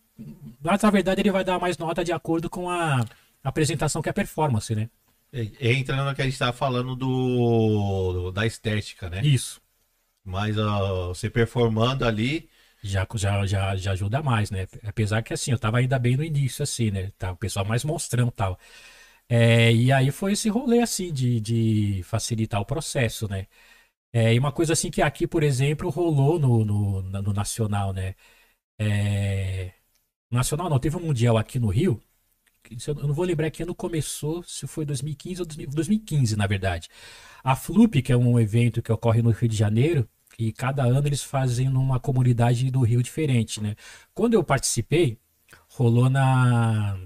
lá, 0.64 0.78
na 0.82 0.90
verdade 0.90 1.22
ele 1.22 1.32
vai 1.32 1.44
dar 1.44 1.58
mais 1.60 1.78
nota 1.78 2.04
de 2.04 2.12
acordo 2.12 2.50
com 2.50 2.70
a 2.70 3.04
apresentação 3.44 4.02
que 4.02 4.08
é 4.08 4.12
a 4.12 4.14
performance, 4.14 4.74
né? 4.74 4.90
É, 5.32 5.70
Entra 5.72 6.04
no 6.04 6.14
que 6.14 6.22
a 6.22 6.24
gente 6.24 6.38
tava 6.38 6.52
falando 6.52 6.96
do 6.96 8.30
da 8.32 8.46
estética, 8.46 9.10
né? 9.10 9.22
Isso. 9.22 9.60
Mas 10.24 10.58
ó, 10.58 11.08
você 11.08 11.30
performando 11.30 12.04
ali, 12.04 12.48
Já, 12.82 13.06
já, 13.16 13.44
já, 13.46 13.76
já 13.76 13.92
ajuda 13.92 14.22
mais, 14.22 14.50
né? 14.50 14.66
Apesar 14.84 15.22
que 15.22 15.34
assim, 15.34 15.50
eu 15.52 15.58
tava 15.58 15.78
ainda 15.78 15.98
bem 15.98 16.16
no 16.16 16.22
início, 16.24 16.62
assim, 16.62 16.90
né? 16.92 17.10
Tá, 17.18 17.32
o 17.32 17.36
pessoal 17.36 17.64
mais 17.66 17.84
monstrão 17.84 18.28
e 18.28 18.32
tal. 18.32 18.58
É, 19.28 19.72
e 19.72 19.92
aí 19.92 20.10
foi 20.10 20.32
esse 20.32 20.48
rolê, 20.48 20.80
assim, 20.80 21.12
de, 21.12 21.40
de 21.40 22.02
facilitar 22.05 22.60
o 22.60 22.64
processo, 22.66 23.28
né? 23.28 23.46
É, 24.12 24.34
e 24.34 24.38
uma 24.38 24.52
coisa 24.52 24.72
assim 24.74 24.90
que 24.90 25.02
aqui, 25.02 25.26
por 25.26 25.42
exemplo, 25.42 25.90
rolou 25.90 26.38
no, 26.38 26.64
no, 26.64 27.02
no 27.02 27.34
Nacional, 27.34 27.92
né? 27.92 28.14
É, 28.78 29.72
Nacional 30.30 30.70
não, 30.70 30.78
teve 30.80 30.96
um 30.96 31.00
Mundial 31.00 31.38
aqui 31.38 31.59
no 31.59 31.68
Rio. 31.68 32.02
Eu 32.86 32.94
não 32.96 33.14
vou 33.14 33.24
lembrar 33.24 33.50
que 33.50 33.62
ano 33.62 33.74
começou, 33.74 34.42
se 34.42 34.66
foi 34.66 34.84
2015 34.84 35.40
ou 35.42 35.46
2000 35.46 35.70
2015, 35.70 36.36
na 36.36 36.46
verdade. 36.46 36.88
A 37.42 37.56
FLUP, 37.56 38.02
que 38.02 38.12
é 38.12 38.16
um 38.16 38.38
evento 38.38 38.82
que 38.82 38.92
ocorre 38.92 39.22
no 39.22 39.30
Rio 39.30 39.48
de 39.48 39.56
Janeiro, 39.56 40.09
e 40.38 40.52
cada 40.52 40.84
ano 40.84 41.06
eles 41.09 41.22
fazem 41.22 41.68
numa 41.70 41.98
comunidade 42.00 42.70
do 42.70 42.82
Rio 42.82 43.02
diferente, 43.02 43.60
né? 43.62 43.74
Quando 44.14 44.34
eu 44.34 44.44
participei, 44.44 45.18
rolou 45.70 46.10
na 46.10 46.96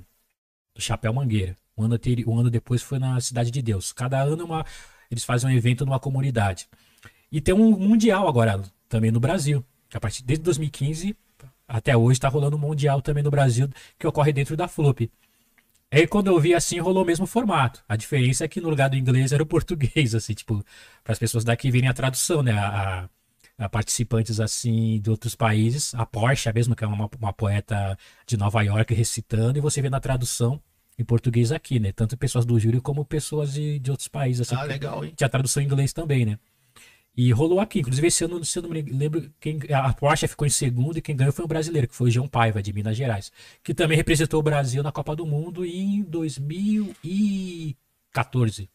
no 0.75 0.81
Chapéu 0.81 1.13
Mangueira. 1.15 1.59
Um 1.77 1.85
ano, 1.85 1.99
ano 2.39 2.51
depois 2.51 2.83
foi 2.83 2.99
na 2.99 3.21
Cidade 3.21 3.51
de 3.51 3.63
Deus. 3.63 3.93
Cada 3.93 4.21
ano 4.21 4.43
é 4.43 4.45
uma, 4.45 4.67
eles 5.11 5.25
fazem 5.25 5.51
um 5.51 5.53
evento 5.53 5.85
numa 5.87 5.99
comunidade. 5.99 6.69
E 7.31 7.41
tem 7.41 7.55
um 7.55 7.71
mundial 7.79 8.29
agora 8.29 8.63
também 8.89 9.11
no 9.11 9.21
Brasil. 9.21 9.65
Que 9.89 9.97
a 9.97 10.01
partir 10.01 10.23
desde 10.23 10.43
2015 10.45 11.17
até 11.67 11.97
hoje 11.97 12.19
está 12.19 12.29
rolando 12.29 12.57
um 12.57 12.61
mundial 12.61 13.01
também 13.01 13.23
no 13.23 13.31
Brasil 13.31 13.69
que 13.99 14.07
ocorre 14.07 14.33
dentro 14.33 14.57
da 14.57 14.69
FLUP. 14.69 15.11
Aí 15.91 16.07
quando 16.07 16.29
eu 16.29 16.39
vi 16.41 16.55
assim, 16.55 16.79
rolou 16.79 17.03
o 17.03 17.07
mesmo 17.07 17.27
formato. 17.27 17.83
A 17.89 17.97
diferença 17.97 18.45
é 18.45 18.49
que 18.49 18.61
no 18.61 18.69
lugar 18.71 18.89
do 18.91 18.97
inglês 18.97 19.33
era 19.33 19.43
o 19.43 19.47
português, 19.47 20.15
assim, 20.15 20.35
tipo, 20.35 20.65
para 21.05 21.13
as 21.13 21.19
pessoas 21.19 21.45
daqui 21.45 21.71
verem 21.71 21.89
a 21.89 21.95
tradução, 21.95 22.43
né? 22.43 22.53
A- 22.53 23.09
a 23.59 23.69
participantes 23.69 24.41
assim 24.41 24.99
de 25.01 25.11
outros 25.11 25.35
países, 25.37 25.95
a 25.95 26.05
Porsche 26.07 26.51
mesmo, 26.53 26.75
que 26.75 26.83
é 26.85 26.87
uma, 26.87 27.09
uma 27.21 27.33
poeta 27.33 27.97
de 28.27 28.37
Nova 28.37 28.63
York 28.63 28.93
recitando, 28.95 29.59
e 29.59 29.61
você 29.61 29.81
vê 29.83 29.91
na 29.91 30.01
tradução 30.01 30.61
em 31.03 31.05
português 31.05 31.53
aqui, 31.53 31.79
né? 31.79 31.93
Tanto 31.93 32.17
pessoas 32.17 32.45
do 32.47 32.59
júri 32.59 32.81
como 32.81 33.05
pessoas 33.05 33.53
de, 33.53 33.79
de 33.79 33.91
outros 33.91 34.09
países, 34.09 34.41
assim. 34.43 34.55
ah, 34.55 34.63
legal, 34.65 35.05
hein? 35.05 35.13
tinha 35.17 35.29
tradução 35.29 35.63
em 35.63 35.67
inglês 35.67 35.93
também, 35.93 36.25
né? 36.25 36.39
E 37.15 37.31
rolou 37.31 37.61
aqui, 37.61 37.81
inclusive 37.81 38.07
esse 38.07 38.25
ano, 38.25 38.43
se 38.43 38.59
eu 38.59 38.63
não 38.63 38.71
me 38.71 38.81
lembro, 38.81 39.31
quem, 39.39 39.59
a 39.71 39.93
Porsche 39.93 40.27
ficou 40.27 40.47
em 40.47 40.51
segundo 40.51 40.97
e 40.97 41.03
quem 41.03 41.15
ganhou 41.15 41.31
foi 41.33 41.45
um 41.45 41.49
brasileiro, 41.49 41.87
que 41.87 41.95
foi 41.95 42.09
o 42.09 42.11
João 42.11 42.27
Paiva, 42.27 42.63
de 42.63 42.73
Minas 42.73 42.97
Gerais, 42.97 43.31
que 43.63 43.75
também 43.75 43.99
representou 43.99 44.41
o 44.41 44.43
Brasil 44.43 44.83
na 44.83 44.91
Copa 44.91 45.15
do 45.15 45.27
Mundo 45.27 45.63
em 45.67 46.03
2014. 46.05 48.71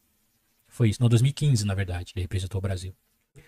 Foi 0.67 0.89
isso, 0.89 1.01
não, 1.01 1.09
2015, 1.09 1.65
na 1.65 1.73
verdade, 1.73 2.11
ele 2.15 2.23
representou 2.23 2.59
o 2.59 2.61
Brasil. 2.61 2.93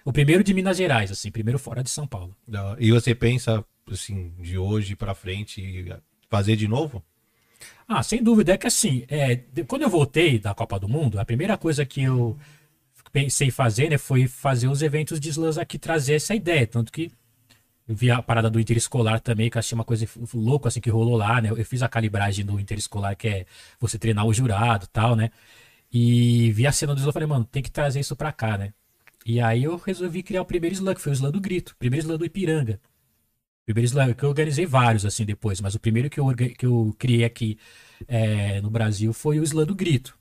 O 0.06 0.14
primeiro 0.14 0.43
de 0.43 0.53
Minas 0.53 0.77
Gerais, 0.77 1.11
assim, 1.11 1.31
primeiro 1.31 1.60
fora 1.60 1.84
de 1.84 1.89
São 1.89 2.07
Paulo. 2.07 2.35
Da- 2.47 2.76
E 2.80 2.91
você 2.91 3.14
pensa, 3.14 3.64
assim, 3.91 4.31
de 4.39 4.57
hoje 4.57 4.95
pra 4.95 5.14
frente, 5.15 5.85
fazer 6.30 6.56
de 6.56 6.68
novo? 6.68 7.03
Ah, 7.91 8.03
sem 8.03 8.21
dúvida, 8.21 8.53
é 8.53 8.57
que 8.57 8.67
assim, 8.67 9.03
é, 9.07 9.37
quando 9.67 9.81
eu 9.81 9.89
voltei 9.89 10.37
da 10.37 10.53
Copa 10.53 10.79
do 10.79 10.87
Mundo, 10.87 11.19
a 11.19 11.25
primeira 11.25 11.57
coisa 11.57 11.83
que 11.83 12.03
eu 12.03 12.37
pensei 13.11 13.49
fazer, 13.49 13.89
né, 13.89 13.97
foi 13.97 14.27
fazer 14.27 14.67
os 14.67 14.83
eventos 14.83 15.19
de 15.19 15.29
slams 15.29 15.57
aqui, 15.57 15.79
trazer 15.79 16.13
essa 16.13 16.35
ideia, 16.35 16.67
tanto 16.67 16.91
que 16.91 17.11
eu 17.87 17.95
vi 17.95 18.11
a 18.11 18.21
parada 18.21 18.47
do 18.49 18.59
interescolar 18.59 19.19
também, 19.19 19.49
que 19.49 19.57
eu 19.57 19.59
achei 19.59 19.75
uma 19.75 19.83
coisa 19.83 20.07
louca, 20.35 20.67
assim, 20.67 20.79
que 20.79 20.89
rolou 20.91 21.17
lá, 21.17 21.41
né, 21.41 21.49
eu 21.49 21.65
fiz 21.65 21.81
a 21.81 21.89
calibragem 21.89 22.45
do 22.45 22.59
interescolar, 22.59 23.17
que 23.17 23.27
é 23.27 23.45
você 23.79 23.97
treinar 23.97 24.25
o 24.27 24.33
jurado 24.33 24.85
tal, 24.87 25.15
né, 25.15 25.31
e 25.91 26.51
vi 26.51 26.67
a 26.67 26.71
cena 26.71 26.93
do 26.93 26.99
slam 26.99 27.11
falei, 27.13 27.27
mano, 27.27 27.45
tem 27.45 27.63
que 27.63 27.71
trazer 27.71 27.99
isso 28.01 28.15
pra 28.15 28.31
cá, 28.31 28.55
né, 28.55 28.71
e 29.25 29.41
aí 29.41 29.63
eu 29.63 29.77
resolvi 29.77 30.21
criar 30.21 30.43
o 30.43 30.45
primeiro 30.45 30.75
slam, 30.75 30.93
que 30.93 31.01
foi 31.01 31.11
o 31.11 31.15
slam 31.15 31.31
do 31.31 31.41
grito, 31.41 31.71
o 31.71 31.75
primeiro 31.77 32.05
slam 32.05 32.19
do 32.19 32.25
Ipiranga, 32.25 32.79
Primeiro 33.69 33.85
slam, 33.85 34.13
que 34.15 34.23
eu 34.23 34.29
organizei 34.29 34.65
vários 34.65 35.05
assim 35.05 35.23
depois, 35.23 35.61
mas 35.61 35.75
o 35.75 35.79
primeiro 35.79 36.09
que 36.09 36.19
eu, 36.19 36.25
que 36.35 36.65
eu 36.65 36.91
criei 36.97 37.23
aqui 37.23 37.55
é, 38.07 38.59
no 38.61 38.69
Brasil 38.71 39.13
foi 39.13 39.39
o 39.39 39.43
Slam 39.43 39.63
do 39.63 39.75
Grito. 39.75 40.17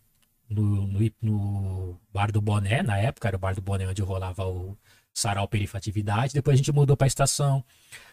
No, 0.50 0.86
no, 0.86 1.10
no 1.22 2.00
Bar 2.12 2.30
do 2.30 2.42
Boné, 2.42 2.82
na 2.82 2.98
época, 2.98 3.26
era 3.26 3.38
o 3.38 3.40
Bar 3.40 3.54
do 3.54 3.62
Boné 3.62 3.88
onde 3.88 4.02
rolava 4.02 4.46
o 4.46 4.76
Sarau 5.14 5.48
Perifatividade. 5.48 6.34
Depois 6.34 6.56
a 6.56 6.58
gente 6.58 6.70
mudou 6.70 6.94
pra 6.94 7.06
estação 7.06 7.64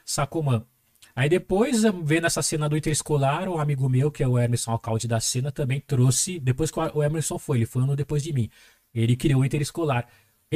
Sacomã. 0.06 0.66
Aí 1.14 1.28
depois, 1.28 1.84
vendo 2.02 2.28
essa 2.28 2.42
cena 2.42 2.70
do 2.70 2.78
interescolar, 2.78 3.50
um 3.50 3.60
amigo 3.60 3.90
meu, 3.90 4.10
que 4.10 4.24
é 4.24 4.28
o 4.30 4.40
Emerson 4.40 4.72
Alcalde 4.72 5.06
da 5.06 5.20
cena, 5.20 5.52
também 5.52 5.82
trouxe. 5.82 6.40
Depois 6.40 6.72
que 6.72 6.80
o 6.80 7.04
Emerson 7.04 7.38
foi, 7.38 7.58
ele 7.58 7.66
foi 7.66 7.82
um 7.82 7.86
ano 7.86 7.96
depois 7.98 8.24
de 8.24 8.32
mim. 8.32 8.50
Ele 8.94 9.18
criou 9.18 9.42
o 9.42 9.46
interescolar. 9.46 10.08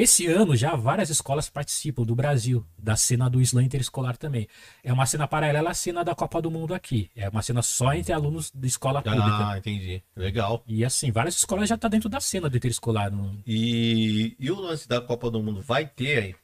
Esse 0.01 0.27
ano 0.27 0.55
já 0.55 0.75
várias 0.75 1.09
escolas 1.09 1.49
participam 1.49 2.03
do 2.03 2.15
Brasil, 2.15 2.65
da 2.77 2.95
cena 2.95 3.29
do 3.29 3.41
slam 3.41 3.63
interescolar 3.65 4.15
também. 4.15 4.47
É 4.81 4.93
uma 4.93 5.05
cena 5.05 5.27
paralela 5.27 5.71
à 5.71 5.73
cena 5.73 6.05
da 6.05 6.15
Copa 6.15 6.41
do 6.41 6.49
Mundo 6.49 6.73
aqui. 6.73 7.09
É 7.15 7.27
uma 7.27 7.41
cena 7.41 7.61
só 7.61 7.93
entre 7.93 8.13
alunos 8.13 8.49
de 8.53 8.67
escola 8.67 9.01
pública. 9.01 9.25
Ah, 9.49 9.57
entendi. 9.57 10.01
Legal. 10.15 10.63
E 10.65 10.85
assim, 10.85 11.11
várias 11.11 11.35
escolas 11.35 11.67
já 11.67 11.77
tá 11.77 11.87
dentro 11.89 12.07
da 12.07 12.21
cena 12.21 12.49
do 12.49 12.55
interescolar. 12.55 13.11
não- 13.11 13.37
E, 13.45 14.35
e 14.39 14.49
o 14.49 14.59
lance 14.59 14.87
da 14.87 15.01
Copa 15.01 15.29
do 15.29 15.43
Mundo 15.43 15.61
vai 15.61 15.85
ter 15.85 16.23
aí? 16.23 16.35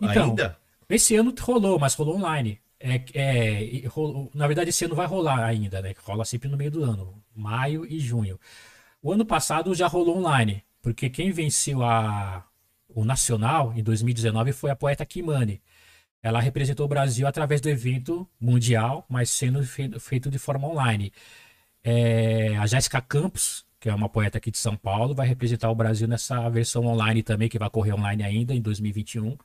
Então, 0.00 0.30
ainda? 0.30 0.56
Esse 0.88 1.16
ano 1.16 1.34
rolou, 1.40 1.78
mas 1.80 1.94
rolou 1.94 2.16
online. 2.16 2.60
É, 2.78 3.00
é, 3.14 3.86
rolou- 3.88 4.30
na 4.34 4.46
verdade, 4.46 4.70
esse 4.70 4.84
ano 4.84 4.94
vai 4.94 5.06
rolar 5.06 5.44
ainda, 5.44 5.82
né? 5.82 5.92
Rola 6.04 6.24
sempre 6.24 6.48
no 6.48 6.56
meio 6.56 6.70
do 6.70 6.84
ano, 6.84 7.20
maio 7.34 7.84
e 7.84 7.98
junho. 7.98 8.38
O 9.02 9.10
ano 9.12 9.24
passado 9.24 9.74
já 9.74 9.88
rolou 9.88 10.18
online, 10.18 10.62
porque 10.80 11.08
quem 11.10 11.30
venceu 11.32 11.82
a, 11.82 12.44
o 12.94 13.04
Nacional 13.04 13.72
em 13.76 13.82
2019 13.82 14.52
foi 14.52 14.70
a 14.70 14.76
poeta 14.76 15.04
Kimani. 15.06 15.60
Ela 16.22 16.40
representou 16.40 16.86
o 16.86 16.88
Brasil 16.88 17.26
através 17.26 17.60
do 17.60 17.68
evento 17.68 18.28
mundial, 18.40 19.04
mas 19.08 19.30
sendo 19.30 19.62
fe- 19.64 19.98
feito 20.00 20.30
de 20.30 20.38
forma 20.38 20.68
online. 20.68 21.12
É, 21.84 22.56
a 22.58 22.66
Jéssica 22.66 23.00
Campos, 23.00 23.66
que 23.80 23.88
é 23.88 23.94
uma 23.94 24.08
poeta 24.08 24.38
aqui 24.38 24.50
de 24.50 24.58
São 24.58 24.76
Paulo, 24.76 25.14
vai 25.14 25.26
representar 25.26 25.70
o 25.70 25.74
Brasil 25.74 26.06
nessa 26.08 26.48
versão 26.48 26.86
online 26.86 27.22
também, 27.22 27.48
que 27.48 27.58
vai 27.58 27.70
correr 27.70 27.92
online 27.94 28.22
ainda 28.22 28.54
em 28.54 28.60
2021. 28.62 29.36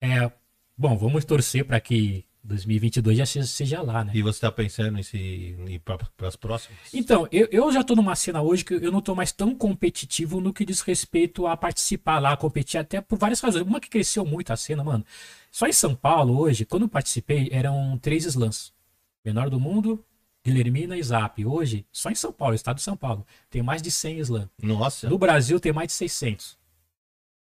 É, 0.00 0.30
bom, 0.76 0.96
vamos 0.96 1.24
torcer 1.24 1.64
para 1.64 1.80
que 1.80 2.24
2022 2.42 3.18
já 3.18 3.26
seja, 3.26 3.82
lá, 3.82 4.04
né? 4.04 4.12
E 4.14 4.22
você 4.22 4.40
tá 4.40 4.50
pensando 4.50 4.98
em 4.98 5.02
se 5.02 5.16
ir 5.16 5.80
para 5.80 5.98
as 6.26 6.36
próximas? 6.36 6.78
Então, 6.92 7.28
eu, 7.30 7.48
eu 7.50 7.70
já 7.70 7.84
tô 7.84 7.94
numa 7.94 8.16
cena 8.16 8.40
hoje 8.40 8.64
que 8.64 8.74
eu 8.74 8.90
não 8.90 9.00
tô 9.00 9.14
mais 9.14 9.30
tão 9.30 9.54
competitivo 9.54 10.40
no 10.40 10.52
que 10.52 10.64
diz 10.64 10.80
respeito 10.80 11.46
a 11.46 11.56
participar 11.56 12.18
lá, 12.18 12.36
competir 12.36 12.78
até 12.78 13.00
por 13.00 13.18
várias 13.18 13.40
razões. 13.40 13.66
Uma 13.66 13.80
que 13.80 13.90
cresceu 13.90 14.24
muito 14.24 14.52
a 14.52 14.56
cena, 14.56 14.82
mano. 14.82 15.04
Só 15.50 15.66
em 15.66 15.72
São 15.72 15.94
Paulo 15.94 16.38
hoje, 16.38 16.64
quando 16.64 16.84
eu 16.84 16.88
participei, 16.88 17.48
eram 17.52 17.98
três 18.00 18.24
slams. 18.24 18.72
Menor 19.24 19.50
do 19.50 19.60
mundo, 19.60 20.02
Guilhermina 20.44 20.96
e 20.96 21.02
Zap. 21.02 21.44
Hoje, 21.44 21.86
só 21.92 22.10
em 22.10 22.14
São 22.14 22.32
Paulo, 22.32 22.54
estado 22.54 22.76
de 22.76 22.82
São 22.82 22.96
Paulo, 22.96 23.26
tem 23.50 23.62
mais 23.62 23.82
de 23.82 23.90
100 23.90 24.18
slams. 24.20 24.48
Nossa. 24.62 25.08
No 25.08 25.18
Brasil 25.18 25.60
tem 25.60 25.72
mais 25.72 25.88
de 25.88 25.92
600. 25.94 26.58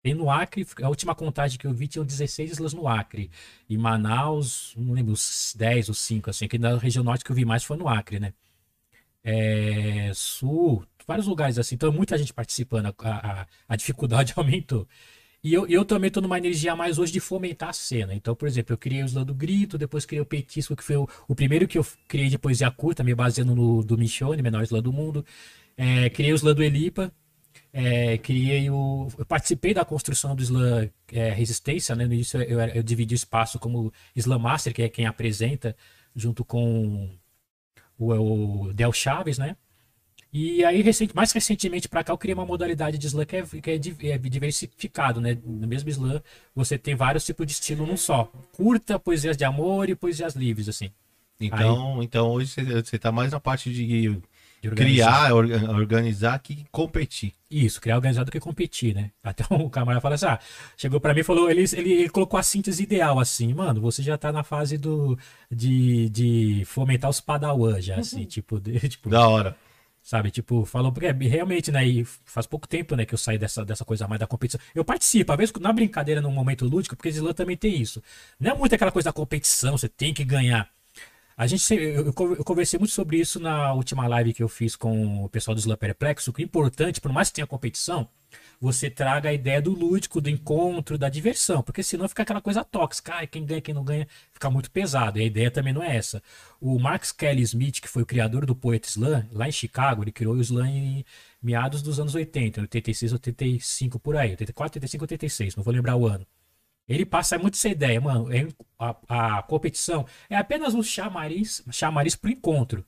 Tem 0.02 0.14
no 0.14 0.30
Acre, 0.30 0.66
a 0.82 0.88
última 0.88 1.14
contagem 1.14 1.58
que 1.58 1.66
eu 1.66 1.74
vi 1.74 1.88
tinham 1.88 2.04
16 2.04 2.52
islas 2.52 2.72
no 2.72 2.86
Acre. 2.86 3.30
Em 3.68 3.76
Manaus, 3.76 4.74
não 4.76 4.92
lembro, 4.94 5.12
uns 5.12 5.54
10 5.56 5.88
ou 5.88 5.94
5, 5.94 6.30
assim, 6.30 6.46
que 6.48 6.58
na 6.58 6.76
região 6.78 7.04
norte 7.04 7.24
que 7.24 7.30
eu 7.32 7.36
vi 7.36 7.44
mais 7.44 7.64
foi 7.64 7.76
no 7.76 7.88
Acre, 7.88 8.20
né? 8.20 8.32
É, 9.24 10.12
sul, 10.14 10.86
vários 11.06 11.26
lugares 11.26 11.58
assim, 11.58 11.74
então 11.74 11.92
muita 11.92 12.16
gente 12.16 12.32
participando, 12.32 12.86
a, 12.86 13.42
a, 13.42 13.46
a 13.68 13.76
dificuldade 13.76 14.32
aumentou. 14.36 14.86
E 15.42 15.54
eu, 15.54 15.66
eu 15.68 15.84
também 15.84 16.10
tô 16.10 16.20
numa 16.20 16.36
energia 16.36 16.72
a 16.72 16.76
mais 16.76 16.98
hoje 16.98 17.12
de 17.12 17.20
fomentar 17.20 17.68
a 17.70 17.72
cena. 17.72 18.12
Então, 18.14 18.34
por 18.34 18.48
exemplo, 18.48 18.72
eu 18.72 18.78
criei 18.78 19.02
o 19.02 19.06
Slam 19.06 19.24
do 19.24 19.34
Grito, 19.34 19.78
depois 19.78 20.04
criei 20.04 20.20
o 20.20 20.26
Peitisco, 20.26 20.74
que 20.74 20.82
foi 20.82 20.96
o, 20.96 21.08
o 21.28 21.34
primeiro 21.34 21.68
que 21.68 21.78
eu 21.78 21.86
criei 22.08 22.28
de 22.28 22.38
poesia 22.38 22.70
curta, 22.70 23.04
me 23.04 23.14
baseando 23.14 23.54
no 23.54 23.82
do 23.84 23.96
Michone, 23.96 24.42
menor 24.42 24.62
slam 24.64 24.82
do 24.82 24.92
mundo. 24.92 25.24
É, 25.76 26.10
criei 26.10 26.32
o 26.32 26.36
slam 26.36 26.54
do 26.54 26.62
Elipa, 26.62 27.12
é, 27.80 28.18
criei 28.18 28.68
o. 28.68 29.06
Eu 29.16 29.24
participei 29.24 29.72
da 29.72 29.84
construção 29.84 30.34
do 30.34 30.42
Slam 30.42 30.90
é, 31.12 31.30
Resistência, 31.30 31.94
né? 31.94 32.06
No 32.06 32.12
início 32.12 32.42
eu, 32.42 32.58
eu 32.58 32.82
dividi 32.82 33.14
o 33.14 33.16
espaço 33.16 33.56
como 33.56 33.92
Slam 34.16 34.40
Master, 34.40 34.74
que 34.74 34.82
é 34.82 34.88
quem 34.88 35.06
apresenta, 35.06 35.76
junto 36.12 36.44
com 36.44 37.08
o, 37.96 38.66
o 38.66 38.72
Del 38.72 38.92
Chaves, 38.92 39.38
né? 39.38 39.56
E 40.32 40.64
aí, 40.64 40.82
recente, 40.82 41.14
mais 41.14 41.30
recentemente 41.30 41.88
para 41.88 42.02
cá, 42.02 42.12
eu 42.12 42.18
criei 42.18 42.34
uma 42.34 42.44
modalidade 42.44 42.98
de 42.98 43.06
slam 43.06 43.24
que 43.24 43.36
é, 43.36 43.42
que 43.44 43.70
é 43.70 44.14
é 44.14 44.18
diversificado, 44.18 45.20
né? 45.20 45.38
No 45.44 45.68
mesmo 45.68 45.88
slam, 45.88 46.20
você 46.54 46.76
tem 46.76 46.96
vários 46.96 47.24
tipos 47.24 47.46
de 47.46 47.52
estilo 47.52 47.86
num 47.86 47.96
só. 47.96 48.24
Curta, 48.52 48.98
poesias 48.98 49.36
de 49.36 49.44
amor 49.44 49.88
e 49.88 49.94
poesias 49.94 50.34
livres, 50.34 50.68
assim. 50.68 50.90
Então, 51.40 52.02
então 52.02 52.30
hoje 52.32 52.50
você, 52.50 52.82
você 52.82 52.98
tá 52.98 53.12
mais 53.12 53.30
na 53.30 53.38
parte 53.38 53.72
de. 53.72 54.20
Criar, 54.62 55.32
or- 55.34 55.78
organizar 55.78 56.34
aqui 56.34 56.52
e 56.60 56.66
competir. 56.70 57.32
Isso, 57.50 57.80
criar 57.80 57.96
organizado 57.96 58.30
que 58.30 58.40
competir, 58.40 58.94
né? 58.94 59.10
Até 59.22 59.44
um 59.54 59.68
camarada 59.68 60.00
fala 60.00 60.16
assim, 60.16 60.26
ah, 60.26 60.38
chegou 60.76 61.00
pra 61.00 61.14
mim 61.14 61.20
e 61.20 61.24
falou, 61.24 61.50
ele, 61.50 61.64
ele, 61.72 61.92
ele 61.92 62.08
colocou 62.08 62.38
a 62.38 62.42
síntese 62.42 62.82
ideal, 62.82 63.18
assim, 63.20 63.54
mano, 63.54 63.80
você 63.80 64.02
já 64.02 64.18
tá 64.18 64.30
na 64.32 64.42
fase 64.42 64.76
do, 64.76 65.18
de, 65.50 66.08
de 66.10 66.62
fomentar 66.66 67.08
os 67.08 67.20
padawan 67.20 67.80
já, 67.80 67.96
assim, 67.96 68.24
tipo, 68.24 68.60
de- 68.60 68.78
tipo, 68.88 69.08
Da 69.08 69.26
hora. 69.28 69.56
sabe, 70.02 70.30
tipo, 70.30 70.64
falou, 70.64 70.90
porque 70.92 71.06
é, 71.06 71.12
realmente, 71.12 71.70
né, 71.70 71.86
e 71.86 72.04
faz 72.04 72.46
pouco 72.46 72.66
tempo, 72.68 72.94
né, 72.96 73.04
que 73.06 73.14
eu 73.14 73.18
saí 73.18 73.38
dessa, 73.38 73.64
dessa 73.64 73.84
coisa 73.84 74.06
mais 74.08 74.18
da 74.20 74.26
competição. 74.26 74.60
Eu 74.74 74.84
participo, 74.84 75.32
às 75.32 75.38
vezes, 75.38 75.54
na 75.60 75.72
brincadeira, 75.72 76.20
num 76.20 76.32
momento 76.32 76.66
lúdico, 76.66 76.96
porque 76.96 77.08
Slam 77.10 77.32
também 77.32 77.56
tem 77.56 77.80
isso. 77.80 78.02
Não 78.40 78.50
é 78.50 78.54
muito 78.54 78.74
aquela 78.74 78.90
coisa 78.92 79.08
da 79.08 79.12
competição, 79.12 79.76
você 79.78 79.88
tem 79.88 80.12
que 80.12 80.24
ganhar. 80.24 80.68
A 81.38 81.46
gente, 81.46 81.72
eu, 81.72 82.06
eu 82.06 82.12
con- 82.12 82.32
eu 82.34 82.44
conversei 82.44 82.78
muito 82.80 82.92
sobre 82.92 83.16
isso 83.18 83.38
na 83.38 83.72
última 83.72 84.08
live 84.08 84.34
que 84.34 84.42
eu 84.42 84.48
fiz 84.48 84.74
com 84.74 85.24
o 85.24 85.28
pessoal 85.28 85.54
do 85.54 85.60
Slam 85.60 85.76
Perplexo, 85.76 86.32
que 86.32 86.42
o 86.42 86.44
importante, 86.44 87.00
por 87.00 87.12
mais 87.12 87.28
que 87.28 87.34
tenha 87.36 87.46
competição, 87.46 88.08
você 88.60 88.90
traga 88.90 89.28
a 89.28 89.32
ideia 89.32 89.62
do 89.62 89.70
lúdico, 89.72 90.20
do 90.20 90.28
encontro, 90.28 90.98
da 90.98 91.08
diversão, 91.08 91.62
porque 91.62 91.80
senão 91.80 92.08
fica 92.08 92.24
aquela 92.24 92.40
coisa 92.40 92.64
tóxica, 92.64 93.14
ai, 93.14 93.28
quem 93.28 93.46
ganha, 93.46 93.60
quem 93.60 93.72
não 93.72 93.84
ganha, 93.84 94.08
fica 94.32 94.50
muito 94.50 94.68
pesado, 94.68 95.16
e 95.18 95.22
a 95.22 95.24
ideia 95.26 95.48
também 95.48 95.72
não 95.72 95.82
é 95.82 95.96
essa. 95.96 96.20
O 96.60 96.76
Mark 96.78 97.04
Kelly 97.16 97.42
Smith, 97.42 97.80
que 97.80 97.88
foi 97.88 98.02
o 98.02 98.06
criador 98.06 98.44
do 98.44 98.56
Poet 98.56 98.84
Slam, 98.88 99.24
lá 99.32 99.46
em 99.48 99.52
Chicago, 99.52 100.02
ele 100.02 100.10
criou 100.12 100.34
o 100.34 100.40
Slam 100.40 100.66
em 100.68 101.04
meados 101.40 101.82
dos 101.82 102.00
anos 102.00 102.16
80, 102.16 102.62
86, 102.62 103.12
85 103.12 104.00
por 104.00 104.16
aí, 104.16 104.30
84, 104.30 104.76
85, 104.78 105.04
86, 105.04 105.54
não 105.56 105.62
vou 105.62 105.72
lembrar 105.72 105.94
o 105.94 106.04
ano. 106.06 106.26
Ele 106.88 107.04
passa 107.06 107.38
muito 107.38 107.54
essa 107.54 107.68
ideia, 107.68 108.00
mano. 108.00 108.32
é- 108.32 108.48
A, 108.78 109.38
a 109.38 109.42
competição 109.42 110.06
é 110.30 110.36
apenas 110.36 110.74
um 110.74 110.82
chamariz, 110.82 111.62
chamariz 111.70 112.14
pro 112.16 112.30
encontro. 112.30 112.84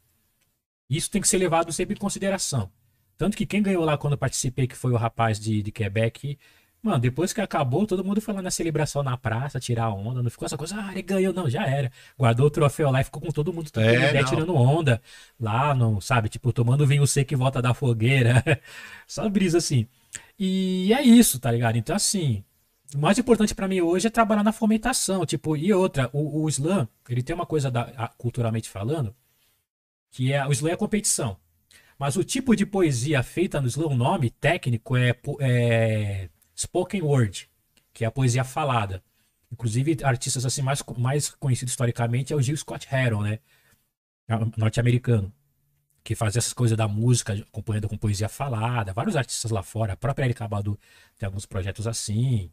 Isso 0.88 1.10
tem 1.10 1.20
que 1.20 1.28
ser 1.28 1.38
levado 1.38 1.72
sempre 1.72 1.94
em 1.94 1.98
consideração. 1.98 2.70
Tanto 3.16 3.36
que 3.36 3.46
quem 3.46 3.62
ganhou 3.62 3.84
lá 3.84 3.96
quando 3.98 4.16
participei, 4.18 4.66
que 4.66 4.76
foi 4.76 4.92
o 4.92 4.96
rapaz 4.96 5.38
de, 5.38 5.62
de 5.62 5.70
Quebec, 5.70 6.38
mano, 6.82 6.98
depois 6.98 7.32
que 7.32 7.40
acabou, 7.40 7.86
todo 7.86 8.02
mundo 8.04 8.20
foi 8.20 8.34
lá 8.34 8.42
na 8.42 8.50
celebração 8.50 9.02
na 9.02 9.16
praça, 9.16 9.60
tirar 9.60 9.90
onda. 9.90 10.22
Não 10.22 10.30
ficou 10.30 10.46
essa 10.46 10.56
coisa, 10.56 10.76
ah, 10.80 10.90
ele 10.92 11.02
ganhou, 11.02 11.32
não, 11.32 11.48
já 11.48 11.66
era. 11.66 11.92
Guardou 12.18 12.46
o 12.46 12.50
troféu 12.50 12.90
lá 12.90 13.00
e 13.00 13.04
ficou 13.04 13.22
com 13.22 13.30
todo 13.30 13.52
mundo 13.52 13.70
É, 13.76 14.08
ideia, 14.08 14.24
tirando 14.24 14.54
onda. 14.56 15.00
Lá, 15.38 15.74
não, 15.74 16.00
sabe, 16.00 16.28
tipo, 16.28 16.52
tomando 16.52 16.86
vinho 16.86 17.06
seco 17.06 17.34
em 17.34 17.36
volta 17.36 17.60
da 17.62 17.74
fogueira. 17.74 18.42
Só 19.06 19.28
brisa 19.28 19.58
assim. 19.58 19.86
E 20.38 20.92
é 20.94 21.02
isso, 21.02 21.38
tá 21.38 21.50
ligado? 21.52 21.76
Então, 21.76 21.94
assim, 21.94 22.42
o 22.94 22.98
mais 22.98 23.18
importante 23.18 23.54
pra 23.54 23.68
mim 23.68 23.80
hoje 23.80 24.06
é 24.08 24.10
trabalhar 24.10 24.42
na 24.44 24.52
fomentação, 24.52 25.24
tipo, 25.26 25.56
e 25.56 25.72
outra, 25.72 26.10
o, 26.12 26.42
o 26.44 26.48
slam, 26.48 26.88
ele 27.08 27.22
tem 27.22 27.34
uma 27.34 27.46
coisa 27.46 27.70
da- 27.70 27.92
a- 27.96 28.08
culturalmente 28.08 28.68
falando, 28.68 29.14
que 30.10 30.32
é 30.32 30.46
o 30.46 30.52
slam 30.52 30.72
é 30.72 30.76
competição. 30.76 31.36
Mas 31.98 32.16
o 32.16 32.24
tipo 32.24 32.56
de 32.56 32.66
poesia 32.66 33.22
feita 33.22 33.60
no 33.60 33.68
slam, 33.68 33.88
o 33.88 33.96
nome 33.96 34.30
técnico 34.30 34.96
é, 34.96 35.14
é 35.40 36.30
spoken 36.56 37.02
word, 37.02 37.48
que 37.92 38.04
é 38.04 38.08
a 38.08 38.10
poesia 38.10 38.44
falada. 38.44 39.02
Inclusive, 39.52 39.98
artistas 40.04 40.46
assim 40.46 40.62
mais, 40.62 40.82
mais 40.98 41.30
conhecidos 41.30 41.72
historicamente 41.72 42.32
é 42.32 42.36
o 42.36 42.42
Gil 42.42 42.56
Scott 42.56 42.88
Heron, 42.92 43.22
né? 43.22 43.40
Norte-americano. 44.56 45.32
Que 46.02 46.14
faz 46.14 46.36
essas 46.36 46.52
coisas 46.52 46.76
da 46.78 46.88
música, 46.88 47.34
acompanhando 47.34 47.88
com 47.88 47.96
poesia 47.98 48.28
falada. 48.28 48.92
Vários 48.92 49.16
artistas 49.16 49.50
lá 49.50 49.62
fora. 49.62 49.92
A 49.92 49.96
própria 49.96 50.24
Erika 50.24 50.48
Badu 50.48 50.78
tem 51.18 51.26
alguns 51.26 51.46
projetos 51.46 51.86
assim. 51.86 52.50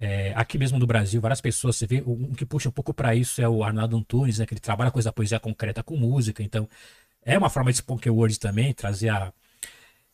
É, 0.00 0.32
aqui 0.36 0.58
mesmo 0.58 0.78
no 0.78 0.86
Brasil, 0.86 1.20
várias 1.20 1.40
pessoas, 1.40 1.76
você 1.76 1.86
vê, 1.86 2.02
um 2.06 2.32
que 2.32 2.46
puxa 2.46 2.68
um 2.68 2.72
pouco 2.72 2.94
para 2.94 3.14
isso 3.16 3.42
é 3.42 3.48
o 3.48 3.64
Arnaldo 3.64 3.96
Antunes, 3.96 4.38
né? 4.38 4.46
Que 4.46 4.54
ele 4.54 4.60
trabalha 4.60 4.90
coisa 4.90 5.08
da 5.08 5.12
poesia 5.12 5.40
concreta 5.40 5.82
com 5.82 5.96
música. 5.96 6.42
Então, 6.42 6.68
é 7.24 7.36
uma 7.36 7.50
forma 7.50 7.70
de 7.72 7.78
spoken 7.78 8.12
word 8.12 8.38
também, 8.38 8.72
trazer 8.72 9.08
a, 9.10 9.32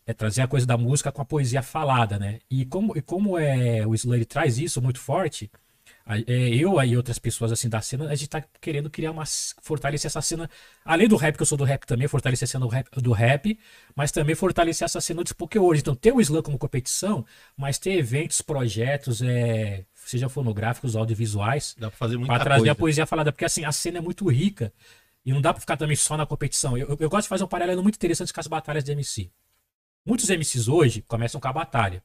é 0.06 0.12
trazer 0.12 0.42
a 0.42 0.48
coisa 0.48 0.66
da 0.66 0.76
música 0.76 1.12
com 1.12 1.22
a 1.22 1.24
poesia 1.24 1.62
falada, 1.62 2.18
né? 2.18 2.40
E 2.50 2.64
como, 2.66 2.96
e 2.96 3.02
como 3.02 3.38
é, 3.38 3.86
o 3.86 3.94
Slayer 3.94 4.26
traz 4.26 4.58
isso 4.58 4.80
muito 4.82 5.00
forte, 5.00 5.50
eu 6.26 6.82
e 6.82 6.96
outras 6.96 7.18
pessoas 7.18 7.50
assim 7.50 7.68
da 7.68 7.80
cena, 7.80 8.08
a 8.10 8.14
gente 8.14 8.28
tá 8.28 8.42
querendo 8.60 8.90
criar 8.90 9.10
uma. 9.10 9.24
fortalecer 9.62 10.06
essa 10.08 10.20
cena. 10.20 10.50
Além 10.84 11.08
do 11.08 11.16
rap, 11.16 11.34
que 11.36 11.42
eu 11.42 11.46
sou 11.46 11.56
do 11.56 11.64
rap 11.64 11.86
também, 11.86 12.06
fortalecer 12.06 12.44
a 12.46 12.50
cena 12.50 12.64
do 12.66 12.70
rap, 12.70 12.88
do 13.00 13.12
rap 13.12 13.58
mas 13.96 14.12
também 14.12 14.34
fortalecer 14.34 14.84
essa 14.84 15.00
cena 15.00 15.22
spoken 15.26 15.60
word. 15.62 15.80
Então, 15.80 15.94
ter 15.94 16.12
o 16.12 16.20
slam 16.20 16.42
como 16.42 16.58
competição, 16.58 17.24
mas 17.56 17.78
ter 17.78 17.92
eventos, 17.92 18.42
projetos, 18.42 19.22
é, 19.22 19.84
seja 19.94 20.28
fonográficos, 20.28 20.94
audiovisuais, 20.94 21.74
Dá 21.78 21.88
pra 21.88 21.96
fazer 21.96 22.16
muita 22.18 22.34
Pra 22.34 22.44
trazer 22.44 22.60
coisa. 22.60 22.72
a 22.72 22.74
poesia 22.74 23.06
falada, 23.06 23.32
porque 23.32 23.44
assim, 23.46 23.64
a 23.64 23.72
cena 23.72 23.98
é 23.98 24.00
muito 24.02 24.28
rica 24.28 24.72
e 25.24 25.32
não 25.32 25.40
dá 25.40 25.54
pra 25.54 25.60
ficar 25.60 25.76
também 25.78 25.96
só 25.96 26.16
na 26.18 26.26
competição. 26.26 26.76
Eu, 26.76 26.88
eu- 26.88 26.96
eu 27.00 27.08
gosto 27.08 27.22
de 27.24 27.28
fazer 27.30 27.44
um 27.44 27.48
paralelo 27.48 27.82
muito 27.82 27.94
interessante 27.96 28.30
com 28.32 28.40
as 28.40 28.46
batalhas 28.46 28.84
de 28.84 28.92
MC. 28.92 29.30
Muitos 30.04 30.28
MCs 30.28 30.68
hoje 30.68 31.02
começam 31.08 31.40
com 31.40 31.48
a 31.48 31.52
batalha. 31.52 32.02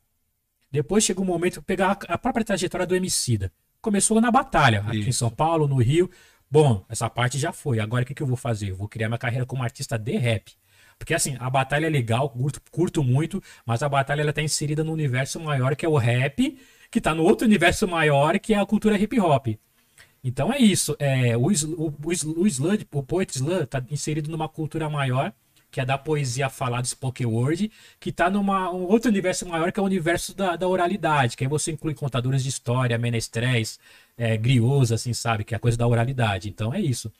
Depois 0.72 1.04
chega 1.04 1.20
um 1.20 1.26
momento 1.26 1.62
pegar 1.62 1.98
a 2.08 2.18
própria 2.18 2.46
trajetória 2.46 2.86
do 2.88 2.96
Emicida. 2.96 3.52
Começou 3.81 4.19
na 4.19 4.30
batalha, 4.30 4.81
aqui 4.81 4.97
em 4.97 5.10
Isso. 5.10 5.19
São 5.19 5.30
Paulo, 5.30 5.68
no 5.68 5.77
Rio. 5.77 6.10
Bom, 6.51 6.84
essa 6.89 7.10
parte 7.10 7.38
já 7.38 7.53
foi. 7.53 7.80
Agora 7.80 8.03
o 8.03 8.06
que, 8.06 8.14
que 8.14 8.22
eu 8.22 8.27
vou 8.27 8.35
fazer? 8.35 8.72
Eu 8.72 8.76
vou 8.76 8.89
criar 8.89 9.07
minha 9.07 9.18
carreira 9.18 9.45
como 9.45 9.64
artista 9.64 9.97
de 9.97 10.18
rap. 10.18 10.53
Porque 10.97 11.14
assim, 11.14 11.38
a 11.39 11.49
batalha 11.49 11.85
é 11.85 11.89
legal, 11.89 12.30
curto, 12.30 12.61
curto 12.72 13.01
muito, 13.03 13.41
mas 13.65 13.81
a 13.81 13.88
batalha 13.88 14.22
ela 14.22 14.34
tá 14.34 14.41
inserida 14.41 14.84
no 14.84 14.91
universo 14.91 15.39
maior 15.39 15.76
que 15.77 15.85
é 15.85 15.89
o 15.89 15.95
rap, 15.95 16.60
que 16.91 16.99
tá 16.99 17.15
no 17.15 17.23
outro 17.23 17.47
universo 17.47 17.88
maior 17.88 18.38
que 18.38 18.53
é 18.53 18.60
a 18.60 18.65
cultura 18.65 18.97
hip 18.97 19.18
hop. 19.18 19.47
Então 20.22 20.51
é 20.51 20.57
isso. 20.60 20.97
É, 20.99 21.38
o, 21.38 21.47
o, 21.47 21.88
o, 21.88 22.41
o 22.41 22.47
slam, 22.47 22.77
o 22.91 23.01
poet 23.01 23.34
slam 23.34 23.65
tá 23.65 23.81
inserido 23.89 24.30
numa 24.30 24.49
cultura 24.49 24.89
maior, 24.89 25.31
que 25.72 25.80
é 25.80 25.86
da 25.86 25.98
poesia 25.98 26.50
falada, 26.50 26.86
spoken 26.88 27.26
word, 27.28 27.72
que 28.00 28.12
tá 28.12 28.30
numa 28.30 28.72
um 28.72 28.84
outro 28.84 29.10
universo 29.10 29.46
maior, 29.48 29.72
que 29.72 29.80
é 29.80 29.84
o 29.84 29.86
universo 29.86 30.36
da, 30.36 30.56
da 30.56 30.68
oralidade, 30.68 31.38
que 31.38 31.44
aí 31.44 31.50
você 31.50 31.72
inclui 31.72 31.94
contadores 31.94 32.44
de 32.44 32.50
história, 32.50 32.98
menestréis, 32.98 33.80
é, 34.18 34.38
assim, 34.94 35.14
sabe? 35.14 35.44
Que 35.44 35.54
é 35.54 35.58
a 35.58 35.60
coisa 35.60 35.78
da 35.78 35.88
oralidade. 35.88 36.50
Então 36.50 36.74
é 36.74 36.82
isso. 36.82 37.12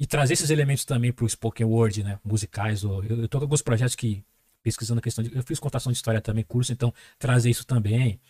E 0.00 0.06
trazer 0.06 0.34
esses 0.34 0.50
elementos 0.50 0.84
também 0.84 1.12
pro 1.12 1.28
spoken 1.28 1.66
word, 1.66 2.02
né? 2.04 2.18
Musicais. 2.24 2.84
ou- 2.84 3.02
Eu, 3.04 3.28
tô 3.28 3.38
com 3.38 3.44
alguns 3.44 3.62
projetos 3.62 3.94
que, 3.96 4.24
pesquisando 4.62 5.00
a 5.00 5.02
questão 5.02 5.24
de. 5.24 5.34
Eu 5.36 5.42
fiz 5.42 5.58
contação 5.58 5.92
de 5.92 5.96
história 5.98 6.20
também, 6.20 6.44
curso, 6.44 6.72
então 6.72 6.92
trazer 7.18 7.50
isso 7.50 7.66
também 7.66 8.20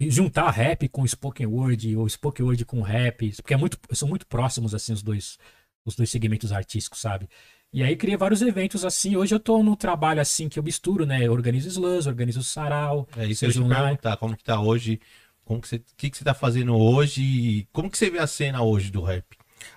juntar 0.00 0.50
rap 0.50 0.88
com 0.88 1.06
spoken 1.06 1.46
word 1.46 1.96
ou 1.96 2.08
spoken 2.08 2.44
word 2.46 2.64
com 2.64 2.82
rap, 2.82 3.32
porque 3.36 3.54
é 3.54 3.56
muito, 3.56 3.78
são 3.92 4.08
muito 4.08 4.26
próximos 4.26 4.74
assim 4.74 4.92
os 4.92 5.02
dois 5.02 5.38
os 5.86 5.94
dois 5.94 6.08
segmentos 6.10 6.50
artísticos, 6.50 6.98
sabe? 7.00 7.28
E 7.74 7.82
aí 7.82 7.96
criei 7.96 8.16
vários 8.16 8.40
eventos 8.40 8.84
assim. 8.84 9.16
Hoje 9.16 9.34
eu 9.34 9.40
tô 9.40 9.60
num 9.60 9.74
trabalho 9.74 10.20
assim 10.20 10.48
que 10.48 10.60
eu 10.60 10.62
misturo, 10.62 11.04
né? 11.04 11.26
Eu 11.26 11.32
organizo 11.32 11.66
slams, 11.68 12.06
organizo 12.06 12.40
sarau, 12.40 13.08
É 13.16 13.26
isso 13.26 13.40
que 13.40 13.46
eu 13.46 13.64
te 13.64 13.68
perguntar, 13.68 14.16
como 14.16 14.36
que 14.36 14.44
tá 14.44 14.60
hoje, 14.60 15.00
como 15.44 15.60
que 15.60 15.66
você, 15.66 15.76
o 15.76 15.82
que 15.96 16.08
que 16.08 16.16
você 16.16 16.22
tá 16.22 16.32
fazendo 16.32 16.76
hoje 16.76 17.20
e 17.20 17.68
como 17.72 17.90
que 17.90 17.98
você 17.98 18.08
vê 18.08 18.20
a 18.20 18.28
cena 18.28 18.62
hoje 18.62 18.92
do 18.92 19.02
rap? 19.02 19.24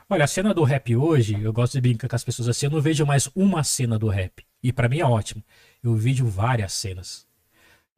Olha, 0.07 0.25
a 0.25 0.27
cena 0.27 0.53
do 0.53 0.63
rap 0.63 0.95
hoje, 0.95 1.41
eu 1.41 1.51
gosto 1.51 1.73
de 1.73 1.81
brincar 1.81 2.07
com 2.07 2.15
as 2.15 2.23
pessoas 2.23 2.47
assim, 2.47 2.67
eu 2.67 2.71
não 2.71 2.81
vejo 2.81 3.03
mais 3.03 3.31
uma 3.35 3.63
cena 3.63 3.97
do 3.97 4.07
rap. 4.07 4.45
E 4.61 4.71
pra 4.71 4.87
mim 4.87 4.99
é 4.99 5.05
ótimo. 5.05 5.43
Eu 5.81 5.95
vejo 5.95 6.25
várias 6.27 6.73
cenas. 6.73 7.26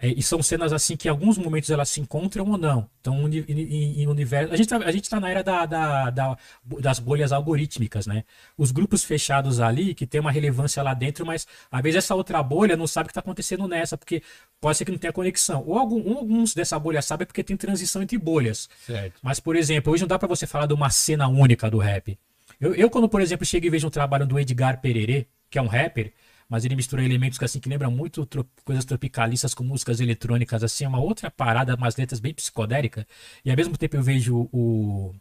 É, 0.01 0.07
e 0.07 0.23
são 0.23 0.41
cenas 0.41 0.71
assim 0.71 0.95
que 0.95 1.09
em 1.09 1.11
alguns 1.11 1.37
momentos 1.37 1.69
elas 1.69 1.89
se 1.89 1.99
encontram 1.99 2.45
ou 2.49 2.57
não. 2.57 2.89
Então, 3.01 3.21
uni- 3.21 3.43
em, 3.49 4.01
em 4.01 4.07
universo. 4.07 4.53
A 4.53 4.55
gente, 4.55 4.69
tá, 4.69 4.77
a 4.77 4.91
gente 4.93 5.09
tá 5.09 5.19
na 5.19 5.29
era 5.29 5.43
da, 5.43 5.65
da- 5.65 6.09
da- 6.09 6.37
das 6.79 6.99
bolhas 6.99 7.33
algorítmicas, 7.33 8.07
né? 8.07 8.23
Os 8.57 8.71
grupos 8.71 9.03
fechados 9.03 9.59
ali, 9.59 9.93
que 9.93 10.07
tem 10.07 10.21
uma 10.21 10.31
relevância 10.31 10.81
lá 10.81 10.93
dentro, 10.93 11.25
mas 11.25 11.45
às 11.69 11.81
vezes 11.81 11.97
essa 11.97 12.15
outra 12.15 12.41
bolha 12.41 12.77
não 12.77 12.87
sabe 12.87 13.05
o 13.05 13.09
que 13.09 13.13
tá 13.13 13.19
acontecendo 13.19 13.67
nessa, 13.67 13.97
porque 13.97 14.23
pode 14.61 14.77
ser 14.77 14.85
que 14.85 14.91
não 14.91 14.97
tenha 14.97 15.11
conexão. 15.11 15.65
Ou 15.67 15.77
algum- 15.77 16.17
alguns 16.17 16.53
dessa 16.53 16.79
bolha 16.79 17.01
sabem 17.01 17.27
porque 17.27 17.43
tem 17.43 17.57
transição 17.57 18.01
entre 18.01 18.17
bolhas. 18.17 18.69
Certo. 18.85 19.19
Mas, 19.21 19.41
por 19.41 19.57
exemplo, 19.57 19.91
hoje 19.91 20.03
não 20.03 20.07
dá 20.07 20.17
pra 20.17 20.29
você 20.29 20.47
falar 20.47 20.65
de 20.65 20.73
uma 20.73 20.89
cena 20.89 21.27
única 21.27 21.69
do 21.69 21.77
rap. 21.77 22.17
Eu, 22.61 22.73
eu, 22.73 22.89
quando, 22.89 23.09
por 23.09 23.19
exemplo, 23.21 23.45
chego 23.45 23.65
e 23.65 23.69
vejo 23.69 23.87
um 23.87 23.91
trabalho 23.91 24.25
do 24.25 24.39
Edgar 24.39 24.79
Pererê, 24.79 25.27
que 25.49 25.57
é 25.59 25.61
um 25.61 25.67
rapper, 25.67 26.13
mas 26.49 26.65
ele 26.65 26.75
mistura 26.75 27.03
elementos 27.03 27.37
que, 27.37 27.45
assim, 27.45 27.59
que 27.59 27.69
lembram 27.69 27.91
muito 27.91 28.25
tro- 28.25 28.49
coisas 28.65 28.85
tropicalistas 28.85 29.53
com 29.53 29.63
músicas 29.63 29.99
eletrônicas, 30.01 30.63
assim, 30.63 30.85
é 30.85 30.87
uma 30.87 30.99
outra 30.99 31.29
parada, 31.31 31.75
umas 31.75 31.95
letras 31.95 32.19
bem 32.19 32.33
psicodélicas. 32.33 33.05
E 33.45 33.51
ao 33.51 33.57
mesmo 33.57 33.77
tempo 33.77 33.95
eu 33.95 34.03
vejo 34.03 34.49
o, 34.51 35.13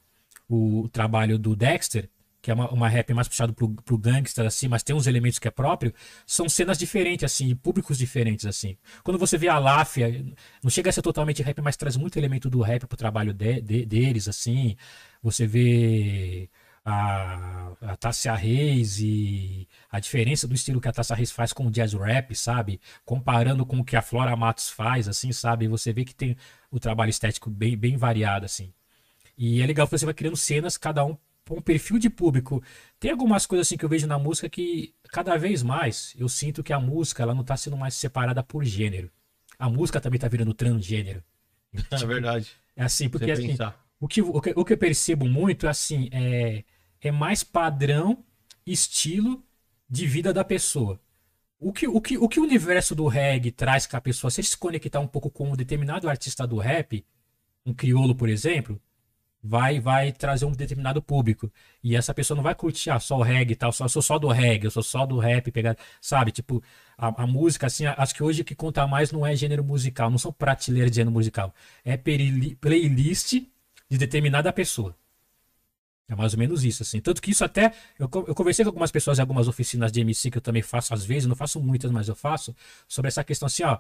o 0.48 0.88
trabalho 0.90 1.38
do 1.38 1.55
Dexter, 1.56 2.09
que 2.40 2.50
é 2.50 2.55
uma, 2.55 2.70
uma 2.70 2.88
rap 2.88 3.12
mais 3.12 3.28
puxado 3.28 3.52
pro, 3.52 3.68
pro 3.82 3.98
gangster, 3.98 4.46
assim, 4.46 4.68
mas 4.68 4.82
tem 4.82 4.94
uns 4.94 5.06
elementos 5.06 5.38
que 5.38 5.48
é 5.48 5.50
próprio, 5.50 5.92
são 6.26 6.48
cenas 6.48 6.78
diferentes, 6.78 7.24
assim, 7.24 7.55
públicos 7.56 7.98
diferentes, 7.98 8.46
assim. 8.46 8.76
Quando 9.02 9.18
você 9.18 9.36
vê 9.36 9.48
a 9.48 9.59
Láfia, 9.59 10.24
não 10.62 10.70
chega 10.70 10.88
a 10.90 10.92
ser 10.92 11.02
totalmente 11.02 11.42
rap, 11.42 11.60
mas 11.60 11.76
traz 11.76 11.96
muito 11.96 12.16
elemento 12.18 12.48
do 12.48 12.60
rap 12.62 12.86
pro 12.86 12.96
trabalho 12.96 13.34
de- 13.34 13.60
de- 13.60 13.84
deles, 13.86 14.28
assim. 14.28 14.76
Você 15.22 15.46
vê 15.46 16.48
a, 16.89 17.73
a 17.82 17.97
Tássia 17.97 18.35
Reis 18.35 18.98
e 18.98 19.69
a 19.90 20.01
diferença 20.01 20.48
do 20.48 20.55
estilo 20.55 20.81
que 20.81 20.89
a 20.89 20.93
Tássia 20.93 21.15
Reis 21.15 21.31
faz 21.31 21.52
com 21.52 21.66
o 21.66 21.70
jazz 21.70 21.93
rap, 21.93 22.35
sabe? 22.35 22.81
Comparando 23.05 23.66
com 23.66 23.81
o 23.81 23.85
que 23.85 23.97
a 23.97 24.02
Flora 24.02 24.35
Matos 24.35 24.70
faz, 24.70 25.06
assim, 25.06 25.31
sabe? 25.31 25.69
Você 25.69 25.93
vê 25.93 26.05
que 26.05 26.15
tem 26.15 26.36
o 26.70 26.81
trabalho 26.81 27.10
estético 27.10 27.51
bem, 27.51 27.77
bem 27.77 27.97
variado, 27.97 28.47
assim. 28.47 28.73
E 29.36 29.60
é 29.60 29.66
legal 29.66 29.86
que 29.86 29.97
você 29.98 30.05
vai 30.05 30.15
criando 30.15 30.36
cenas, 30.36 30.77
cada 30.77 31.05
um 31.05 31.16
um 31.51 31.62
perfil 31.62 31.98
de 31.98 32.10
público. 32.10 32.62
Tem 33.01 33.10
algumas 33.10 33.47
coisas 33.47 33.66
assim 33.66 33.78
que 33.78 33.82
eu 33.82 33.89
vejo 33.89 34.06
na 34.06 34.19
música 34.19 34.51
que 34.51 34.94
cada 35.10 35.35
vez 35.39 35.62
mais 35.62 36.15
eu 36.19 36.28
sinto 36.28 36.62
que 36.62 36.74
a 36.74 36.78
música 36.78 37.23
ela 37.23 37.35
não 37.35 37.43
tá 37.43 37.56
sendo 37.56 37.74
mais 37.74 37.94
separada 37.94 38.43
por 38.43 38.62
gênero. 38.62 39.10
A 39.59 39.70
música 39.70 39.98
também 39.98 40.20
tá 40.20 40.28
virando 40.28 40.52
transgênero. 40.52 41.23
É 41.90 42.05
verdade. 42.05 42.51
É 42.77 42.85
assim, 42.85 43.09
porque 43.09 43.31
assim, 43.31 43.56
o 43.98 44.06
que, 44.06 44.20
o, 44.20 44.40
que, 44.43 44.52
o 44.55 44.62
que 44.62 44.74
eu 44.74 44.78
percebo 44.78 45.27
muito 45.27 45.66
é 45.66 45.70
assim, 45.70 46.10
é, 46.12 46.65
é 47.00 47.10
mais 47.10 47.42
padrão, 47.44 48.24
estilo 48.66 49.44
de 49.88 50.06
vida 50.06 50.32
da 50.32 50.44
pessoa. 50.44 51.00
O 51.60 51.72
que, 51.72 51.88
o, 51.88 52.00
que, 52.00 52.16
o 52.16 52.28
que 52.28 52.38
o 52.38 52.44
universo 52.44 52.94
do 52.94 53.06
reggae 53.08 53.50
traz 53.50 53.86
com 53.86 53.96
a 53.96 54.00
pessoa, 54.00 54.30
se 54.30 54.42
se 54.42 54.56
conectar 54.56 55.00
um 55.00 55.08
pouco 55.08 55.30
com 55.30 55.50
um 55.50 55.56
determinado 55.56 56.08
artista 56.08 56.46
do 56.46 56.58
rap, 56.58 57.04
um 57.66 57.74
criolo, 57.74 58.14
por 58.14 58.28
exemplo, 58.28 58.80
vai 59.42 59.80
vai 59.80 60.12
trazer 60.12 60.44
um 60.44 60.52
determinado 60.52 61.02
público. 61.02 61.50
E 61.82 61.96
essa 61.96 62.14
pessoa 62.14 62.36
não 62.36 62.42
vai 62.42 62.54
curtir 62.54 62.90
ah, 62.90 63.00
só 63.00 63.18
o 63.18 63.22
reggae 63.22 63.52
e 63.52 63.56
tal, 63.56 63.72
só, 63.72 63.84
eu 63.84 63.88
sou 63.88 64.02
só 64.02 64.18
do 64.18 64.28
reggae, 64.28 64.66
eu 64.66 64.70
sou 64.70 64.82
só 64.82 65.06
do 65.06 65.18
rap, 65.18 65.50
pegar, 65.50 65.76
sabe? 66.00 66.30
Tipo, 66.32 66.62
a, 66.96 67.22
a 67.24 67.26
música, 67.26 67.66
assim, 67.66 67.86
acho 67.86 68.14
que 68.14 68.22
hoje 68.22 68.42
o 68.42 68.44
que 68.44 68.54
conta 68.54 68.86
mais 68.86 69.10
não 69.12 69.26
é 69.26 69.34
gênero 69.34 69.64
musical, 69.64 70.10
não 70.10 70.18
são 70.18 70.32
prateleiras 70.32 70.90
de 70.90 70.96
gênero 70.96 71.12
musical, 71.12 71.54
é 71.84 71.96
playlist 71.96 73.42
de 73.90 73.98
determinada 73.98 74.52
pessoa. 74.52 74.94
É 76.09 76.14
mais 76.14 76.32
ou 76.32 76.39
menos 76.39 76.64
isso, 76.64 76.82
assim. 76.82 77.01
Tanto 77.01 77.20
que 77.20 77.30
isso 77.30 77.44
até. 77.44 77.72
Eu, 77.98 78.09
eu 78.26 78.35
conversei 78.35 78.64
com 78.64 78.70
algumas 78.70 78.90
pessoas 78.90 79.18
em 79.18 79.20
algumas 79.20 79.47
oficinas 79.47 79.93
de 79.93 80.01
MC 80.01 80.30
que 80.30 80.39
eu 80.39 80.43
também 80.43 80.62
faço 80.62 80.94
às 80.94 81.05
vezes, 81.05 81.26
não 81.26 81.36
faço 81.36 81.60
muitas, 81.60 81.90
mas 81.90 82.09
eu 82.09 82.14
faço, 82.14 82.56
sobre 82.86 83.09
essa 83.09 83.22
questão 83.22 83.47
assim, 83.47 83.62
ó. 83.62 83.78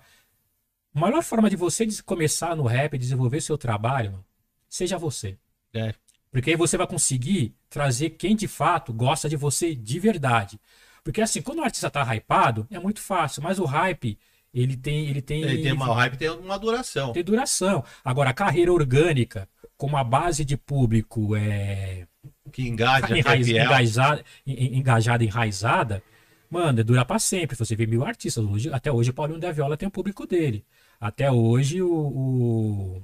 A 0.94 1.06
melhor 1.06 1.22
forma 1.22 1.48
de 1.48 1.56
você 1.56 1.86
começar 2.04 2.54
no 2.54 2.64
rap 2.64 2.94
e 2.94 2.98
desenvolver 2.98 3.40
seu 3.40 3.56
trabalho, 3.56 4.22
seja 4.68 4.98
você. 4.98 5.38
É. 5.72 5.94
Porque 6.30 6.50
aí 6.50 6.56
você 6.56 6.76
vai 6.76 6.86
conseguir 6.86 7.54
trazer 7.70 8.10
quem 8.10 8.36
de 8.36 8.46
fato 8.46 8.92
gosta 8.92 9.28
de 9.28 9.36
você 9.36 9.74
de 9.74 9.98
verdade. 9.98 10.60
Porque 11.02 11.22
assim, 11.22 11.40
quando 11.40 11.60
o 11.60 11.64
artista 11.64 11.90
tá 11.90 12.02
hypado, 12.14 12.66
é 12.70 12.78
muito 12.78 13.00
fácil, 13.00 13.42
mas 13.42 13.58
o 13.58 13.64
hype, 13.64 14.18
ele 14.52 14.76
tem. 14.76 15.08
Ele 15.08 15.22
tem, 15.22 15.42
Ele 15.42 15.62
tem 15.62 15.72
uma 15.72 15.90
o 15.90 15.94
hype 15.94 16.16
tem 16.16 16.30
uma 16.30 16.58
duração. 16.58 17.12
tem 17.12 17.24
duração. 17.24 17.84
Agora, 18.04 18.30
a 18.30 18.34
carreira 18.34 18.72
orgânica, 18.72 19.48
com 19.76 19.86
uma 19.86 20.04
base 20.04 20.44
de 20.44 20.56
público 20.56 21.36
é, 21.36 22.06
Que 22.48 22.66
engaja, 22.68 23.14
é 23.14 23.18
enraiz- 23.18 23.46
fiel. 23.46 23.64
engajada, 23.64 24.24
en- 24.46 24.78
engajada, 24.78 25.24
enraizada, 25.24 26.02
mano, 26.50 26.82
dura 26.84 27.04
pra 27.04 27.18
sempre. 27.18 27.56
Você 27.56 27.74
vê 27.76 27.86
mil 27.86 28.04
artistas. 28.04 28.44
Hoje, 28.44 28.70
até 28.72 28.90
hoje, 28.92 29.10
o 29.10 29.14
Paulinho 29.14 29.40
da 29.40 29.52
Viola 29.52 29.76
tem 29.76 29.88
o 29.88 29.90
público 29.92 30.26
dele. 30.26 30.64
Até 31.00 31.30
hoje, 31.30 31.80
o, 31.82 31.92
o, 31.92 33.02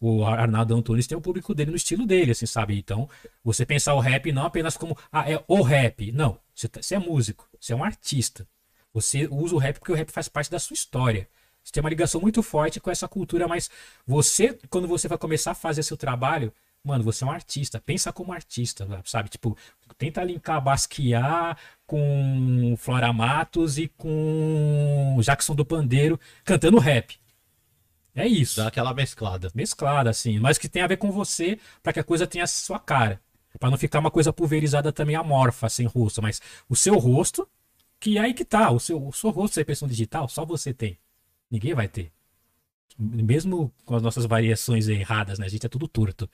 o 0.00 0.24
Arnaldo 0.24 0.74
Antunes 0.74 1.06
tem 1.06 1.16
o 1.16 1.20
público 1.20 1.54
dele 1.54 1.70
no 1.70 1.76
estilo 1.76 2.06
dele, 2.06 2.32
assim, 2.32 2.46
sabe? 2.46 2.76
Então, 2.78 3.08
você 3.44 3.64
pensar 3.66 3.94
o 3.94 4.00
rap 4.00 4.30
não 4.32 4.44
apenas 4.44 4.76
como, 4.76 4.96
ah, 5.12 5.30
é 5.30 5.42
o 5.46 5.62
rap. 5.62 6.10
Não, 6.12 6.38
você, 6.54 6.68
tá- 6.68 6.82
você 6.82 6.94
é 6.94 6.98
músico, 6.98 7.48
você 7.60 7.72
é 7.72 7.76
um 7.76 7.84
artista. 7.84 8.46
Você 8.92 9.28
usa 9.30 9.54
o 9.54 9.58
rap 9.58 9.78
porque 9.78 9.92
o 9.92 9.94
rap 9.94 10.10
faz 10.10 10.28
parte 10.28 10.50
da 10.50 10.58
sua 10.58 10.74
história. 10.74 11.28
Você 11.62 11.72
tem 11.72 11.80
uma 11.82 11.90
ligação 11.90 12.20
muito 12.20 12.42
forte 12.42 12.80
com 12.80 12.90
essa 12.90 13.06
cultura, 13.06 13.46
mas 13.46 13.70
você, 14.06 14.58
quando 14.70 14.88
você 14.88 15.06
vai 15.06 15.18
começar 15.18 15.50
a 15.50 15.54
fazer 15.54 15.82
seu 15.82 15.96
trabalho, 15.96 16.52
mano, 16.88 17.04
você 17.04 17.22
é 17.22 17.26
um 17.26 17.30
artista. 17.30 17.80
Pensa 17.80 18.12
como 18.12 18.32
artista, 18.32 18.88
sabe? 19.04 19.28
Tipo, 19.28 19.56
tenta 19.96 20.24
linkar 20.24 20.60
Basquiat 20.60 21.58
com 21.86 22.74
Flora 22.78 23.12
Matos 23.12 23.78
e 23.78 23.88
com 23.88 25.18
Jackson 25.22 25.54
do 25.54 25.64
Pandeiro 25.64 26.18
cantando 26.44 26.78
rap. 26.78 27.18
É 28.14 28.26
isso. 28.26 28.56
Dá 28.56 28.68
aquela 28.68 28.94
mesclada. 28.94 29.50
Mesclada, 29.54 30.10
assim. 30.10 30.38
Mas 30.38 30.58
que 30.58 30.68
tem 30.68 30.82
a 30.82 30.86
ver 30.86 30.96
com 30.96 31.12
você, 31.12 31.58
pra 31.82 31.92
que 31.92 32.00
a 32.00 32.04
coisa 32.04 32.26
tenha 32.26 32.44
a 32.44 32.48
sua 32.48 32.80
cara. 32.80 33.20
Pra 33.60 33.70
não 33.70 33.78
ficar 33.78 33.98
uma 33.98 34.10
coisa 34.10 34.32
pulverizada 34.32 34.92
também 34.92 35.14
amorfa, 35.14 35.68
sem 35.68 35.86
rosto. 35.86 36.22
Mas 36.22 36.40
o 36.68 36.74
seu 36.74 36.96
rosto, 36.98 37.48
que 38.00 38.18
é 38.18 38.20
aí 38.22 38.34
que 38.34 38.44
tá. 38.44 38.70
O 38.70 38.80
seu, 38.80 39.06
o 39.06 39.12
seu 39.12 39.30
rosto, 39.30 39.54
sem 39.54 39.62
impressão 39.62 39.86
digital, 39.86 40.28
só 40.28 40.44
você 40.44 40.72
tem. 40.72 40.98
Ninguém 41.50 41.74
vai 41.74 41.88
ter. 41.88 42.12
Mesmo 43.00 43.72
com 43.84 43.94
as 43.94 44.02
nossas 44.02 44.24
variações 44.26 44.88
erradas, 44.88 45.38
né? 45.38 45.46
A 45.46 45.48
gente 45.48 45.64
é 45.64 45.68
tudo 45.68 45.86
torto. 45.86 46.28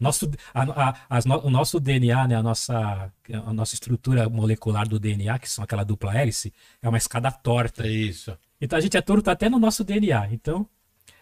Nosso, 0.00 0.30
a- 0.54 0.94
a- 1.10 1.20
no- 1.26 1.46
o 1.46 1.50
nosso 1.50 1.78
DNA, 1.78 2.26
né? 2.26 2.36
A 2.36 2.42
nossa, 2.42 3.12
a 3.30 3.52
nossa 3.52 3.74
estrutura 3.74 4.26
molecular 4.28 4.88
do 4.88 4.98
DNA, 4.98 5.38
que 5.38 5.48
são 5.50 5.62
aquela 5.62 5.84
dupla 5.84 6.16
hélice, 6.16 6.52
é 6.80 6.88
uma 6.88 6.96
escada 6.96 7.30
torta. 7.30 7.86
É 7.86 7.90
isso. 7.90 8.36
Então 8.58 8.78
a 8.78 8.80
gente 8.80 8.96
é 8.96 9.02
torto 9.02 9.28
até 9.30 9.50
no 9.50 9.58
nosso 9.58 9.84
DNA. 9.84 10.28
Então, 10.32 10.66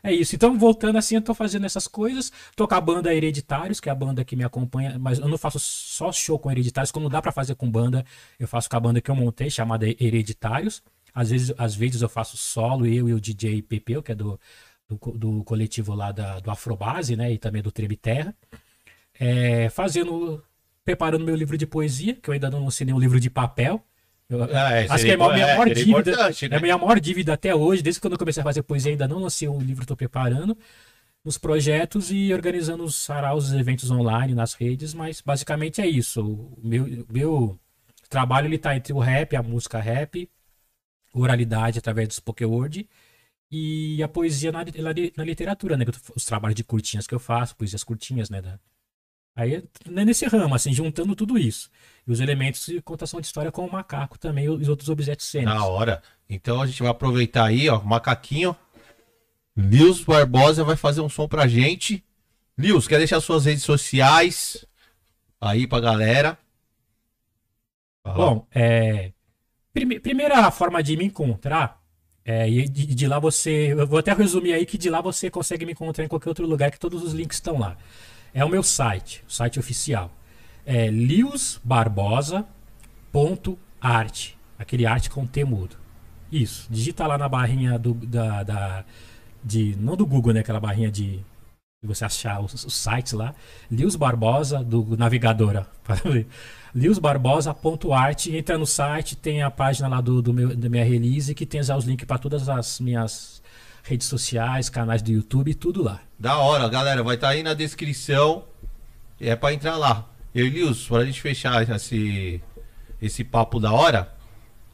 é 0.01 0.13
isso. 0.13 0.37
Então, 0.37 0.57
voltando 0.57 0.97
assim, 0.97 1.17
eu 1.17 1.23
tô 1.23 1.35
fazendo 1.35 1.67
essas 1.67 1.89
coisas. 1.89 2.31
Tô 2.55 2.69
com 2.69 2.75
a 2.77 2.81
banda 2.81 3.13
Hereditários, 3.13 3.81
que 3.81 3.89
é 3.89 3.93
a 3.93 3.97
banda 3.97 4.25
que 4.25 4.37
me 4.37 4.45
acompanha, 4.45 4.97
mas 4.97 5.19
eu 5.19 5.27
não 5.27 5.37
faço 5.39 5.59
só 5.59 6.13
show 6.13 6.39
com 6.39 6.53
Hereditários, 6.53 6.93
como 6.93 7.09
dá 7.09 7.21
pra 7.21 7.33
fazer 7.33 7.57
com 7.57 7.69
banda, 7.69 8.05
eu 8.39 8.47
faço 8.47 8.71
com 8.71 8.77
a 8.77 8.81
banda 8.81 9.01
que 9.01 9.11
eu 9.11 9.17
montei, 9.17 9.51
chamada 9.51 9.87
Hereditários. 9.89 10.83
Às 11.13 11.31
vezes, 11.31 11.53
às 11.59 11.75
vezes 11.75 12.03
eu 12.03 12.09
faço 12.09 12.37
solo, 12.37 12.87
eu 12.87 13.09
e 13.09 13.15
o 13.15 13.21
DJ 13.21 13.63
Pepeu, 13.63 14.03
que 14.03 14.11
é 14.13 14.15
do, 14.17 14.39
do, 15.01 15.13
do 15.19 15.45
coletivo 15.45 15.95
lá 15.95 16.13
da, 16.13 16.41
do 16.41 16.51
Afrobase, 16.51 17.17
né? 17.17 17.33
E 17.33 17.39
também 17.39 17.63
do 17.63 17.71
Treme 17.73 17.97
Terra. 17.97 18.35
É, 19.19 19.69
fazendo, 19.71 20.43
preparando 20.85 21.25
meu 21.25 21.37
livro 21.37 21.57
de 21.57 21.67
poesia, 21.67 22.15
que 22.15 22.29
eu 22.29 22.35
ainda 22.35 22.51
não 22.51 22.65
lancei 22.65 22.85
nenhum 22.85 22.99
livro 22.99 23.21
de 23.21 23.31
papel. 23.31 23.83
Eu- 24.29 24.45
É, 24.45 24.87
Acho 24.89 25.05
que 25.05 25.11
é 25.11 25.15
a 25.15 25.19
minha 25.19 25.29
maior 25.47 25.69
seria 25.69 25.85
dívida. 25.85 26.11
né? 26.17 26.35
É 26.51 26.57
a 26.57 26.61
minha 26.61 26.79
maior 26.79 26.99
dívida 27.01 27.33
até 27.35 27.55
hoje, 27.55 27.83
desde 27.83 28.01
quando 28.01 28.15
eu 28.15 28.19
comecei 28.19 28.41
a 28.41 28.45
fazer 28.45 28.63
poesia, 28.63 28.91
ainda 28.91 29.07
não 29.07 29.19
lancei 29.19 29.47
um 29.49 29.61
livro, 29.61 29.83
estou 29.85 29.97
preparando 29.97 30.57
nos 31.25 31.39
projetos 31.39 32.11
e 32.11 32.33
organizando 32.35 32.83
os 32.85 32.97
saraus, 32.97 33.47
os 33.47 33.53
eventos 33.55 33.91
online 33.91 34.35
nas 34.35 34.53
redes, 34.55 34.93
mas 34.95 35.21
basicamente 35.21 35.81
é 35.81 35.87
isso. 35.87 36.23
O 36.23 36.59
meu, 36.63 37.07
meu 37.11 37.59
trabalho 38.11 38.47
ele 38.47 38.59
tá 38.59 38.77
entre 38.77 38.93
o 38.93 38.99
rap, 38.99 39.35
a 39.37 39.43
música 39.43 39.79
rap, 39.81 40.29
oralidade 41.13 41.79
através 41.79 42.09
do 42.09 42.13
spoken 42.15 42.47
word 42.47 42.89
e 43.57 44.03
a 44.03 44.09
poesia 44.09 44.51
na, 44.51 44.65
na, 44.65 44.93
na 45.17 45.25
literatura, 45.25 45.77
né? 45.77 45.85
Os 46.17 46.25
trabalhos 46.25 46.55
de 46.57 46.65
curtinhas 46.65 47.07
que 47.07 47.15
eu 47.15 47.21
faço, 47.21 47.55
poesias 47.57 47.85
curtinhas, 47.85 48.29
né? 48.31 48.43
da- 48.43 48.59
Aí 49.37 49.55
é 49.55 50.05
nesse 50.05 50.27
ramo, 50.27 50.55
assim, 50.55 50.73
juntando 50.73 51.15
tudo 51.17 51.37
isso. 51.37 51.69
E 52.07 52.11
os 52.13 52.21
elementos 52.21 52.67
de 52.67 52.81
contação 52.81 53.21
de 53.21 53.27
história 53.27 53.51
com 53.53 53.67
o 53.67 53.71
macaco 53.73 54.19
também, 54.19 54.49
os 54.49 54.69
outros 54.69 54.89
objetos 54.89 55.27
cênicos. 55.27 55.55
Na 55.55 55.67
hora. 55.67 56.03
Então 56.29 56.63
a 56.63 56.67
gente 56.67 56.81
vai 56.83 56.91
aproveitar 56.91 57.45
aí, 57.47 57.69
ó, 57.69 57.81
macaquinho. 57.83 58.57
Lius 59.57 60.03
Barbosa 60.03 60.65
vai 60.65 60.77
fazer 60.77 61.01
um 61.01 61.09
som 61.09 61.29
pra 61.29 61.47
gente. 61.47 62.05
Lius, 62.59 62.87
quer 62.89 62.99
deixar 62.99 63.21
suas 63.21 63.45
redes 63.45 63.63
sociais 63.65 64.65
aí 65.41 65.67
pra 65.67 65.81
galera? 65.81 66.39
Fala. 68.03 68.17
Bom, 68.17 68.47
é, 68.53 69.13
prime- 69.73 69.99
primeira 70.01 70.51
forma 70.51 70.83
de 70.83 70.97
me 70.97 71.05
encontrar 71.05 71.83
é 72.25 72.49
e 72.49 72.69
de, 72.69 72.87
de 72.95 73.07
lá 73.07 73.19
você. 73.19 73.73
Eu 73.73 73.87
vou 73.87 73.99
até 73.99 74.13
resumir 74.13 74.53
aí 74.55 74.65
que 74.67 74.79
de 74.79 74.89
lá 74.91 75.01
você 75.01 75.31
consegue 75.31 75.65
me 75.67 75.73
encontrar 75.73 76.05
em 76.05 76.09
qualquer 76.09 76.29
outro 76.31 76.47
lugar 76.47 76.71
que 76.71 76.79
todos 76.79 77.03
os 77.03 77.13
links 77.13 77.37
estão 77.37 77.59
lá. 77.59 77.77
É 78.33 78.45
o 78.45 78.49
meu 78.49 78.63
site, 78.63 79.23
o 79.29 79.33
site 79.33 79.59
oficial. 79.59 80.11
É 80.67 80.89
liusbarbosa.art. 83.13 84.31
Aquele 84.59 84.87
arte 84.87 85.11
com 85.11 85.27
T 85.27 85.45
mudo. 85.45 85.77
Isso. 86.31 86.67
Digita 86.71 87.07
lá 87.07 87.19
na 87.19 87.29
barrinha 87.29 87.79
do, 87.79 87.95
da, 87.95 88.43
da- 88.43 88.85
de. 89.43 89.77
Não 89.79 89.97
do 89.97 90.07
Google, 90.07 90.33
né? 90.33 90.41
Aquela 90.41 90.61
barrinha 90.61 90.91
de. 90.91 91.21
Você 91.87 92.05
achar 92.05 92.41
os, 92.41 92.65
os 92.65 92.75
sites 92.75 93.13
lá. 93.13 93.35
Lius 93.71 93.97
Barbosa, 93.97 94.63
do 94.63 94.97
navegadora. 94.97 95.67
liusbarbosa.art. 96.75 98.27
Entra 98.33 98.59
no 98.59 98.67
site, 98.67 99.17
tem 99.17 99.43
a 99.43 99.51
página 99.51 99.89
lá 99.89 100.01
do, 100.01 100.21
do 100.21 100.33
meu, 100.33 100.57
da 100.57 100.69
minha 100.69 100.85
release 100.85 101.35
que 101.35 101.47
tem 101.47 101.63
já 101.63 101.77
os 101.77 101.85
links 101.85 102.07
para 102.07 102.19
todas 102.19 102.49
as 102.49 102.81
minhas 102.81 103.43
redes 103.83 104.07
sociais, 104.07 104.71
canais 104.71 105.03
do 105.03 105.11
YouTube, 105.11 105.55
tudo 105.55 105.83
lá. 105.83 106.01
Da 106.19 106.39
hora, 106.39 106.69
galera. 106.69 107.03
Vai 107.03 107.17
estar 107.17 107.29
aí 107.29 107.43
na 107.43 107.55
descrição. 107.55 108.45
É 109.21 109.37
pra 109.37 109.53
entrar 109.53 109.77
lá. 109.77 110.09
Eu 110.35 110.47
e 110.47 110.51
Lius, 110.51 110.89
pra 110.89 111.05
gente 111.05 111.21
fechar 111.21 111.63
esse, 111.69 112.43
esse 113.01 113.23
papo 113.23 113.61
da 113.61 113.73
hora, 113.73 114.13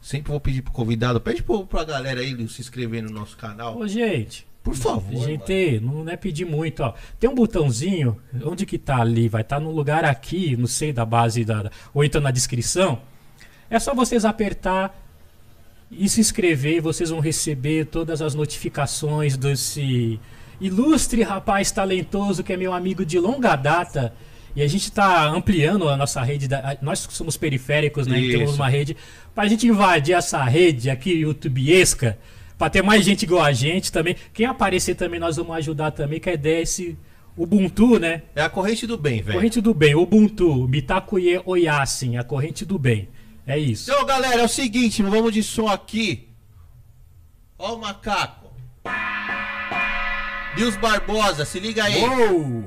sempre 0.01 0.31
vou 0.31 0.39
pedir 0.39 0.63
pro 0.63 0.73
convidado, 0.73 1.21
pede 1.21 1.43
pro, 1.43 1.67
pra 1.67 1.83
galera 1.83 2.21
aí, 2.21 2.33
Lius, 2.33 2.55
se 2.55 2.61
inscrever 2.61 3.03
no 3.03 3.11
nosso 3.11 3.37
canal. 3.37 3.77
Ô, 3.77 3.87
gente, 3.87 4.47
Por 4.63 4.75
favor. 4.75 5.11
mano. 5.11 5.25
Gente, 5.25 5.79
não 5.79 6.07
é 6.07 6.15
pedir 6.15 6.45
muito, 6.45 6.83
ó. 6.83 6.93
Tem 7.19 7.29
um 7.29 7.33
botãozinho, 7.35 8.17
onde 8.43 8.65
que 8.65 8.77
tá 8.77 9.01
ali? 9.01 9.27
Vai 9.27 9.41
estar 9.41 9.59
no 9.59 9.71
lugar 9.71 10.05
aqui, 10.05 10.55
não 10.55 10.67
sei, 10.67 10.93
da 10.93 11.03
base 11.03 11.43
da. 11.43 11.71
Ou 11.93 12.03
então 12.03 12.21
na 12.21 12.31
descrição. 12.31 13.01
É 13.69 13.79
só 13.79 13.93
vocês 13.93 14.23
apertar 14.25 14.95
e 15.89 16.07
se 16.07 16.21
inscrever, 16.21 16.81
vocês 16.81 17.09
vão 17.09 17.19
receber 17.19 17.85
todas 17.85 18.21
as 18.21 18.35
notificações 18.35 19.35
desse 19.35 20.19
ilustre 20.59 21.23
rapaz 21.23 21.71
talentoso 21.71 22.43
que 22.43 22.53
é 22.53 22.57
meu 22.57 22.71
amigo 22.73 23.03
de 23.03 23.19
longa 23.19 23.55
data. 23.55 24.13
E 24.55 24.61
a 24.61 24.67
gente 24.67 24.83
está 24.83 25.27
ampliando 25.27 25.87
a 25.89 25.97
nossa 25.97 26.21
rede. 26.21 26.47
Da, 26.47 26.77
nós 26.81 27.07
somos 27.09 27.37
periféricos, 27.37 28.05
né? 28.05 28.19
Isso. 28.19 28.37
Temos 28.37 28.55
uma 28.55 28.69
rede. 28.69 28.95
Para 29.33 29.45
a 29.45 29.47
gente 29.47 29.65
invadir 29.65 30.13
essa 30.13 30.43
rede 30.43 30.89
aqui, 30.89 31.11
youtubiesca, 31.11 32.17
para 32.61 32.69
ter 32.69 32.83
mais 32.83 33.03
gente 33.03 33.23
igual 33.23 33.43
a 33.43 33.51
gente 33.51 33.91
também. 33.91 34.15
Quem 34.31 34.45
aparecer 34.45 34.93
também, 34.93 35.19
nós 35.19 35.37
vamos 35.37 35.55
ajudar 35.55 35.89
também, 35.89 36.19
que 36.19 36.29
a 36.29 36.33
ideia 36.33 36.59
é 36.59 36.61
esse, 36.61 36.95
Ubuntu, 37.35 37.97
né? 37.97 38.21
É 38.35 38.43
a 38.43 38.49
corrente 38.51 38.85
do 38.85 38.99
bem, 38.99 39.19
velho. 39.23 39.39
Corrente 39.39 39.59
do 39.59 39.73
bem, 39.73 39.95
Ubuntu, 39.95 40.67
Mitakuye 40.67 41.41
Oyasin, 41.43 42.17
a 42.17 42.23
corrente 42.23 42.63
do 42.63 42.77
bem. 42.77 43.09
É 43.47 43.57
isso. 43.57 43.91
Então, 43.91 44.05
galera, 44.05 44.41
é 44.41 44.45
o 44.45 44.47
seguinte, 44.47 45.01
vamos 45.01 45.33
de 45.33 45.41
som 45.41 45.67
aqui. 45.67 46.29
Ó 47.57 47.73
o 47.73 47.81
macaco. 47.81 48.53
Nils 50.55 50.75
Barbosa, 50.75 51.45
se 51.45 51.59
liga 51.59 51.83
aí. 51.83 51.99
Uou! 51.99 52.63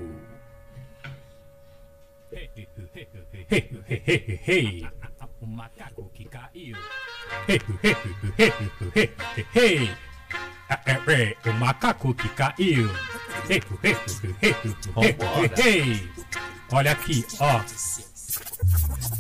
Hey, 2.33 2.51
hey, 2.57 2.69
hey, 2.93 3.09
hey, 3.49 4.05
hey, 4.09 4.41
hey. 4.45 4.89
O 5.41 5.47
macaco 5.47 6.11
que 6.13 6.25
caiu. 6.25 6.77
O 11.47 11.53
macaco 11.53 12.15
que 12.15 12.29
caiu. 12.31 12.91
Olha 16.71 16.93
aqui, 16.93 17.25
ó. 17.39 17.61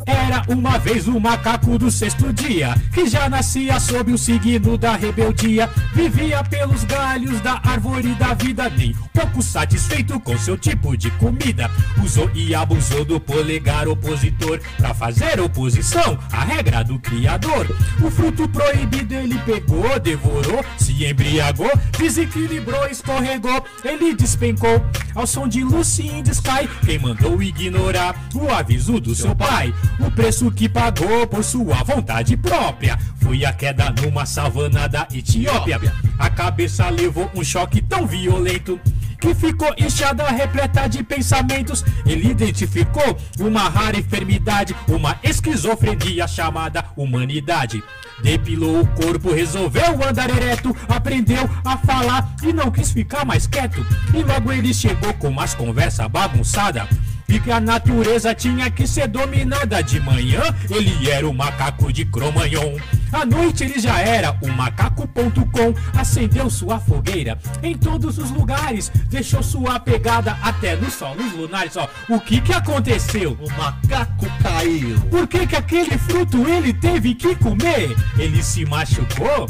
Era 0.06 0.42
uma 0.48 0.78
vez 0.78 1.08
um 1.08 1.18
macaco 1.18 1.78
do 1.78 1.90
sexto 1.90 2.32
dia, 2.32 2.74
que 2.92 3.06
já 3.06 3.28
nascia 3.28 3.78
sob 3.80 4.12
o 4.12 4.18
signo 4.18 4.76
da 4.76 4.96
rebeldia. 4.96 5.68
Vivia 5.94 6.44
pelos 6.44 6.84
galhos 6.84 7.40
da 7.40 7.60
árvore 7.64 8.14
da 8.14 8.34
vida, 8.34 8.68
nem 8.68 8.94
pouco 9.12 9.42
satisfeito 9.42 10.20
com 10.20 10.36
seu 10.36 10.58
tipo 10.58 10.96
de 10.96 11.10
comida. 11.12 11.70
Usou 12.02 12.30
e 12.34 12.54
abusou 12.54 13.04
do 13.04 13.18
polegar 13.18 13.88
opositor 13.88 14.60
pra 14.76 14.92
fazer 14.92 15.40
oposição 15.40 16.18
à 16.30 16.44
regra 16.44 16.84
do 16.84 16.98
criador. 16.98 17.66
O 18.02 18.10
fruto 18.10 18.48
proibido 18.48 19.14
ele 19.14 19.38
pegou, 19.38 19.98
devorou, 19.98 20.64
se 20.94 21.06
embriagou, 21.06 21.70
desequilibrou, 21.98 22.86
escorregou. 22.86 23.64
Ele 23.84 24.14
despencou 24.14 24.84
ao 25.14 25.26
som 25.26 25.48
de 25.48 25.64
Lucy 25.64 26.06
in 26.06 26.22
Sky. 26.30 26.68
Quem 26.84 26.98
mandou 26.98 27.42
ignorar 27.42 28.14
o 28.34 28.48
aviso 28.50 29.00
do 29.00 29.14
seu 29.14 29.34
pai? 29.34 29.74
O 29.98 30.10
preço 30.10 30.50
que 30.50 30.68
pagou 30.68 31.26
por 31.26 31.42
sua 31.42 31.82
vontade 31.82 32.36
própria 32.36 32.98
foi 33.20 33.44
a 33.44 33.52
queda 33.52 33.90
numa 33.90 34.24
savana 34.24 34.88
da 34.88 35.06
Etiópia. 35.12 35.80
A 36.18 36.30
cabeça 36.30 36.88
levou 36.90 37.30
um 37.34 37.42
choque 37.42 37.82
tão 37.82 38.06
violento 38.06 38.78
que 39.24 39.34
ficou 39.34 39.74
inchada, 39.78 40.28
repleta 40.28 40.86
de 40.86 41.02
pensamentos. 41.02 41.82
Ele 42.04 42.30
identificou 42.30 43.16
uma 43.40 43.70
rara 43.70 43.98
enfermidade, 43.98 44.76
uma 44.86 45.18
esquizofrenia 45.22 46.28
chamada 46.28 46.84
humanidade. 46.94 47.82
Depilou 48.22 48.82
o 48.82 48.86
corpo, 48.88 49.32
resolveu 49.32 50.04
andar 50.04 50.28
ereto, 50.28 50.76
aprendeu 50.86 51.48
a 51.64 51.78
falar 51.78 52.36
e 52.42 52.52
não 52.52 52.70
quis 52.70 52.92
ficar 52.92 53.24
mais 53.24 53.46
quieto. 53.46 53.84
E 54.12 54.22
logo 54.22 54.52
ele 54.52 54.74
chegou 54.74 55.14
com 55.14 55.28
umas 55.28 55.54
conversa 55.54 56.06
bagunçada. 56.06 56.86
E 57.28 57.40
que 57.40 57.50
a 57.50 57.60
natureza 57.60 58.34
tinha 58.34 58.70
que 58.70 58.86
ser 58.86 59.08
dominada 59.08 59.82
de 59.82 59.98
manhã, 60.00 60.42
ele 60.70 61.10
era 61.10 61.28
o 61.28 61.32
macaco 61.32 61.92
de 61.92 62.04
Cromanhon. 62.04 62.76
À 63.12 63.24
noite 63.24 63.64
ele 63.64 63.78
já 63.78 64.00
era 64.00 64.36
o 64.42 64.48
macaco.com, 64.48 65.74
acendeu 65.96 66.50
sua 66.50 66.80
fogueira 66.80 67.38
em 67.62 67.76
todos 67.76 68.18
os 68.18 68.30
lugares, 68.30 68.90
deixou 69.08 69.42
sua 69.42 69.78
pegada 69.78 70.36
até 70.42 70.74
nos 70.74 70.94
solos 70.94 71.32
lunares. 71.32 71.76
Ó, 71.76 71.88
o 72.08 72.20
que 72.20 72.40
que 72.40 72.52
aconteceu? 72.52 73.38
O 73.40 73.50
macaco 73.56 74.26
caiu. 74.42 74.98
Por 75.10 75.28
que 75.28 75.46
que 75.46 75.56
aquele 75.56 75.96
fruto 75.96 76.48
ele 76.48 76.72
teve 76.72 77.14
que 77.14 77.36
comer? 77.36 77.96
Ele 78.18 78.42
se 78.42 78.64
machucou? 78.64 79.48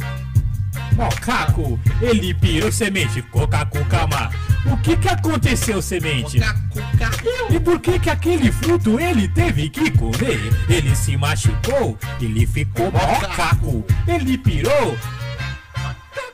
Macaco, 0.96 1.78
ele 2.00 2.34
pirou 2.34 2.70
semente, 2.70 3.22
coca-cucama. 3.22 4.30
O 4.66 4.76
que 4.78 4.96
que 4.96 5.08
aconteceu, 5.08 5.82
semente? 5.82 6.38
E 7.50 7.60
por 7.60 7.78
que 7.80 7.98
que 7.98 8.10
aquele 8.10 8.50
fruto 8.50 8.98
ele 8.98 9.28
teve 9.28 9.68
que 9.68 9.90
comer? 9.90 10.40
Ele 10.68 10.94
se 10.96 11.16
machucou, 11.16 11.98
ele 12.20 12.46
ficou 12.46 12.90
macaco, 12.90 13.84
ele 14.06 14.38
pirou. 14.38 14.96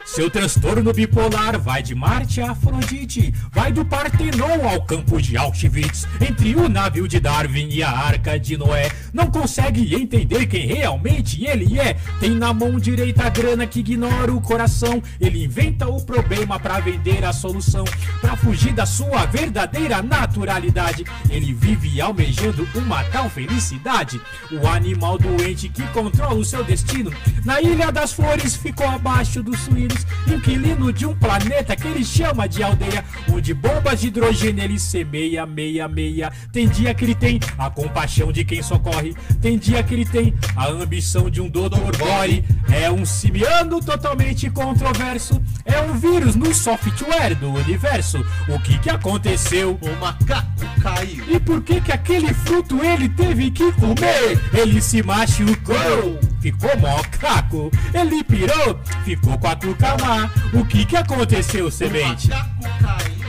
Seu 0.05 0.29
transtorno 0.29 0.93
bipolar 0.93 1.59
vai 1.61 1.83
de 1.83 1.95
Marte 1.95 2.41
a 2.41 2.51
Afrodite, 2.51 3.33
vai 3.53 3.71
do 3.71 3.85
Partenon 3.85 4.69
ao 4.69 4.83
campo 4.83 5.21
de 5.21 5.37
Auschwitz, 5.37 6.07
entre 6.21 6.57
o 6.57 6.69
navio 6.69 7.07
de 7.07 7.21
Darwin 7.21 7.69
e 7.71 7.83
a 7.83 7.91
arca 7.91 8.39
de 8.39 8.57
Noé. 8.57 8.91
Não 9.13 9.31
consegue 9.31 9.95
entender 9.95 10.47
quem 10.47 10.67
realmente 10.67 11.45
ele 11.45 11.79
é. 11.79 11.95
Tem 12.19 12.31
na 12.31 12.53
mão 12.53 12.79
direita 12.79 13.25
a 13.25 13.29
grana 13.29 13.67
que 13.67 13.81
ignora 13.81 14.33
o 14.33 14.41
coração. 14.41 15.03
Ele 15.21 15.45
inventa 15.45 15.87
o 15.87 16.03
problema 16.03 16.59
pra 16.59 16.81
vender 16.81 17.25
a 17.25 17.33
solução, 17.33 17.85
pra 18.21 18.37
fugir 18.37 18.73
da 18.73 18.87
sua 18.87 19.27
verdadeira 19.27 20.03
naturalidade. 20.03 21.05
Ele 21.29 21.53
vive 21.53 22.01
almejando 22.01 22.67
uma 22.75 23.05
tal 23.05 23.29
felicidade. 23.31 24.21
O 24.51 24.67
animal 24.67 25.19
doente 25.19 25.69
que 25.69 25.87
controla 25.89 26.35
o 26.35 26.45
seu 26.45 26.65
destino. 26.65 27.13
Na 27.45 27.61
Ilha 27.61 27.93
das 27.93 28.13
Flores 28.13 28.57
ficou 28.57 28.89
abaixo 28.89 29.43
dos 29.43 29.69
suínos, 29.91 30.07
inquilino 30.27 30.93
de 30.93 31.07
um 31.07 31.15
planeta 31.15 31.75
que 31.77 31.87
ele 31.87 32.05
chama 32.05 32.49
de 32.49 32.63
aldeia, 32.63 33.05
onde 33.31 33.53
bombas 33.53 34.01
de 34.01 34.09
hidrogênio 34.09 34.65
ele 34.65 34.79
semeia, 34.79 35.45
meia, 35.47 35.89
meia. 35.89 36.33
Tem 36.53 36.69
dia 36.69 36.95
que 36.95 37.05
ele 37.05 37.15
tem 37.15 37.41
a 37.59 37.71
compaixão 37.71 38.33
de 38.33 38.45
quem 38.45 38.63
socorre, 38.63 39.15
tem 39.41 39.59
dia 39.59 39.83
que 39.83 39.95
ele 39.95 40.05
tem 40.05 40.35
a 40.57 40.69
ambição 40.69 41.29
de 41.29 41.41
um 41.41 41.49
doutor 41.49 41.97
Gore. 41.97 42.45
É 42.73 42.91
um 42.91 43.05
simiano 43.05 43.81
totalmente 43.81 44.49
controverso, 44.51 45.41
é 45.65 45.81
um 45.81 45.95
vírus 45.99 46.37
no 46.37 46.55
software 46.55 47.35
do 47.35 47.53
universo. 47.53 48.25
O 48.49 48.59
que 48.61 48.79
que 48.79 48.91
aconteceu? 48.91 49.79
O 49.81 50.01
macaco 50.01 50.51
caiu. 50.83 51.25
E 51.29 51.41
por 51.41 51.63
que 51.63 51.81
que 51.81 51.93
aquele 51.93 52.33
fruto 52.33 52.83
ele 52.85 53.09
teve 53.09 53.51
que 53.51 53.73
comer? 53.73 54.41
Ele 54.53 54.81
se 54.81 55.03
machucou, 55.03 56.19
ficou 56.41 56.77
mocaco. 56.79 57.71
Ele 57.93 58.25
pirou, 58.25 58.81
ficou 59.05 59.39
com 59.39 59.47
a 59.47 59.57
cucamá. 59.57 60.31
O 60.53 60.65
que 60.65 60.85
que 60.85 60.97
aconteceu, 60.97 61.71
semente? 61.71 62.31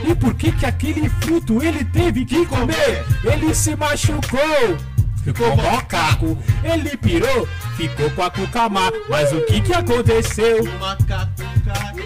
E 0.04 0.14
por 0.14 0.34
que 0.34 0.50
que 0.52 0.66
aquele 0.66 1.08
fruto 1.08 1.62
ele 1.62 1.84
teve 1.84 2.24
que 2.24 2.44
comer? 2.46 3.04
Ele 3.24 3.54
se 3.54 3.76
machucou. 3.76 4.76
Ficou 5.22 5.56
mocaco, 5.56 6.36
ele 6.64 6.96
pirou, 6.96 7.46
ficou 7.76 8.10
com 8.10 8.22
a 8.24 8.30
cucamá. 8.30 8.90
Mas 9.08 9.32
o 9.32 9.40
que 9.42 9.60
que 9.60 9.72
aconteceu? 9.72 10.64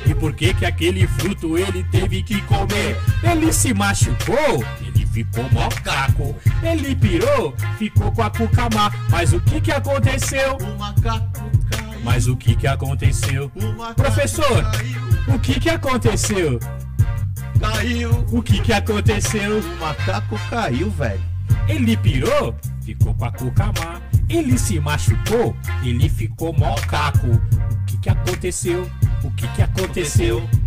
E 0.04 0.14
por 0.14 0.34
que 0.34 0.52
que 0.52 0.66
aquele 0.66 1.06
fruto 1.06 1.56
ele 1.56 1.82
teve 1.84 2.22
que 2.22 2.42
comer? 2.42 3.00
Ele 3.22 3.50
se 3.54 3.72
machucou, 3.72 4.62
ficou 5.16 5.44
mocaco. 5.50 6.36
Ele 6.62 6.94
pirou, 6.94 7.54
ficou 7.78 8.12
com 8.12 8.22
a 8.22 8.28
cucamá. 8.30 8.92
Mas 9.08 9.32
o 9.32 9.40
que 9.40 9.60
que 9.62 9.72
aconteceu? 9.72 10.58
O 10.58 10.78
macaco 10.78 11.50
caiu. 11.70 12.00
Mas 12.04 12.26
o 12.26 12.36
que 12.36 12.54
que 12.54 12.66
aconteceu? 12.66 13.50
O 13.54 13.72
macaco 13.72 13.94
Professor, 13.94 14.62
Caiu. 14.62 15.34
o 15.34 15.38
que 15.38 15.58
que 15.58 15.70
aconteceu? 15.70 16.60
Caiu. 17.58 18.26
O 18.30 18.42
que 18.42 18.60
que 18.60 18.72
aconteceu? 18.74 19.60
O 19.60 19.80
macaco 19.80 20.38
caiu, 20.50 20.90
velho. 20.90 21.22
Ele 21.66 21.96
pirou, 21.96 22.54
ficou 22.82 23.14
com 23.14 23.24
a 23.24 23.32
cucamá. 23.32 24.02
Ele 24.28 24.58
se 24.58 24.78
machucou, 24.78 25.56
ele 25.82 26.08
ficou 26.10 26.52
mocaco. 26.52 27.26
O 27.28 27.84
que 27.86 27.96
que 27.98 28.10
aconteceu? 28.10 28.90
O 29.24 29.30
que 29.30 29.48
que 29.48 29.62
aconteceu? 29.62 30.46
E 30.52 30.65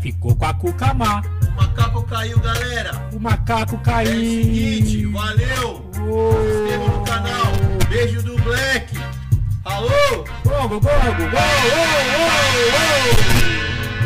ficou 0.00 0.34
com 0.36 0.44
a 0.44 0.54
cucamá. 0.54 1.22
O 1.48 1.50
macaco 1.56 2.02
caiu, 2.04 2.38
galera. 2.40 3.08
O 3.12 3.20
macaco 3.20 3.74
É 3.74 3.78
o 3.78 3.80
caiu. 3.82 4.10
seguinte, 4.10 5.06
valeu. 5.06 5.90
Se 5.92 6.00
inscreva 6.00 6.88
no 6.88 7.04
canal. 7.04 7.52
Beijo 7.88 8.22
do 8.22 8.36
Black. 8.42 8.94
Alô? 9.64 10.24
Gongo, 10.44 10.80
gongo, 10.80 10.80
gol, 10.80 11.30
gol. 11.30 11.42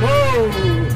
Gol. 0.01 0.96